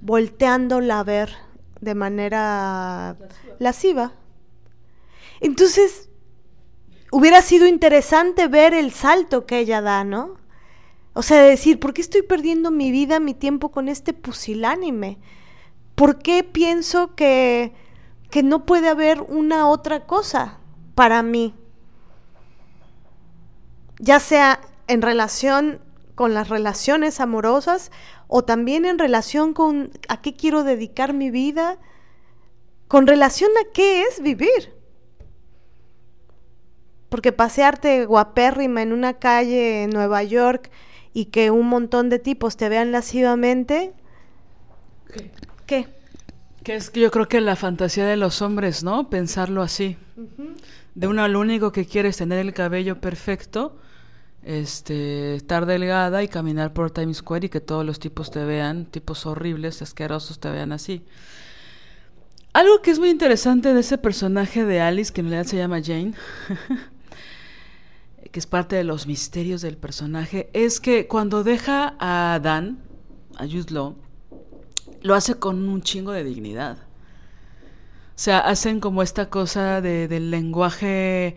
volteándola 0.00 1.00
a 1.00 1.04
ver 1.04 1.30
de 1.80 1.94
manera 1.94 3.16
lasciva. 3.58 4.12
Entonces, 5.40 6.08
hubiera 7.12 7.42
sido 7.42 7.66
interesante 7.66 8.48
ver 8.48 8.72
el 8.72 8.90
salto 8.90 9.46
que 9.46 9.58
ella 9.58 9.82
da, 9.82 10.04
¿no? 10.04 10.36
O 11.18 11.22
sea, 11.22 11.40
decir, 11.40 11.80
¿por 11.80 11.94
qué 11.94 12.02
estoy 12.02 12.20
perdiendo 12.20 12.70
mi 12.70 12.90
vida, 12.90 13.20
mi 13.20 13.32
tiempo 13.32 13.70
con 13.70 13.88
este 13.88 14.12
pusilánime? 14.12 15.16
¿Por 15.94 16.18
qué 16.18 16.44
pienso 16.44 17.14
que, 17.14 17.72
que 18.30 18.42
no 18.42 18.66
puede 18.66 18.90
haber 18.90 19.22
una 19.22 19.66
otra 19.66 20.04
cosa 20.04 20.58
para 20.94 21.22
mí? 21.22 21.54
Ya 23.98 24.20
sea 24.20 24.60
en 24.88 25.00
relación 25.00 25.80
con 26.14 26.34
las 26.34 26.50
relaciones 26.50 27.18
amorosas 27.18 27.92
o 28.28 28.44
también 28.44 28.84
en 28.84 28.98
relación 28.98 29.54
con 29.54 29.92
a 30.10 30.20
qué 30.20 30.34
quiero 30.34 30.64
dedicar 30.64 31.14
mi 31.14 31.30
vida, 31.30 31.78
con 32.88 33.06
relación 33.06 33.50
a 33.58 33.72
qué 33.72 34.02
es 34.02 34.20
vivir. 34.20 34.74
Porque 37.08 37.32
pasearte 37.32 38.04
guapérrima 38.04 38.82
en 38.82 38.92
una 38.92 39.14
calle 39.14 39.84
en 39.84 39.90
Nueva 39.90 40.22
York 40.22 40.70
y 41.16 41.26
que 41.26 41.50
un 41.50 41.66
montón 41.66 42.10
de 42.10 42.18
tipos 42.18 42.58
te 42.58 42.68
vean 42.68 42.92
lascivamente, 42.92 43.94
¿qué? 45.10 45.30
¿Qué? 45.64 45.88
Que 46.62 46.76
es 46.76 46.90
que 46.90 47.00
yo 47.00 47.10
creo 47.10 47.26
que 47.26 47.40
la 47.40 47.56
fantasía 47.56 48.04
de 48.04 48.18
los 48.18 48.42
hombres, 48.42 48.84
¿no? 48.84 49.08
Pensarlo 49.08 49.62
así. 49.62 49.96
De 50.94 51.06
uno 51.06 51.26
lo 51.26 51.40
único 51.40 51.72
que 51.72 51.86
quiere 51.86 52.10
es 52.10 52.18
tener 52.18 52.40
el 52.40 52.52
cabello 52.52 53.00
perfecto 53.00 53.78
este, 54.42 55.36
estar 55.36 55.64
delgada 55.64 56.22
y 56.22 56.28
caminar 56.28 56.74
por 56.74 56.90
Times 56.90 57.16
Square 57.16 57.46
y 57.46 57.48
que 57.48 57.62
todos 57.62 57.86
los 57.86 57.98
tipos 57.98 58.30
te 58.30 58.44
vean, 58.44 58.84
tipos 58.84 59.24
horribles, 59.24 59.80
asquerosos, 59.80 60.38
te 60.38 60.50
vean 60.50 60.72
así. 60.72 61.02
Algo 62.52 62.82
que 62.82 62.90
es 62.90 62.98
muy 62.98 63.08
interesante 63.08 63.72
de 63.72 63.80
ese 63.80 63.96
personaje 63.96 64.66
de 64.66 64.82
Alice, 64.82 65.14
que 65.14 65.22
en 65.22 65.30
realidad 65.30 65.50
se 65.50 65.56
llama 65.56 65.80
Jane, 65.82 66.12
que 68.36 68.40
es 68.40 68.46
parte 68.46 68.76
de 68.76 68.84
los 68.84 69.06
misterios 69.06 69.62
del 69.62 69.78
personaje, 69.78 70.50
es 70.52 70.78
que 70.78 71.06
cuando 71.06 71.42
deja 71.42 71.96
a 71.98 72.38
Dan, 72.38 72.84
a 73.34 73.46
lo 73.46 75.14
hace 75.14 75.36
con 75.36 75.66
un 75.66 75.80
chingo 75.80 76.12
de 76.12 76.22
dignidad. 76.22 76.76
O 76.76 78.14
sea, 78.14 78.40
hacen 78.40 78.78
como 78.78 79.00
esta 79.00 79.30
cosa 79.30 79.80
de, 79.80 80.06
del 80.06 80.30
lenguaje 80.30 81.36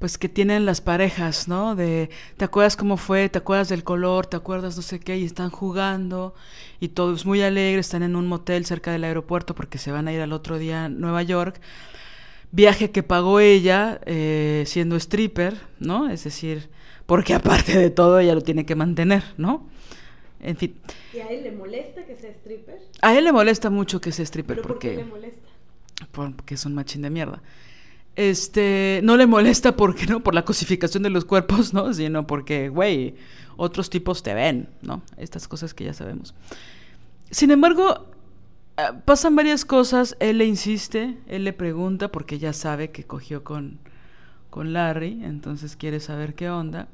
pues 0.00 0.18
que 0.18 0.28
tienen 0.28 0.66
las 0.66 0.80
parejas, 0.80 1.46
¿no? 1.46 1.76
De, 1.76 2.10
¿te 2.36 2.46
acuerdas 2.46 2.74
cómo 2.74 2.96
fue? 2.96 3.28
¿Te 3.28 3.38
acuerdas 3.38 3.68
del 3.68 3.84
color? 3.84 4.26
¿Te 4.26 4.36
acuerdas 4.36 4.74
no 4.74 4.82
sé 4.82 4.98
qué? 4.98 5.18
Y 5.18 5.24
están 5.26 5.50
jugando 5.50 6.34
y 6.80 6.88
todo 6.88 7.14
es 7.14 7.24
muy 7.24 7.42
alegre, 7.42 7.78
están 7.78 8.02
en 8.02 8.16
un 8.16 8.26
motel 8.26 8.66
cerca 8.66 8.90
del 8.90 9.04
aeropuerto 9.04 9.54
porque 9.54 9.78
se 9.78 9.92
van 9.92 10.08
a 10.08 10.12
ir 10.12 10.20
al 10.20 10.32
otro 10.32 10.58
día 10.58 10.86
a 10.86 10.88
Nueva 10.88 11.22
York. 11.22 11.60
Viaje 12.52 12.90
que 12.90 13.02
pagó 13.02 13.40
ella 13.40 14.00
eh, 14.06 14.64
siendo 14.66 14.96
stripper, 14.96 15.56
¿no? 15.78 16.10
Es 16.10 16.24
decir, 16.24 16.68
porque 17.06 17.34
aparte 17.34 17.78
de 17.78 17.90
todo 17.90 18.18
ella 18.18 18.34
lo 18.34 18.42
tiene 18.42 18.66
que 18.66 18.74
mantener, 18.74 19.22
¿no? 19.36 19.68
En 20.40 20.56
fin. 20.56 20.74
¿Y 21.12 21.18
a 21.18 21.28
él 21.28 21.44
le 21.44 21.52
molesta 21.52 22.04
que 22.04 22.16
sea 22.16 22.30
stripper? 22.30 22.80
A 23.02 23.16
él 23.16 23.24
le 23.24 23.32
molesta 23.32 23.70
mucho 23.70 24.00
que 24.00 24.10
sea 24.10 24.24
stripper 24.24 24.56
¿Pero 24.56 24.68
porque... 24.68 24.88
¿Por 24.88 24.96
qué 24.96 25.04
le 25.04 25.10
molesta? 25.10 25.48
Porque 26.12 26.54
es 26.54 26.64
un 26.64 26.74
machín 26.74 27.02
de 27.02 27.10
mierda 27.10 27.42
este, 28.16 29.00
no 29.02 29.16
le 29.16 29.26
molesta 29.26 29.76
porque, 29.76 30.06
¿no? 30.06 30.22
Por 30.22 30.34
la 30.34 30.44
cosificación 30.44 31.02
de 31.02 31.10
los 31.10 31.24
cuerpos, 31.24 31.72
¿no? 31.72 31.92
Sino 31.94 32.26
porque, 32.26 32.68
güey, 32.68 33.14
otros 33.56 33.90
tipos 33.90 34.22
te 34.22 34.34
ven, 34.34 34.68
¿no? 34.82 35.02
Estas 35.16 35.48
cosas 35.48 35.74
que 35.74 35.84
ya 35.84 35.94
sabemos. 35.94 36.34
Sin 37.30 37.50
embargo, 37.50 38.06
pasan 39.04 39.36
varias 39.36 39.64
cosas, 39.64 40.16
él 40.20 40.38
le 40.38 40.46
insiste, 40.46 41.18
él 41.26 41.44
le 41.44 41.52
pregunta 41.52 42.10
porque 42.10 42.38
ya 42.38 42.52
sabe 42.52 42.90
que 42.90 43.04
cogió 43.04 43.44
con, 43.44 43.78
con 44.50 44.72
Larry, 44.72 45.20
entonces 45.24 45.76
quiere 45.76 46.00
saber 46.00 46.34
qué 46.34 46.50
onda. 46.50 46.88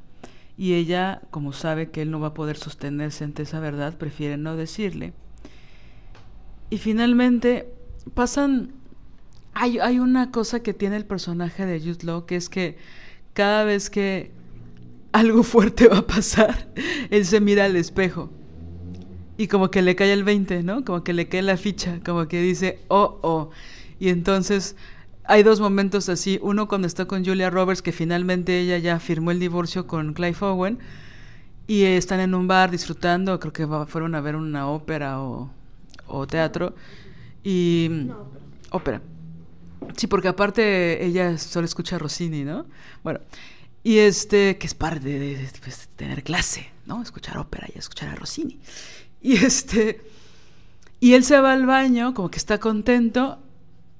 y 0.57 0.73
ella, 0.73 1.21
como 1.29 1.53
sabe 1.53 1.91
que 1.91 2.01
él 2.01 2.09
no 2.09 2.19
va 2.19 2.29
a 2.29 2.33
poder 2.33 2.57
sostenerse 2.57 3.23
ante 3.23 3.43
esa 3.43 3.59
verdad, 3.59 3.97
prefiere 3.97 4.37
no 4.37 4.55
decirle. 4.55 5.13
Y 6.69 6.77
finalmente 6.77 7.71
pasan... 8.13 8.71
Hay, 9.53 9.79
hay 9.79 9.99
una 9.99 10.29
cosa 10.29 10.61
que 10.61 10.73
tiene 10.73 10.97
el 10.97 11.05
personaje 11.05 11.65
de 11.65 11.79
Jude 11.79 12.05
Law, 12.05 12.25
que 12.27 12.35
es 12.35 12.47
que 12.47 12.77
cada 13.33 13.63
vez 13.63 13.89
que 13.89 14.31
algo 15.11 15.43
fuerte 15.53 15.87
va 15.87 15.99
a 15.99 16.07
pasar, 16.07 16.71
él 17.09 17.25
se 17.25 17.39
mira 17.39 17.65
al 17.65 17.75
espejo. 17.75 18.31
Y 19.37 19.47
como 19.47 19.69
que 19.69 19.81
le 19.81 19.95
cae 19.95 20.13
el 20.13 20.23
20, 20.23 20.63
¿no? 20.63 20.83
Como 20.83 21.03
que 21.03 21.13
le 21.13 21.27
cae 21.27 21.43
la 21.43 21.57
ficha, 21.57 21.99
como 22.03 22.27
que 22.27 22.41
dice, 22.41 22.79
oh, 22.87 23.19
oh. 23.21 23.51
Y 23.99 24.09
entonces 24.09 24.75
hay 25.23 25.43
dos 25.43 25.59
momentos 25.59 26.09
así. 26.09 26.39
Uno 26.41 26.67
cuando 26.67 26.87
está 26.87 27.05
con 27.05 27.23
Julia 27.23 27.49
Roberts, 27.49 27.81
que 27.81 27.91
finalmente 27.91 28.59
ella 28.59 28.77
ya 28.77 28.99
firmó 28.99 29.31
el 29.31 29.39
divorcio 29.39 29.85
con 29.85 30.13
Clive 30.13 30.37
Owen. 30.41 30.79
Y 31.67 31.83
están 31.83 32.21
en 32.21 32.33
un 32.33 32.47
bar 32.47 32.71
disfrutando, 32.71 33.39
creo 33.39 33.53
que 33.53 33.67
fueron 33.87 34.15
a 34.15 34.21
ver 34.21 34.37
una 34.37 34.69
ópera 34.69 35.19
o, 35.19 35.51
teatro. 36.27 36.73
Y... 37.43 38.07
ópera. 38.71 39.01
Sí, 39.95 40.07
porque 40.07 40.29
aparte 40.29 41.05
ella 41.05 41.37
solo 41.37 41.65
escucha 41.65 41.97
a 41.97 41.99
Rossini, 41.99 42.43
¿no? 42.43 42.65
Bueno, 43.03 43.19
y 43.83 43.99
este, 43.99 44.57
que 44.57 44.67
es 44.67 44.73
parte 44.73 45.19
de, 45.19 45.49
pues, 45.63 45.89
tener 45.95 46.23
clase, 46.23 46.69
¿no? 46.85 47.01
Escuchar 47.01 47.37
ópera 47.37 47.67
y 47.73 47.77
escuchar 47.77 48.09
a 48.09 48.15
Rossini. 48.15 48.59
Y 49.27 49.33
este, 49.33 49.99
y 51.01 51.13
él 51.13 51.25
se 51.25 51.37
va 51.41 51.51
al 51.51 51.65
baño, 51.65 52.13
como 52.13 52.31
que 52.31 52.37
está 52.37 52.59
contento, 52.59 53.39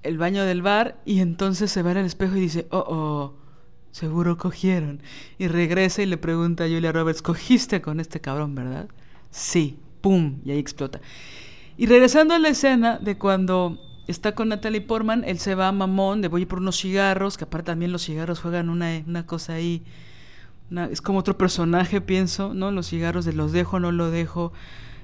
el 0.01 0.17
baño 0.17 0.45
del 0.45 0.61
bar, 0.61 1.01
y 1.03 1.19
entonces 1.19 1.69
se 1.69 1.83
va 1.83 1.91
el 1.91 1.97
espejo 1.97 2.37
y 2.37 2.39
dice, 2.39 2.65
oh, 2.71 2.85
oh, 2.87 3.33
seguro 3.91 4.37
cogieron. 4.37 5.01
Y 5.37 5.49
regresa 5.49 6.01
y 6.01 6.05
le 6.05 6.15
pregunta 6.15 6.63
a 6.63 6.67
Julia 6.67 6.93
Roberts, 6.93 7.21
¿cogiste 7.21 7.81
con 7.81 7.99
este 7.99 8.21
cabrón, 8.21 8.55
verdad? 8.55 8.87
Sí, 9.29 9.77
pum, 9.99 10.39
y 10.45 10.51
ahí 10.51 10.59
explota. 10.59 11.01
Y 11.75 11.87
regresando 11.87 12.33
a 12.33 12.39
la 12.39 12.47
escena 12.47 12.97
de 12.97 13.17
cuando 13.17 13.81
está 14.07 14.33
con 14.33 14.47
Natalie 14.47 14.79
Portman, 14.79 15.25
él 15.25 15.39
se 15.39 15.55
va 15.55 15.67
a 15.67 15.73
mamón, 15.73 16.21
de 16.21 16.29
voy 16.29 16.45
por 16.45 16.59
unos 16.59 16.79
cigarros, 16.79 17.35
que 17.35 17.43
aparte 17.43 17.65
también 17.65 17.91
los 17.91 18.05
cigarros 18.05 18.39
juegan 18.39 18.69
una, 18.69 19.03
una 19.05 19.25
cosa 19.25 19.55
ahí, 19.55 19.83
es 20.89 21.01
como 21.01 21.19
otro 21.19 21.37
personaje, 21.37 21.99
pienso, 21.99 22.53
¿no? 22.53 22.71
Los 22.71 22.87
cigarros 22.87 23.25
de 23.25 23.33
los 23.33 23.51
dejo, 23.51 23.81
no 23.81 23.91
lo 23.91 24.09
dejo, 24.09 24.53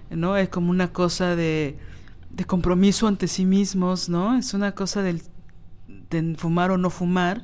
¿no? 0.09 0.37
Es 0.37 0.49
como 0.49 0.69
una 0.69 0.91
cosa 0.91 1.35
de, 1.35 1.77
de 2.29 2.45
compromiso 2.45 3.07
ante 3.07 3.27
sí 3.27 3.45
mismos, 3.45 4.09
¿no? 4.09 4.37
Es 4.37 4.53
una 4.53 4.73
cosa 4.73 5.01
del, 5.01 5.21
de 6.09 6.35
fumar 6.37 6.71
o 6.71 6.77
no 6.77 6.89
fumar. 6.89 7.43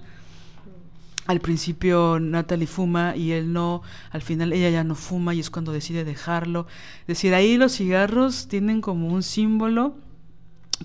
Al 1.28 1.42
principio 1.42 2.20
Natalie 2.20 2.66
fuma 2.66 3.16
y 3.16 3.34
él 3.34 3.54
no, 3.54 3.84
al 4.10 4.24
final 4.24 4.52
ella 4.52 4.72
ya 4.72 4.84
no 4.84 4.96
fuma 4.96 5.36
y 5.36 5.40
es 5.40 5.52
cuando 5.52 5.72
decide 5.72 6.04
dejarlo. 6.04 6.66
Es 7.02 7.08
decir, 7.08 7.36
ahí 7.36 7.56
los 7.56 7.74
cigarros 7.74 8.48
tienen 8.48 8.82
como 8.82 9.10
un 9.10 9.22
símbolo 9.22 9.96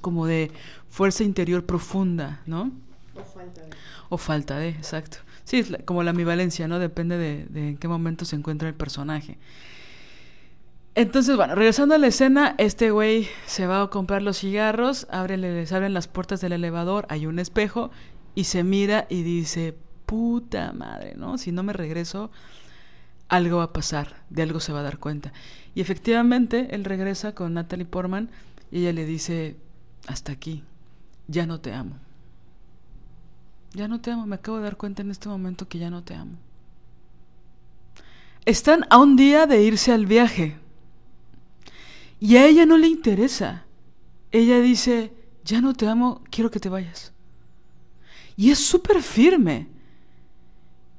como 0.02 0.26
de 0.26 0.50
fuerza 0.90 1.24
interior 1.24 1.64
profunda, 1.64 2.42
¿no? 2.46 2.72
O 3.14 3.24
falta 3.24 3.62
de. 3.62 3.70
O 4.10 4.18
falta 4.18 4.58
de, 4.58 4.68
exacto. 4.68 5.18
Sí, 5.44 5.58
es 5.58 5.72
como 5.86 6.02
la 6.02 6.10
ambivalencia, 6.10 6.68
¿no? 6.68 6.78
Depende 6.78 7.16
de, 7.16 7.46
de, 7.46 7.68
en 7.70 7.76
qué 7.78 7.88
momento 7.88 8.26
se 8.26 8.36
encuentra 8.36 8.68
el 8.68 8.74
personaje. 8.74 9.38
Entonces, 10.96 11.36
bueno, 11.36 11.56
regresando 11.56 11.96
a 11.96 11.98
la 11.98 12.06
escena, 12.06 12.54
este 12.58 12.92
güey 12.92 13.28
se 13.46 13.66
va 13.66 13.82
a 13.82 13.90
comprar 13.90 14.22
los 14.22 14.38
cigarros, 14.38 15.08
abre, 15.10 15.36
les 15.36 15.72
abren 15.72 15.92
las 15.92 16.06
puertas 16.06 16.40
del 16.40 16.52
elevador, 16.52 17.06
hay 17.08 17.26
un 17.26 17.40
espejo 17.40 17.90
y 18.36 18.44
se 18.44 18.62
mira 18.62 19.06
y 19.08 19.22
dice, 19.22 19.76
puta 20.06 20.72
madre, 20.72 21.14
¿no? 21.16 21.36
Si 21.36 21.50
no 21.50 21.64
me 21.64 21.72
regreso, 21.72 22.30
algo 23.28 23.58
va 23.58 23.64
a 23.64 23.72
pasar, 23.72 24.22
de 24.30 24.42
algo 24.42 24.60
se 24.60 24.72
va 24.72 24.80
a 24.80 24.84
dar 24.84 24.98
cuenta. 24.98 25.32
Y 25.74 25.80
efectivamente, 25.80 26.68
él 26.70 26.84
regresa 26.84 27.34
con 27.34 27.54
Natalie 27.54 27.86
Portman 27.86 28.30
y 28.70 28.80
ella 28.80 28.92
le 28.92 29.04
dice, 29.04 29.56
hasta 30.06 30.30
aquí, 30.30 30.62
ya 31.26 31.44
no 31.44 31.60
te 31.60 31.72
amo. 31.72 31.96
Ya 33.72 33.88
no 33.88 34.00
te 34.00 34.12
amo, 34.12 34.26
me 34.26 34.36
acabo 34.36 34.58
de 34.58 34.64
dar 34.64 34.76
cuenta 34.76 35.02
en 35.02 35.10
este 35.10 35.28
momento 35.28 35.66
que 35.66 35.80
ya 35.80 35.90
no 35.90 36.04
te 36.04 36.14
amo. 36.14 36.36
Están 38.44 38.86
a 38.90 38.98
un 38.98 39.16
día 39.16 39.46
de 39.46 39.62
irse 39.62 39.90
al 39.90 40.06
viaje. 40.06 40.56
Y 42.24 42.38
a 42.38 42.46
ella 42.46 42.64
no 42.64 42.78
le 42.78 42.86
interesa. 42.86 43.66
Ella 44.32 44.58
dice, 44.58 45.12
ya 45.44 45.60
no 45.60 45.74
te 45.74 45.86
amo, 45.86 46.22
quiero 46.30 46.50
que 46.50 46.58
te 46.58 46.70
vayas. 46.70 47.12
Y 48.34 48.50
es 48.50 48.58
súper 48.58 49.02
firme. 49.02 49.68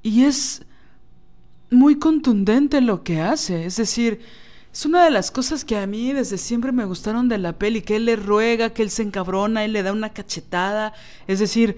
Y 0.04 0.26
es 0.26 0.62
muy 1.72 1.98
contundente 1.98 2.80
lo 2.80 3.04
que 3.04 3.22
hace. 3.22 3.66
Es 3.66 3.78
decir, 3.78 4.20
es 4.72 4.86
una 4.86 5.04
de 5.04 5.10
las 5.10 5.32
cosas 5.32 5.66
que 5.66 5.76
a 5.78 5.88
mí 5.88 6.14
desde 6.14 6.38
siempre 6.38 6.72
me 6.72 6.86
gustaron 6.86 7.28
de 7.28 7.40
la 7.40 7.58
peli, 7.58 7.82
que 7.82 7.96
él 7.96 8.06
le 8.06 8.18
ruega, 8.18 8.70
que 8.70 8.84
él 8.84 8.92
se 8.92 9.02
encabrona, 9.02 9.66
él 9.66 9.74
le 9.74 9.82
da 9.82 9.94
una 9.94 10.14
cachetada. 10.14 10.94
Es 11.26 11.40
decir, 11.40 11.78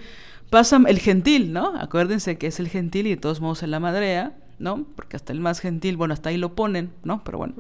pasa 0.49 0.77
el 0.85 0.99
gentil, 0.99 1.53
¿no? 1.53 1.73
Acuérdense 1.79 2.37
que 2.37 2.47
es 2.47 2.59
el 2.59 2.67
gentil 2.67 3.07
y 3.07 3.11
de 3.11 3.21
todos 3.21 3.39
modos 3.39 3.63
en 3.63 3.71
la 3.71 3.79
madrea, 3.79 4.37
¿no? 4.59 4.85
Porque 4.97 5.15
hasta 5.15 5.31
el 5.31 5.39
más 5.39 5.61
gentil, 5.61 5.95
bueno, 5.95 6.13
hasta 6.13 6.31
ahí 6.31 6.37
lo 6.37 6.53
ponen, 6.53 6.91
¿no? 7.05 7.23
Pero 7.23 7.37
bueno, 7.37 7.53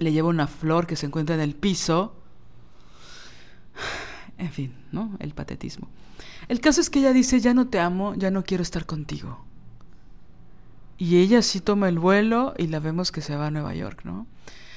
le 0.00 0.12
lleva 0.12 0.28
una 0.28 0.48
flor 0.48 0.86
que 0.86 0.96
se 0.96 1.06
encuentra 1.06 1.36
en 1.36 1.42
el 1.42 1.54
piso. 1.54 2.16
En 4.38 4.50
fin, 4.50 4.74
¿no? 4.90 5.16
El 5.20 5.34
patetismo. 5.34 5.88
El 6.48 6.60
caso 6.60 6.80
es 6.80 6.90
que 6.90 6.98
ella 6.98 7.12
dice, 7.12 7.40
ya 7.40 7.54
no 7.54 7.68
te 7.68 7.78
amo, 7.78 8.14
ya 8.16 8.30
no 8.30 8.42
quiero 8.42 8.62
estar 8.62 8.86
contigo. 8.86 9.44
Y 10.96 11.18
ella 11.18 11.42
sí 11.42 11.60
toma 11.60 11.88
el 11.88 11.98
vuelo 11.98 12.54
y 12.58 12.66
la 12.66 12.80
vemos 12.80 13.12
que 13.12 13.20
se 13.20 13.36
va 13.36 13.46
a 13.46 13.50
Nueva 13.50 13.74
York, 13.74 14.00
¿no? 14.04 14.26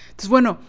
Entonces, 0.10 0.30
bueno, 0.30 0.60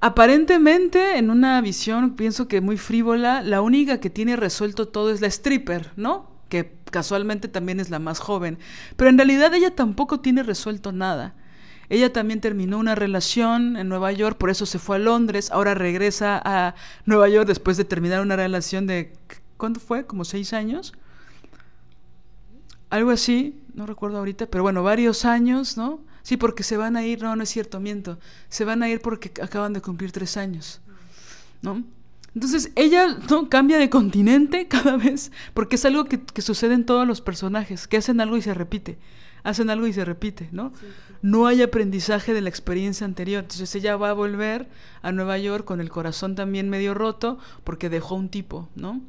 aparentemente 0.00 1.18
en 1.18 1.30
una 1.30 1.60
visión, 1.60 2.14
pienso 2.14 2.46
que 2.46 2.60
muy 2.60 2.76
frívola, 2.76 3.42
la 3.42 3.62
única 3.62 3.98
que 3.98 4.10
tiene 4.10 4.36
resuelto 4.36 4.88
todo 4.88 5.10
es 5.10 5.20
la 5.20 5.26
stripper, 5.28 5.92
¿no? 5.96 6.30
Que 6.50 6.76
casualmente 6.90 7.48
también 7.48 7.80
es 7.80 7.90
la 7.90 7.98
más 7.98 8.18
joven. 8.18 8.58
Pero 8.96 9.10
en 9.10 9.16
realidad 9.16 9.52
ella 9.54 9.74
tampoco 9.74 10.20
tiene 10.20 10.42
resuelto 10.42 10.92
nada. 10.92 11.34
Ella 11.94 12.12
también 12.12 12.40
terminó 12.40 12.78
una 12.78 12.96
relación 12.96 13.76
en 13.76 13.88
Nueva 13.88 14.10
York, 14.10 14.36
por 14.36 14.50
eso 14.50 14.66
se 14.66 14.80
fue 14.80 14.96
a 14.96 14.98
Londres, 14.98 15.52
ahora 15.52 15.74
regresa 15.74 16.42
a 16.44 16.74
Nueva 17.06 17.28
York 17.28 17.46
después 17.46 17.76
de 17.76 17.84
terminar 17.84 18.20
una 18.20 18.34
relación 18.34 18.88
de, 18.88 19.12
¿cuándo 19.56 19.78
fue? 19.78 20.04
¿Como 20.04 20.24
seis 20.24 20.52
años? 20.52 20.92
Algo 22.90 23.12
así, 23.12 23.62
no 23.74 23.86
recuerdo 23.86 24.18
ahorita, 24.18 24.46
pero 24.46 24.64
bueno, 24.64 24.82
varios 24.82 25.24
años, 25.24 25.76
¿no? 25.76 26.00
Sí, 26.24 26.36
porque 26.36 26.64
se 26.64 26.76
van 26.76 26.96
a 26.96 27.04
ir, 27.04 27.22
no, 27.22 27.36
no 27.36 27.44
es 27.44 27.50
cierto, 27.50 27.78
miento, 27.78 28.18
se 28.48 28.64
van 28.64 28.82
a 28.82 28.88
ir 28.88 29.00
porque 29.00 29.30
acaban 29.40 29.72
de 29.72 29.80
cumplir 29.80 30.10
tres 30.10 30.36
años, 30.36 30.80
¿no? 31.62 31.84
Entonces 32.34 32.72
ella 32.74 33.18
no 33.30 33.48
cambia 33.48 33.78
de 33.78 33.88
continente 33.88 34.66
cada 34.68 34.96
vez, 34.96 35.30
porque 35.52 35.76
es 35.76 35.84
algo 35.84 36.06
que, 36.06 36.42
sucede 36.42 36.74
en 36.74 36.86
todos 36.86 37.06
los 37.06 37.20
personajes, 37.20 37.86
que 37.86 37.98
hacen 37.98 38.20
algo 38.20 38.36
y 38.36 38.42
se 38.42 38.52
repite, 38.52 38.98
hacen 39.44 39.70
algo 39.70 39.86
y 39.86 39.92
se 39.92 40.04
repite, 40.04 40.48
¿no? 40.50 40.72
No 41.24 41.46
hay 41.46 41.62
aprendizaje 41.62 42.34
de 42.34 42.42
la 42.42 42.50
experiencia 42.50 43.06
anterior, 43.06 43.44
entonces 43.44 43.74
ella 43.74 43.96
va 43.96 44.10
a 44.10 44.12
volver 44.12 44.68
a 45.00 45.10
Nueva 45.10 45.38
York 45.38 45.64
con 45.64 45.80
el 45.80 45.88
corazón 45.88 46.34
también 46.34 46.68
medio 46.68 46.92
roto 46.92 47.38
porque 47.64 47.88
dejó 47.88 48.14
un 48.16 48.28
tipo, 48.28 48.68
¿no? 48.74 49.00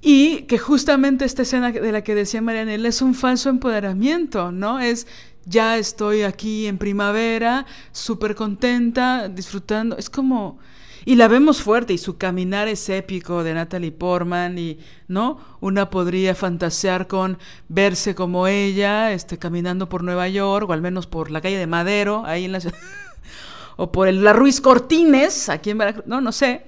Y 0.00 0.44
que 0.44 0.56
justamente 0.56 1.26
esta 1.26 1.42
escena 1.42 1.70
de 1.70 1.92
la 1.92 2.02
que 2.02 2.14
decía 2.14 2.40
Marianela 2.40 2.88
es 2.88 3.02
un 3.02 3.14
falso 3.14 3.50
empoderamiento, 3.50 4.52
¿no? 4.52 4.80
Es 4.80 5.06
ya 5.46 5.76
estoy 5.78 6.22
aquí 6.22 6.66
en 6.66 6.78
primavera, 6.78 7.66
súper 7.92 8.34
contenta, 8.34 9.28
disfrutando. 9.28 9.96
Es 9.96 10.10
como. 10.10 10.58
Y 11.06 11.16
la 11.16 11.28
vemos 11.28 11.60
fuerte 11.60 11.92
y 11.92 11.98
su 11.98 12.16
caminar 12.16 12.66
es 12.66 12.88
épico 12.88 13.44
de 13.44 13.52
Natalie 13.52 13.92
Portman 13.92 14.58
y, 14.58 14.78
¿no? 15.06 15.38
Una 15.60 15.90
podría 15.90 16.34
fantasear 16.34 17.08
con 17.08 17.36
verse 17.68 18.14
como 18.14 18.46
ella, 18.46 19.12
este, 19.12 19.38
caminando 19.38 19.90
por 19.90 20.02
Nueva 20.02 20.28
York 20.28 20.70
o 20.70 20.72
al 20.72 20.80
menos 20.80 21.06
por 21.06 21.30
la 21.30 21.42
calle 21.42 21.58
de 21.58 21.66
Madero, 21.66 22.24
ahí 22.24 22.46
en 22.46 22.52
la 22.52 22.60
ciudad. 22.60 22.78
o 23.76 23.92
por 23.92 24.08
el, 24.08 24.24
la 24.24 24.32
Ruiz 24.32 24.62
Cortines, 24.62 25.50
aquí 25.50 25.68
en 25.70 25.78
Veracruz, 25.78 26.06
no, 26.06 26.22
no 26.22 26.32
sé. 26.32 26.64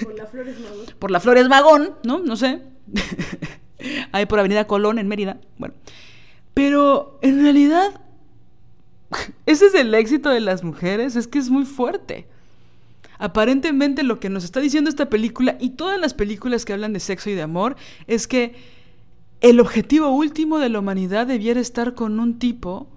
Por 0.00 0.16
la 0.16 0.26
Flores 0.26 0.60
Magón. 0.60 0.86
por 1.00 1.10
la 1.10 1.18
Flores 1.18 1.48
Magón, 1.48 1.94
¿no? 2.04 2.20
No 2.20 2.36
sé. 2.36 2.62
Ahí 4.12 4.26
por 4.26 4.38
Avenida 4.38 4.68
Colón, 4.68 5.00
en 5.00 5.08
Mérida. 5.08 5.38
Bueno. 5.58 5.74
Pero 6.56 7.18
en 7.20 7.42
realidad, 7.42 8.00
ese 9.46 9.66
es 9.66 9.74
el 9.74 9.92
éxito 9.94 10.30
de 10.30 10.40
las 10.40 10.64
mujeres, 10.64 11.14
es 11.14 11.28
que 11.28 11.38
es 11.38 11.50
muy 11.50 11.66
fuerte. 11.66 12.26
Aparentemente 13.18 14.02
lo 14.02 14.20
que 14.20 14.30
nos 14.30 14.42
está 14.42 14.60
diciendo 14.60 14.88
esta 14.88 15.10
película 15.10 15.58
y 15.60 15.70
todas 15.70 16.00
las 16.00 16.14
películas 16.14 16.64
que 16.64 16.72
hablan 16.72 16.94
de 16.94 17.00
sexo 17.00 17.28
y 17.28 17.34
de 17.34 17.42
amor 17.42 17.76
es 18.06 18.26
que 18.26 18.54
el 19.42 19.60
objetivo 19.60 20.08
último 20.08 20.58
de 20.58 20.70
la 20.70 20.78
humanidad 20.78 21.26
debiera 21.26 21.60
estar 21.60 21.94
con 21.94 22.18
un 22.18 22.38
tipo 22.38 22.88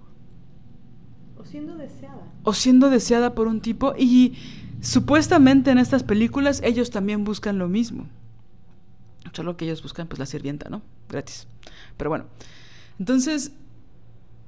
o 1.36 1.44
siendo 1.44 1.76
deseada. 1.76 2.32
O 2.44 2.54
siendo 2.54 2.88
deseada 2.88 3.34
por 3.34 3.46
un 3.46 3.60
tipo. 3.60 3.92
Y 3.94 4.38
supuestamente 4.80 5.70
en 5.70 5.76
estas 5.76 6.02
películas 6.02 6.62
ellos 6.64 6.90
también 6.90 7.24
buscan 7.24 7.58
lo 7.58 7.68
mismo. 7.68 8.06
Solo 9.34 9.58
que 9.58 9.66
ellos 9.66 9.82
buscan 9.82 10.08
pues 10.08 10.18
la 10.18 10.24
sirvienta, 10.24 10.70
¿no? 10.70 10.80
Gratis. 11.10 11.46
Pero 11.98 12.08
bueno. 12.08 12.24
Entonces, 13.00 13.52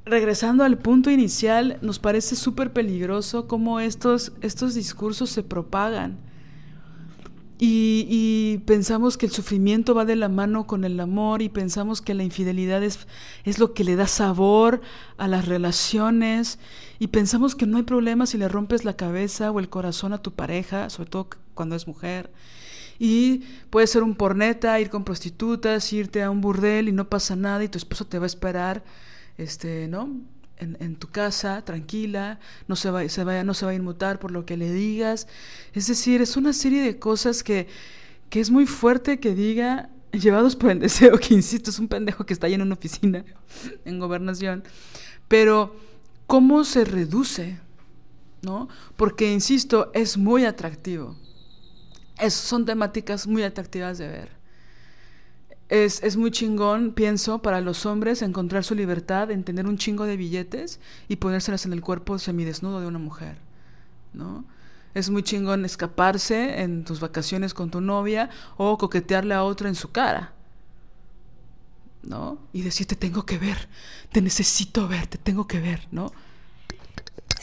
regresando 0.05 0.63
al 0.63 0.77
punto 0.77 1.11
inicial, 1.11 1.79
nos 1.81 1.99
parece 1.99 2.37
súper 2.37 2.73
peligroso 2.73 3.49
cómo 3.49 3.81
estos, 3.81 4.33
estos 4.43 4.75
discursos 4.75 5.31
se 5.31 5.43
propagan. 5.43 6.19
Y, 7.65 8.59
pensamos 8.67 9.17
que 9.17 9.27
el 9.27 9.33
sufrimiento 9.33 9.95
va 9.95 10.05
de 10.05 10.17
la 10.17 10.29
mano 10.29 10.67
con 10.67 10.85
el 10.85 10.99
amor 10.99 11.43
y 11.43 11.49
pensamos 11.49 12.03
que 12.03 12.13
la 12.13 12.25
infidelidad 12.25 12.83
es, 12.83 13.07
es, 13.45 13.61
lo 13.61 13.73
que 13.73 13.85
le 13.85 13.95
da 13.95 14.09
sabor 14.09 14.81
a 15.17 15.29
las 15.29 15.47
relaciones 15.47 16.59
y 16.99 17.07
pensamos 17.07 17.55
que 17.55 17.67
no 17.67 17.77
hay 17.77 17.85
problema 17.85 18.27
si 18.27 18.37
le 18.37 18.49
rompes 18.49 18.85
la 18.85 18.97
cabeza 18.97 19.53
o 19.53 19.61
el 19.61 19.69
corazón 19.69 20.13
a 20.13 20.21
tu 20.21 20.33
pareja, 20.33 20.91
sobre 20.91 21.11
todo 21.11 21.29
cuando 21.55 21.77
es 21.77 21.87
mujer. 21.87 22.33
Y 22.99 23.45
puede 23.71 23.87
ser 23.87 24.03
un 24.03 24.15
porneta, 24.15 24.79
ir 24.81 24.91
con 24.91 25.05
prostitutas, 25.05 25.93
irte 25.93 26.23
a 26.23 26.31
un 26.31 26.41
burdel 26.41 26.89
y 26.89 26.93
no 26.93 27.09
pasa 27.09 27.37
nada 27.37 27.65
y 27.65 27.69
tu 27.69 27.79
esposo 27.79 28.07
te 28.07 28.19
va 28.19 28.25
a 28.25 28.27
esperar 28.27 28.85
este, 29.39 29.89
¿no? 29.89 30.11
En, 30.59 30.95
tu 30.95 31.09
casa, 31.09 31.65
tranquila, 31.65 32.39
no 32.69 32.77
se, 32.77 32.89
va, 32.89 33.09
se 33.09 33.25
vaya, 33.25 33.43
no 33.43 33.53
se 33.53 33.65
va 33.65 33.73
a 33.73 33.75
inmutar 33.75 34.21
por 34.21 34.31
lo 34.31 34.47
que 34.47 34.57
le 34.57 34.73
digas. 34.73 35.27
Es 35.73 35.89
decir, 35.89 36.23
es 36.23 36.37
una 36.37 36.53
serie 36.53 36.83
de 36.83 37.01
cosas 37.01 37.43
que, 37.43 37.67
que 38.31 38.39
es 38.39 38.49
muy 38.49 38.67
fuerte 38.67 39.19
que 39.19 39.35
diga, 39.35 39.91
llevados 40.13 40.55
por 40.55 40.71
el 40.71 40.79
deseo, 40.79 41.19
que 41.19 41.35
insisto, 41.35 41.71
es 41.71 41.79
un 41.79 41.89
pendejo 41.89 42.25
que 42.25 42.33
está 42.33 42.47
ahí 42.47 42.55
en 42.55 42.63
una 42.63 42.75
oficina, 42.75 43.25
en 43.85 43.99
gobernación, 43.99 44.63
pero 45.27 45.75
¿cómo 46.27 46.65
se 46.65 46.85
reduce? 46.85 47.59
¿No? 48.43 48.69
Porque, 48.97 49.33
insisto, 49.33 49.91
es 49.95 50.17
muy 50.17 50.45
atractivo. 50.45 51.17
Es, 52.23 52.35
son 52.35 52.65
temáticas 52.65 53.27
muy 53.27 53.43
atractivas 53.43 53.99
de 53.99 54.09
ver 54.09 54.43
es, 55.73 56.03
es, 56.03 56.19
muy 56.19 56.31
chingón, 56.31 56.93
pienso, 56.93 57.41
para 57.41 57.63
los 57.63 57.87
hombres 57.87 58.21
encontrar 58.21 58.63
su 58.63 58.75
libertad 58.75 59.31
en 59.31 59.43
tener 59.43 59.67
un 59.67 59.79
chingo 59.79 60.05
de 60.05 60.19
billetes 60.19 60.81
y 61.09 61.17
ponérselas 61.17 61.65
en 61.65 61.73
el 61.73 61.81
cuerpo 61.81 62.19
semidesnudo 62.19 62.79
de 62.83 62.87
una 62.87 62.99
mujer, 62.99 63.39
¿no? 64.13 64.45
Es 64.93 65.09
muy 65.09 65.23
chingón 65.23 65.65
escaparse 65.65 66.61
en 66.61 66.85
tus 66.85 67.01
vacaciones 67.01 67.55
con 67.55 67.71
tu 67.71 67.81
novia 67.81 68.29
o 68.59 68.77
coquetearle 68.77 69.33
a 69.33 69.45
otra 69.45 69.71
en 69.71 69.75
su 69.75 69.91
cara, 69.91 70.35
¿no? 72.03 72.37
Y 72.53 72.61
decir, 72.61 72.87
te 72.87 72.95
tengo 72.95 73.25
que 73.25 73.39
ver, 73.39 73.67
te 74.13 74.21
necesito 74.21 74.87
ver, 74.89 75.07
te 75.07 75.17
tengo 75.17 75.47
que 75.47 75.59
ver, 75.59 75.89
¿no? 75.91 76.13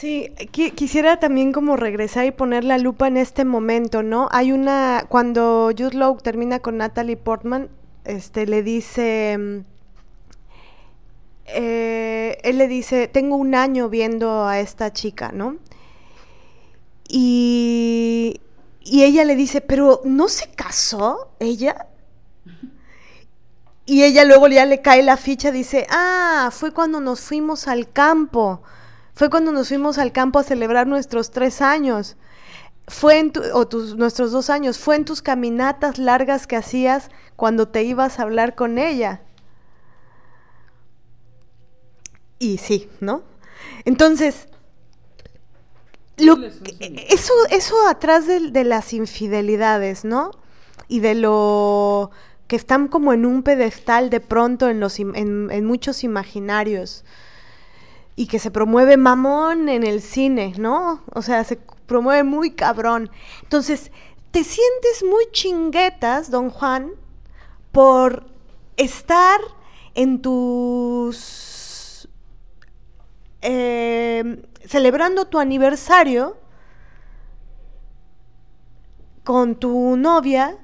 Sí, 0.00 0.32
quisiera 0.50 1.20
también 1.20 1.52
como 1.52 1.76
regresar 1.76 2.24
y 2.24 2.30
poner 2.30 2.64
la 2.64 2.78
lupa 2.78 3.06
en 3.06 3.18
este 3.18 3.44
momento, 3.44 4.02
¿no? 4.02 4.30
Hay 4.32 4.50
una, 4.50 5.04
cuando 5.10 5.70
Jude 5.76 5.98
Law 5.98 6.16
termina 6.22 6.60
con 6.60 6.78
Natalie 6.78 7.18
Portman, 7.18 7.68
este, 8.06 8.46
le 8.46 8.62
dice, 8.62 9.36
mm, 9.38 9.58
eh, 11.48 12.38
él 12.44 12.56
le 12.56 12.66
dice, 12.66 13.08
tengo 13.08 13.36
un 13.36 13.54
año 13.54 13.90
viendo 13.90 14.46
a 14.46 14.58
esta 14.60 14.90
chica, 14.90 15.32
¿no? 15.32 15.58
Y, 17.06 18.40
y 18.80 19.04
ella 19.04 19.26
le 19.26 19.36
dice, 19.36 19.60
pero 19.60 20.00
¿no 20.04 20.28
se 20.28 20.50
casó 20.52 21.28
ella? 21.40 21.88
Y 23.84 24.04
ella 24.04 24.24
luego 24.24 24.48
ya 24.48 24.64
le 24.64 24.80
cae 24.80 25.02
la 25.02 25.18
ficha, 25.18 25.50
dice, 25.50 25.86
ah, 25.90 26.48
fue 26.52 26.72
cuando 26.72 27.02
nos 27.02 27.20
fuimos 27.20 27.68
al 27.68 27.92
campo, 27.92 28.62
fue 29.20 29.28
cuando 29.28 29.52
nos 29.52 29.68
fuimos 29.68 29.98
al 29.98 30.12
campo 30.12 30.38
a 30.38 30.42
celebrar 30.42 30.86
nuestros 30.86 31.30
tres 31.30 31.60
años 31.60 32.16
fue 32.88 33.18
en 33.18 33.30
o 33.52 33.68
tus, 33.68 33.94
nuestros 33.94 34.32
dos 34.32 34.48
años, 34.48 34.78
fue 34.78 34.96
en 34.96 35.04
tus 35.04 35.20
caminatas 35.20 35.98
largas 35.98 36.46
que 36.46 36.56
hacías 36.56 37.10
cuando 37.36 37.68
te 37.68 37.82
ibas 37.82 38.18
a 38.18 38.22
hablar 38.22 38.54
con 38.54 38.78
ella. 38.78 39.20
Y 42.38 42.56
sí, 42.56 42.88
¿no? 43.00 43.22
Entonces, 43.84 44.48
lo, 46.16 46.38
eso, 47.10 47.34
eso 47.50 47.76
atrás 47.88 48.26
de, 48.26 48.64
las 48.64 48.94
infidelidades, 48.94 50.06
¿no? 50.06 50.30
Y 50.88 51.00
de 51.00 51.14
lo 51.14 52.10
que 52.46 52.56
están 52.56 52.88
como 52.88 53.12
en 53.12 53.26
un 53.26 53.42
pedestal 53.42 54.08
de 54.08 54.20
pronto 54.20 54.70
en, 54.70 54.80
los, 54.80 54.98
en, 54.98 55.50
en 55.50 55.64
muchos 55.66 56.04
imaginarios 56.04 57.04
y 58.20 58.26
que 58.26 58.38
se 58.38 58.50
promueve 58.50 58.98
mamón 58.98 59.70
en 59.70 59.82
el 59.82 60.02
cine, 60.02 60.52
¿no? 60.58 61.02
O 61.14 61.22
sea, 61.22 61.42
se 61.42 61.56
promueve 61.56 62.22
muy 62.22 62.50
cabrón. 62.50 63.10
Entonces, 63.42 63.90
te 64.30 64.44
sientes 64.44 65.02
muy 65.02 65.24
chinguetas, 65.32 66.30
don 66.30 66.50
Juan, 66.50 66.90
por 67.72 68.26
estar 68.76 69.40
en 69.94 70.20
tus... 70.20 72.10
Eh, 73.40 74.46
celebrando 74.66 75.24
tu 75.24 75.38
aniversario 75.38 76.36
con 79.24 79.54
tu 79.54 79.96
novia 79.96 80.58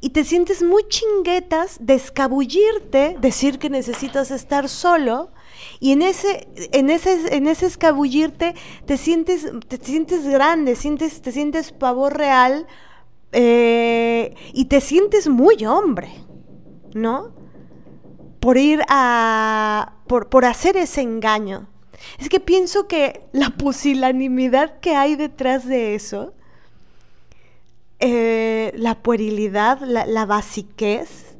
y 0.00 0.10
te 0.10 0.24
sientes 0.24 0.60
muy 0.60 0.88
chinguetas 0.88 1.76
de 1.80 1.94
escabullirte, 1.94 3.16
decir 3.20 3.60
que 3.60 3.70
necesitas 3.70 4.32
estar 4.32 4.68
solo 4.68 5.30
y 5.80 5.92
en 5.92 6.02
ese, 6.02 6.46
en 6.72 6.90
ese, 6.90 7.34
en 7.34 7.46
ese 7.46 7.64
escabullirte 7.64 8.54
te 8.84 8.98
sientes, 8.98 9.50
te 9.66 9.78
sientes 9.78 10.28
grande, 10.28 10.76
sientes, 10.76 11.22
te 11.22 11.32
sientes 11.32 11.72
pavor 11.72 12.18
real 12.18 12.66
eh, 13.32 14.34
y 14.52 14.66
te 14.66 14.82
sientes 14.82 15.26
muy 15.26 15.64
hombre, 15.64 16.10
¿no? 16.92 17.32
Por 18.40 18.58
ir 18.58 18.82
a. 18.88 19.94
por, 20.06 20.28
por 20.28 20.44
hacer 20.44 20.76
ese 20.76 21.00
engaño. 21.00 21.66
Es 22.18 22.28
que 22.28 22.40
pienso 22.40 22.86
que 22.86 23.22
la 23.32 23.48
pusilanimidad 23.48 24.80
que 24.80 24.96
hay 24.96 25.16
detrás 25.16 25.66
de 25.66 25.94
eso, 25.94 26.34
eh, 28.00 28.72
la 28.76 29.02
puerilidad, 29.02 29.80
la, 29.80 30.04
la 30.04 30.26
basiquez, 30.26 31.36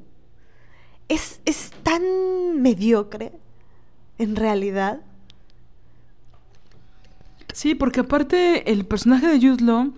es, 1.09 1.41
es 1.45 1.73
tan 1.83 2.63
mediocre 2.63 3.33
en 4.21 4.37
realidad. 4.37 5.01
Sí, 7.55 7.75
porque 7.75 8.01
aparte 8.01 8.71
el 8.71 8.85
personaje 8.85 9.27
de 9.27 9.39
Jude 9.39 9.65
Law, 9.65 9.93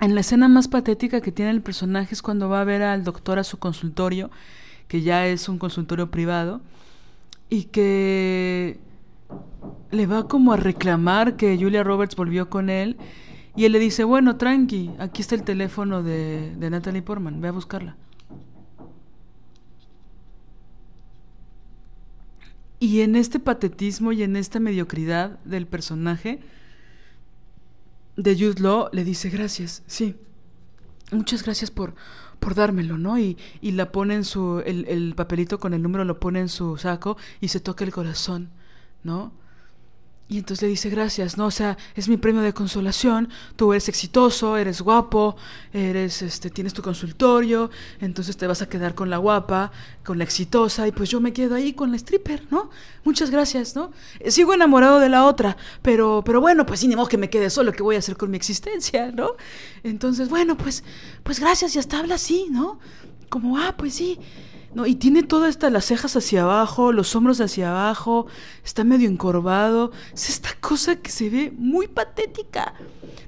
en 0.00 0.14
la 0.14 0.20
escena 0.20 0.48
más 0.48 0.68
patética 0.68 1.20
que 1.20 1.32
tiene 1.32 1.50
el 1.50 1.60
personaje 1.60 2.14
es 2.14 2.22
cuando 2.22 2.48
va 2.48 2.60
a 2.60 2.64
ver 2.64 2.82
al 2.82 3.04
doctor 3.04 3.38
a 3.38 3.44
su 3.44 3.58
consultorio, 3.58 4.30
que 4.86 5.02
ya 5.02 5.26
es 5.26 5.48
un 5.48 5.58
consultorio 5.58 6.10
privado, 6.10 6.60
y 7.50 7.64
que 7.64 8.78
le 9.90 10.06
va 10.06 10.28
como 10.28 10.52
a 10.52 10.56
reclamar 10.56 11.36
que 11.36 11.58
Julia 11.58 11.82
Roberts 11.82 12.14
volvió 12.14 12.48
con 12.48 12.70
él, 12.70 12.96
y 13.56 13.64
él 13.64 13.72
le 13.72 13.80
dice, 13.80 14.04
bueno, 14.04 14.36
tranqui, 14.36 14.92
aquí 14.98 15.20
está 15.20 15.34
el 15.34 15.42
teléfono 15.42 16.02
de, 16.02 16.54
de 16.56 16.70
Natalie 16.70 17.02
Portman, 17.02 17.40
ve 17.40 17.48
a 17.48 17.52
buscarla. 17.52 17.96
Y 22.82 23.02
en 23.02 23.14
este 23.14 23.38
patetismo 23.38 24.10
y 24.10 24.24
en 24.24 24.34
esta 24.34 24.58
mediocridad 24.58 25.38
del 25.44 25.68
personaje 25.68 26.40
de 28.16 28.34
Jude 28.34 28.60
Law 28.60 28.88
le 28.90 29.04
dice 29.04 29.30
gracias, 29.30 29.84
sí, 29.86 30.16
muchas 31.12 31.44
gracias 31.44 31.70
por, 31.70 31.94
por 32.40 32.56
dármelo, 32.56 32.98
¿no? 32.98 33.20
Y, 33.20 33.38
y 33.60 33.70
la 33.70 33.92
pone 33.92 34.16
en 34.16 34.24
su, 34.24 34.64
el, 34.66 34.84
el 34.88 35.14
papelito 35.14 35.60
con 35.60 35.74
el 35.74 35.82
número 35.82 36.04
lo 36.04 36.18
pone 36.18 36.40
en 36.40 36.48
su 36.48 36.76
saco 36.76 37.16
y 37.40 37.46
se 37.46 37.60
toca 37.60 37.84
el 37.84 37.92
corazón, 37.92 38.50
¿no? 39.04 39.30
Y 40.32 40.38
entonces 40.38 40.62
le 40.62 40.68
dice, 40.68 40.88
gracias, 40.88 41.36
¿no? 41.36 41.44
O 41.44 41.50
sea, 41.50 41.76
es 41.94 42.08
mi 42.08 42.16
premio 42.16 42.40
de 42.40 42.54
consolación, 42.54 43.28
tú 43.54 43.74
eres 43.74 43.90
exitoso, 43.90 44.56
eres 44.56 44.80
guapo, 44.80 45.36
eres, 45.74 46.22
este, 46.22 46.48
tienes 46.48 46.72
tu 46.72 46.80
consultorio, 46.80 47.68
entonces 48.00 48.38
te 48.38 48.46
vas 48.46 48.62
a 48.62 48.66
quedar 48.66 48.94
con 48.94 49.10
la 49.10 49.18
guapa, 49.18 49.72
con 50.02 50.16
la 50.16 50.24
exitosa, 50.24 50.88
y 50.88 50.92
pues 50.92 51.10
yo 51.10 51.20
me 51.20 51.34
quedo 51.34 51.54
ahí 51.54 51.74
con 51.74 51.90
la 51.90 51.98
stripper, 51.98 52.46
¿no? 52.50 52.70
Muchas 53.04 53.28
gracias, 53.28 53.76
¿no? 53.76 53.92
Sigo 54.26 54.54
enamorado 54.54 55.00
de 55.00 55.10
la 55.10 55.26
otra, 55.26 55.58
pero, 55.82 56.22
pero 56.24 56.40
bueno, 56.40 56.64
pues 56.64 56.80
sí, 56.80 56.88
ni 56.88 56.96
modo 56.96 57.08
que 57.08 57.18
me 57.18 57.28
quede 57.28 57.50
solo, 57.50 57.70
¿qué 57.72 57.82
voy 57.82 57.96
a 57.96 57.98
hacer 57.98 58.16
con 58.16 58.30
mi 58.30 58.38
existencia, 58.38 59.12
¿no? 59.14 59.32
Entonces, 59.82 60.30
bueno, 60.30 60.56
pues, 60.56 60.82
pues 61.24 61.40
gracias, 61.40 61.76
y 61.76 61.78
hasta 61.78 61.98
habla 61.98 62.14
así, 62.14 62.46
¿no? 62.50 62.80
Como, 63.28 63.58
ah, 63.58 63.74
pues 63.76 63.96
sí. 63.96 64.18
No, 64.74 64.86
y 64.86 64.94
tiene 64.94 65.22
todas 65.22 65.50
estas 65.50 65.70
las 65.70 65.84
cejas 65.84 66.16
hacia 66.16 66.44
abajo, 66.44 66.92
los 66.92 67.14
hombros 67.14 67.40
hacia 67.40 67.70
abajo, 67.70 68.26
está 68.64 68.84
medio 68.84 69.08
encorvado. 69.08 69.92
Es 70.14 70.30
esta 70.30 70.50
cosa 70.60 70.96
que 70.96 71.10
se 71.10 71.28
ve 71.28 71.52
muy 71.56 71.88
patética. 71.88 72.74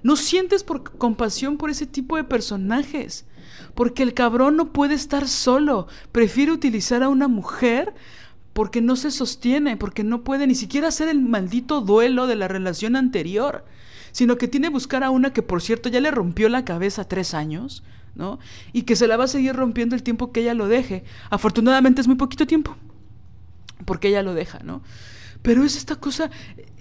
No 0.03 0.16
sientes 0.16 0.65
por 0.65 0.97
compasión 0.97 1.59
por 1.59 1.69
ese 1.69 1.87
tipo 1.87 2.16
de 2.16 2.25
personajes. 2.25 3.27
Porque 3.75 4.03
el 4.03 4.15
cabrón 4.15 4.57
no 4.57 4.73
puede 4.73 4.95
estar 4.95 5.29
solo. 5.29 5.87
Prefiere 6.12 6.53
utilizar 6.53 7.03
a 7.03 7.09
una 7.11 7.29
mujer 7.29 7.93
porque 8.55 8.81
no 8.81 8.97
se 8.97 9.11
sostiene, 9.11 9.77
porque 9.77 10.05
no 10.05 10.23
puede 10.25 10.47
ni 10.47 10.55
siquiera 10.55 10.89
hacer 10.89 11.09
el 11.09 11.21
maldito 11.21 11.81
duelo 11.81 12.27
de 12.27 12.37
la 12.37 12.49
relación 12.49 12.97
anterior. 12.97 13.66
Sino 14.12 14.39
que 14.39 14.49
tiene 14.49 14.69
que 14.69 14.75
buscar 14.75 15.05
a 15.05 15.11
una 15.11 15.33
que, 15.33 15.43
por 15.43 15.61
cierto, 15.61 15.91
ya 15.91 16.01
le 16.01 16.11
rompió 16.11 16.49
la 16.49 16.65
cabeza 16.65 17.07
tres 17.07 17.35
años 17.35 17.83
Y 18.73 18.82
que 18.82 18.97
se 18.97 19.07
la 19.07 19.16
va 19.16 19.24
a 19.24 19.28
seguir 19.28 19.55
rompiendo 19.55 19.95
el 19.95 20.03
tiempo 20.03 20.32
que 20.32 20.41
ella 20.41 20.55
lo 20.55 20.69
deje. 20.69 21.05
Afortunadamente 21.31 22.01
es 22.01 22.07
muy 22.07 22.16
poquito 22.16 22.47
tiempo, 22.47 22.77
porque 23.85 24.09
ella 24.09 24.23
lo 24.23 24.35
deja, 24.35 24.61
¿no? 24.61 24.82
Pero 25.43 25.62
es 25.62 25.77
esta 25.77 25.97
cosa, 25.97 26.31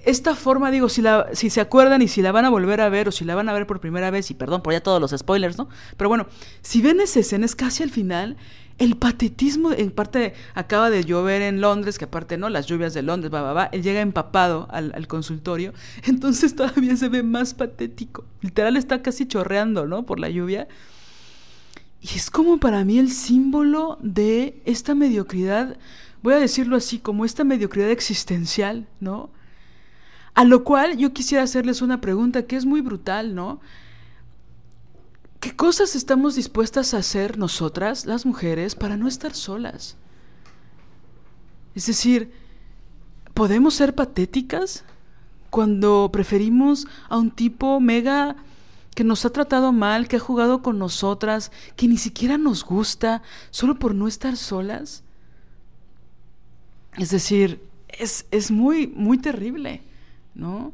esta 0.05 0.35
forma, 0.35 0.72
digo, 0.72 0.88
si, 0.88 1.01
la, 1.01 1.27
si 1.34 1.49
se 1.49 1.60
acuerdan 1.60 2.01
y 2.01 2.07
si 2.07 2.22
la 2.22 2.31
van 2.31 2.45
a 2.45 2.49
volver 2.49 2.80
a 2.80 2.88
ver 2.88 3.10
o 3.10 3.11
si 3.11 3.26
la 3.26 3.35
van 3.35 3.49
a 3.49 3.53
ver 3.53 3.68
por 3.68 3.81
primera 3.81 4.10
vez, 4.10 4.31
y 4.31 4.35
perdón 4.35 4.61
por 4.61 4.72
ya 4.72 4.81
todos 4.81 5.01
los 5.01 5.11
spoilers, 5.11 5.57
¿no? 5.57 5.68
Pero 5.97 6.07
bueno, 6.07 6.27
si 6.61 6.81
ven 6.81 7.01
esa 7.01 7.19
escena, 7.19 7.45
es 7.45 7.57
casi 7.57 7.84
al 7.84 7.89
final, 7.89 8.38
el 8.77 8.95
patetismo, 8.95 9.73
en 9.73 9.91
parte 9.91 10.34
acaba 10.55 10.89
de 10.89 11.03
llover 11.03 11.41
en 11.41 11.60
Londres, 11.60 11.99
que 11.99 12.05
aparte, 12.05 12.38
¿no? 12.38 12.47
Las 12.47 12.65
lluvias 12.65 12.93
de 12.93 13.01
Londres, 13.01 13.34
va, 13.34 13.41
va, 13.41 13.51
va, 13.51 13.65
él 13.73 13.84
llega 13.84 13.99
empapado 13.99 14.68
al, 14.72 14.93
al 14.95 15.07
consultorio, 15.07 15.73
entonces 16.05 16.55
todavía 16.55 16.95
se 16.95 17.10
ve 17.10 17.22
más 17.22 17.53
patético. 17.53 18.23
Literal 18.41 18.77
está 18.77 19.01
casi 19.01 19.27
chorreando, 19.27 19.88
¿no? 19.88 20.05
Por 20.05 20.19
la 20.19 20.30
lluvia. 20.30 20.69
Y 22.03 22.17
es 22.17 22.30
como 22.30 22.59
para 22.59 22.84
mí 22.84 22.99
el 22.99 23.09
símbolo 23.09 23.97
de 24.01 24.61
esta 24.65 24.93
mediocridad, 24.93 25.77
voy 26.21 26.34
a 26.34 26.39
decirlo 26.39 26.75
así, 26.75 26.99
como 26.99 27.23
esta 27.23 27.45
mediocridad 27.45 27.91
existencial, 27.91 28.89
¿no? 28.99 29.30
A 30.34 30.43
lo 30.43 30.65
cual 30.65 30.97
yo 30.97 31.13
quisiera 31.13 31.45
hacerles 31.45 31.81
una 31.81 32.01
pregunta 32.01 32.45
que 32.45 32.57
es 32.57 32.65
muy 32.65 32.81
brutal, 32.81 33.35
¿no? 33.35 33.61
¿Qué 35.39 35.55
cosas 35.55 35.95
estamos 35.95 36.35
dispuestas 36.35 36.93
a 36.93 36.97
hacer 36.97 37.38
nosotras, 37.38 38.05
las 38.05 38.25
mujeres, 38.25 38.75
para 38.75 38.97
no 38.97 39.07
estar 39.07 39.34
solas? 39.34 39.95
Es 41.73 41.85
decir, 41.85 42.34
¿podemos 43.34 43.75
ser 43.75 43.95
patéticas 43.95 44.84
cuando 45.49 46.09
preferimos 46.11 46.85
a 47.07 47.17
un 47.17 47.31
tipo 47.31 47.80
mega 47.80 48.35
que 48.94 49.03
nos 49.03 49.26
ha 49.26 49.32
tratado 49.32 49.72
mal, 49.72 50.07
que 50.07 50.18
ha 50.18 50.20
jugado 50.20 50.61
con 50.61 50.80
nosotras, 50.80 51.52
que 51.76 51.88
ni 51.88 51.98
siquiera 51.98 52.38
nos 52.38 52.64
gusta, 52.64 53.22
solo 53.52 53.80
por 53.80 53.95
no 53.95 54.07
estar 54.07 54.38
solas? 54.38 55.03
Es 56.98 57.10
decir, 57.10 57.61
es, 57.88 58.26
es 58.32 58.52
muy, 58.52 58.88
muy 58.88 59.18
terrible. 59.18 59.82
¿no? 60.36 60.74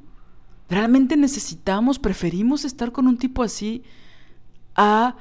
Realmente 0.69 1.17
necesitamos, 1.17 1.99
preferimos 1.99 2.65
estar 2.65 2.91
con 2.91 3.07
un 3.07 3.17
tipo 3.17 3.43
así 3.43 3.83
a 4.75 5.15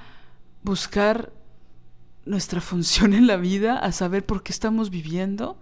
buscar 0.62 1.32
nuestra 2.24 2.60
función 2.60 3.14
en 3.14 3.26
la 3.26 3.36
vida, 3.36 3.78
a 3.78 3.92
saber 3.92 4.24
por 4.24 4.42
qué 4.42 4.52
estamos 4.52 4.90
viviendo. 4.90 5.58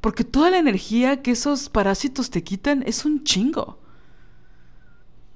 Porque 0.00 0.24
toda 0.24 0.50
la 0.50 0.58
energía 0.58 1.22
que 1.22 1.32
esos 1.32 1.68
parásitos 1.68 2.30
te 2.30 2.42
quitan 2.42 2.82
es 2.86 3.04
un 3.04 3.22
chingo. 3.22 3.79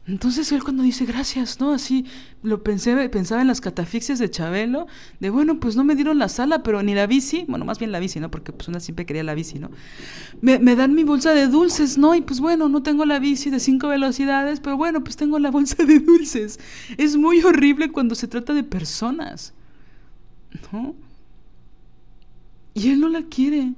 Entonces 0.06 0.52
él 0.52 0.62
cuando 0.62 0.82
dice 0.82 1.06
gracias, 1.06 1.60
¿no? 1.60 1.72
Así 1.72 2.04
lo 2.42 2.62
pensé, 2.62 3.08
pensaba 3.08 3.40
en 3.40 3.46
las 3.46 3.62
catafixias 3.62 4.18
de 4.18 4.30
Chabelo, 4.30 4.86
de 5.18 5.30
bueno, 5.30 5.58
pues 5.60 5.76
no 5.76 5.84
me 5.84 5.94
dieron 5.94 6.18
la 6.18 6.28
sala, 6.28 6.62
pero 6.62 6.82
ni 6.82 6.94
la 6.94 7.06
bici, 7.06 7.46
bueno, 7.48 7.64
más 7.64 7.78
bien 7.78 7.90
la 7.90 8.00
bici, 8.00 8.20
¿no? 8.20 8.30
Porque 8.30 8.52
pues 8.52 8.68
una 8.68 8.80
siempre 8.80 9.06
quería 9.06 9.24
la 9.24 9.34
bici, 9.34 9.58
¿no? 9.58 9.70
Me, 10.42 10.58
me 10.58 10.76
dan 10.76 10.94
mi 10.94 11.04
bolsa 11.04 11.32
de 11.32 11.46
dulces, 11.48 11.96
¿no? 11.96 12.14
Y 12.14 12.20
pues 12.20 12.40
bueno, 12.40 12.68
no 12.68 12.82
tengo 12.82 13.06
la 13.06 13.18
bici 13.18 13.48
de 13.48 13.60
cinco 13.60 13.88
velocidades, 13.88 14.60
pero 14.60 14.76
bueno, 14.76 15.02
pues 15.02 15.16
tengo 15.16 15.38
la 15.38 15.50
bolsa 15.50 15.82
de 15.84 15.98
dulces. 16.00 16.60
Es 16.98 17.16
muy 17.16 17.40
horrible 17.42 17.90
cuando 17.90 18.14
se 18.14 18.28
trata 18.28 18.52
de 18.52 18.62
personas, 18.62 19.54
¿no? 20.70 20.94
Y 22.74 22.90
él 22.90 23.00
no 23.00 23.08
la 23.08 23.22
quiere, 23.22 23.72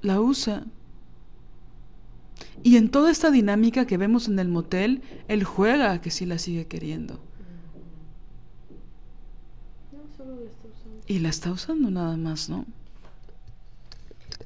la 0.00 0.20
usa. 0.20 0.64
Y 2.62 2.76
en 2.76 2.90
toda 2.90 3.10
esta 3.10 3.30
dinámica 3.30 3.86
que 3.86 3.96
vemos 3.96 4.28
en 4.28 4.38
el 4.38 4.48
motel, 4.48 5.02
él 5.28 5.42
juega 5.44 5.92
a 5.92 6.00
que 6.00 6.10
sí 6.10 6.26
la 6.26 6.38
sigue 6.38 6.66
queriendo. 6.66 7.18
Y 11.06 11.18
la 11.18 11.28
está 11.28 11.50
usando 11.50 11.90
nada 11.90 12.16
más, 12.16 12.48
¿no? 12.48 12.64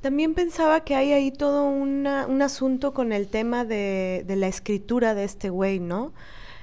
También 0.01 0.35
pensaba 0.35 0.81
que 0.85 0.95
hay 0.95 1.13
ahí 1.13 1.31
todo 1.31 1.67
un 1.67 2.07
asunto 2.07 2.95
con 2.95 3.13
el 3.13 3.29
tema 3.29 3.65
de, 3.65 4.25
de 4.27 4.37
la 4.37 4.47
escritura 4.47 5.15
de 5.15 5.25
este 5.25 5.51
güey, 5.51 5.81
¿no? 5.81 6.13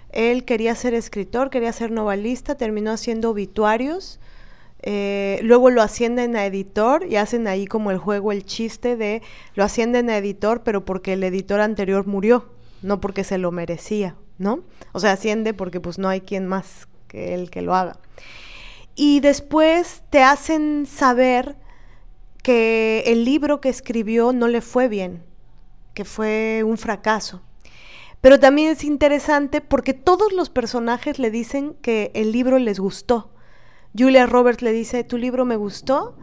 Él 0.09 0.45
quería 0.45 0.75
ser 0.75 0.93
escritor, 0.93 1.49
quería 1.49 1.73
ser 1.73 1.91
novelista, 1.91 2.55
terminó 2.55 2.91
haciendo 2.91 3.30
obituarios 3.30 4.19
eh, 4.85 5.39
luego 5.43 5.69
lo 5.69 5.81
ascienden 5.81 6.35
a 6.35 6.45
editor 6.45 7.05
y 7.10 7.15
hacen 7.15 7.47
ahí 7.47 7.65
como 7.65 7.89
el 7.89 7.97
juego, 7.97 8.34
el 8.34 8.45
chiste 8.45 8.97
de 8.97 9.22
lo 9.55 9.64
ascienden 9.64 10.10
a 10.10 10.18
editor, 10.18 10.64
pero 10.64 10.84
porque 10.84 11.14
el 11.14 11.23
editor 11.23 11.61
anterior 11.61 12.05
murió, 12.05 12.49
no 12.81 12.99
porque 12.99 13.23
se 13.23 13.38
lo 13.38 13.51
merecía, 13.51 14.18
¿no? 14.38 14.60
O 14.91 14.99
sea, 14.99 15.14
asciende 15.14 15.53
porque 15.53 15.80
pues 15.80 15.99
no 15.99 16.10
hay 16.10 16.19
quien 16.19 16.47
más 16.47 16.89
que 17.07 17.34
él 17.34 17.49
que 17.49 17.61
lo 17.61 17.73
haga. 17.73 17.97
Y 18.93 19.22
después 19.22 20.03
te 20.10 20.22
hacen 20.22 20.85
saber 20.85 21.55
que 22.43 23.05
el 23.07 23.23
libro 23.23 23.61
que 23.61 23.69
escribió 23.69 24.34
no 24.34 24.49
le 24.49 24.60
fue 24.60 24.89
bien, 24.89 25.23
que 25.93 26.03
fue 26.03 26.61
un 26.65 26.77
fracaso. 26.77 27.41
Pero 28.19 28.38
también 28.38 28.72
es 28.72 28.84
interesante 28.84 29.61
porque 29.61 29.93
todos 29.93 30.34
los 30.34 30.49
personajes 30.49 31.19
le 31.19 31.31
dicen 31.31 31.73
que 31.81 32.11
el 32.15 32.34
libro 32.34 32.60
les 32.60 32.80
gustó. 32.80 33.32
Julia 33.98 34.26
Roberts 34.26 34.61
le 34.61 34.72
dice, 34.72 35.03
tu 35.03 35.18
libro 35.18 35.45
me 35.45 35.56
gustó. 35.56 36.18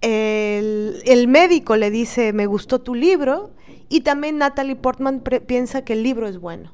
El, 0.00 1.26
médico 1.28 1.76
le 1.76 1.90
dice, 1.90 2.32
me 2.32 2.46
gustó 2.46 2.80
tu 2.80 2.94
libro. 2.94 3.52
Y 3.88 4.00
también 4.00 4.38
Natalie 4.38 4.76
Portman 4.76 5.22
piensa 5.46 5.84
que 5.84 5.92
el 5.92 6.02
libro 6.02 6.26
es 6.26 6.38
bueno. 6.38 6.72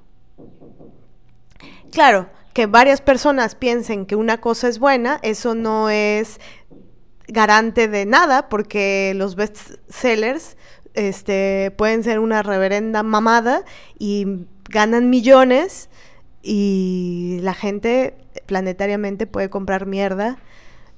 Claro, 1.90 2.30
que 2.54 2.66
varias 2.66 3.02
personas 3.02 3.54
piensen 3.54 4.06
que 4.06 4.16
una 4.16 4.40
cosa 4.40 4.68
es 4.68 4.78
buena, 4.78 5.18
eso 5.22 5.54
no 5.54 5.90
es 5.90 6.40
garante 7.28 7.86
de 7.88 8.06
nada, 8.06 8.48
porque 8.48 9.12
los 9.14 9.36
bestsellers 9.36 10.56
este, 10.94 11.70
pueden 11.76 12.02
ser 12.02 12.18
una 12.18 12.42
reverenda 12.42 13.02
mamada 13.02 13.64
y 13.98 14.46
ganan 14.70 15.10
millones 15.10 15.90
y 16.42 17.38
la 17.42 17.54
gente 17.54 18.16
planetariamente 18.52 19.26
puede 19.26 19.48
comprar 19.48 19.86
mierda 19.86 20.36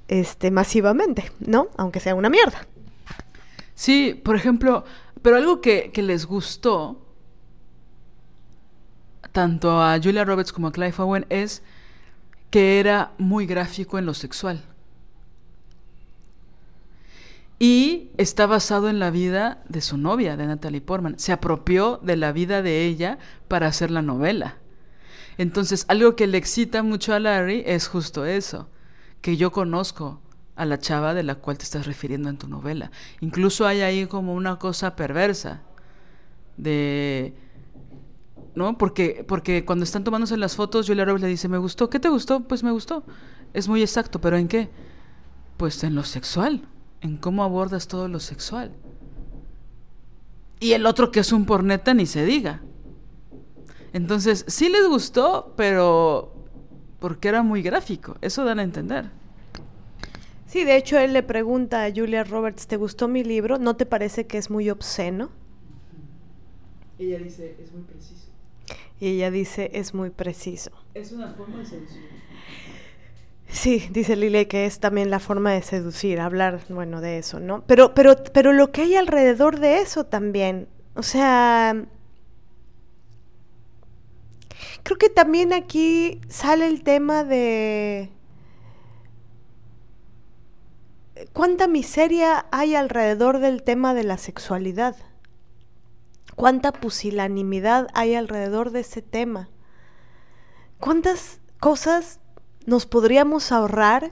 este, 0.09 0.51
masivamente, 0.51 1.31
¿no? 1.39 1.69
Aunque 1.77 2.01
sea 2.01 2.13
una 2.13 2.29
mierda. 2.29 2.67
Sí, 3.75 4.19
por 4.25 4.35
ejemplo, 4.35 4.83
pero 5.21 5.37
algo 5.37 5.61
que, 5.61 5.89
que 5.93 6.01
les 6.01 6.25
gustó 6.25 7.01
tanto 9.31 9.81
a 9.81 9.97
Julia 10.03 10.25
Roberts 10.25 10.51
como 10.51 10.67
a 10.67 10.73
Clive 10.73 10.95
Owen 10.97 11.25
es 11.29 11.63
que 12.49 12.81
era 12.81 13.13
muy 13.17 13.45
gráfico 13.45 13.97
en 13.97 14.05
lo 14.05 14.13
sexual. 14.13 14.61
Y 17.57 18.09
está 18.17 18.47
basado 18.47 18.89
en 18.89 18.99
la 18.99 19.11
vida 19.11 19.63
de 19.69 19.79
su 19.79 19.97
novia, 19.97 20.35
de 20.35 20.45
Natalie 20.45 20.81
Portman. 20.81 21.17
Se 21.19 21.31
apropió 21.31 22.01
de 22.03 22.17
la 22.17 22.33
vida 22.33 22.61
de 22.61 22.83
ella 22.83 23.17
para 23.47 23.67
hacer 23.67 23.91
la 23.91 24.01
novela. 24.01 24.57
Entonces, 25.37 25.85
algo 25.87 26.15
que 26.15 26.27
le 26.27 26.37
excita 26.37 26.83
mucho 26.83 27.13
a 27.13 27.19
Larry 27.19 27.63
es 27.65 27.87
justo 27.87 28.25
eso, 28.25 28.69
que 29.21 29.37
yo 29.37 29.51
conozco 29.51 30.21
a 30.55 30.65
la 30.65 30.79
chava 30.79 31.13
de 31.13 31.23
la 31.23 31.35
cual 31.35 31.57
te 31.57 31.63
estás 31.63 31.85
refiriendo 31.85 32.29
en 32.29 32.37
tu 32.37 32.47
novela. 32.47 32.91
Incluso 33.19 33.67
hay 33.67 33.81
ahí 33.81 34.05
como 34.07 34.33
una 34.33 34.57
cosa 34.57 34.95
perversa 34.95 35.61
de 36.57 37.33
¿no? 38.55 38.77
Porque, 38.77 39.25
porque 39.27 39.65
cuando 39.65 39.83
están 39.83 40.03
tomándose 40.03 40.37
las 40.37 40.55
fotos, 40.55 40.87
Julia 40.87 41.05
Roberts 41.05 41.23
le 41.23 41.27
dice, 41.27 41.47
me 41.47 41.57
gustó, 41.57 41.89
¿qué 41.89 41.99
te 41.99 42.09
gustó? 42.09 42.41
Pues 42.41 42.63
me 42.63 42.71
gustó. 42.71 43.03
Es 43.53 43.67
muy 43.67 43.81
exacto, 43.81 44.19
pero 44.19 44.37
¿en 44.37 44.47
qué? 44.47 44.69
Pues 45.57 45.83
en 45.83 45.93
lo 45.93 46.03
sexual, 46.03 46.61
en 47.01 47.17
cómo 47.17 47.43
abordas 47.43 47.87
todo 47.87 48.07
lo 48.07 48.19
sexual. 48.19 48.71
Y 50.59 50.71
el 50.71 50.85
otro 50.85 51.11
que 51.11 51.19
es 51.19 51.31
un 51.31 51.45
porneta 51.45 51.93
ni 51.93 52.05
se 52.05 52.25
diga. 52.25 52.61
Entonces, 53.95 54.43
sí 54.49 54.67
les 54.67 54.85
gustó, 54.89 55.53
pero 55.55 56.33
porque 56.99 57.29
era 57.29 57.43
muy 57.43 57.61
gráfico. 57.61 58.17
Eso 58.19 58.43
dan 58.43 58.59
a 58.59 58.63
entender. 58.63 59.05
Sí, 60.47 60.65
de 60.65 60.75
hecho, 60.75 60.99
él 60.99 61.13
le 61.13 61.23
pregunta 61.23 61.85
a 61.85 61.91
Julia 61.95 62.25
Roberts, 62.25 62.67
¿te 62.67 62.75
gustó 62.75 63.07
mi 63.07 63.23
libro? 63.23 63.57
¿No 63.57 63.77
te 63.77 63.85
parece 63.85 64.27
que 64.27 64.37
es 64.37 64.49
muy 64.49 64.69
obsceno? 64.69 65.29
Ella 66.99 67.19
dice, 67.19 67.55
es 67.57 67.71
muy 67.71 67.83
preciso. 67.83 68.27
Y 68.99 69.07
ella 69.07 69.31
dice, 69.31 69.71
es 69.73 69.93
muy 69.93 70.09
preciso. 70.09 70.71
Es 70.93 71.13
una 71.13 71.29
forma 71.31 71.59
de 71.59 71.65
seducir. 71.65 72.01
Sí, 73.47 73.87
dice 73.91 74.17
Lile 74.17 74.49
que 74.49 74.65
es 74.65 74.81
también 74.81 75.09
la 75.09 75.19
forma 75.19 75.53
de 75.53 75.61
seducir, 75.61 76.19
hablar, 76.19 76.59
bueno, 76.67 76.99
de 76.99 77.19
eso, 77.19 77.39
¿no? 77.39 77.63
Pero, 77.65 77.93
pero, 77.93 78.21
pero 78.33 78.51
lo 78.51 78.73
que 78.73 78.81
hay 78.81 78.95
alrededor 78.95 79.61
de 79.61 79.79
eso 79.79 80.05
también, 80.05 80.67
o 80.95 81.03
sea, 81.03 81.85
Creo 84.83 84.97
que 84.97 85.09
también 85.09 85.53
aquí 85.53 86.21
sale 86.29 86.67
el 86.67 86.83
tema 86.83 87.23
de 87.23 88.11
cuánta 91.33 91.67
miseria 91.67 92.45
hay 92.51 92.75
alrededor 92.75 93.39
del 93.39 93.63
tema 93.63 93.93
de 93.93 94.03
la 94.03 94.17
sexualidad. 94.17 94.95
Cuánta 96.35 96.71
pusilanimidad 96.73 97.87
hay 97.93 98.15
alrededor 98.15 98.71
de 98.71 98.81
ese 98.81 99.01
tema. 99.01 99.49
¿Cuántas 100.79 101.39
cosas 101.59 102.19
nos 102.65 102.85
podríamos 102.85 103.51
ahorrar 103.51 104.11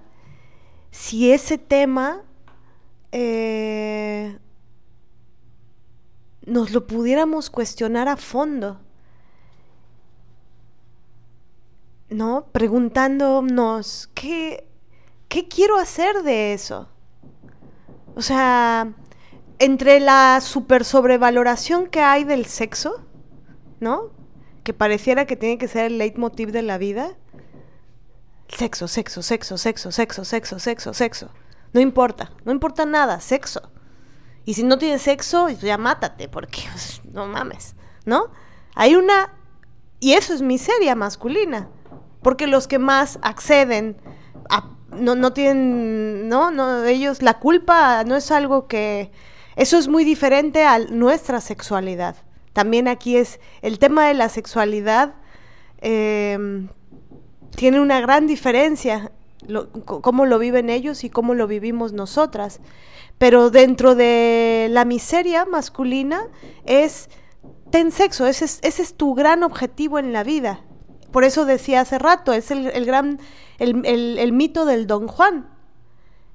si 0.92 1.32
ese 1.32 1.58
tema 1.58 2.24
eh, 3.12 4.38
nos 6.46 6.72
lo 6.72 6.88
pudiéramos 6.88 7.50
cuestionar 7.50 8.08
a 8.08 8.18
fondo. 8.18 8.80
¿No? 12.14 12.46
Preguntándonos, 12.52 14.08
¿qué, 14.14 14.68
¿qué 15.30 15.48
quiero 15.48 15.80
hacer 15.80 16.22
de 16.22 16.54
eso? 16.54 16.88
O 18.16 18.22
sea, 18.22 18.94
entre 19.58 20.00
la 20.00 20.40
super 20.40 20.86
sobrevaloración 20.86 21.88
que 21.88 22.02
hay 22.02 22.24
del 22.24 22.46
sexo, 22.46 23.04
¿no? 23.80 24.12
Que 24.64 24.74
pareciera 24.74 25.26
que 25.26 25.36
tiene 25.36 25.58
que 25.58 25.68
ser 25.68 25.86
el 25.86 25.98
leitmotiv 25.98 26.52
de 26.52 26.62
la 26.62 26.78
vida. 26.78 27.18
Sexo, 28.48 28.88
sexo, 28.88 29.24
sexo, 29.24 29.58
sexo, 29.58 29.92
sexo, 29.92 30.24
sexo, 30.24 30.60
sexo, 30.60 30.94
sexo. 30.94 31.30
No 31.74 31.82
importa, 31.82 32.32
no 32.46 32.52
importa 32.52 32.86
nada, 32.86 33.22
sexo. 33.22 33.72
Y 34.46 34.54
si 34.54 34.64
no 34.64 34.78
tienes 34.78 35.02
sexo, 35.02 35.50
ya 35.50 35.80
mátate, 35.80 36.30
porque 36.30 36.62
no 37.12 37.26
mames, 37.26 37.76
¿no? 38.06 38.30
Hay 38.76 38.96
una... 38.96 39.34
Y 40.00 40.14
eso 40.14 40.34
es 40.36 40.44
miseria 40.44 40.94
masculina, 40.94 41.70
porque 42.24 42.48
los 42.48 42.68
que 42.68 42.80
más 42.80 43.20
acceden 43.22 43.98
no, 44.92 45.16
no 45.16 45.34
tienen, 45.34 46.30
¿no? 46.30 46.52
no, 46.52 46.84
ellos, 46.86 47.22
la 47.22 47.40
culpa 47.40 48.04
no 48.04 48.16
es 48.16 48.32
algo 48.32 48.68
que... 48.68 49.12
Eso 49.56 49.78
es 49.78 49.88
muy 49.88 50.04
diferente 50.04 50.66
a 50.66 50.80
nuestra 50.80 51.40
sexualidad. 51.40 52.16
También 52.54 52.88
aquí 52.88 53.18
es 53.18 53.40
el 53.62 53.78
tema 53.78 54.08
de 54.08 54.16
la 54.16 54.30
sexualidad. 54.30 55.14
Eh, 55.80 56.68
tiene 57.56 57.80
una 57.80 58.02
gran 58.02 58.26
diferencia 58.26 59.12
cómo 59.86 60.26
lo 60.26 60.40
viven 60.40 60.70
ellos 60.70 61.04
y 61.04 61.10
cómo 61.10 61.34
lo 61.34 61.48
vivimos 61.48 61.94
nosotras. 61.94 62.62
Pero 63.18 63.50
dentro 63.50 63.96
de 63.96 64.68
la 64.72 64.86
miseria 64.86 65.46
masculina 65.46 66.28
es 66.66 67.10
ten 67.70 67.92
sexo, 67.92 68.28
ese 68.28 68.46
es, 68.46 68.60
ese 68.62 68.82
es 68.82 68.96
tu 68.96 69.14
gran 69.14 69.44
objetivo 69.44 70.00
en 70.00 70.14
la 70.14 70.24
vida. 70.24 70.62
Por 71.14 71.24
eso 71.24 71.46
decía 71.46 71.82
hace 71.82 72.00
rato, 72.00 72.34
es 72.34 72.52
el, 72.52 72.68
el 72.68 72.86
gran, 72.86 73.20
el, 73.60 73.86
el, 74.18 74.34
mito 74.34 74.66
del 74.66 74.88
Don 74.88 75.08
Juan. 75.08 75.48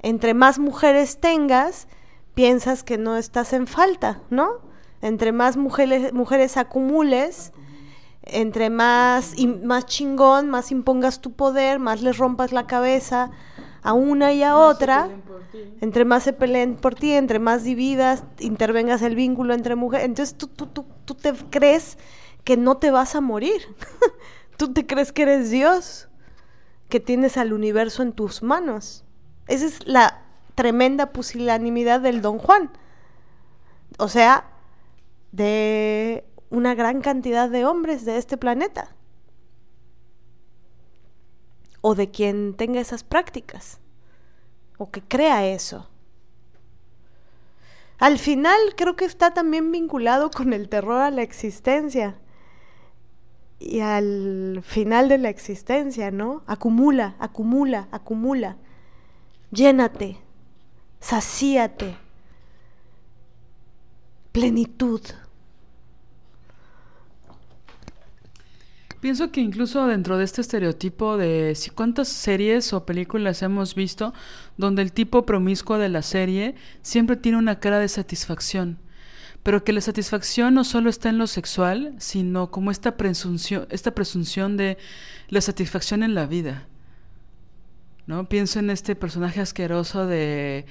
Entre 0.01 0.33
más 0.33 0.61
mujeres 0.61 1.19
tengas, 1.19 1.89
piensas 2.35 2.85
que 2.85 2.97
no 2.97 3.17
estás 3.17 3.53
en 3.53 3.67
falta, 3.67 4.23
¿no? 4.31 4.49
Entre 5.03 5.33
más 5.33 5.57
mujeres, 5.57 6.13
mujeres 6.13 6.57
acumules, 6.57 7.53
entre 8.23 8.71
más, 8.71 9.35
más 9.65 9.87
chingón, 9.87 10.49
más 10.49 10.71
impongas 10.71 11.21
tu 11.21 11.33
poder, 11.33 11.81
más 11.81 12.01
les 12.01 12.17
rompas 12.17 12.53
la 12.53 12.69
cabeza 12.69 13.33
a 13.83 13.93
una 13.93 14.33
y 14.33 14.45
a 14.45 14.57
otra, 14.57 15.09
entre 15.81 16.05
más 16.05 16.23
se 16.23 16.33
peleen 16.33 16.77
por 16.77 16.95
ti, 16.95 17.13
entre 17.15 17.41
más 17.41 17.65
dividas, 17.65 18.23
intervengas 18.39 19.03
el 19.03 19.17
vínculo 19.17 19.55
entre 19.55 19.75
mujeres, 19.75 20.07
entonces 20.07 20.37
tú, 20.37 20.47
tú, 20.47 20.67
tú, 20.67 20.87
tú 21.05 21.15
te 21.15 21.33
crees 21.51 21.99
que 22.45 22.57
no 22.57 22.77
te 22.77 22.91
vas 22.91 23.15
a 23.15 23.21
morir, 23.21 23.61
tú 24.59 24.75
te 24.75 24.87
crees 24.87 25.13
que 25.13 25.23
eres 25.23 25.51
Dios, 25.51 26.09
que 26.91 27.01
tienes 27.01 27.39
al 27.39 27.55
universo 27.55 28.03
en 28.03 28.13
tus 28.13 28.43
manos. 28.43 29.05
Esa 29.47 29.65
es 29.65 29.87
la 29.87 30.23
tremenda 30.55 31.13
pusilanimidad 31.13 32.01
del 32.01 32.21
Don 32.21 32.39
Juan. 32.39 32.71
O 33.99 34.09
sea, 34.09 34.51
de 35.33 36.25
una 36.51 36.75
gran 36.75 37.01
cantidad 37.01 37.49
de 37.49 37.65
hombres 37.65 38.05
de 38.05 38.19
este 38.19 38.37
planeta. 38.37 38.95
O 41.81 41.95
de 41.95 42.11
quien 42.11 42.55
tenga 42.55 42.81
esas 42.81 43.05
prácticas. 43.05 43.79
O 44.77 44.91
que 44.91 45.03
crea 45.03 45.47
eso. 45.47 45.89
Al 47.99 48.19
final 48.19 48.59
creo 48.77 48.97
que 48.97 49.05
está 49.05 49.33
también 49.33 49.71
vinculado 49.71 50.31
con 50.31 50.53
el 50.53 50.69
terror 50.69 51.01
a 51.01 51.11
la 51.13 51.23
existencia. 51.23 52.19
Y 53.61 53.81
al 53.81 54.61
final 54.63 55.09
de 55.09 55.19
la 55.19 55.29
existencia, 55.29 56.11
¿no? 56.11 56.43
Acumula, 56.47 57.17
acumula, 57.19 57.89
acumula. 57.91 58.57
Llénate, 59.51 60.19
sacíate. 61.01 61.97
Plenitud. 64.33 65.01
Pienso 69.01 69.31
que 69.31 69.41
incluso 69.41 69.87
dentro 69.87 70.19
de 70.19 70.25
este 70.25 70.41
estereotipo 70.41 71.17
de 71.17 71.55
si 71.55 71.71
cuántas 71.71 72.09
series 72.09 72.73
o 72.73 72.85
películas 72.85 73.43
hemos 73.43 73.77
visto 73.77 74.13
donde 74.57 74.83
el 74.83 74.93
tipo 74.93 75.25
promiscuo 75.25 75.79
de 75.79 75.89
la 75.89 76.03
serie 76.03 76.57
siempre 76.83 77.17
tiene 77.17 77.39
una 77.39 77.61
cara 77.61 77.79
de 77.79 77.89
satisfacción, 77.89 78.79
pero 79.43 79.65
que 79.65 79.73
la 79.73 79.81
satisfacción 79.81 80.55
no 80.55 80.65
solo 80.65 80.91
está 80.91 81.09
en 81.09 81.19
lo 81.19 81.27
sexual, 81.27 81.95
sino 81.99 82.51
como 82.51 82.71
esta 82.71 82.97
presunción, 82.97 83.67
esta 83.71 83.95
presunción 83.95 84.57
de 84.57 84.79
la 85.29 85.41
satisfacción 85.41 86.03
en 86.03 86.15
la 86.15 86.27
vida. 86.27 86.67
¿No? 88.07 88.29
Pienso 88.29 88.59
en 88.59 88.71
este 88.71 88.97
personaje 88.97 89.41
asqueroso 89.41 90.07
de 90.07 90.65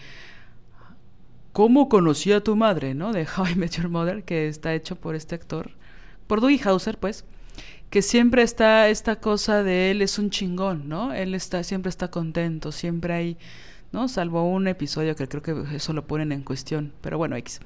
¿Cómo 1.57 1.89
conocí 1.89 2.31
a 2.33 2.43
tu 2.43 2.55
madre? 2.55 2.93
¿no? 2.93 3.13
De 3.13 3.25
How 3.25 3.47
I 3.47 3.55
Met 3.55 3.71
Your 3.77 3.89
Mother, 3.89 4.23
que 4.23 4.47
está 4.47 4.75
hecho 4.75 4.95
por 4.95 5.15
este 5.15 5.33
actor, 5.33 5.71
por 6.27 6.39
Dougie 6.39 6.61
Hauser, 6.63 6.99
pues 6.99 7.25
que 7.89 8.03
siempre 8.03 8.43
está 8.43 8.89
esta 8.89 9.15
cosa 9.17 9.63
de 9.63 9.89
él 9.89 10.03
es 10.03 10.19
un 10.19 10.29
chingón, 10.29 10.87
¿no? 10.87 11.13
Él 11.13 11.33
está 11.33 11.63
siempre 11.63 11.89
está 11.89 12.11
contento, 12.11 12.71
siempre 12.71 13.13
hay, 13.13 13.37
¿no? 13.91 14.07
Salvo 14.07 14.43
un 14.43 14.67
episodio 14.67 15.15
que 15.15 15.27
creo 15.27 15.41
que 15.41 15.75
eso 15.75 15.93
lo 15.93 16.05
ponen 16.05 16.31
en 16.31 16.43
cuestión, 16.43 16.93
pero 17.01 17.17
bueno, 17.17 17.35
X. 17.37 17.59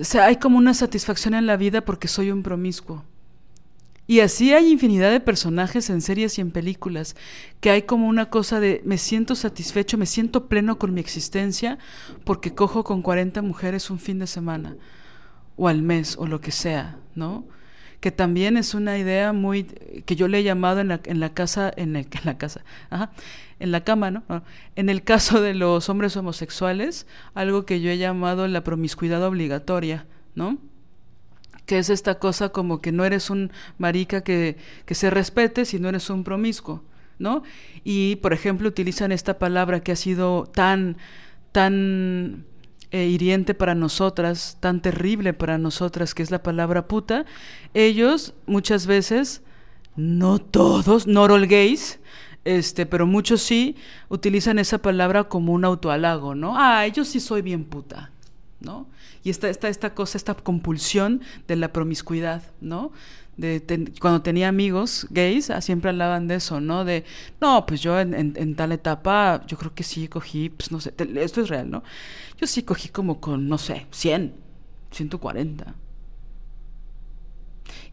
O 0.00 0.04
sea, 0.04 0.26
hay 0.26 0.36
como 0.36 0.58
una 0.58 0.74
satisfacción 0.74 1.34
en 1.34 1.46
la 1.46 1.56
vida 1.56 1.84
porque 1.84 2.08
soy 2.08 2.30
un 2.30 2.42
promiscuo. 2.42 3.04
Y 4.06 4.20
así 4.20 4.54
hay 4.54 4.72
infinidad 4.72 5.10
de 5.10 5.20
personajes 5.20 5.90
en 5.90 6.00
series 6.00 6.38
y 6.38 6.40
en 6.40 6.50
películas, 6.50 7.14
que 7.60 7.70
hay 7.70 7.82
como 7.82 8.08
una 8.08 8.30
cosa 8.30 8.58
de 8.58 8.80
me 8.86 8.96
siento 8.96 9.34
satisfecho, 9.34 9.98
me 9.98 10.06
siento 10.06 10.48
pleno 10.48 10.78
con 10.78 10.94
mi 10.94 11.00
existencia 11.00 11.78
porque 12.24 12.54
cojo 12.54 12.84
con 12.84 13.02
40 13.02 13.42
mujeres 13.42 13.90
un 13.90 13.98
fin 13.98 14.18
de 14.18 14.26
semana, 14.26 14.76
o 15.56 15.68
al 15.68 15.82
mes, 15.82 16.16
o 16.16 16.26
lo 16.26 16.40
que 16.40 16.52
sea, 16.52 16.96
¿no? 17.14 17.44
que 18.00 18.12
también 18.12 18.56
es 18.56 18.74
una 18.74 18.96
idea 18.96 19.32
muy 19.32 19.64
que 19.64 20.16
yo 20.16 20.28
le 20.28 20.38
he 20.38 20.42
llamado 20.42 20.80
en 20.80 20.88
la, 20.88 21.00
en 21.04 21.20
la 21.20 21.34
casa 21.34 21.72
en, 21.76 21.96
el, 21.96 22.06
en 22.12 22.20
la 22.24 22.38
casa 22.38 22.64
ajá, 22.90 23.10
en 23.60 23.72
la 23.72 23.84
cama 23.84 24.10
no 24.10 24.22
en 24.76 24.88
el 24.88 25.02
caso 25.02 25.40
de 25.40 25.54
los 25.54 25.88
hombres 25.88 26.16
homosexuales 26.16 27.06
algo 27.34 27.66
que 27.66 27.80
yo 27.80 27.90
he 27.90 27.98
llamado 27.98 28.46
la 28.48 28.64
promiscuidad 28.64 29.22
obligatoria 29.24 30.06
no 30.34 30.58
que 31.66 31.78
es 31.78 31.90
esta 31.90 32.18
cosa 32.18 32.48
como 32.48 32.80
que 32.80 32.92
no 32.92 33.04
eres 33.04 33.30
un 33.30 33.50
marica 33.76 34.22
que, 34.22 34.56
que 34.86 34.94
se 34.94 35.10
respete 35.10 35.64
si 35.64 35.78
no 35.78 35.88
eres 35.88 36.08
un 36.10 36.24
promiscuo 36.24 36.82
no 37.18 37.42
y 37.84 38.16
por 38.16 38.32
ejemplo 38.32 38.68
utilizan 38.68 39.12
esta 39.12 39.38
palabra 39.38 39.80
que 39.80 39.92
ha 39.92 39.96
sido 39.96 40.44
tan 40.44 40.96
tan 41.52 42.44
eh, 42.90 43.06
hiriente 43.06 43.52
para 43.52 43.74
nosotras, 43.74 44.56
tan 44.60 44.80
terrible 44.80 45.34
para 45.34 45.58
nosotras, 45.58 46.14
que 46.14 46.22
es 46.22 46.30
la 46.30 46.42
palabra 46.42 46.88
puta, 46.88 47.26
ellos 47.74 48.32
muchas 48.46 48.86
veces, 48.86 49.42
no 49.94 50.38
todos, 50.38 51.06
not 51.06 51.30
all 51.30 51.46
gays, 51.46 52.00
este, 52.44 52.86
pero 52.86 53.06
muchos 53.06 53.42
sí 53.42 53.76
utilizan 54.08 54.58
esa 54.58 54.78
palabra 54.78 55.24
como 55.24 55.52
un 55.52 55.64
autohalago, 55.64 56.34
¿no? 56.34 56.54
Ah, 56.56 56.86
yo 56.86 57.04
sí 57.04 57.20
soy 57.20 57.42
bien 57.42 57.64
puta, 57.64 58.10
¿no? 58.60 58.86
Y 59.24 59.30
está 59.30 59.48
esta, 59.48 59.68
esta 59.68 59.94
cosa, 59.94 60.16
esta 60.16 60.34
compulsión 60.34 61.20
de 61.46 61.56
la 61.56 61.72
promiscuidad, 61.72 62.42
¿no? 62.60 62.92
de 63.38 63.92
cuando 64.00 64.20
tenía 64.20 64.48
amigos 64.48 65.06
gays, 65.10 65.50
ah, 65.50 65.60
siempre 65.60 65.90
hablaban 65.90 66.26
de 66.26 66.34
eso, 66.34 66.60
¿no? 66.60 66.84
De, 66.84 67.04
no, 67.40 67.64
pues 67.66 67.80
yo 67.80 67.98
en, 68.00 68.12
en, 68.14 68.56
tal 68.56 68.72
etapa, 68.72 69.42
yo 69.46 69.56
creo 69.56 69.72
que 69.74 69.84
sí 69.84 70.08
cogí, 70.08 70.48
pues 70.48 70.72
no 70.72 70.80
sé, 70.80 70.92
esto 71.14 71.40
es 71.40 71.48
real, 71.48 71.70
¿no? 71.70 71.84
Yo 72.36 72.48
sí 72.48 72.64
cogí 72.64 72.88
como 72.88 73.20
con, 73.20 73.48
no 73.48 73.56
sé, 73.56 73.86
100, 73.92 74.34
140. 74.90 75.74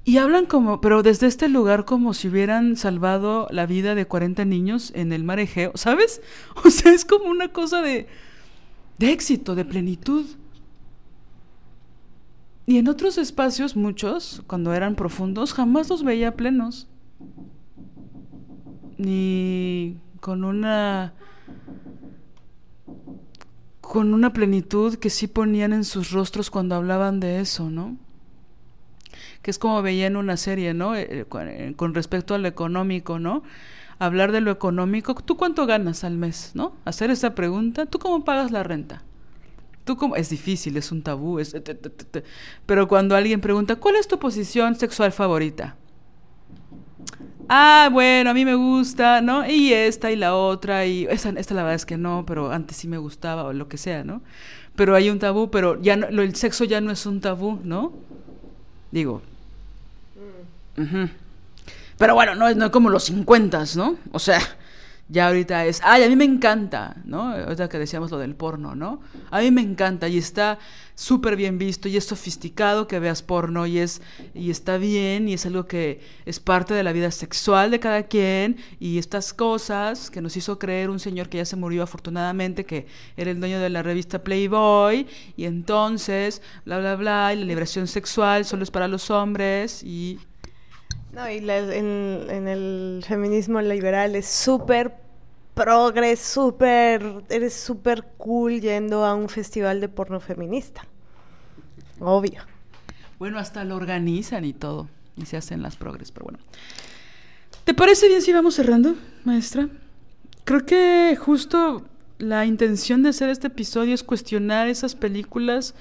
Y 0.08 0.18
hablan 0.20 0.46
como, 0.46 0.82
pero 0.82 1.02
desde 1.02 1.26
este 1.26 1.50
lugar 1.50 1.84
como 1.84 2.14
si 2.14 2.28
hubieran 2.28 2.78
salvado 2.78 3.48
la 3.50 3.66
vida 3.66 3.96
de 3.96 4.06
40 4.06 4.46
niños 4.46 4.92
en 4.94 5.12
el 5.12 5.24
mar 5.24 5.40
Egeo, 5.40 5.72
¿sabes? 5.74 6.22
O 6.64 6.70
sea, 6.70 6.94
es 6.94 7.06
como 7.06 7.26
una 7.26 7.50
cosa 7.50 7.82
de, 7.82 8.08
de 9.00 9.12
éxito, 9.12 9.56
de 9.56 9.66
plenitud. 9.66 10.26
Y 12.68 12.78
en 12.78 12.88
otros 12.88 13.18
espacios, 13.18 13.76
muchos, 13.76 14.44
cuando 14.46 14.74
eran 14.74 14.96
profundos, 14.96 15.54
jamás 15.54 15.90
los 15.90 16.04
veía 16.04 16.36
plenos. 16.36 16.88
Ni 18.98 19.98
con 20.22 20.44
una 20.44 21.14
con 23.82 24.14
una 24.14 24.34
plenitud 24.34 24.96
que 24.96 25.10
sí 25.10 25.28
ponían 25.28 25.74
en 25.74 25.84
sus 25.84 26.12
rostros 26.12 26.50
cuando 26.50 26.76
hablaban 26.76 27.20
de 27.20 27.40
eso, 27.40 27.70
¿no? 27.70 27.98
Que 29.46 29.52
es 29.52 29.60
como 29.60 29.84
veía 29.84 30.08
en 30.08 30.16
una 30.16 30.38
serie, 30.38 30.74
¿no? 30.74 30.96
Eh, 30.96 31.24
eh, 31.32 31.74
con 31.76 31.94
respecto 31.94 32.34
a 32.34 32.40
lo 32.40 32.48
económico, 32.48 33.20
¿no? 33.20 33.44
Hablar 34.00 34.32
de 34.32 34.42
lo 34.42 34.50
económico, 34.50 35.14
¿tú 35.14 35.38
cuánto 35.38 35.68
ganas 35.68 36.04
al 36.04 36.18
mes, 36.18 36.54
¿no? 36.56 36.74
Hacer 36.84 37.12
esa 37.12 37.36
pregunta, 37.36 37.86
¿tú 37.86 38.00
cómo 38.00 38.26
pagas 38.26 38.50
la 38.50 38.64
renta? 38.64 39.04
Tú 39.84 39.98
como 39.98 40.16
es 40.16 40.32
difícil, 40.32 40.78
es 40.78 40.92
un 40.92 41.04
tabú, 41.04 41.38
es 41.38 41.56
pero 42.66 42.88
cuando 42.88 43.16
alguien 43.16 43.40
pregunta, 43.40 43.76
"¿Cuál 43.76 43.98
es 43.98 44.08
tu 44.08 44.18
posición 44.18 44.74
sexual 44.74 45.12
favorita?" 45.12 45.76
Ah, 47.48 47.90
bueno, 47.92 48.32
a 48.32 48.34
mí 48.34 48.46
me 48.46 48.56
gusta, 48.56 49.22
¿no? 49.22 49.48
Y 49.48 49.74
esta 49.74 50.12
y 50.12 50.16
la 50.16 50.36
otra 50.36 50.88
y 50.88 51.06
esta 51.06 51.54
la 51.54 51.62
verdad 51.62 51.76
es 51.76 51.86
que 51.86 51.98
no, 51.98 52.24
pero 52.26 52.52
antes 52.52 52.78
sí 52.78 52.88
me 52.88 52.98
gustaba 52.98 53.44
o 53.44 53.54
lo 53.54 53.68
que 53.68 53.78
sea, 53.78 54.04
¿no? 54.04 54.24
Pero 54.76 54.96
hay 54.96 55.12
un 55.12 55.20
tabú, 55.20 55.52
pero 55.52 55.80
ya 55.80 55.98
no, 55.98 56.08
el 56.08 56.34
sexo 56.36 56.64
ya 56.64 56.82
no 56.82 56.92
es 56.92 57.06
un 57.06 57.22
tabú, 57.22 57.60
¿no? 57.64 57.94
Digo. 58.92 59.22
Mm. 60.76 61.06
Pero 61.98 62.14
bueno, 62.14 62.36
no 62.36 62.48
es, 62.48 62.56
no 62.56 62.66
es 62.66 62.72
como 62.72 62.90
los 62.90 63.06
50, 63.06 63.64
¿no? 63.76 63.98
O 64.12 64.20
sea, 64.20 64.40
ya 65.08 65.28
ahorita 65.28 65.66
es, 65.66 65.82
ay, 65.84 66.04
a 66.04 66.10
mí 66.10 66.16
me 66.16 66.26
encanta, 66.26 66.98
¿no? 67.06 67.32
Ahorita 67.32 67.70
que 67.70 67.78
decíamos 67.78 68.10
lo 68.10 68.18
del 68.18 68.34
porno, 68.34 68.74
¿no? 68.74 69.02
A 69.30 69.40
mí 69.42 69.52
me 69.52 69.62
encanta 69.62 70.10
y 70.10 70.18
está 70.18 70.58
súper 70.96 71.36
bien 71.36 71.60
visto 71.60 71.88
y 71.88 71.98
es 71.98 72.06
sofisticado 72.06 72.88
que 72.88 73.00
veas 73.00 73.22
porno 73.22 73.68
y, 73.68 73.78
es, 73.78 74.02
y 74.34 74.50
está 74.50 74.78
bien 74.78 75.30
y 75.30 75.34
es 75.34 75.46
algo 75.46 75.68
que 75.68 76.02
es 76.26 76.40
parte 76.40 76.74
de 76.74 76.82
la 76.82 76.92
vida 76.92 77.12
sexual 77.12 77.70
de 77.70 77.80
cada 77.80 78.04
quien 78.04 78.58
y 78.80 78.98
estas 78.98 79.34
cosas 79.34 80.10
que 80.10 80.22
nos 80.22 80.38
hizo 80.38 80.58
creer 80.58 80.90
un 80.90 81.00
señor 81.00 81.30
que 81.30 81.38
ya 81.38 81.46
se 81.46 81.56
murió 81.56 81.84
afortunadamente, 81.84 82.66
que 82.66 82.88
era 83.16 83.30
el 83.30 83.40
dueño 83.40 83.60
de 83.60 83.70
la 83.70 83.84
revista 83.84 84.24
Playboy 84.24 85.06
y 85.38 85.46
entonces, 85.46 86.42
bla, 86.66 86.80
bla, 86.80 86.96
bla, 86.96 87.34
y 87.34 87.40
la 87.40 87.46
liberación 87.46 87.88
sexual 87.88 88.44
solo 88.44 88.64
es 88.64 88.72
para 88.72 88.88
los 88.88 89.12
hombres 89.12 89.84
y 89.84 90.20
no, 91.16 91.32
y 91.32 91.38
en, 91.38 92.48
el 92.48 93.04
feminismo 93.08 93.62
liberal 93.62 94.16
es 94.16 94.28
súper 94.28 94.94
progres, 95.54 96.20
súper, 96.20 97.24
eres 97.30 97.54
súper 97.54 98.04
cool 98.18 98.60
yendo 98.60 99.06
a 99.06 99.16
un 99.16 99.30
festival 99.30 99.80
de 99.80 99.88
porno 99.88 100.20
feminista. 100.20 100.86
Obvio. 102.02 102.42
Bueno, 103.18 103.40
hasta 103.40 103.64
lo 103.64 103.78
organizan 103.78 104.44
y 104.44 104.52
todo, 104.52 104.90
y 105.16 105.26
se 105.26 105.38
hacen 105.38 105.62
las 105.62 105.78
progres, 105.78 106.12
pero 106.12 106.26
bueno. 106.26 106.40
¿Te 107.64 107.74
parece 107.74 108.10
bien 108.10 108.22
si 108.22 108.34
vamos 108.34 108.56
cerrando, 108.56 108.96
maestra? 109.24 109.70
Creo 110.44 110.66
que 110.66 111.18
justo 111.18 111.86
la 112.18 112.46
intención 112.46 113.04
de 113.04 113.10
hacer 113.10 113.30
este 113.30 113.48
episodio 113.48 113.94
es 113.94 114.04
cuestionar 114.04 114.68
esas 114.68 114.96
películas 114.96 115.76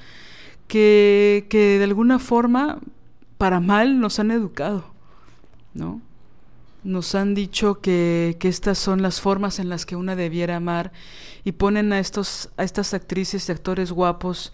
que, 0.68 1.46
que 1.50 1.78
de 1.78 1.84
alguna 1.84 2.20
forma, 2.20 2.78
para 3.36 3.58
mal, 3.58 3.98
nos 3.98 4.20
han 4.20 4.30
educado. 4.30 4.93
¿No? 5.74 6.00
Nos 6.82 7.14
han 7.14 7.34
dicho 7.34 7.80
que, 7.80 8.36
que, 8.38 8.48
estas 8.48 8.78
son 8.78 9.00
las 9.00 9.20
formas 9.20 9.58
en 9.58 9.68
las 9.68 9.86
que 9.86 9.96
una 9.96 10.16
debiera 10.16 10.56
amar 10.56 10.92
y 11.42 11.52
ponen 11.52 11.92
a, 11.92 11.98
estos, 11.98 12.50
a 12.56 12.64
estas 12.64 12.92
actrices 12.92 13.48
y 13.48 13.52
actores 13.52 13.90
guapos 13.90 14.52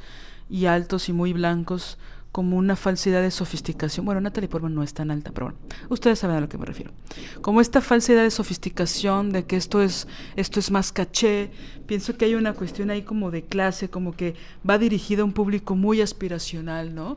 y 0.49 0.67
altos 0.67 1.09
y 1.09 1.13
muy 1.13 1.33
blancos 1.33 1.99
como 2.33 2.57
una 2.57 2.77
falsidad 2.77 3.23
de 3.23 3.31
sofisticación. 3.31 4.07
Bueno, 4.07 4.21
Natalie 4.21 4.49
Portman 4.49 4.75
no 4.75 4.83
es 4.83 4.95
tan 4.95 5.11
alta, 5.11 5.33
pero 5.33 5.47
bueno, 5.47 5.59
ustedes 5.89 6.19
saben 6.21 6.37
a 6.37 6.41
lo 6.41 6.49
que 6.49 6.59
me 6.59 6.65
refiero. 6.65 6.93
Como 7.41 7.61
esta 7.61 7.81
falsidad 7.81 8.23
de 8.23 8.31
sofisticación, 8.31 9.33
de 9.33 9.45
que 9.45 9.57
esto 9.57 9.83
es, 9.83 10.07
esto 10.37 10.61
es 10.61 10.71
más 10.71 10.93
caché. 10.93 11.51
Pienso 11.87 12.17
que 12.17 12.27
hay 12.27 12.37
una 12.37 12.53
cuestión 12.53 12.91
ahí 12.91 13.03
como 13.03 13.31
de 13.31 13.43
clase, 13.43 13.91
como 13.91 14.15
que 14.15 14.35
va 14.69 14.79
dirigida 14.79 15.23
a 15.23 15.25
un 15.25 15.33
público 15.33 15.75
muy 15.75 16.01
aspiracional, 16.01 16.95
¿no? 16.95 17.17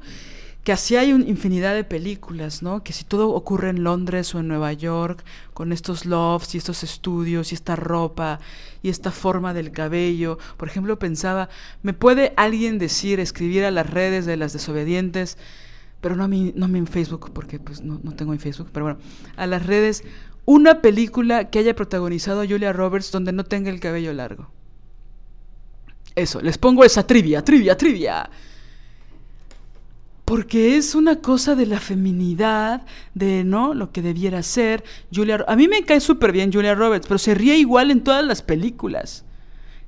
Que 0.63 0.71
así 0.71 0.95
hay 0.95 1.11
una 1.11 1.25
infinidad 1.25 1.75
de 1.75 1.83
películas, 1.83 2.63
¿no? 2.63 2.83
Que 2.83 2.93
si 2.93 3.03
todo 3.03 3.29
ocurre 3.29 3.69
en 3.69 3.83
Londres 3.83 4.33
o 4.33 4.39
en 4.39 4.47
Nueva 4.47 4.71
York, 4.71 5.23
con 5.53 5.73
estos 5.73 6.05
lofts 6.05 6.55
y 6.55 6.57
estos 6.57 6.83
estudios 6.83 7.51
y 7.51 7.55
esta 7.55 7.75
ropa 7.75 8.39
y 8.81 8.89
esta 8.89 9.11
forma 9.11 9.53
del 9.53 9.71
cabello. 9.71 10.37
Por 10.55 10.69
ejemplo, 10.69 10.97
pensaba, 10.97 11.49
¿me 11.81 11.93
puede 11.93 12.33
alguien 12.37 12.79
decir, 12.79 13.19
escribir 13.19 13.65
a 13.65 13.71
las 13.71 13.89
redes 13.89 14.25
de 14.25 14.37
las 14.37 14.53
desobedientes? 14.53 15.37
Pero 15.99 16.15
no 16.15 16.23
a 16.23 16.27
mí, 16.29 16.53
no 16.55 16.65
a 16.65 16.69
mí 16.69 16.79
en 16.79 16.87
Facebook, 16.87 17.31
porque 17.33 17.59
pues 17.59 17.81
no, 17.81 17.99
no 18.01 18.13
tengo 18.13 18.31
en 18.31 18.39
Facebook, 18.39 18.69
pero 18.71 18.85
bueno, 18.85 18.99
a 19.35 19.47
las 19.47 19.65
redes, 19.65 20.03
una 20.45 20.81
película 20.81 21.49
que 21.49 21.59
haya 21.59 21.75
protagonizado 21.75 22.45
Julia 22.47 22.71
Roberts 22.71 23.11
donde 23.11 23.33
no 23.33 23.43
tenga 23.43 23.69
el 23.69 23.81
cabello 23.81 24.13
largo. 24.13 24.49
Eso, 26.15 26.39
les 26.41 26.57
pongo 26.57 26.85
esa 26.85 27.05
trivia, 27.05 27.43
trivia, 27.43 27.75
trivia 27.75 28.29
porque 30.25 30.77
es 30.77 30.95
una 30.95 31.17
cosa 31.17 31.55
de 31.55 31.65
la 31.65 31.79
feminidad, 31.79 32.85
de 33.13 33.43
no 33.43 33.73
lo 33.73 33.91
que 33.91 34.01
debiera 34.01 34.41
ser. 34.41 34.83
Julia, 35.13 35.43
a 35.47 35.55
mí 35.55 35.67
me 35.67 35.83
cae 35.83 35.99
súper 35.99 36.31
bien 36.31 36.51
Julia 36.51 36.75
Roberts, 36.75 37.07
pero 37.07 37.17
se 37.17 37.35
ríe 37.35 37.57
igual 37.57 37.91
en 37.91 38.03
todas 38.03 38.25
las 38.25 38.41
películas. 38.41 39.25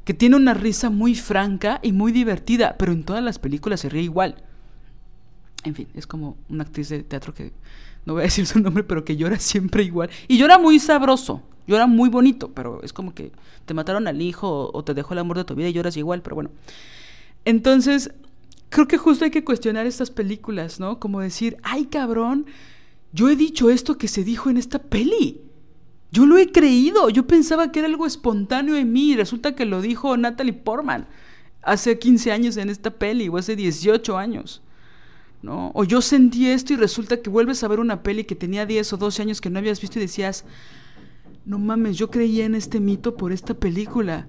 Que 0.04 0.14
tiene 0.14 0.36
una 0.36 0.54
risa 0.54 0.90
muy 0.90 1.16
franca 1.16 1.80
y 1.82 1.92
muy 1.94 2.12
divertida, 2.12 2.76
pero 2.78 2.92
en 2.92 3.04
todas 3.04 3.24
las 3.24 3.40
películas 3.40 3.80
se 3.80 3.90
ríe 3.90 4.04
igual. 4.04 4.44
En 5.64 5.74
fin, 5.74 5.88
es 5.96 6.06
como 6.06 6.38
una 6.50 6.64
actriz 6.64 6.90
de 6.90 7.02
teatro 7.02 7.34
que 7.34 7.54
no 8.06 8.14
voy 8.14 8.22
a 8.22 8.26
decir 8.26 8.46
su 8.46 8.60
nombre, 8.60 8.84
pero 8.84 9.04
que 9.04 9.18
llora 9.18 9.40
siempre 9.40 9.84
igual. 9.84 10.10
Y 10.28 10.38
llora 10.38 10.60
muy 10.60 10.80
sabroso, 10.80 11.42
llora 11.66 11.88
muy 11.88 12.10
bonito, 12.10 12.52
pero 12.52 12.84
es 12.84 12.94
como 12.94 13.16
que 13.16 13.32
te 13.66 13.74
mataron 13.74 14.08
al 14.08 14.22
hijo 14.22 14.70
o 14.72 14.84
te 14.84 14.94
dejó 14.94 15.14
el 15.14 15.20
amor 15.20 15.38
de 15.38 15.46
tu 15.46 15.56
vida 15.56 15.70
y 15.70 15.74
lloras 15.74 15.98
igual, 15.98 16.22
pero 16.22 16.36
bueno. 16.36 16.52
Entonces, 17.46 18.12
creo 18.76 18.90
que 18.90 18.98
justo 18.98 19.24
hay 19.24 19.32
que 19.32 19.46
cuestionar 19.46 19.86
estas 19.86 20.12
películas, 20.12 20.82
¿no? 20.82 21.00
Como 21.00 21.22
decir, 21.22 21.56
ay 21.64 21.86
cabrón, 21.86 22.46
yo 23.14 23.30
he 23.30 23.38
dicho 23.38 23.70
esto 23.70 23.98
que 23.98 24.10
se 24.10 24.26
dijo 24.26 24.50
en 24.50 24.58
esta 24.58 24.80
peli. 24.80 25.40
Yo 26.12 26.26
lo 26.26 26.38
he 26.38 26.52
creído, 26.52 27.08
yo 27.08 27.26
pensaba 27.26 27.72
que 27.72 27.80
era 27.80 27.88
algo 27.88 28.06
espontáneo 28.06 28.76
en 28.76 28.92
mí 28.92 29.12
y 29.12 29.16
resulta 29.16 29.56
que 29.56 29.64
lo 29.64 29.82
dijo 29.82 30.18
Natalie 30.18 30.52
Portman 30.52 31.08
hace 31.62 31.98
15 31.98 32.34
años 32.34 32.58
en 32.58 32.70
esta 32.70 32.90
peli 32.92 33.30
o 33.30 33.38
hace 33.38 33.56
18 33.56 34.18
años. 34.18 34.62
¿No? 35.42 35.72
O 35.74 35.86
yo 35.86 36.02
sentí 36.02 36.48
esto 36.50 36.74
y 36.74 36.76
resulta 36.76 37.22
que 37.22 37.30
vuelves 37.30 37.64
a 37.64 37.70
ver 37.70 37.80
una 37.80 38.04
peli 38.04 38.26
que 38.26 38.36
tenía 38.36 38.66
10 38.66 38.92
o 38.92 38.98
12 38.98 39.22
años 39.22 39.40
que 39.40 39.50
no 39.50 39.60
habías 39.60 39.80
visto 39.80 40.00
y 40.00 40.02
decías, 40.02 40.44
no 41.46 41.60
mames, 41.60 41.96
yo 41.96 42.12
creía 42.12 42.44
en 42.44 42.56
este 42.56 42.82
mito 42.82 43.16
por 43.16 43.32
esta 43.32 43.54
película. 43.54 44.28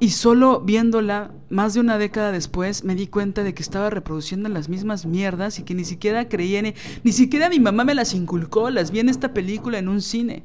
Y 0.00 0.10
solo 0.10 0.60
viéndola 0.60 1.32
más 1.50 1.74
de 1.74 1.80
una 1.80 1.98
década 1.98 2.32
después 2.32 2.82
me 2.82 2.96
di 2.96 3.06
cuenta 3.06 3.44
de 3.44 3.54
que 3.54 3.62
estaba 3.62 3.90
reproduciendo 3.90 4.48
las 4.48 4.68
mismas 4.68 5.06
mierdas 5.06 5.58
y 5.58 5.62
que 5.62 5.74
ni 5.74 5.84
siquiera 5.84 6.28
creía 6.28 6.58
en... 6.58 6.74
Ni 7.04 7.12
siquiera 7.12 7.48
mi 7.48 7.60
mamá 7.60 7.84
me 7.84 7.94
las 7.94 8.12
inculcó, 8.12 8.70
las 8.70 8.90
vi 8.90 9.00
en 9.00 9.08
esta 9.08 9.32
película 9.32 9.78
en 9.78 9.88
un 9.88 10.02
cine, 10.02 10.42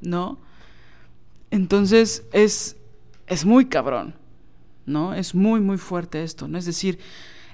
¿no? 0.00 0.38
Entonces 1.50 2.24
es, 2.32 2.76
es 3.26 3.44
muy 3.44 3.66
cabrón, 3.66 4.14
¿no? 4.86 5.14
Es 5.14 5.34
muy, 5.34 5.60
muy 5.60 5.78
fuerte 5.78 6.22
esto, 6.22 6.46
¿no? 6.46 6.56
Es 6.56 6.64
decir, 6.64 6.98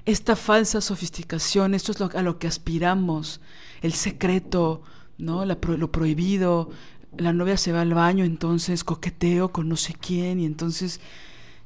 esta 0.05 0.35
falsa 0.35 0.81
sofisticación, 0.81 1.73
esto 1.73 1.91
es 1.91 1.99
lo, 1.99 2.09
a 2.13 2.21
lo 2.21 2.37
que 2.37 2.47
aspiramos, 2.47 3.41
el 3.81 3.93
secreto, 3.93 4.83
¿no? 5.17 5.45
La, 5.45 5.57
lo 5.61 5.91
prohibido, 5.91 6.69
la 7.17 7.33
novia 7.33 7.57
se 7.57 7.71
va 7.71 7.81
al 7.81 7.93
baño, 7.93 8.23
entonces 8.23 8.83
coqueteo 8.83 9.51
con 9.51 9.67
no 9.67 9.75
sé 9.75 9.95
quién 9.99 10.39
y 10.39 10.45
entonces 10.45 11.01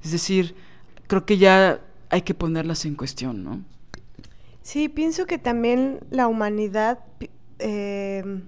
es 0.04 0.12
decir, 0.12 0.56
creo 1.08 1.26
que 1.26 1.38
ya 1.38 1.82
hay 2.10 2.22
que 2.22 2.34
ponerlas 2.34 2.86
en 2.86 2.96
cuestión, 2.96 3.44
¿no? 3.44 3.62
Sí, 4.62 4.88
pienso 4.88 5.26
que 5.26 5.38
también 5.38 6.00
la 6.10 6.28
humanidad 6.28 7.00
eh, 7.60 8.44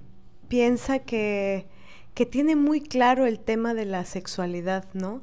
piensa 0.47 0.99
que, 0.99 1.67
que 2.13 2.25
tiene 2.25 2.55
muy 2.55 2.81
claro 2.81 3.25
el 3.25 3.39
tema 3.39 3.73
de 3.73 3.85
la 3.85 4.05
sexualidad, 4.05 4.85
¿no? 4.93 5.21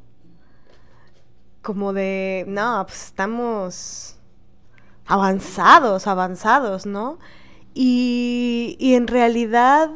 Como 1.62 1.92
de, 1.92 2.44
no, 2.48 2.84
pues 2.86 3.06
estamos 3.06 4.16
avanzados, 5.06 6.06
avanzados, 6.06 6.86
¿no? 6.86 7.18
Y, 7.74 8.76
y 8.78 8.94
en 8.94 9.06
realidad 9.06 9.90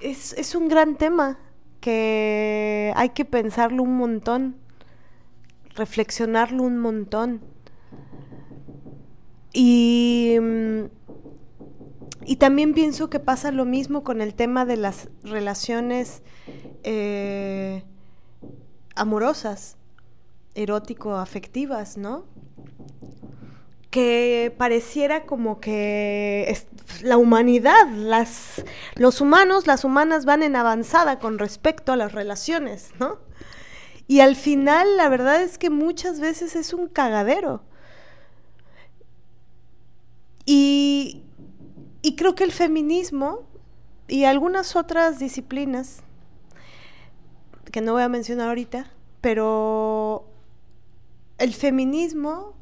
es, 0.00 0.32
es, 0.34 0.54
un 0.54 0.68
gran 0.68 0.96
tema 0.96 1.38
que 1.80 2.92
hay 2.96 3.10
que 3.10 3.24
pensarlo 3.24 3.82
un 3.82 3.96
montón 3.96 4.59
reflexionarlo 5.80 6.62
un 6.62 6.78
montón. 6.78 7.40
Y, 9.52 10.36
mm, 10.40 10.84
y 12.26 12.36
también 12.36 12.74
pienso 12.74 13.08
que 13.08 13.18
pasa 13.18 13.50
lo 13.50 13.64
mismo 13.64 14.04
con 14.04 14.20
el 14.20 14.34
tema 14.34 14.66
de 14.66 14.76
las 14.76 15.08
relaciones 15.24 16.22
eh, 16.84 17.82
amorosas, 18.94 19.78
erótico-afectivas, 20.54 21.96
¿no? 21.96 22.26
Que 23.90 24.54
pareciera 24.56 25.24
como 25.24 25.60
que 25.60 26.56
la 27.02 27.16
humanidad, 27.16 27.88
las, 27.94 28.64
los 28.96 29.20
humanos, 29.22 29.66
las 29.66 29.84
humanas 29.84 30.26
van 30.26 30.42
en 30.42 30.56
avanzada 30.56 31.18
con 31.18 31.38
respecto 31.38 31.92
a 31.92 31.96
las 31.96 32.12
relaciones, 32.12 32.90
¿no? 33.00 33.29
Y 34.10 34.18
al 34.18 34.34
final, 34.34 34.96
la 34.96 35.08
verdad 35.08 35.40
es 35.40 35.56
que 35.56 35.70
muchas 35.70 36.18
veces 36.18 36.56
es 36.56 36.74
un 36.74 36.88
cagadero. 36.88 37.62
Y, 40.44 41.22
y 42.02 42.16
creo 42.16 42.34
que 42.34 42.42
el 42.42 42.50
feminismo 42.50 43.44
y 44.08 44.24
algunas 44.24 44.74
otras 44.74 45.20
disciplinas, 45.20 46.02
que 47.70 47.80
no 47.82 47.92
voy 47.92 48.02
a 48.02 48.08
mencionar 48.08 48.48
ahorita, 48.48 48.90
pero 49.20 50.26
el 51.38 51.54
feminismo 51.54 52.54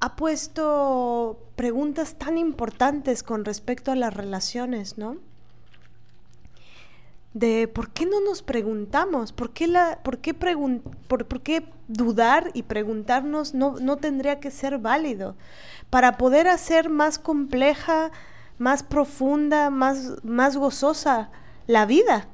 ha 0.00 0.16
puesto 0.16 1.50
preguntas 1.54 2.14
tan 2.14 2.38
importantes 2.38 3.22
con 3.22 3.44
respecto 3.44 3.92
a 3.92 3.94
las 3.94 4.14
relaciones, 4.14 4.96
¿no? 4.96 5.18
De 7.36 7.68
por 7.68 7.90
qué 7.90 8.06
no 8.06 8.22
nos 8.22 8.40
preguntamos, 8.40 9.32
por 9.32 9.52
qué, 9.52 9.66
la, 9.66 10.00
por 10.02 10.20
qué, 10.20 10.32
por, 10.32 11.42
qué 11.42 11.68
dudar 11.86 12.50
y 12.54 12.62
preguntarnos 12.62 13.52
no, 13.52 13.72
no 13.78 13.98
tendría 13.98 14.40
que 14.40 14.50
ser 14.50 14.78
válido 14.78 15.36
para 15.90 16.16
poder 16.16 16.48
hacer 16.48 16.88
más 16.88 17.18
compleja, 17.18 18.10
más 18.56 18.82
profunda, 18.82 19.68
más, 19.68 20.24
más 20.24 20.56
gozosa 20.56 21.30
la 21.66 21.84
vida, 21.84 22.26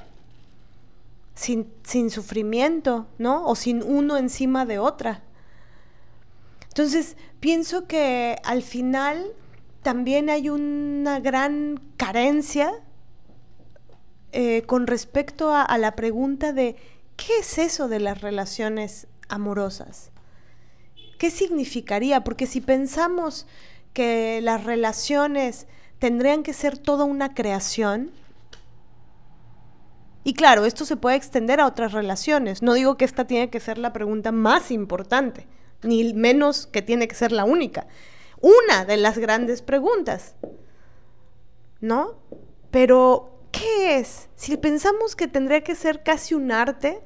sin, 1.35 1.67
sin 1.83 2.09
sufrimiento, 2.09 3.09
¿no? 3.19 3.45
O 3.47 3.57
sin 3.57 3.83
uno 3.83 4.17
encima 4.17 4.67
de 4.67 4.79
otra. 4.79 5.25
Entonces, 6.69 7.17
pienso 7.41 7.89
que 7.89 8.37
al 8.45 8.63
final 8.63 9.33
también 9.83 10.31
hay 10.31 10.49
una 10.49 11.19
gran 11.19 11.81
carencia 11.97 12.73
eh, 14.33 14.63
con 14.63 14.87
respecto 14.87 15.55
a, 15.55 15.77
la 15.79 15.95
pregunta 15.95 16.53
de 16.53 16.77
¿qué 17.17 17.39
es 17.41 17.59
eso 17.59 17.89
de 17.89 18.01
las 18.01 18.23
relaciones 18.23 19.07
amorosas? 19.29 20.11
¿Qué 21.19 21.31
significaría? 21.31 22.25
Porque 22.25 22.47
si 22.47 22.61
pensamos 22.61 23.47
que 23.93 24.41
las 24.43 24.65
relaciones 24.65 25.67
tendrían 25.99 26.43
que 26.43 26.55
ser 26.55 26.79
toda 26.79 27.05
una 27.05 27.35
creación, 27.35 28.11
y 30.25 30.35
claro, 30.35 30.65
esto 30.65 30.85
se 30.85 30.97
puede 30.97 31.17
extender 31.17 31.61
a 31.61 31.67
otras 31.67 31.93
relaciones. 31.93 32.63
No 32.63 32.75
digo 32.75 32.97
que 32.97 33.05
esta 33.05 33.27
tiene 33.27 33.51
que 33.51 33.61
ser 33.61 33.79
la 33.79 33.93
pregunta 33.93 34.33
más 34.33 34.71
importante, 34.71 35.47
ni 35.83 36.15
menos 36.15 36.67
que 36.67 36.81
tiene 36.81 37.09
que 37.09 37.15
ser 37.15 37.33
la 37.33 37.45
única. 37.45 37.87
Una 38.41 38.85
de 38.85 38.97
las 38.97 39.19
grandes 39.19 39.63
preguntas, 39.63 40.35
¿no? 41.81 42.15
Pero, 42.71 43.32
¿qué 43.53 43.99
es? 43.99 44.29
Si 44.35 44.57
pensamos 44.57 45.15
que 45.15 45.29
tendría 45.29 45.63
que 45.63 45.77
ser 45.77 46.03
casi 46.03 46.35
un 46.35 46.51
arte, 46.51 47.01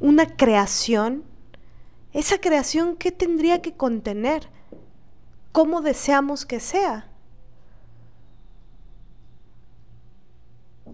una 0.00 0.36
creación, 0.36 1.24
esa 2.12 2.40
creación, 2.40 2.96
¿qué 2.96 3.12
tendría 3.12 3.62
que 3.62 3.76
contener? 3.76 4.48
¿Cómo 5.52 5.82
deseamos 5.82 6.46
que 6.46 6.58
sea? 6.58 7.10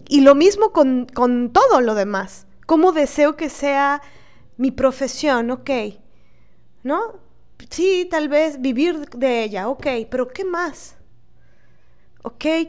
Y 0.07 0.21
lo 0.21 0.35
mismo 0.35 0.71
con, 0.71 1.07
con 1.07 1.51
todo 1.51 1.81
lo 1.81 1.95
demás. 1.95 2.45
¿Cómo 2.65 2.91
deseo 2.91 3.35
que 3.35 3.49
sea 3.49 4.01
mi 4.57 4.71
profesión? 4.71 5.51
Ok, 5.51 5.69
¿no? 6.83 7.19
Sí, 7.69 8.07
tal 8.09 8.29
vez 8.29 8.61
vivir 8.61 9.09
de 9.09 9.43
ella, 9.43 9.69
ok, 9.69 9.87
pero 10.09 10.27
¿qué 10.27 10.45
más? 10.45 10.95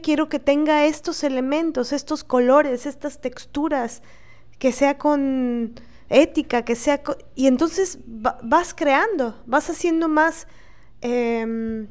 Quiero 0.01 0.27
que 0.27 0.39
tenga 0.39 0.85
estos 0.85 1.23
elementos, 1.23 1.93
estos 1.93 2.23
colores, 2.23 2.85
estas 2.85 3.21
texturas, 3.21 4.01
que 4.57 4.71
sea 4.71 4.97
con 4.97 5.75
ética, 6.09 6.63
que 6.63 6.75
sea... 6.75 7.01
Y 7.35 7.47
entonces 7.47 7.99
vas 8.05 8.73
creando, 8.73 9.41
vas 9.45 9.69
haciendo 9.69 10.07
más... 10.07 10.47
Em, 11.01 11.87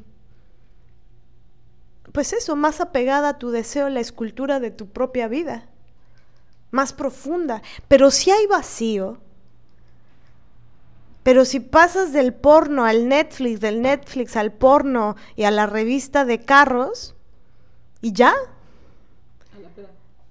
pues 2.11 2.33
eso, 2.33 2.55
más 2.55 2.81
apegada 2.81 3.29
a 3.29 3.37
tu 3.37 3.51
deseo, 3.51 3.89
la 3.89 3.99
escultura 3.99 4.59
de 4.59 4.71
tu 4.71 4.87
propia 4.87 5.27
vida, 5.27 5.69
más 6.71 6.91
profunda. 6.91 7.61
Pero 7.87 8.11
si 8.11 8.31
hay 8.31 8.47
vacío, 8.47 9.19
pero 11.23 11.45
si 11.45 11.59
pasas 11.59 12.13
del 12.13 12.33
porno 12.33 12.85
al 12.85 13.07
Netflix, 13.07 13.59
del 13.59 13.81
Netflix 13.81 14.35
al 14.35 14.51
porno 14.51 15.15
y 15.35 15.43
a 15.43 15.51
la 15.51 15.67
revista 15.67 16.25
de 16.25 16.39
carros, 16.39 17.16
y 18.07 18.13
ya. 18.13 18.33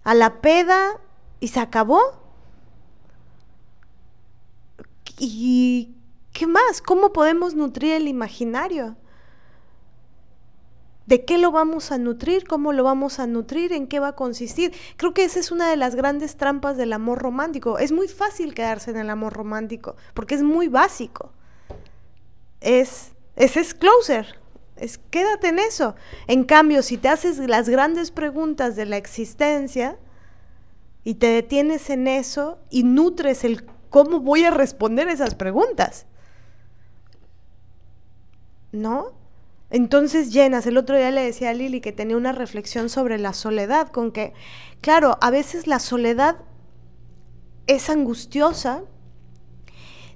A 0.05 0.15
la 0.15 0.41
peda. 0.41 0.99
Y 1.41 1.49
se 1.49 1.61
acabó. 1.61 2.01
¿Y 5.19 5.95
qué 6.33 6.47
más? 6.47 6.81
¿Cómo 6.81 7.13
podemos 7.13 7.55
nutrir 7.55 7.93
el 7.93 8.09
imaginario? 8.09 8.97
¿De 11.05 11.25
qué 11.25 11.37
lo 11.39 11.53
vamos 11.53 11.93
a 11.93 11.99
nutrir? 11.99 12.49
¿Cómo 12.49 12.73
lo 12.73 12.83
vamos 12.83 13.19
a 13.19 13.27
nutrir? 13.27 13.73
¿En 13.73 13.87
qué 13.87 14.01
va 14.01 14.09
a 14.09 14.17
consistir? 14.17 14.73
Creo 14.97 15.13
que 15.13 15.25
esa 15.25 15.39
es 15.39 15.51
una 15.53 15.69
de 15.69 15.77
las 15.77 15.95
grandes 15.95 16.37
trampas 16.37 16.79
del 16.79 16.95
amor 16.95 17.19
romántico. 17.19 17.79
Es 17.79 17.93
muy 17.93 18.09
fácil 18.09 18.55
quedarse 18.55 18.91
en 18.91 18.97
el 18.97 19.11
amor 19.11 19.35
romántico 19.35 19.97
porque 20.15 20.35
es 20.35 20.43
muy 20.43 20.69
básico. 20.69 21.31
Es, 22.61 23.13
es, 23.37 23.57
es 23.59 23.75
closer. 23.75 24.46
Es 24.77 24.99
quédate 24.99 25.49
en 25.49 25.59
eso. 25.59 25.95
En 26.27 26.45
cambio, 26.45 26.83
si 26.83 26.99
te 26.99 27.09
haces 27.09 27.39
las 27.39 27.69
grandes 27.69 28.11
preguntas 28.11 28.77
de 28.77 28.87
la 28.87 28.97
existencia 28.97 29.99
y 31.05 31.15
te 31.15 31.29
detienes 31.29 31.89
en 31.91 32.09
eso 32.09 32.59
y 32.69 32.83
nutres 32.83 33.45
el 33.45 33.65
cómo 33.91 34.21
voy 34.21 34.45
a 34.45 34.51
responder 34.51 35.09
esas 35.09 35.35
preguntas. 35.35 36.07
¿No? 38.73 39.13
Entonces 39.71 40.33
llenas, 40.33 40.67
el 40.67 40.77
otro 40.77 40.97
día 40.97 41.11
le 41.11 41.23
decía 41.23 41.51
a 41.51 41.55
Lili 41.55 41.81
que 41.81 41.93
tenía 41.93 42.17
una 42.17 42.33
reflexión 42.33 42.89
sobre 42.89 43.19
la 43.19 43.33
soledad, 43.33 43.89
con 43.89 44.13
que, 44.13 44.33
claro, 44.81 45.19
a 45.21 45.31
veces 45.31 45.67
la 45.67 45.81
soledad 45.81 46.37
es 47.67 47.91
angustiosa 47.91 48.85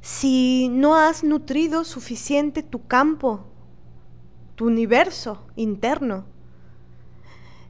si 0.01 0.69
no 0.71 0.95
has 0.95 1.25
nutrido 1.25 1.85
suficiente 1.85 2.63
tu 2.63 2.87
campo, 2.87 3.50
tu 4.61 4.67
universo 4.67 5.47
interno. 5.57 6.27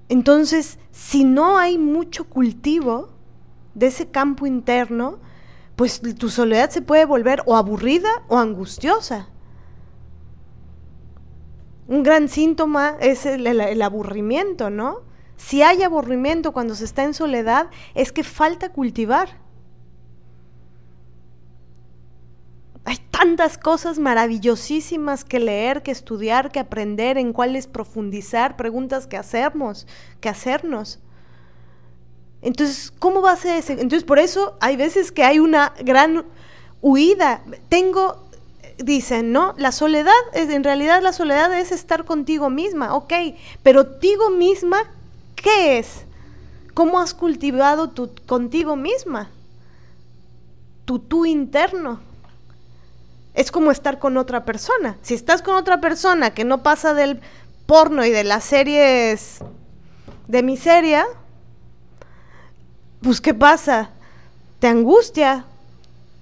Entonces, 0.08 0.80
si 0.90 1.22
no 1.22 1.56
hay 1.56 1.78
mucho 1.78 2.24
cultivo 2.24 3.10
de 3.76 3.86
ese 3.86 4.08
campo 4.08 4.44
interno, 4.44 5.20
pues 5.76 6.00
tu 6.18 6.28
soledad 6.30 6.68
se 6.70 6.82
puede 6.82 7.04
volver 7.04 7.44
o 7.46 7.56
aburrida 7.56 8.08
o 8.26 8.38
angustiosa. 8.38 9.28
Un 11.86 12.02
gran 12.02 12.28
síntoma 12.28 12.96
es 12.98 13.24
el, 13.24 13.82
aburrimiento, 13.82 14.68
¿no? 14.68 15.02
Si 15.36 15.62
hay 15.62 15.84
aburrimiento 15.84 16.50
cuando 16.50 16.74
se 16.74 16.86
está 16.86 17.04
en 17.04 17.14
soledad, 17.14 17.70
es 17.94 18.10
que 18.10 18.24
falta 18.24 18.72
cultivar. 18.72 19.38
Hay 22.90 22.98
tantas 23.12 23.56
cosas 23.56 24.00
maravillosísimas 24.00 25.24
que 25.24 25.38
leer, 25.38 25.84
que 25.84 25.92
estudiar, 25.92 26.50
que 26.50 26.58
aprender, 26.58 27.18
en 27.18 27.32
cuáles 27.32 27.68
profundizar, 27.68 28.56
preguntas 28.56 29.06
que 29.06 29.16
hacernos, 29.16 29.86
que 30.20 30.28
hacernos. 30.28 30.98
Entonces, 32.42 32.92
¿cómo 32.98 33.22
va 33.22 33.30
a 33.30 33.36
ser 33.36 33.58
ese? 33.58 33.74
Entonces, 33.74 34.02
por 34.02 34.18
eso 34.18 34.56
hay 34.60 34.74
veces 34.74 35.12
que 35.12 35.22
hay 35.22 35.38
una 35.38 35.72
gran 35.84 36.24
huida. 36.80 37.44
Tengo 37.68 38.28
dicen, 38.78 39.30
¿no? 39.30 39.54
La 39.56 39.70
soledad, 39.70 40.10
es, 40.34 40.50
en 40.50 40.64
realidad 40.64 41.00
la 41.00 41.12
soledad 41.12 41.56
es 41.56 41.70
estar 41.70 42.04
contigo 42.04 42.50
misma, 42.50 42.96
ok, 42.96 43.12
pero 43.62 43.84
contigo 43.88 44.30
misma, 44.30 44.78
¿qué 45.36 45.78
es? 45.78 46.06
¿Cómo 46.74 46.98
has 46.98 47.14
cultivado 47.14 47.90
tu 47.90 48.10
contigo 48.26 48.74
misma? 48.74 49.30
Tu 50.86 50.98
tú 50.98 51.24
interno. 51.24 52.09
Es 53.40 53.50
como 53.50 53.70
estar 53.70 53.98
con 53.98 54.18
otra 54.18 54.44
persona. 54.44 54.98
Si 55.00 55.14
estás 55.14 55.40
con 55.40 55.54
otra 55.54 55.80
persona 55.80 56.34
que 56.34 56.44
no 56.44 56.62
pasa 56.62 56.92
del 56.92 57.22
porno 57.64 58.04
y 58.04 58.10
de 58.10 58.22
las 58.22 58.44
series 58.44 59.38
de 60.28 60.42
miseria, 60.42 61.06
pues 63.00 63.22
¿qué 63.22 63.32
pasa? 63.32 63.92
Te 64.58 64.66
angustia, 64.66 65.46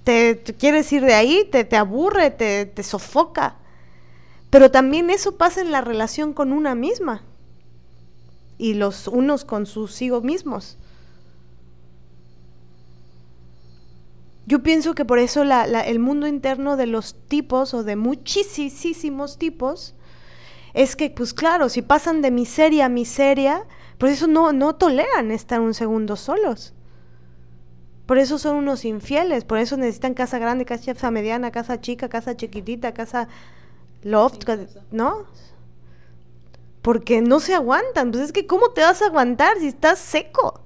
te, 0.04 0.44
quieres 0.60 0.92
ir 0.92 1.04
de 1.04 1.14
ahí, 1.14 1.48
te, 1.50 1.64
te 1.64 1.76
aburre, 1.76 2.30
te, 2.30 2.66
te 2.66 2.84
sofoca. 2.84 3.56
Pero 4.48 4.70
también 4.70 5.10
eso 5.10 5.36
pasa 5.36 5.60
en 5.60 5.72
la 5.72 5.80
relación 5.80 6.32
con 6.32 6.52
una 6.52 6.76
misma 6.76 7.22
y 8.58 8.74
los 8.74 9.08
unos 9.08 9.44
con 9.44 9.66
sus 9.66 10.00
hijos 10.02 10.22
mismos. 10.22 10.76
Yo 14.48 14.62
pienso 14.62 14.94
que 14.94 15.04
por 15.04 15.18
eso 15.18 15.44
la, 15.44 15.64
el 15.66 15.98
mundo 15.98 16.26
interno 16.26 16.78
de 16.78 16.86
los 16.86 17.14
tipos 17.28 17.74
o 17.74 17.84
de 17.84 17.96
muchísimos 17.96 19.36
tipos 19.36 19.94
es 20.72 20.96
que, 20.96 21.10
pues 21.10 21.34
claro, 21.34 21.68
si 21.68 21.82
pasan 21.82 22.22
de 22.22 22.30
miseria 22.30 22.86
a 22.86 22.88
miseria, 22.88 23.66
por 23.98 24.08
eso 24.08 24.26
no, 24.26 24.54
no 24.54 24.74
toleran 24.74 25.32
estar 25.32 25.60
un 25.60 25.74
segundo 25.74 26.16
solos. 26.16 26.72
Por 28.06 28.16
eso 28.16 28.38
son 28.38 28.56
unos 28.56 28.86
infieles, 28.86 29.44
por 29.44 29.58
eso 29.58 29.76
necesitan 29.76 30.14
casa 30.14 30.38
grande, 30.38 30.64
casa 30.64 31.10
mediana, 31.10 31.50
casa 31.50 31.82
chica, 31.82 32.08
casa 32.08 32.34
chiquitita, 32.34 32.94
casa 32.94 33.28
loft, 34.02 34.48
¿no? 34.90 35.26
Porque 36.80 37.20
no 37.20 37.38
se 37.40 37.52
aguantan. 37.54 38.12
Pues 38.12 38.24
es 38.24 38.32
que, 38.32 38.46
¿cómo 38.46 38.70
te 38.70 38.80
vas 38.80 39.02
a 39.02 39.08
aguantar 39.08 39.58
si 39.58 39.66
estás 39.66 39.98
seco? 39.98 40.62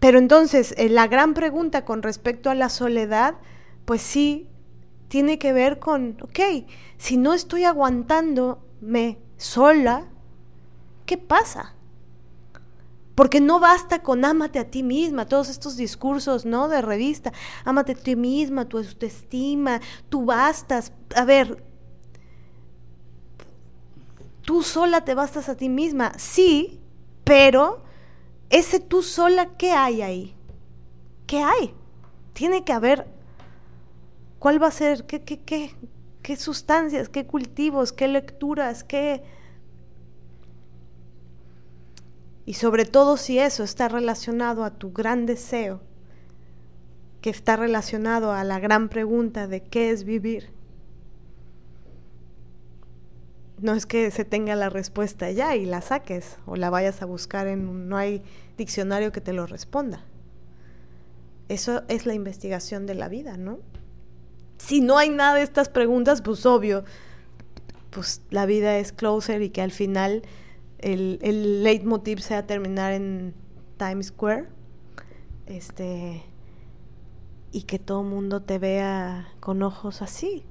Pero 0.00 0.18
entonces, 0.18 0.74
eh, 0.78 0.88
la 0.88 1.06
gran 1.06 1.34
pregunta 1.34 1.84
con 1.84 2.02
respecto 2.02 2.48
a 2.50 2.54
la 2.54 2.70
soledad, 2.70 3.34
pues 3.84 4.00
sí, 4.00 4.48
tiene 5.08 5.38
que 5.38 5.52
ver 5.52 5.78
con, 5.78 6.16
ok, 6.22 6.40
si 6.96 7.18
no 7.18 7.34
estoy 7.34 7.64
aguantándome 7.64 9.18
sola, 9.36 10.06
¿qué 11.04 11.18
pasa? 11.18 11.74
Porque 13.14 13.42
no 13.42 13.60
basta 13.60 14.02
con 14.02 14.24
ámate 14.24 14.58
a 14.58 14.70
ti 14.70 14.82
misma, 14.82 15.26
todos 15.26 15.50
estos 15.50 15.76
discursos, 15.76 16.46
¿no? 16.46 16.68
De 16.68 16.80
revista, 16.80 17.32
ámate 17.64 17.92
a 17.92 17.96
ti 17.96 18.16
misma, 18.16 18.66
tu 18.66 18.78
autoestima, 18.78 19.80
tú 20.08 20.24
bastas. 20.24 20.92
A 21.14 21.26
ver, 21.26 21.62
tú 24.40 24.62
sola 24.62 25.04
te 25.04 25.14
bastas 25.14 25.50
a 25.50 25.56
ti 25.56 25.68
misma, 25.68 26.12
sí, 26.16 26.80
pero 27.24 27.82
ese 28.50 28.80
tú 28.80 29.02
sola, 29.02 29.56
¿qué 29.56 29.70
hay 29.70 30.02
ahí? 30.02 30.34
¿Qué 31.26 31.38
hay? 31.38 31.72
Tiene 32.32 32.64
que 32.64 32.72
haber, 32.72 33.06
¿cuál 34.40 34.62
va 34.62 34.66
a 34.66 34.72
ser? 34.72 35.06
¿Qué, 35.06 35.22
qué, 35.22 35.40
qué, 35.40 35.74
qué 36.22 36.36
sustancias, 36.36 37.08
qué 37.08 37.26
cultivos, 37.26 37.92
qué 37.92 38.08
lecturas, 38.08 38.84
qué... 38.84 39.22
Y 42.44 42.54
sobre 42.54 42.84
todo 42.84 43.16
si 43.16 43.38
eso 43.38 43.62
está 43.62 43.88
relacionado 43.88 44.64
a 44.64 44.70
tu 44.70 44.92
gran 44.92 45.26
deseo, 45.26 45.80
que 47.20 47.30
está 47.30 47.54
relacionado 47.54 48.32
a 48.32 48.42
la 48.42 48.58
gran 48.58 48.88
pregunta 48.88 49.46
de 49.46 49.62
qué 49.62 49.90
es 49.90 50.02
vivir. 50.02 50.50
No 53.62 53.74
es 53.74 53.86
que 53.86 54.10
se 54.10 54.24
tenga 54.24 54.56
la 54.56 54.68
respuesta 54.68 55.30
ya 55.30 55.56
y 55.56 55.66
la 55.66 55.80
saques 55.80 56.38
o 56.46 56.56
la 56.56 56.70
vayas 56.70 57.02
a 57.02 57.06
buscar 57.06 57.46
en 57.46 57.88
no 57.88 57.96
hay 57.96 58.22
diccionario 58.56 59.12
que 59.12 59.20
te 59.20 59.32
lo 59.32 59.46
responda. 59.46 60.04
Eso 61.48 61.82
es 61.88 62.06
la 62.06 62.14
investigación 62.14 62.86
de 62.86 62.94
la 62.94 63.08
vida, 63.08 63.36
¿no? 63.36 63.58
Si 64.58 64.80
no 64.80 64.98
hay 64.98 65.10
nada 65.10 65.34
de 65.34 65.42
estas 65.42 65.68
preguntas, 65.68 66.22
pues 66.22 66.46
obvio, 66.46 66.84
pues 67.90 68.22
la 68.30 68.46
vida 68.46 68.78
es 68.78 68.92
closer 68.92 69.42
y 69.42 69.50
que 69.50 69.62
al 69.62 69.72
final 69.72 70.22
el, 70.78 71.18
el 71.22 71.64
leitmotiv 71.64 72.20
sea 72.20 72.46
terminar 72.46 72.92
en 72.92 73.34
Times 73.78 74.06
Square. 74.06 74.48
Este 75.46 76.22
y 77.52 77.62
que 77.62 77.78
todo 77.78 78.02
mundo 78.02 78.42
te 78.42 78.58
vea 78.58 79.28
con 79.40 79.62
ojos 79.62 80.02
así, 80.02 80.44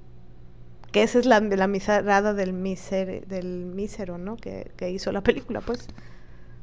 que 0.91 1.03
esa 1.03 1.19
es 1.19 1.25
la, 1.25 1.39
la 1.39 1.67
miserada 1.67 2.33
del, 2.33 2.53
miser, 2.53 3.27
del 3.27 3.65
mísero, 3.65 4.17
¿no? 4.17 4.37
Que, 4.37 4.71
que, 4.75 4.89
hizo 4.89 5.11
la 5.11 5.21
película, 5.21 5.61
pues. 5.61 5.87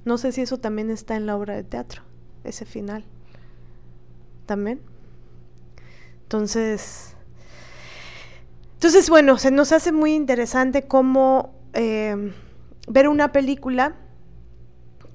No 0.04 0.18
sé 0.18 0.32
si 0.32 0.42
eso 0.42 0.58
también 0.58 0.90
está 0.90 1.16
en 1.16 1.26
la 1.26 1.36
obra 1.36 1.54
de 1.54 1.64
teatro, 1.64 2.02
ese 2.44 2.64
final. 2.64 3.04
También. 4.46 4.80
Entonces, 6.22 7.16
entonces 8.74 9.08
bueno, 9.08 9.38
se 9.38 9.50
nos 9.50 9.72
hace 9.72 9.92
muy 9.92 10.14
interesante 10.14 10.82
cómo 10.82 11.54
eh, 11.72 12.32
ver 12.88 13.08
una 13.08 13.32
película 13.32 13.96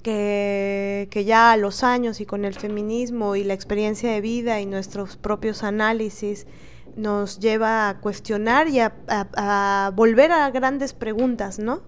que, 0.02 1.08
que, 1.10 1.24
ya 1.24 1.52
a 1.52 1.56
los 1.56 1.84
años 1.84 2.20
y 2.20 2.26
con 2.26 2.44
el 2.44 2.54
feminismo 2.54 3.36
y 3.36 3.44
la 3.44 3.54
experiencia 3.54 4.10
de 4.10 4.20
vida 4.20 4.60
y 4.60 4.66
nuestros 4.66 5.16
propios 5.16 5.62
análisis 5.62 6.46
nos 6.96 7.38
lleva 7.38 7.88
a 7.88 8.00
cuestionar 8.00 8.68
y 8.68 8.80
a, 8.80 9.92
volver 9.94 10.32
a 10.32 10.50
grandes 10.50 10.92
preguntas, 10.92 11.58
¿no? 11.58 11.82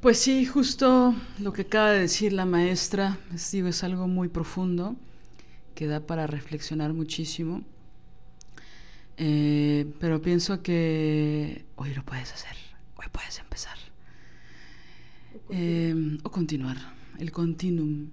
Pues 0.00 0.18
sí, 0.18 0.44
justo 0.44 1.14
lo 1.38 1.52
que 1.52 1.62
acaba 1.62 1.90
de 1.90 2.00
decir 2.00 2.32
la 2.32 2.44
maestra, 2.44 3.18
es, 3.34 3.50
digo, 3.52 3.68
es 3.68 3.82
algo 3.84 4.06
muy 4.06 4.28
profundo, 4.28 4.96
que 5.74 5.86
da 5.86 6.00
para 6.00 6.26
reflexionar 6.26 6.92
muchísimo. 6.92 7.62
Eh, 9.16 9.86
pero 10.00 10.20
pienso 10.20 10.62
que 10.62 11.64
hoy 11.76 11.94
lo 11.94 12.04
puedes 12.04 12.32
hacer, 12.32 12.56
hoy 12.96 13.06
puedes 13.10 13.38
empezar. 13.38 13.78
O 15.34 15.48
continuar, 15.48 15.60
eh, 15.60 16.18
o 16.22 16.30
continuar 16.30 16.76
el 17.18 17.32
continuum. 17.32 18.10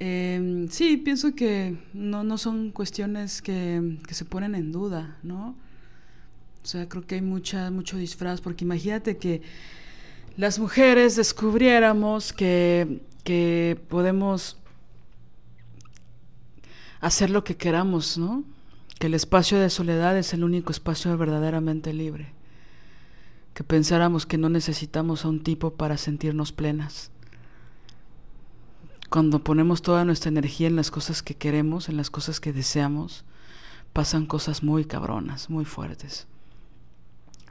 Eh, 0.00 0.66
sí, 0.70 0.96
pienso 0.96 1.34
que 1.34 1.76
no, 1.92 2.24
no 2.24 2.36
son 2.36 2.70
cuestiones 2.72 3.40
que, 3.40 3.98
que, 4.06 4.14
se 4.14 4.24
ponen 4.24 4.54
en 4.54 4.72
duda, 4.72 5.18
¿no? 5.22 5.56
O 6.62 6.66
sea, 6.66 6.88
creo 6.88 7.06
que 7.06 7.16
hay 7.16 7.22
mucha, 7.22 7.70
mucho 7.70 7.96
disfraz, 7.96 8.40
porque 8.40 8.64
imagínate 8.64 9.18
que 9.18 9.42
las 10.36 10.58
mujeres 10.58 11.14
descubriéramos 11.14 12.32
que, 12.32 13.02
que 13.22 13.80
podemos 13.88 14.58
hacer 17.00 17.30
lo 17.30 17.44
que 17.44 17.56
queramos, 17.56 18.18
¿no? 18.18 18.44
Que 18.98 19.06
el 19.06 19.14
espacio 19.14 19.58
de 19.60 19.70
soledad 19.70 20.16
es 20.18 20.32
el 20.34 20.42
único 20.42 20.72
espacio 20.72 21.16
verdaderamente 21.16 21.92
libre. 21.92 22.32
Que 23.52 23.62
pensáramos 23.62 24.26
que 24.26 24.38
no 24.38 24.48
necesitamos 24.48 25.24
a 25.24 25.28
un 25.28 25.42
tipo 25.44 25.74
para 25.74 25.96
sentirnos 25.98 26.50
plenas 26.50 27.12
cuando 29.14 29.44
ponemos 29.44 29.80
toda 29.80 30.04
nuestra 30.04 30.28
energía 30.28 30.66
en 30.66 30.74
las 30.74 30.90
cosas 30.90 31.22
que 31.22 31.36
queremos, 31.36 31.88
en 31.88 31.96
las 31.96 32.10
cosas 32.10 32.40
que 32.40 32.52
deseamos, 32.52 33.24
pasan 33.92 34.26
cosas 34.26 34.64
muy 34.64 34.86
cabronas, 34.86 35.50
muy 35.50 35.64
fuertes. 35.64 36.26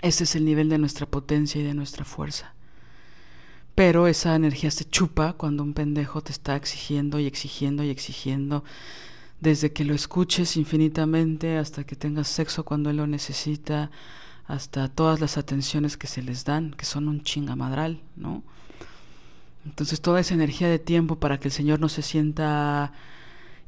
Ese 0.02 0.26
es 0.26 0.35
el 0.35 0.44
nivel 0.44 0.68
de 0.68 0.77
nuestra 0.77 1.05
potencia 1.05 1.62
y 1.62 1.63
de 1.63 1.73
nuestra 1.73 2.04
fuerza. 2.04 2.54
Pero 3.76 4.07
esa 4.07 4.36
energía 4.36 4.71
se 4.71 4.84
chupa 4.84 5.37
cuando 5.37 5.63
un 5.63 5.73
pendejo 5.73 6.21
te 6.21 6.34
está 6.34 6.57
exigiendo 6.57 7.18
y 7.18 7.28
exigiendo 7.28 7.81
y 7.86 7.91
exigiendo, 7.91 8.65
desde 9.39 9.71
que 9.71 9.86
lo 9.86 9.94
escuches 9.94 10.57
infinitamente 10.57 11.57
hasta 11.57 11.86
que 11.86 11.96
tengas 11.96 12.28
sexo 12.28 12.65
cuando 12.65 12.89
él 12.89 12.97
lo 12.97 13.07
necesita, 13.07 13.89
hasta 14.47 14.89
todas 14.89 15.21
las 15.21 15.37
atenciones 15.37 15.96
que 15.96 16.07
se 16.07 16.23
les 16.23 16.44
dan, 16.44 16.71
que 16.71 16.84
son 16.84 17.07
un 17.07 17.23
chingamadral, 17.23 18.02
¿no? 18.18 18.44
Entonces 19.65 20.01
toda 20.01 20.19
esa 20.19 20.33
energía 20.33 20.67
de 20.67 20.79
tiempo 20.79 21.17
para 21.17 21.39
que 21.39 21.47
el 21.47 21.51
Señor 21.51 21.79
no 21.79 21.89
se 21.89 22.01
sienta 22.01 22.91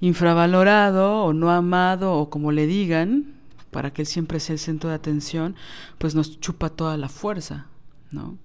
infravalorado 0.02 1.24
o 1.24 1.34
no 1.34 1.52
amado 1.52 2.14
o 2.14 2.30
como 2.30 2.52
le 2.52 2.68
digan, 2.68 3.34
para 3.72 3.92
que 3.92 4.04
Él 4.04 4.08
siempre 4.08 4.40
sea 4.40 4.54
el 4.54 4.60
centro 4.60 4.90
de 4.90 4.96
atención, 4.96 5.56
pues 5.98 6.16
nos 6.16 6.40
chupa 6.40 6.70
toda 6.70 6.98
la 6.98 7.10
fuerza, 7.10 7.68
¿no? 8.12 8.38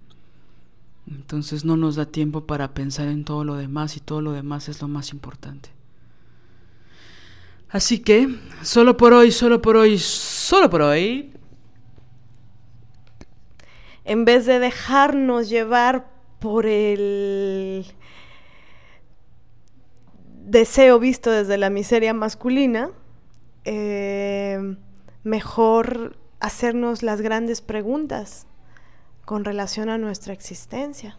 Entonces 1.09 1.65
no 1.65 1.77
nos 1.77 1.97
da 1.97 2.07
tiempo 2.07 2.47
para 2.47 2.73
pensar 2.75 3.09
en 3.09 3.25
todo 3.25 3.45
lo 3.45 3.57
demás 3.57 3.97
y 3.97 4.01
todo 4.01 4.21
lo 4.21 4.33
demás 4.33 4.69
es 4.69 4.81
lo 4.81 4.89
más 4.89 5.13
importante. 5.13 5.71
Así 7.69 8.01
que, 8.01 8.37
solo 8.63 8.97
por 8.97 9.13
hoy, 9.13 9.31
solo 9.31 9.63
por 9.63 9.77
hoy, 9.77 9.99
solo 9.99 10.69
por 10.71 10.83
hoy. 10.83 11.33
En 14.05 14.25
vez 14.25 14.47
de 14.47 14.59
dejarnos 14.59 15.49
llevar 15.49 16.20
por 16.41 16.67
el 16.67 17.87
deseo 20.47 20.99
visto 20.99 21.31
desde 21.31 21.59
la 21.59 21.71
miseria 21.71 22.15
masculina, 22.15 22.91
eh, 23.65 24.77
mejor 25.23 26.17
hacernos 26.41 27.03
las 27.03 27.21
grandes 27.21 27.61
preguntas 27.61 28.47
con 29.25 29.45
relación 29.45 29.91
a 29.91 29.99
nuestra 29.99 30.33
existencia. 30.33 31.19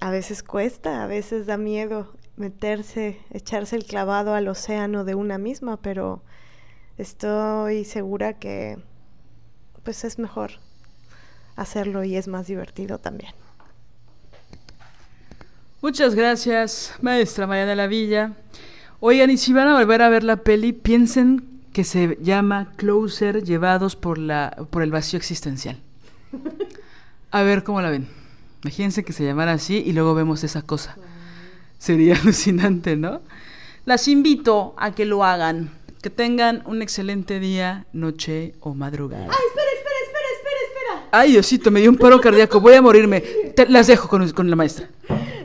A 0.00 0.10
veces 0.10 0.42
cuesta, 0.42 1.02
a 1.02 1.06
veces 1.06 1.46
da 1.46 1.58
miedo 1.58 2.14
meterse, 2.36 3.20
echarse 3.30 3.76
el 3.76 3.84
clavado 3.84 4.32
al 4.32 4.48
océano 4.48 5.04
de 5.04 5.14
una 5.14 5.36
misma, 5.36 5.82
pero 5.82 6.22
estoy 6.96 7.84
segura 7.84 8.38
que 8.38 8.78
pues 9.82 10.04
es 10.04 10.18
mejor 10.18 10.52
hacerlo 11.56 12.04
y 12.04 12.16
es 12.16 12.28
más 12.28 12.46
divertido 12.46 12.98
también. 12.98 13.32
Muchas 15.82 16.14
gracias, 16.14 16.94
maestra 17.00 17.46
Mariana 17.46 17.74
La 17.74 17.86
Villa. 17.86 18.34
Oigan, 19.00 19.30
y 19.30 19.38
si 19.38 19.54
van 19.54 19.68
a 19.68 19.78
volver 19.78 20.02
a 20.02 20.10
ver 20.10 20.24
la 20.24 20.36
peli, 20.36 20.74
piensen 20.74 21.42
que 21.72 21.84
se 21.84 22.18
llama 22.20 22.72
Closer, 22.76 23.42
llevados 23.42 23.96
por, 23.96 24.18
la, 24.18 24.54
por 24.70 24.82
el 24.82 24.90
vacío 24.90 25.16
existencial. 25.16 25.80
A 27.30 27.42
ver 27.42 27.64
cómo 27.64 27.80
la 27.80 27.90
ven. 27.90 28.08
Imagínense 28.62 29.04
que 29.04 29.12
se 29.12 29.24
llamara 29.24 29.52
así 29.52 29.82
y 29.86 29.92
luego 29.92 30.14
vemos 30.14 30.44
esa 30.44 30.62
cosa. 30.62 30.96
Sería 31.78 32.16
alucinante, 32.22 32.96
¿no? 32.96 33.22
Las 33.86 34.08
invito 34.08 34.74
a 34.76 34.92
que 34.92 35.06
lo 35.06 35.24
hagan. 35.24 35.70
Que 36.02 36.10
tengan 36.10 36.62
un 36.66 36.82
excelente 36.82 37.40
día, 37.40 37.86
noche 37.92 38.54
o 38.60 38.74
madrugada. 38.74 39.24
¡Ay, 39.24 39.46
espera, 39.48 39.69
espera, 39.69 39.69
espera! 39.69 39.69
Ay, 41.10 41.32
Diosito, 41.32 41.70
me 41.70 41.80
dio 41.80 41.90
un 41.90 41.96
paro 41.96 42.20
cardíaco. 42.20 42.60
Voy 42.60 42.74
a 42.74 42.82
morirme. 42.82 43.20
Te, 43.20 43.66
las 43.66 43.86
dejo 43.86 44.08
con, 44.08 44.28
con 44.32 44.48
la 44.48 44.56
maestra. 44.56 44.88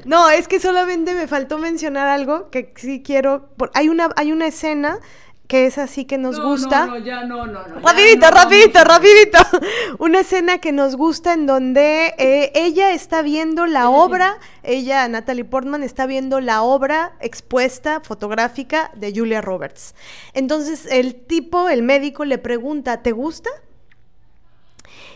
No, 0.05 0.29
es 0.29 0.47
que 0.47 0.59
solamente 0.59 1.13
me 1.13 1.27
faltó 1.27 1.57
mencionar 1.57 2.07
algo 2.07 2.49
que 2.51 2.73
sí 2.75 3.01
quiero. 3.03 3.49
Hay 3.73 3.89
una, 3.89 4.09
hay 4.15 4.31
una 4.31 4.47
escena 4.47 4.99
que 5.47 5.65
es 5.65 5.77
así 5.77 6.05
que 6.05 6.17
nos 6.17 6.37
No, 6.37 6.49
gusta. 6.49 6.85
No, 6.85 6.93
no, 6.93 7.05
ya 7.05 7.23
no, 7.23 7.45
no, 7.45 7.67
no. 7.67 7.79
Rapidito, 7.81 8.29
rapidito, 8.29 8.83
rapidito. 8.83 9.37
Una 9.99 10.21
escena 10.21 10.57
que 10.57 10.71
nos 10.71 10.95
gusta 10.95 11.33
en 11.33 11.45
donde 11.45 12.13
eh, 12.17 12.51
ella 12.55 12.91
está 12.91 13.21
viendo 13.21 13.65
la 13.65 13.89
obra, 13.89 14.39
ella, 14.63 15.07
Natalie 15.07 15.45
Portman, 15.45 15.83
está 15.83 16.05
viendo 16.05 16.39
la 16.39 16.63
obra 16.63 17.13
expuesta 17.19 18.01
fotográfica 18.01 18.91
de 18.95 19.13
Julia 19.15 19.41
Roberts. 19.41 19.93
Entonces 20.33 20.87
el 20.89 21.15
tipo, 21.15 21.69
el 21.69 21.83
médico, 21.83 22.25
le 22.25 22.37
pregunta, 22.37 23.03
¿te 23.03 23.11
gusta? 23.11 23.49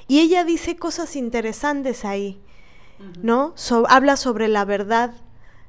Y 0.09 0.19
ella 0.19 0.43
dice 0.43 0.75
cosas 0.75 1.15
interesantes 1.15 2.03
ahí, 2.03 2.41
¿no? 3.21 3.53
So- 3.55 3.85
habla 3.89 4.17
sobre 4.17 4.47
la 4.47 4.65
verdad, 4.65 5.13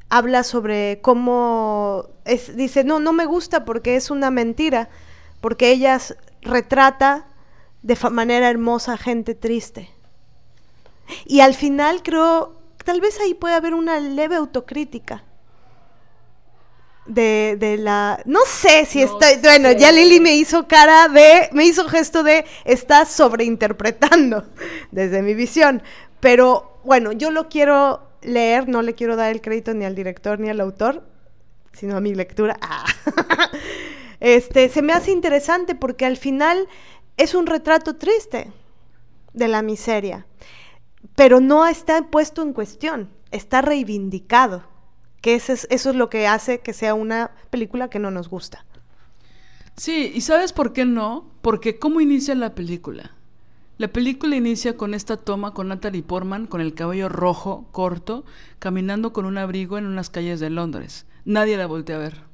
habla 0.08 0.42
sobre 0.44 1.00
cómo 1.02 2.06
es, 2.24 2.56
dice, 2.56 2.82
no, 2.82 2.98
no 3.00 3.12
me 3.12 3.26
gusta 3.26 3.64
porque 3.64 3.96
es 3.96 4.10
una 4.10 4.30
mentira, 4.30 4.88
porque 5.42 5.70
ella 5.70 6.00
retrata 6.40 7.28
de 7.82 7.96
manera 8.10 8.48
hermosa 8.48 8.96
gente 8.96 9.34
triste. 9.34 9.90
Y 11.26 11.40
al 11.40 11.54
final 11.54 12.02
creo, 12.02 12.60
tal 12.84 13.00
vez 13.00 13.20
ahí 13.20 13.34
puede 13.34 13.54
haber 13.54 13.74
una 13.74 14.00
leve 14.00 14.36
autocrítica. 14.36 15.22
De, 17.10 17.56
de 17.58 17.76
la... 17.76 18.22
No 18.24 18.40
sé 18.46 18.86
si 18.86 19.04
No 19.04 19.18
está... 19.18 19.26
Bueno, 19.42 19.72
ya. 19.72 19.90
Lili 19.90 20.20
me 20.20 20.36
hizo 20.36 20.68
cara 20.68 21.08
de... 21.08 21.48
Me 21.52 21.64
hizo 21.66 21.88
gesto 21.88 22.22
de... 22.22 22.44
Estás 22.64 23.10
sobreinterpretando 23.10 24.44
desde 24.90 25.22
mi 25.22 25.34
visión. 25.34 25.82
Pero 26.20 26.80
bueno, 26.84 27.12
yo 27.12 27.30
lo 27.30 27.48
quiero 27.48 28.10
leer, 28.22 28.68
no 28.68 28.82
le 28.82 28.94
quiero 28.94 29.16
dar 29.16 29.32
el 29.32 29.40
crédito 29.40 29.74
ni 29.74 29.84
al 29.84 29.94
director 29.94 30.38
ni 30.38 30.48
al 30.48 30.60
autor, 30.60 31.02
sino 31.72 31.96
a 31.96 32.00
mi 32.00 32.14
lectura. 32.14 32.56
Ah. 32.60 32.84
Este, 34.20 34.68
se 34.68 34.82
me 34.82 34.92
hace 34.92 35.12
interesante 35.12 35.74
porque 35.74 36.04
al 36.04 36.18
final 36.18 36.68
es 37.16 37.34
un 37.34 37.46
retrato 37.46 37.96
triste 37.96 38.52
de 39.32 39.48
la 39.48 39.62
miseria, 39.62 40.26
pero 41.14 41.40
no 41.40 41.66
está 41.66 42.02
puesto 42.10 42.42
en 42.42 42.52
cuestión, 42.52 43.08
está 43.30 43.62
reivindicado, 43.62 44.64
que 45.20 45.34
eso 45.34 45.52
es, 45.52 45.66
eso 45.70 45.90
es 45.90 45.96
lo 45.96 46.10
que 46.10 46.26
hace 46.26 46.60
que 46.60 46.72
sea 46.72 46.94
una 46.94 47.32
película 47.50 47.90
que 47.90 47.98
no 47.98 48.10
nos 48.10 48.28
gusta. 48.28 48.64
Sí, 49.76 50.12
¿y 50.14 50.20
sabes 50.20 50.52
por 50.52 50.72
qué 50.72 50.84
no? 50.84 51.30
Porque 51.42 51.78
¿cómo 51.78 52.00
inicia 52.00 52.34
la 52.34 52.54
película? 52.54 53.12
La 53.78 53.88
película 53.88 54.36
inicia 54.36 54.76
con 54.76 54.92
esta 54.92 55.16
toma 55.16 55.54
con 55.54 55.68
Natalie 55.68 56.02
Portman 56.02 56.46
con 56.46 56.60
el 56.60 56.74
cabello 56.74 57.08
rojo, 57.08 57.66
corto, 57.72 58.26
caminando 58.58 59.14
con 59.14 59.24
un 59.24 59.38
abrigo 59.38 59.78
en 59.78 59.86
unas 59.86 60.10
calles 60.10 60.38
de 60.38 60.50
Londres. 60.50 61.06
Nadie 61.24 61.56
la 61.56 61.66
voltea 61.66 61.96
a 61.96 62.00
ver. 62.00 62.30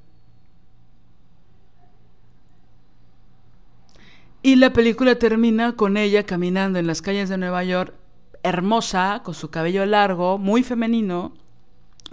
Y 4.43 4.57
la 4.57 4.73
película 4.73 5.19
termina 5.21 5.77
con 5.77 5.97
ella 5.97 6.25
caminando 6.25 6.81
en 6.81 6.89
las 6.89 7.01
calles 7.01 7.29
de 7.29 7.39
Nueva 7.39 7.63
York, 7.63 7.95
hermosa, 8.43 9.23
con 9.25 9.35
su 9.35 9.51
cabello 9.51 9.87
largo, 9.87 10.39
muy 10.39 10.63
femenino, 10.65 11.33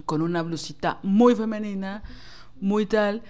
con 0.05 0.22
una 0.22 0.41
blusita 0.41 0.99
muy 1.03 1.35
femenina, 1.35 2.03
muy 2.59 2.85
tal, 2.85 3.22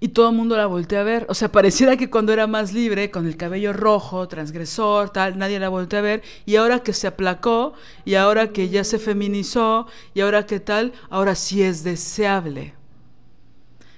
y 0.00 0.08
todo 0.08 0.30
el 0.30 0.36
mundo 0.36 0.56
la 0.56 0.66
voltea 0.66 1.02
a 1.02 1.04
ver. 1.04 1.26
O 1.28 1.34
sea, 1.34 1.52
pareciera 1.52 1.96
que 1.96 2.10
cuando 2.10 2.32
era 2.32 2.46
más 2.46 2.72
libre, 2.72 3.10
con 3.10 3.26
el 3.26 3.36
cabello 3.36 3.72
rojo, 3.72 4.26
transgresor, 4.26 5.10
tal, 5.10 5.38
nadie 5.38 5.60
la 5.60 5.68
voltea 5.68 6.00
a 6.00 6.02
ver, 6.02 6.22
y 6.44 6.56
ahora 6.56 6.80
que 6.80 6.92
se 6.92 7.06
aplacó, 7.06 7.74
y 8.04 8.16
ahora 8.16 8.52
que 8.52 8.68
ya 8.68 8.82
se 8.82 8.98
feminizó, 8.98 9.86
y 10.12 10.20
ahora 10.20 10.44
que 10.44 10.58
tal, 10.58 10.92
ahora 11.08 11.34
sí 11.34 11.62
es 11.62 11.84
deseable. 11.84 12.74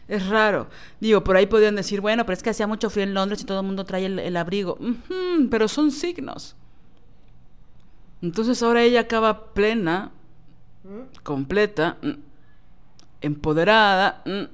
Es 0.06 0.28
raro. 0.28 0.68
Digo, 1.00 1.24
por 1.24 1.36
ahí 1.36 1.46
podrían 1.46 1.76
decir, 1.76 2.00
bueno, 2.00 2.26
pero 2.26 2.34
es 2.34 2.42
que 2.42 2.50
hacía 2.50 2.66
mucho 2.66 2.90
frío 2.90 3.04
en 3.04 3.14
Londres 3.14 3.40
y 3.40 3.44
todo 3.46 3.60
el 3.60 3.66
mundo 3.66 3.84
trae 3.84 4.04
el, 4.04 4.36
abrigo. 4.36 4.78
Pero 5.50 5.68
son 5.68 5.90
signos. 5.90 6.56
Entonces 8.20 8.62
ahora 8.62 8.82
ella 8.82 9.00
acaba 9.00 9.54
plena, 9.54 10.12
completa, 11.22 11.98
mm, 12.02 12.12
empoderada, 13.20 14.22
mm, 14.26 14.44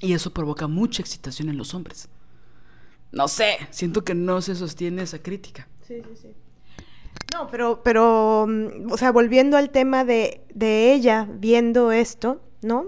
y 0.00 0.14
eso 0.14 0.32
provoca 0.32 0.66
mucha 0.66 1.02
excitación 1.02 1.48
en 1.48 1.56
los 1.56 1.74
hombres. 1.74 2.08
No 3.12 3.28
sé, 3.28 3.58
siento 3.70 4.04
que 4.04 4.14
no 4.14 4.40
se 4.40 4.54
sostiene 4.54 5.02
esa 5.02 5.18
crítica. 5.18 5.68
Sí, 5.86 6.02
sí, 6.02 6.16
sí. 6.22 6.34
No, 7.34 7.48
pero, 7.48 7.82
pero, 7.82 8.46
mm, 8.48 8.90
o 8.90 8.96
sea, 8.96 9.12
volviendo 9.12 9.56
al 9.56 9.70
tema 9.70 10.04
de, 10.04 10.42
de 10.54 10.92
ella 10.92 11.28
viendo 11.28 11.92
esto, 11.92 12.40
¿no? 12.62 12.86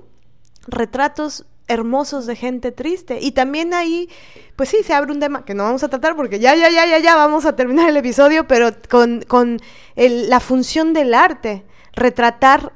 Retratos 0.67 1.47
hermosos 1.69 2.27
de 2.27 2.37
gente 2.37 2.73
triste. 2.73 3.19
Y 3.21 3.33
también 3.33 3.75
ahí, 3.75 4.09
pues 4.57 4.69
sí, 4.69 4.79
se 4.85 4.95
abre 4.95 5.13
un 5.13 5.21
tema 5.21 5.45
que 5.45 5.55
no 5.55 5.65
vamos 5.65 5.83
a 5.83 5.89
tratar 5.89 6.17
porque 6.17 6.39
ya, 6.39 6.55
ya, 6.55 6.71
ya, 6.71 6.87
ya, 6.87 6.99
ya 6.99 7.17
vamos 7.17 7.47
a 7.47 7.57
terminar 7.57 7.89
el 7.89 7.97
episodio, 7.97 8.47
pero 8.47 8.71
con, 8.89 9.23
con 9.23 9.59
la 9.97 10.41
función 10.41 10.93
del 10.93 11.15
arte, 11.15 11.65
retratar, 11.93 12.73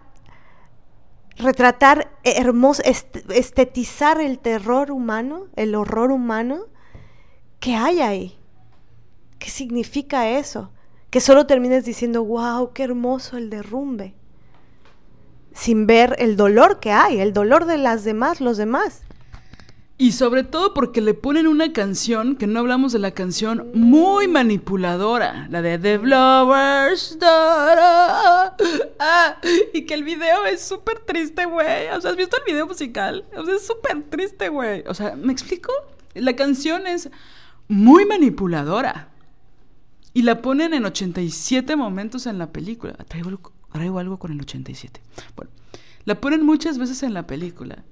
retratar 1.36 2.10
estetizar 2.22 4.20
el 4.20 4.38
terror 4.38 4.90
humano, 4.90 5.46
el 5.56 5.74
horror 5.74 6.10
humano, 6.10 6.66
¿qué 7.60 7.74
hay 7.74 8.00
ahí? 8.00 8.38
¿Qué 9.38 9.50
significa 9.50 10.28
eso? 10.28 10.70
Que 11.10 11.20
solo 11.20 11.46
termines 11.46 11.84
diciendo, 11.84 12.24
wow, 12.24 12.72
qué 12.72 12.84
hermoso 12.84 13.36
el 13.36 13.50
derrumbe. 13.50 14.14
Sin 15.52 15.86
ver 15.86 16.16
el 16.18 16.36
dolor 16.36 16.80
que 16.80 16.92
hay, 16.92 17.20
el 17.20 17.32
dolor 17.32 17.64
de 17.64 17.78
las 17.78 18.04
demás, 18.04 18.40
los 18.40 18.56
demás. 18.56 19.05
Y 19.98 20.12
sobre 20.12 20.44
todo 20.44 20.74
porque 20.74 21.00
le 21.00 21.14
ponen 21.14 21.46
una 21.46 21.72
canción, 21.72 22.36
que 22.36 22.46
no 22.46 22.60
hablamos 22.60 22.92
de 22.92 22.98
la 22.98 23.12
canción, 23.12 23.70
muy 23.72 24.28
manipuladora, 24.28 25.48
la 25.48 25.62
de 25.62 25.78
The 25.78 25.96
Blowers. 25.96 27.18
da, 27.18 27.74
da, 27.74 28.56
ah, 28.98 29.40
y 29.72 29.86
que 29.86 29.94
el 29.94 30.04
video 30.04 30.44
es 30.44 30.60
súper 30.60 30.98
triste, 31.00 31.46
güey. 31.46 31.88
O 31.96 32.00
sea, 32.02 32.10
¿has 32.10 32.16
visto 32.16 32.36
el 32.36 32.52
video 32.52 32.66
musical? 32.66 33.24
O 33.38 33.44
sea, 33.46 33.54
es 33.54 33.66
súper 33.66 34.02
triste, 34.10 34.50
güey. 34.50 34.84
O 34.86 34.92
sea, 34.92 35.16
¿me 35.16 35.32
explico? 35.32 35.72
La 36.12 36.36
canción 36.36 36.86
es 36.86 37.08
muy 37.66 38.04
manipuladora. 38.04 39.08
Y 40.12 40.22
la 40.22 40.42
ponen 40.42 40.74
en 40.74 40.84
87 40.84 41.74
momentos 41.74 42.26
en 42.26 42.38
la 42.38 42.52
película. 42.52 42.92
Traigo 43.08 43.40
traigo 43.72 43.98
algo 43.98 44.18
con 44.18 44.30
el 44.30 44.40
87. 44.42 45.00
Bueno, 45.36 45.50
la 46.04 46.20
ponen 46.20 46.44
muchas 46.44 46.76
veces 46.76 47.02
en 47.02 47.14
la 47.14 47.26
película. 47.26 47.84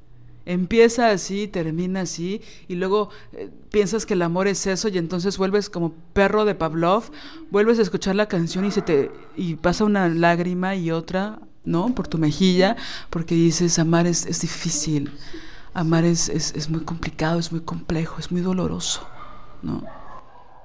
Empieza 0.46 1.10
así, 1.10 1.48
termina 1.48 2.02
así, 2.02 2.42
y 2.68 2.74
luego 2.74 3.08
eh, 3.32 3.50
piensas 3.70 4.04
que 4.04 4.14
el 4.14 4.22
amor 4.22 4.46
es 4.46 4.66
eso, 4.66 4.88
y 4.88 4.98
entonces 4.98 5.38
vuelves 5.38 5.70
como 5.70 5.94
perro 6.12 6.44
de 6.44 6.54
Pavlov, 6.54 7.04
vuelves 7.50 7.78
a 7.78 7.82
escuchar 7.82 8.14
la 8.14 8.28
canción 8.28 8.64
y 8.64 8.70
se 8.70 8.82
te 8.82 9.10
y 9.36 9.54
pasa 9.56 9.84
una 9.84 10.08
lágrima 10.08 10.76
y 10.76 10.90
otra, 10.90 11.40
¿no? 11.64 11.94
Por 11.94 12.08
tu 12.08 12.18
mejilla, 12.18 12.76
porque 13.08 13.34
dices 13.34 13.78
amar 13.78 14.06
es, 14.06 14.26
es 14.26 14.42
difícil, 14.42 15.10
amar 15.72 16.04
es, 16.04 16.28
es, 16.28 16.52
es 16.54 16.68
muy 16.68 16.80
complicado, 16.80 17.38
es 17.38 17.50
muy 17.50 17.62
complejo, 17.62 18.16
es 18.18 18.30
muy 18.30 18.42
doloroso, 18.42 19.06
¿no? 19.62 19.82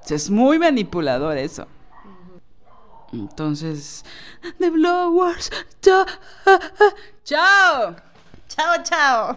Es 0.08 0.28
muy 0.28 0.58
manipulador 0.58 1.38
eso. 1.38 1.66
Entonces, 3.12 4.04
The 4.58 4.70
Blowers. 4.70 5.50
ah, 5.90 6.06
ah, 6.46 6.60
¡Chao! 7.24 7.96
Chao, 8.56 8.82
chao. 8.82 9.36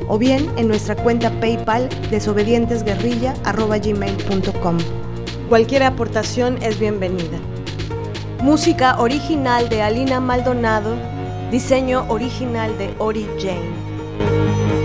o 0.08 0.18
bien 0.18 0.50
en 0.58 0.68
nuestra 0.68 0.96
cuenta 0.96 1.30
PayPal 1.40 1.88
desobedientesguerrilla.gmail.com. 2.10 4.78
Cualquier 5.48 5.84
aportación 5.84 6.62
es 6.62 6.78
bienvenida. 6.78 7.38
Música 8.42 8.98
original 8.98 9.68
de 9.68 9.82
Alina 9.82 10.18
Maldonado, 10.18 10.96
diseño 11.50 12.06
original 12.08 12.76
de 12.78 12.94
Ori 12.98 13.26
Jane. 13.38 14.79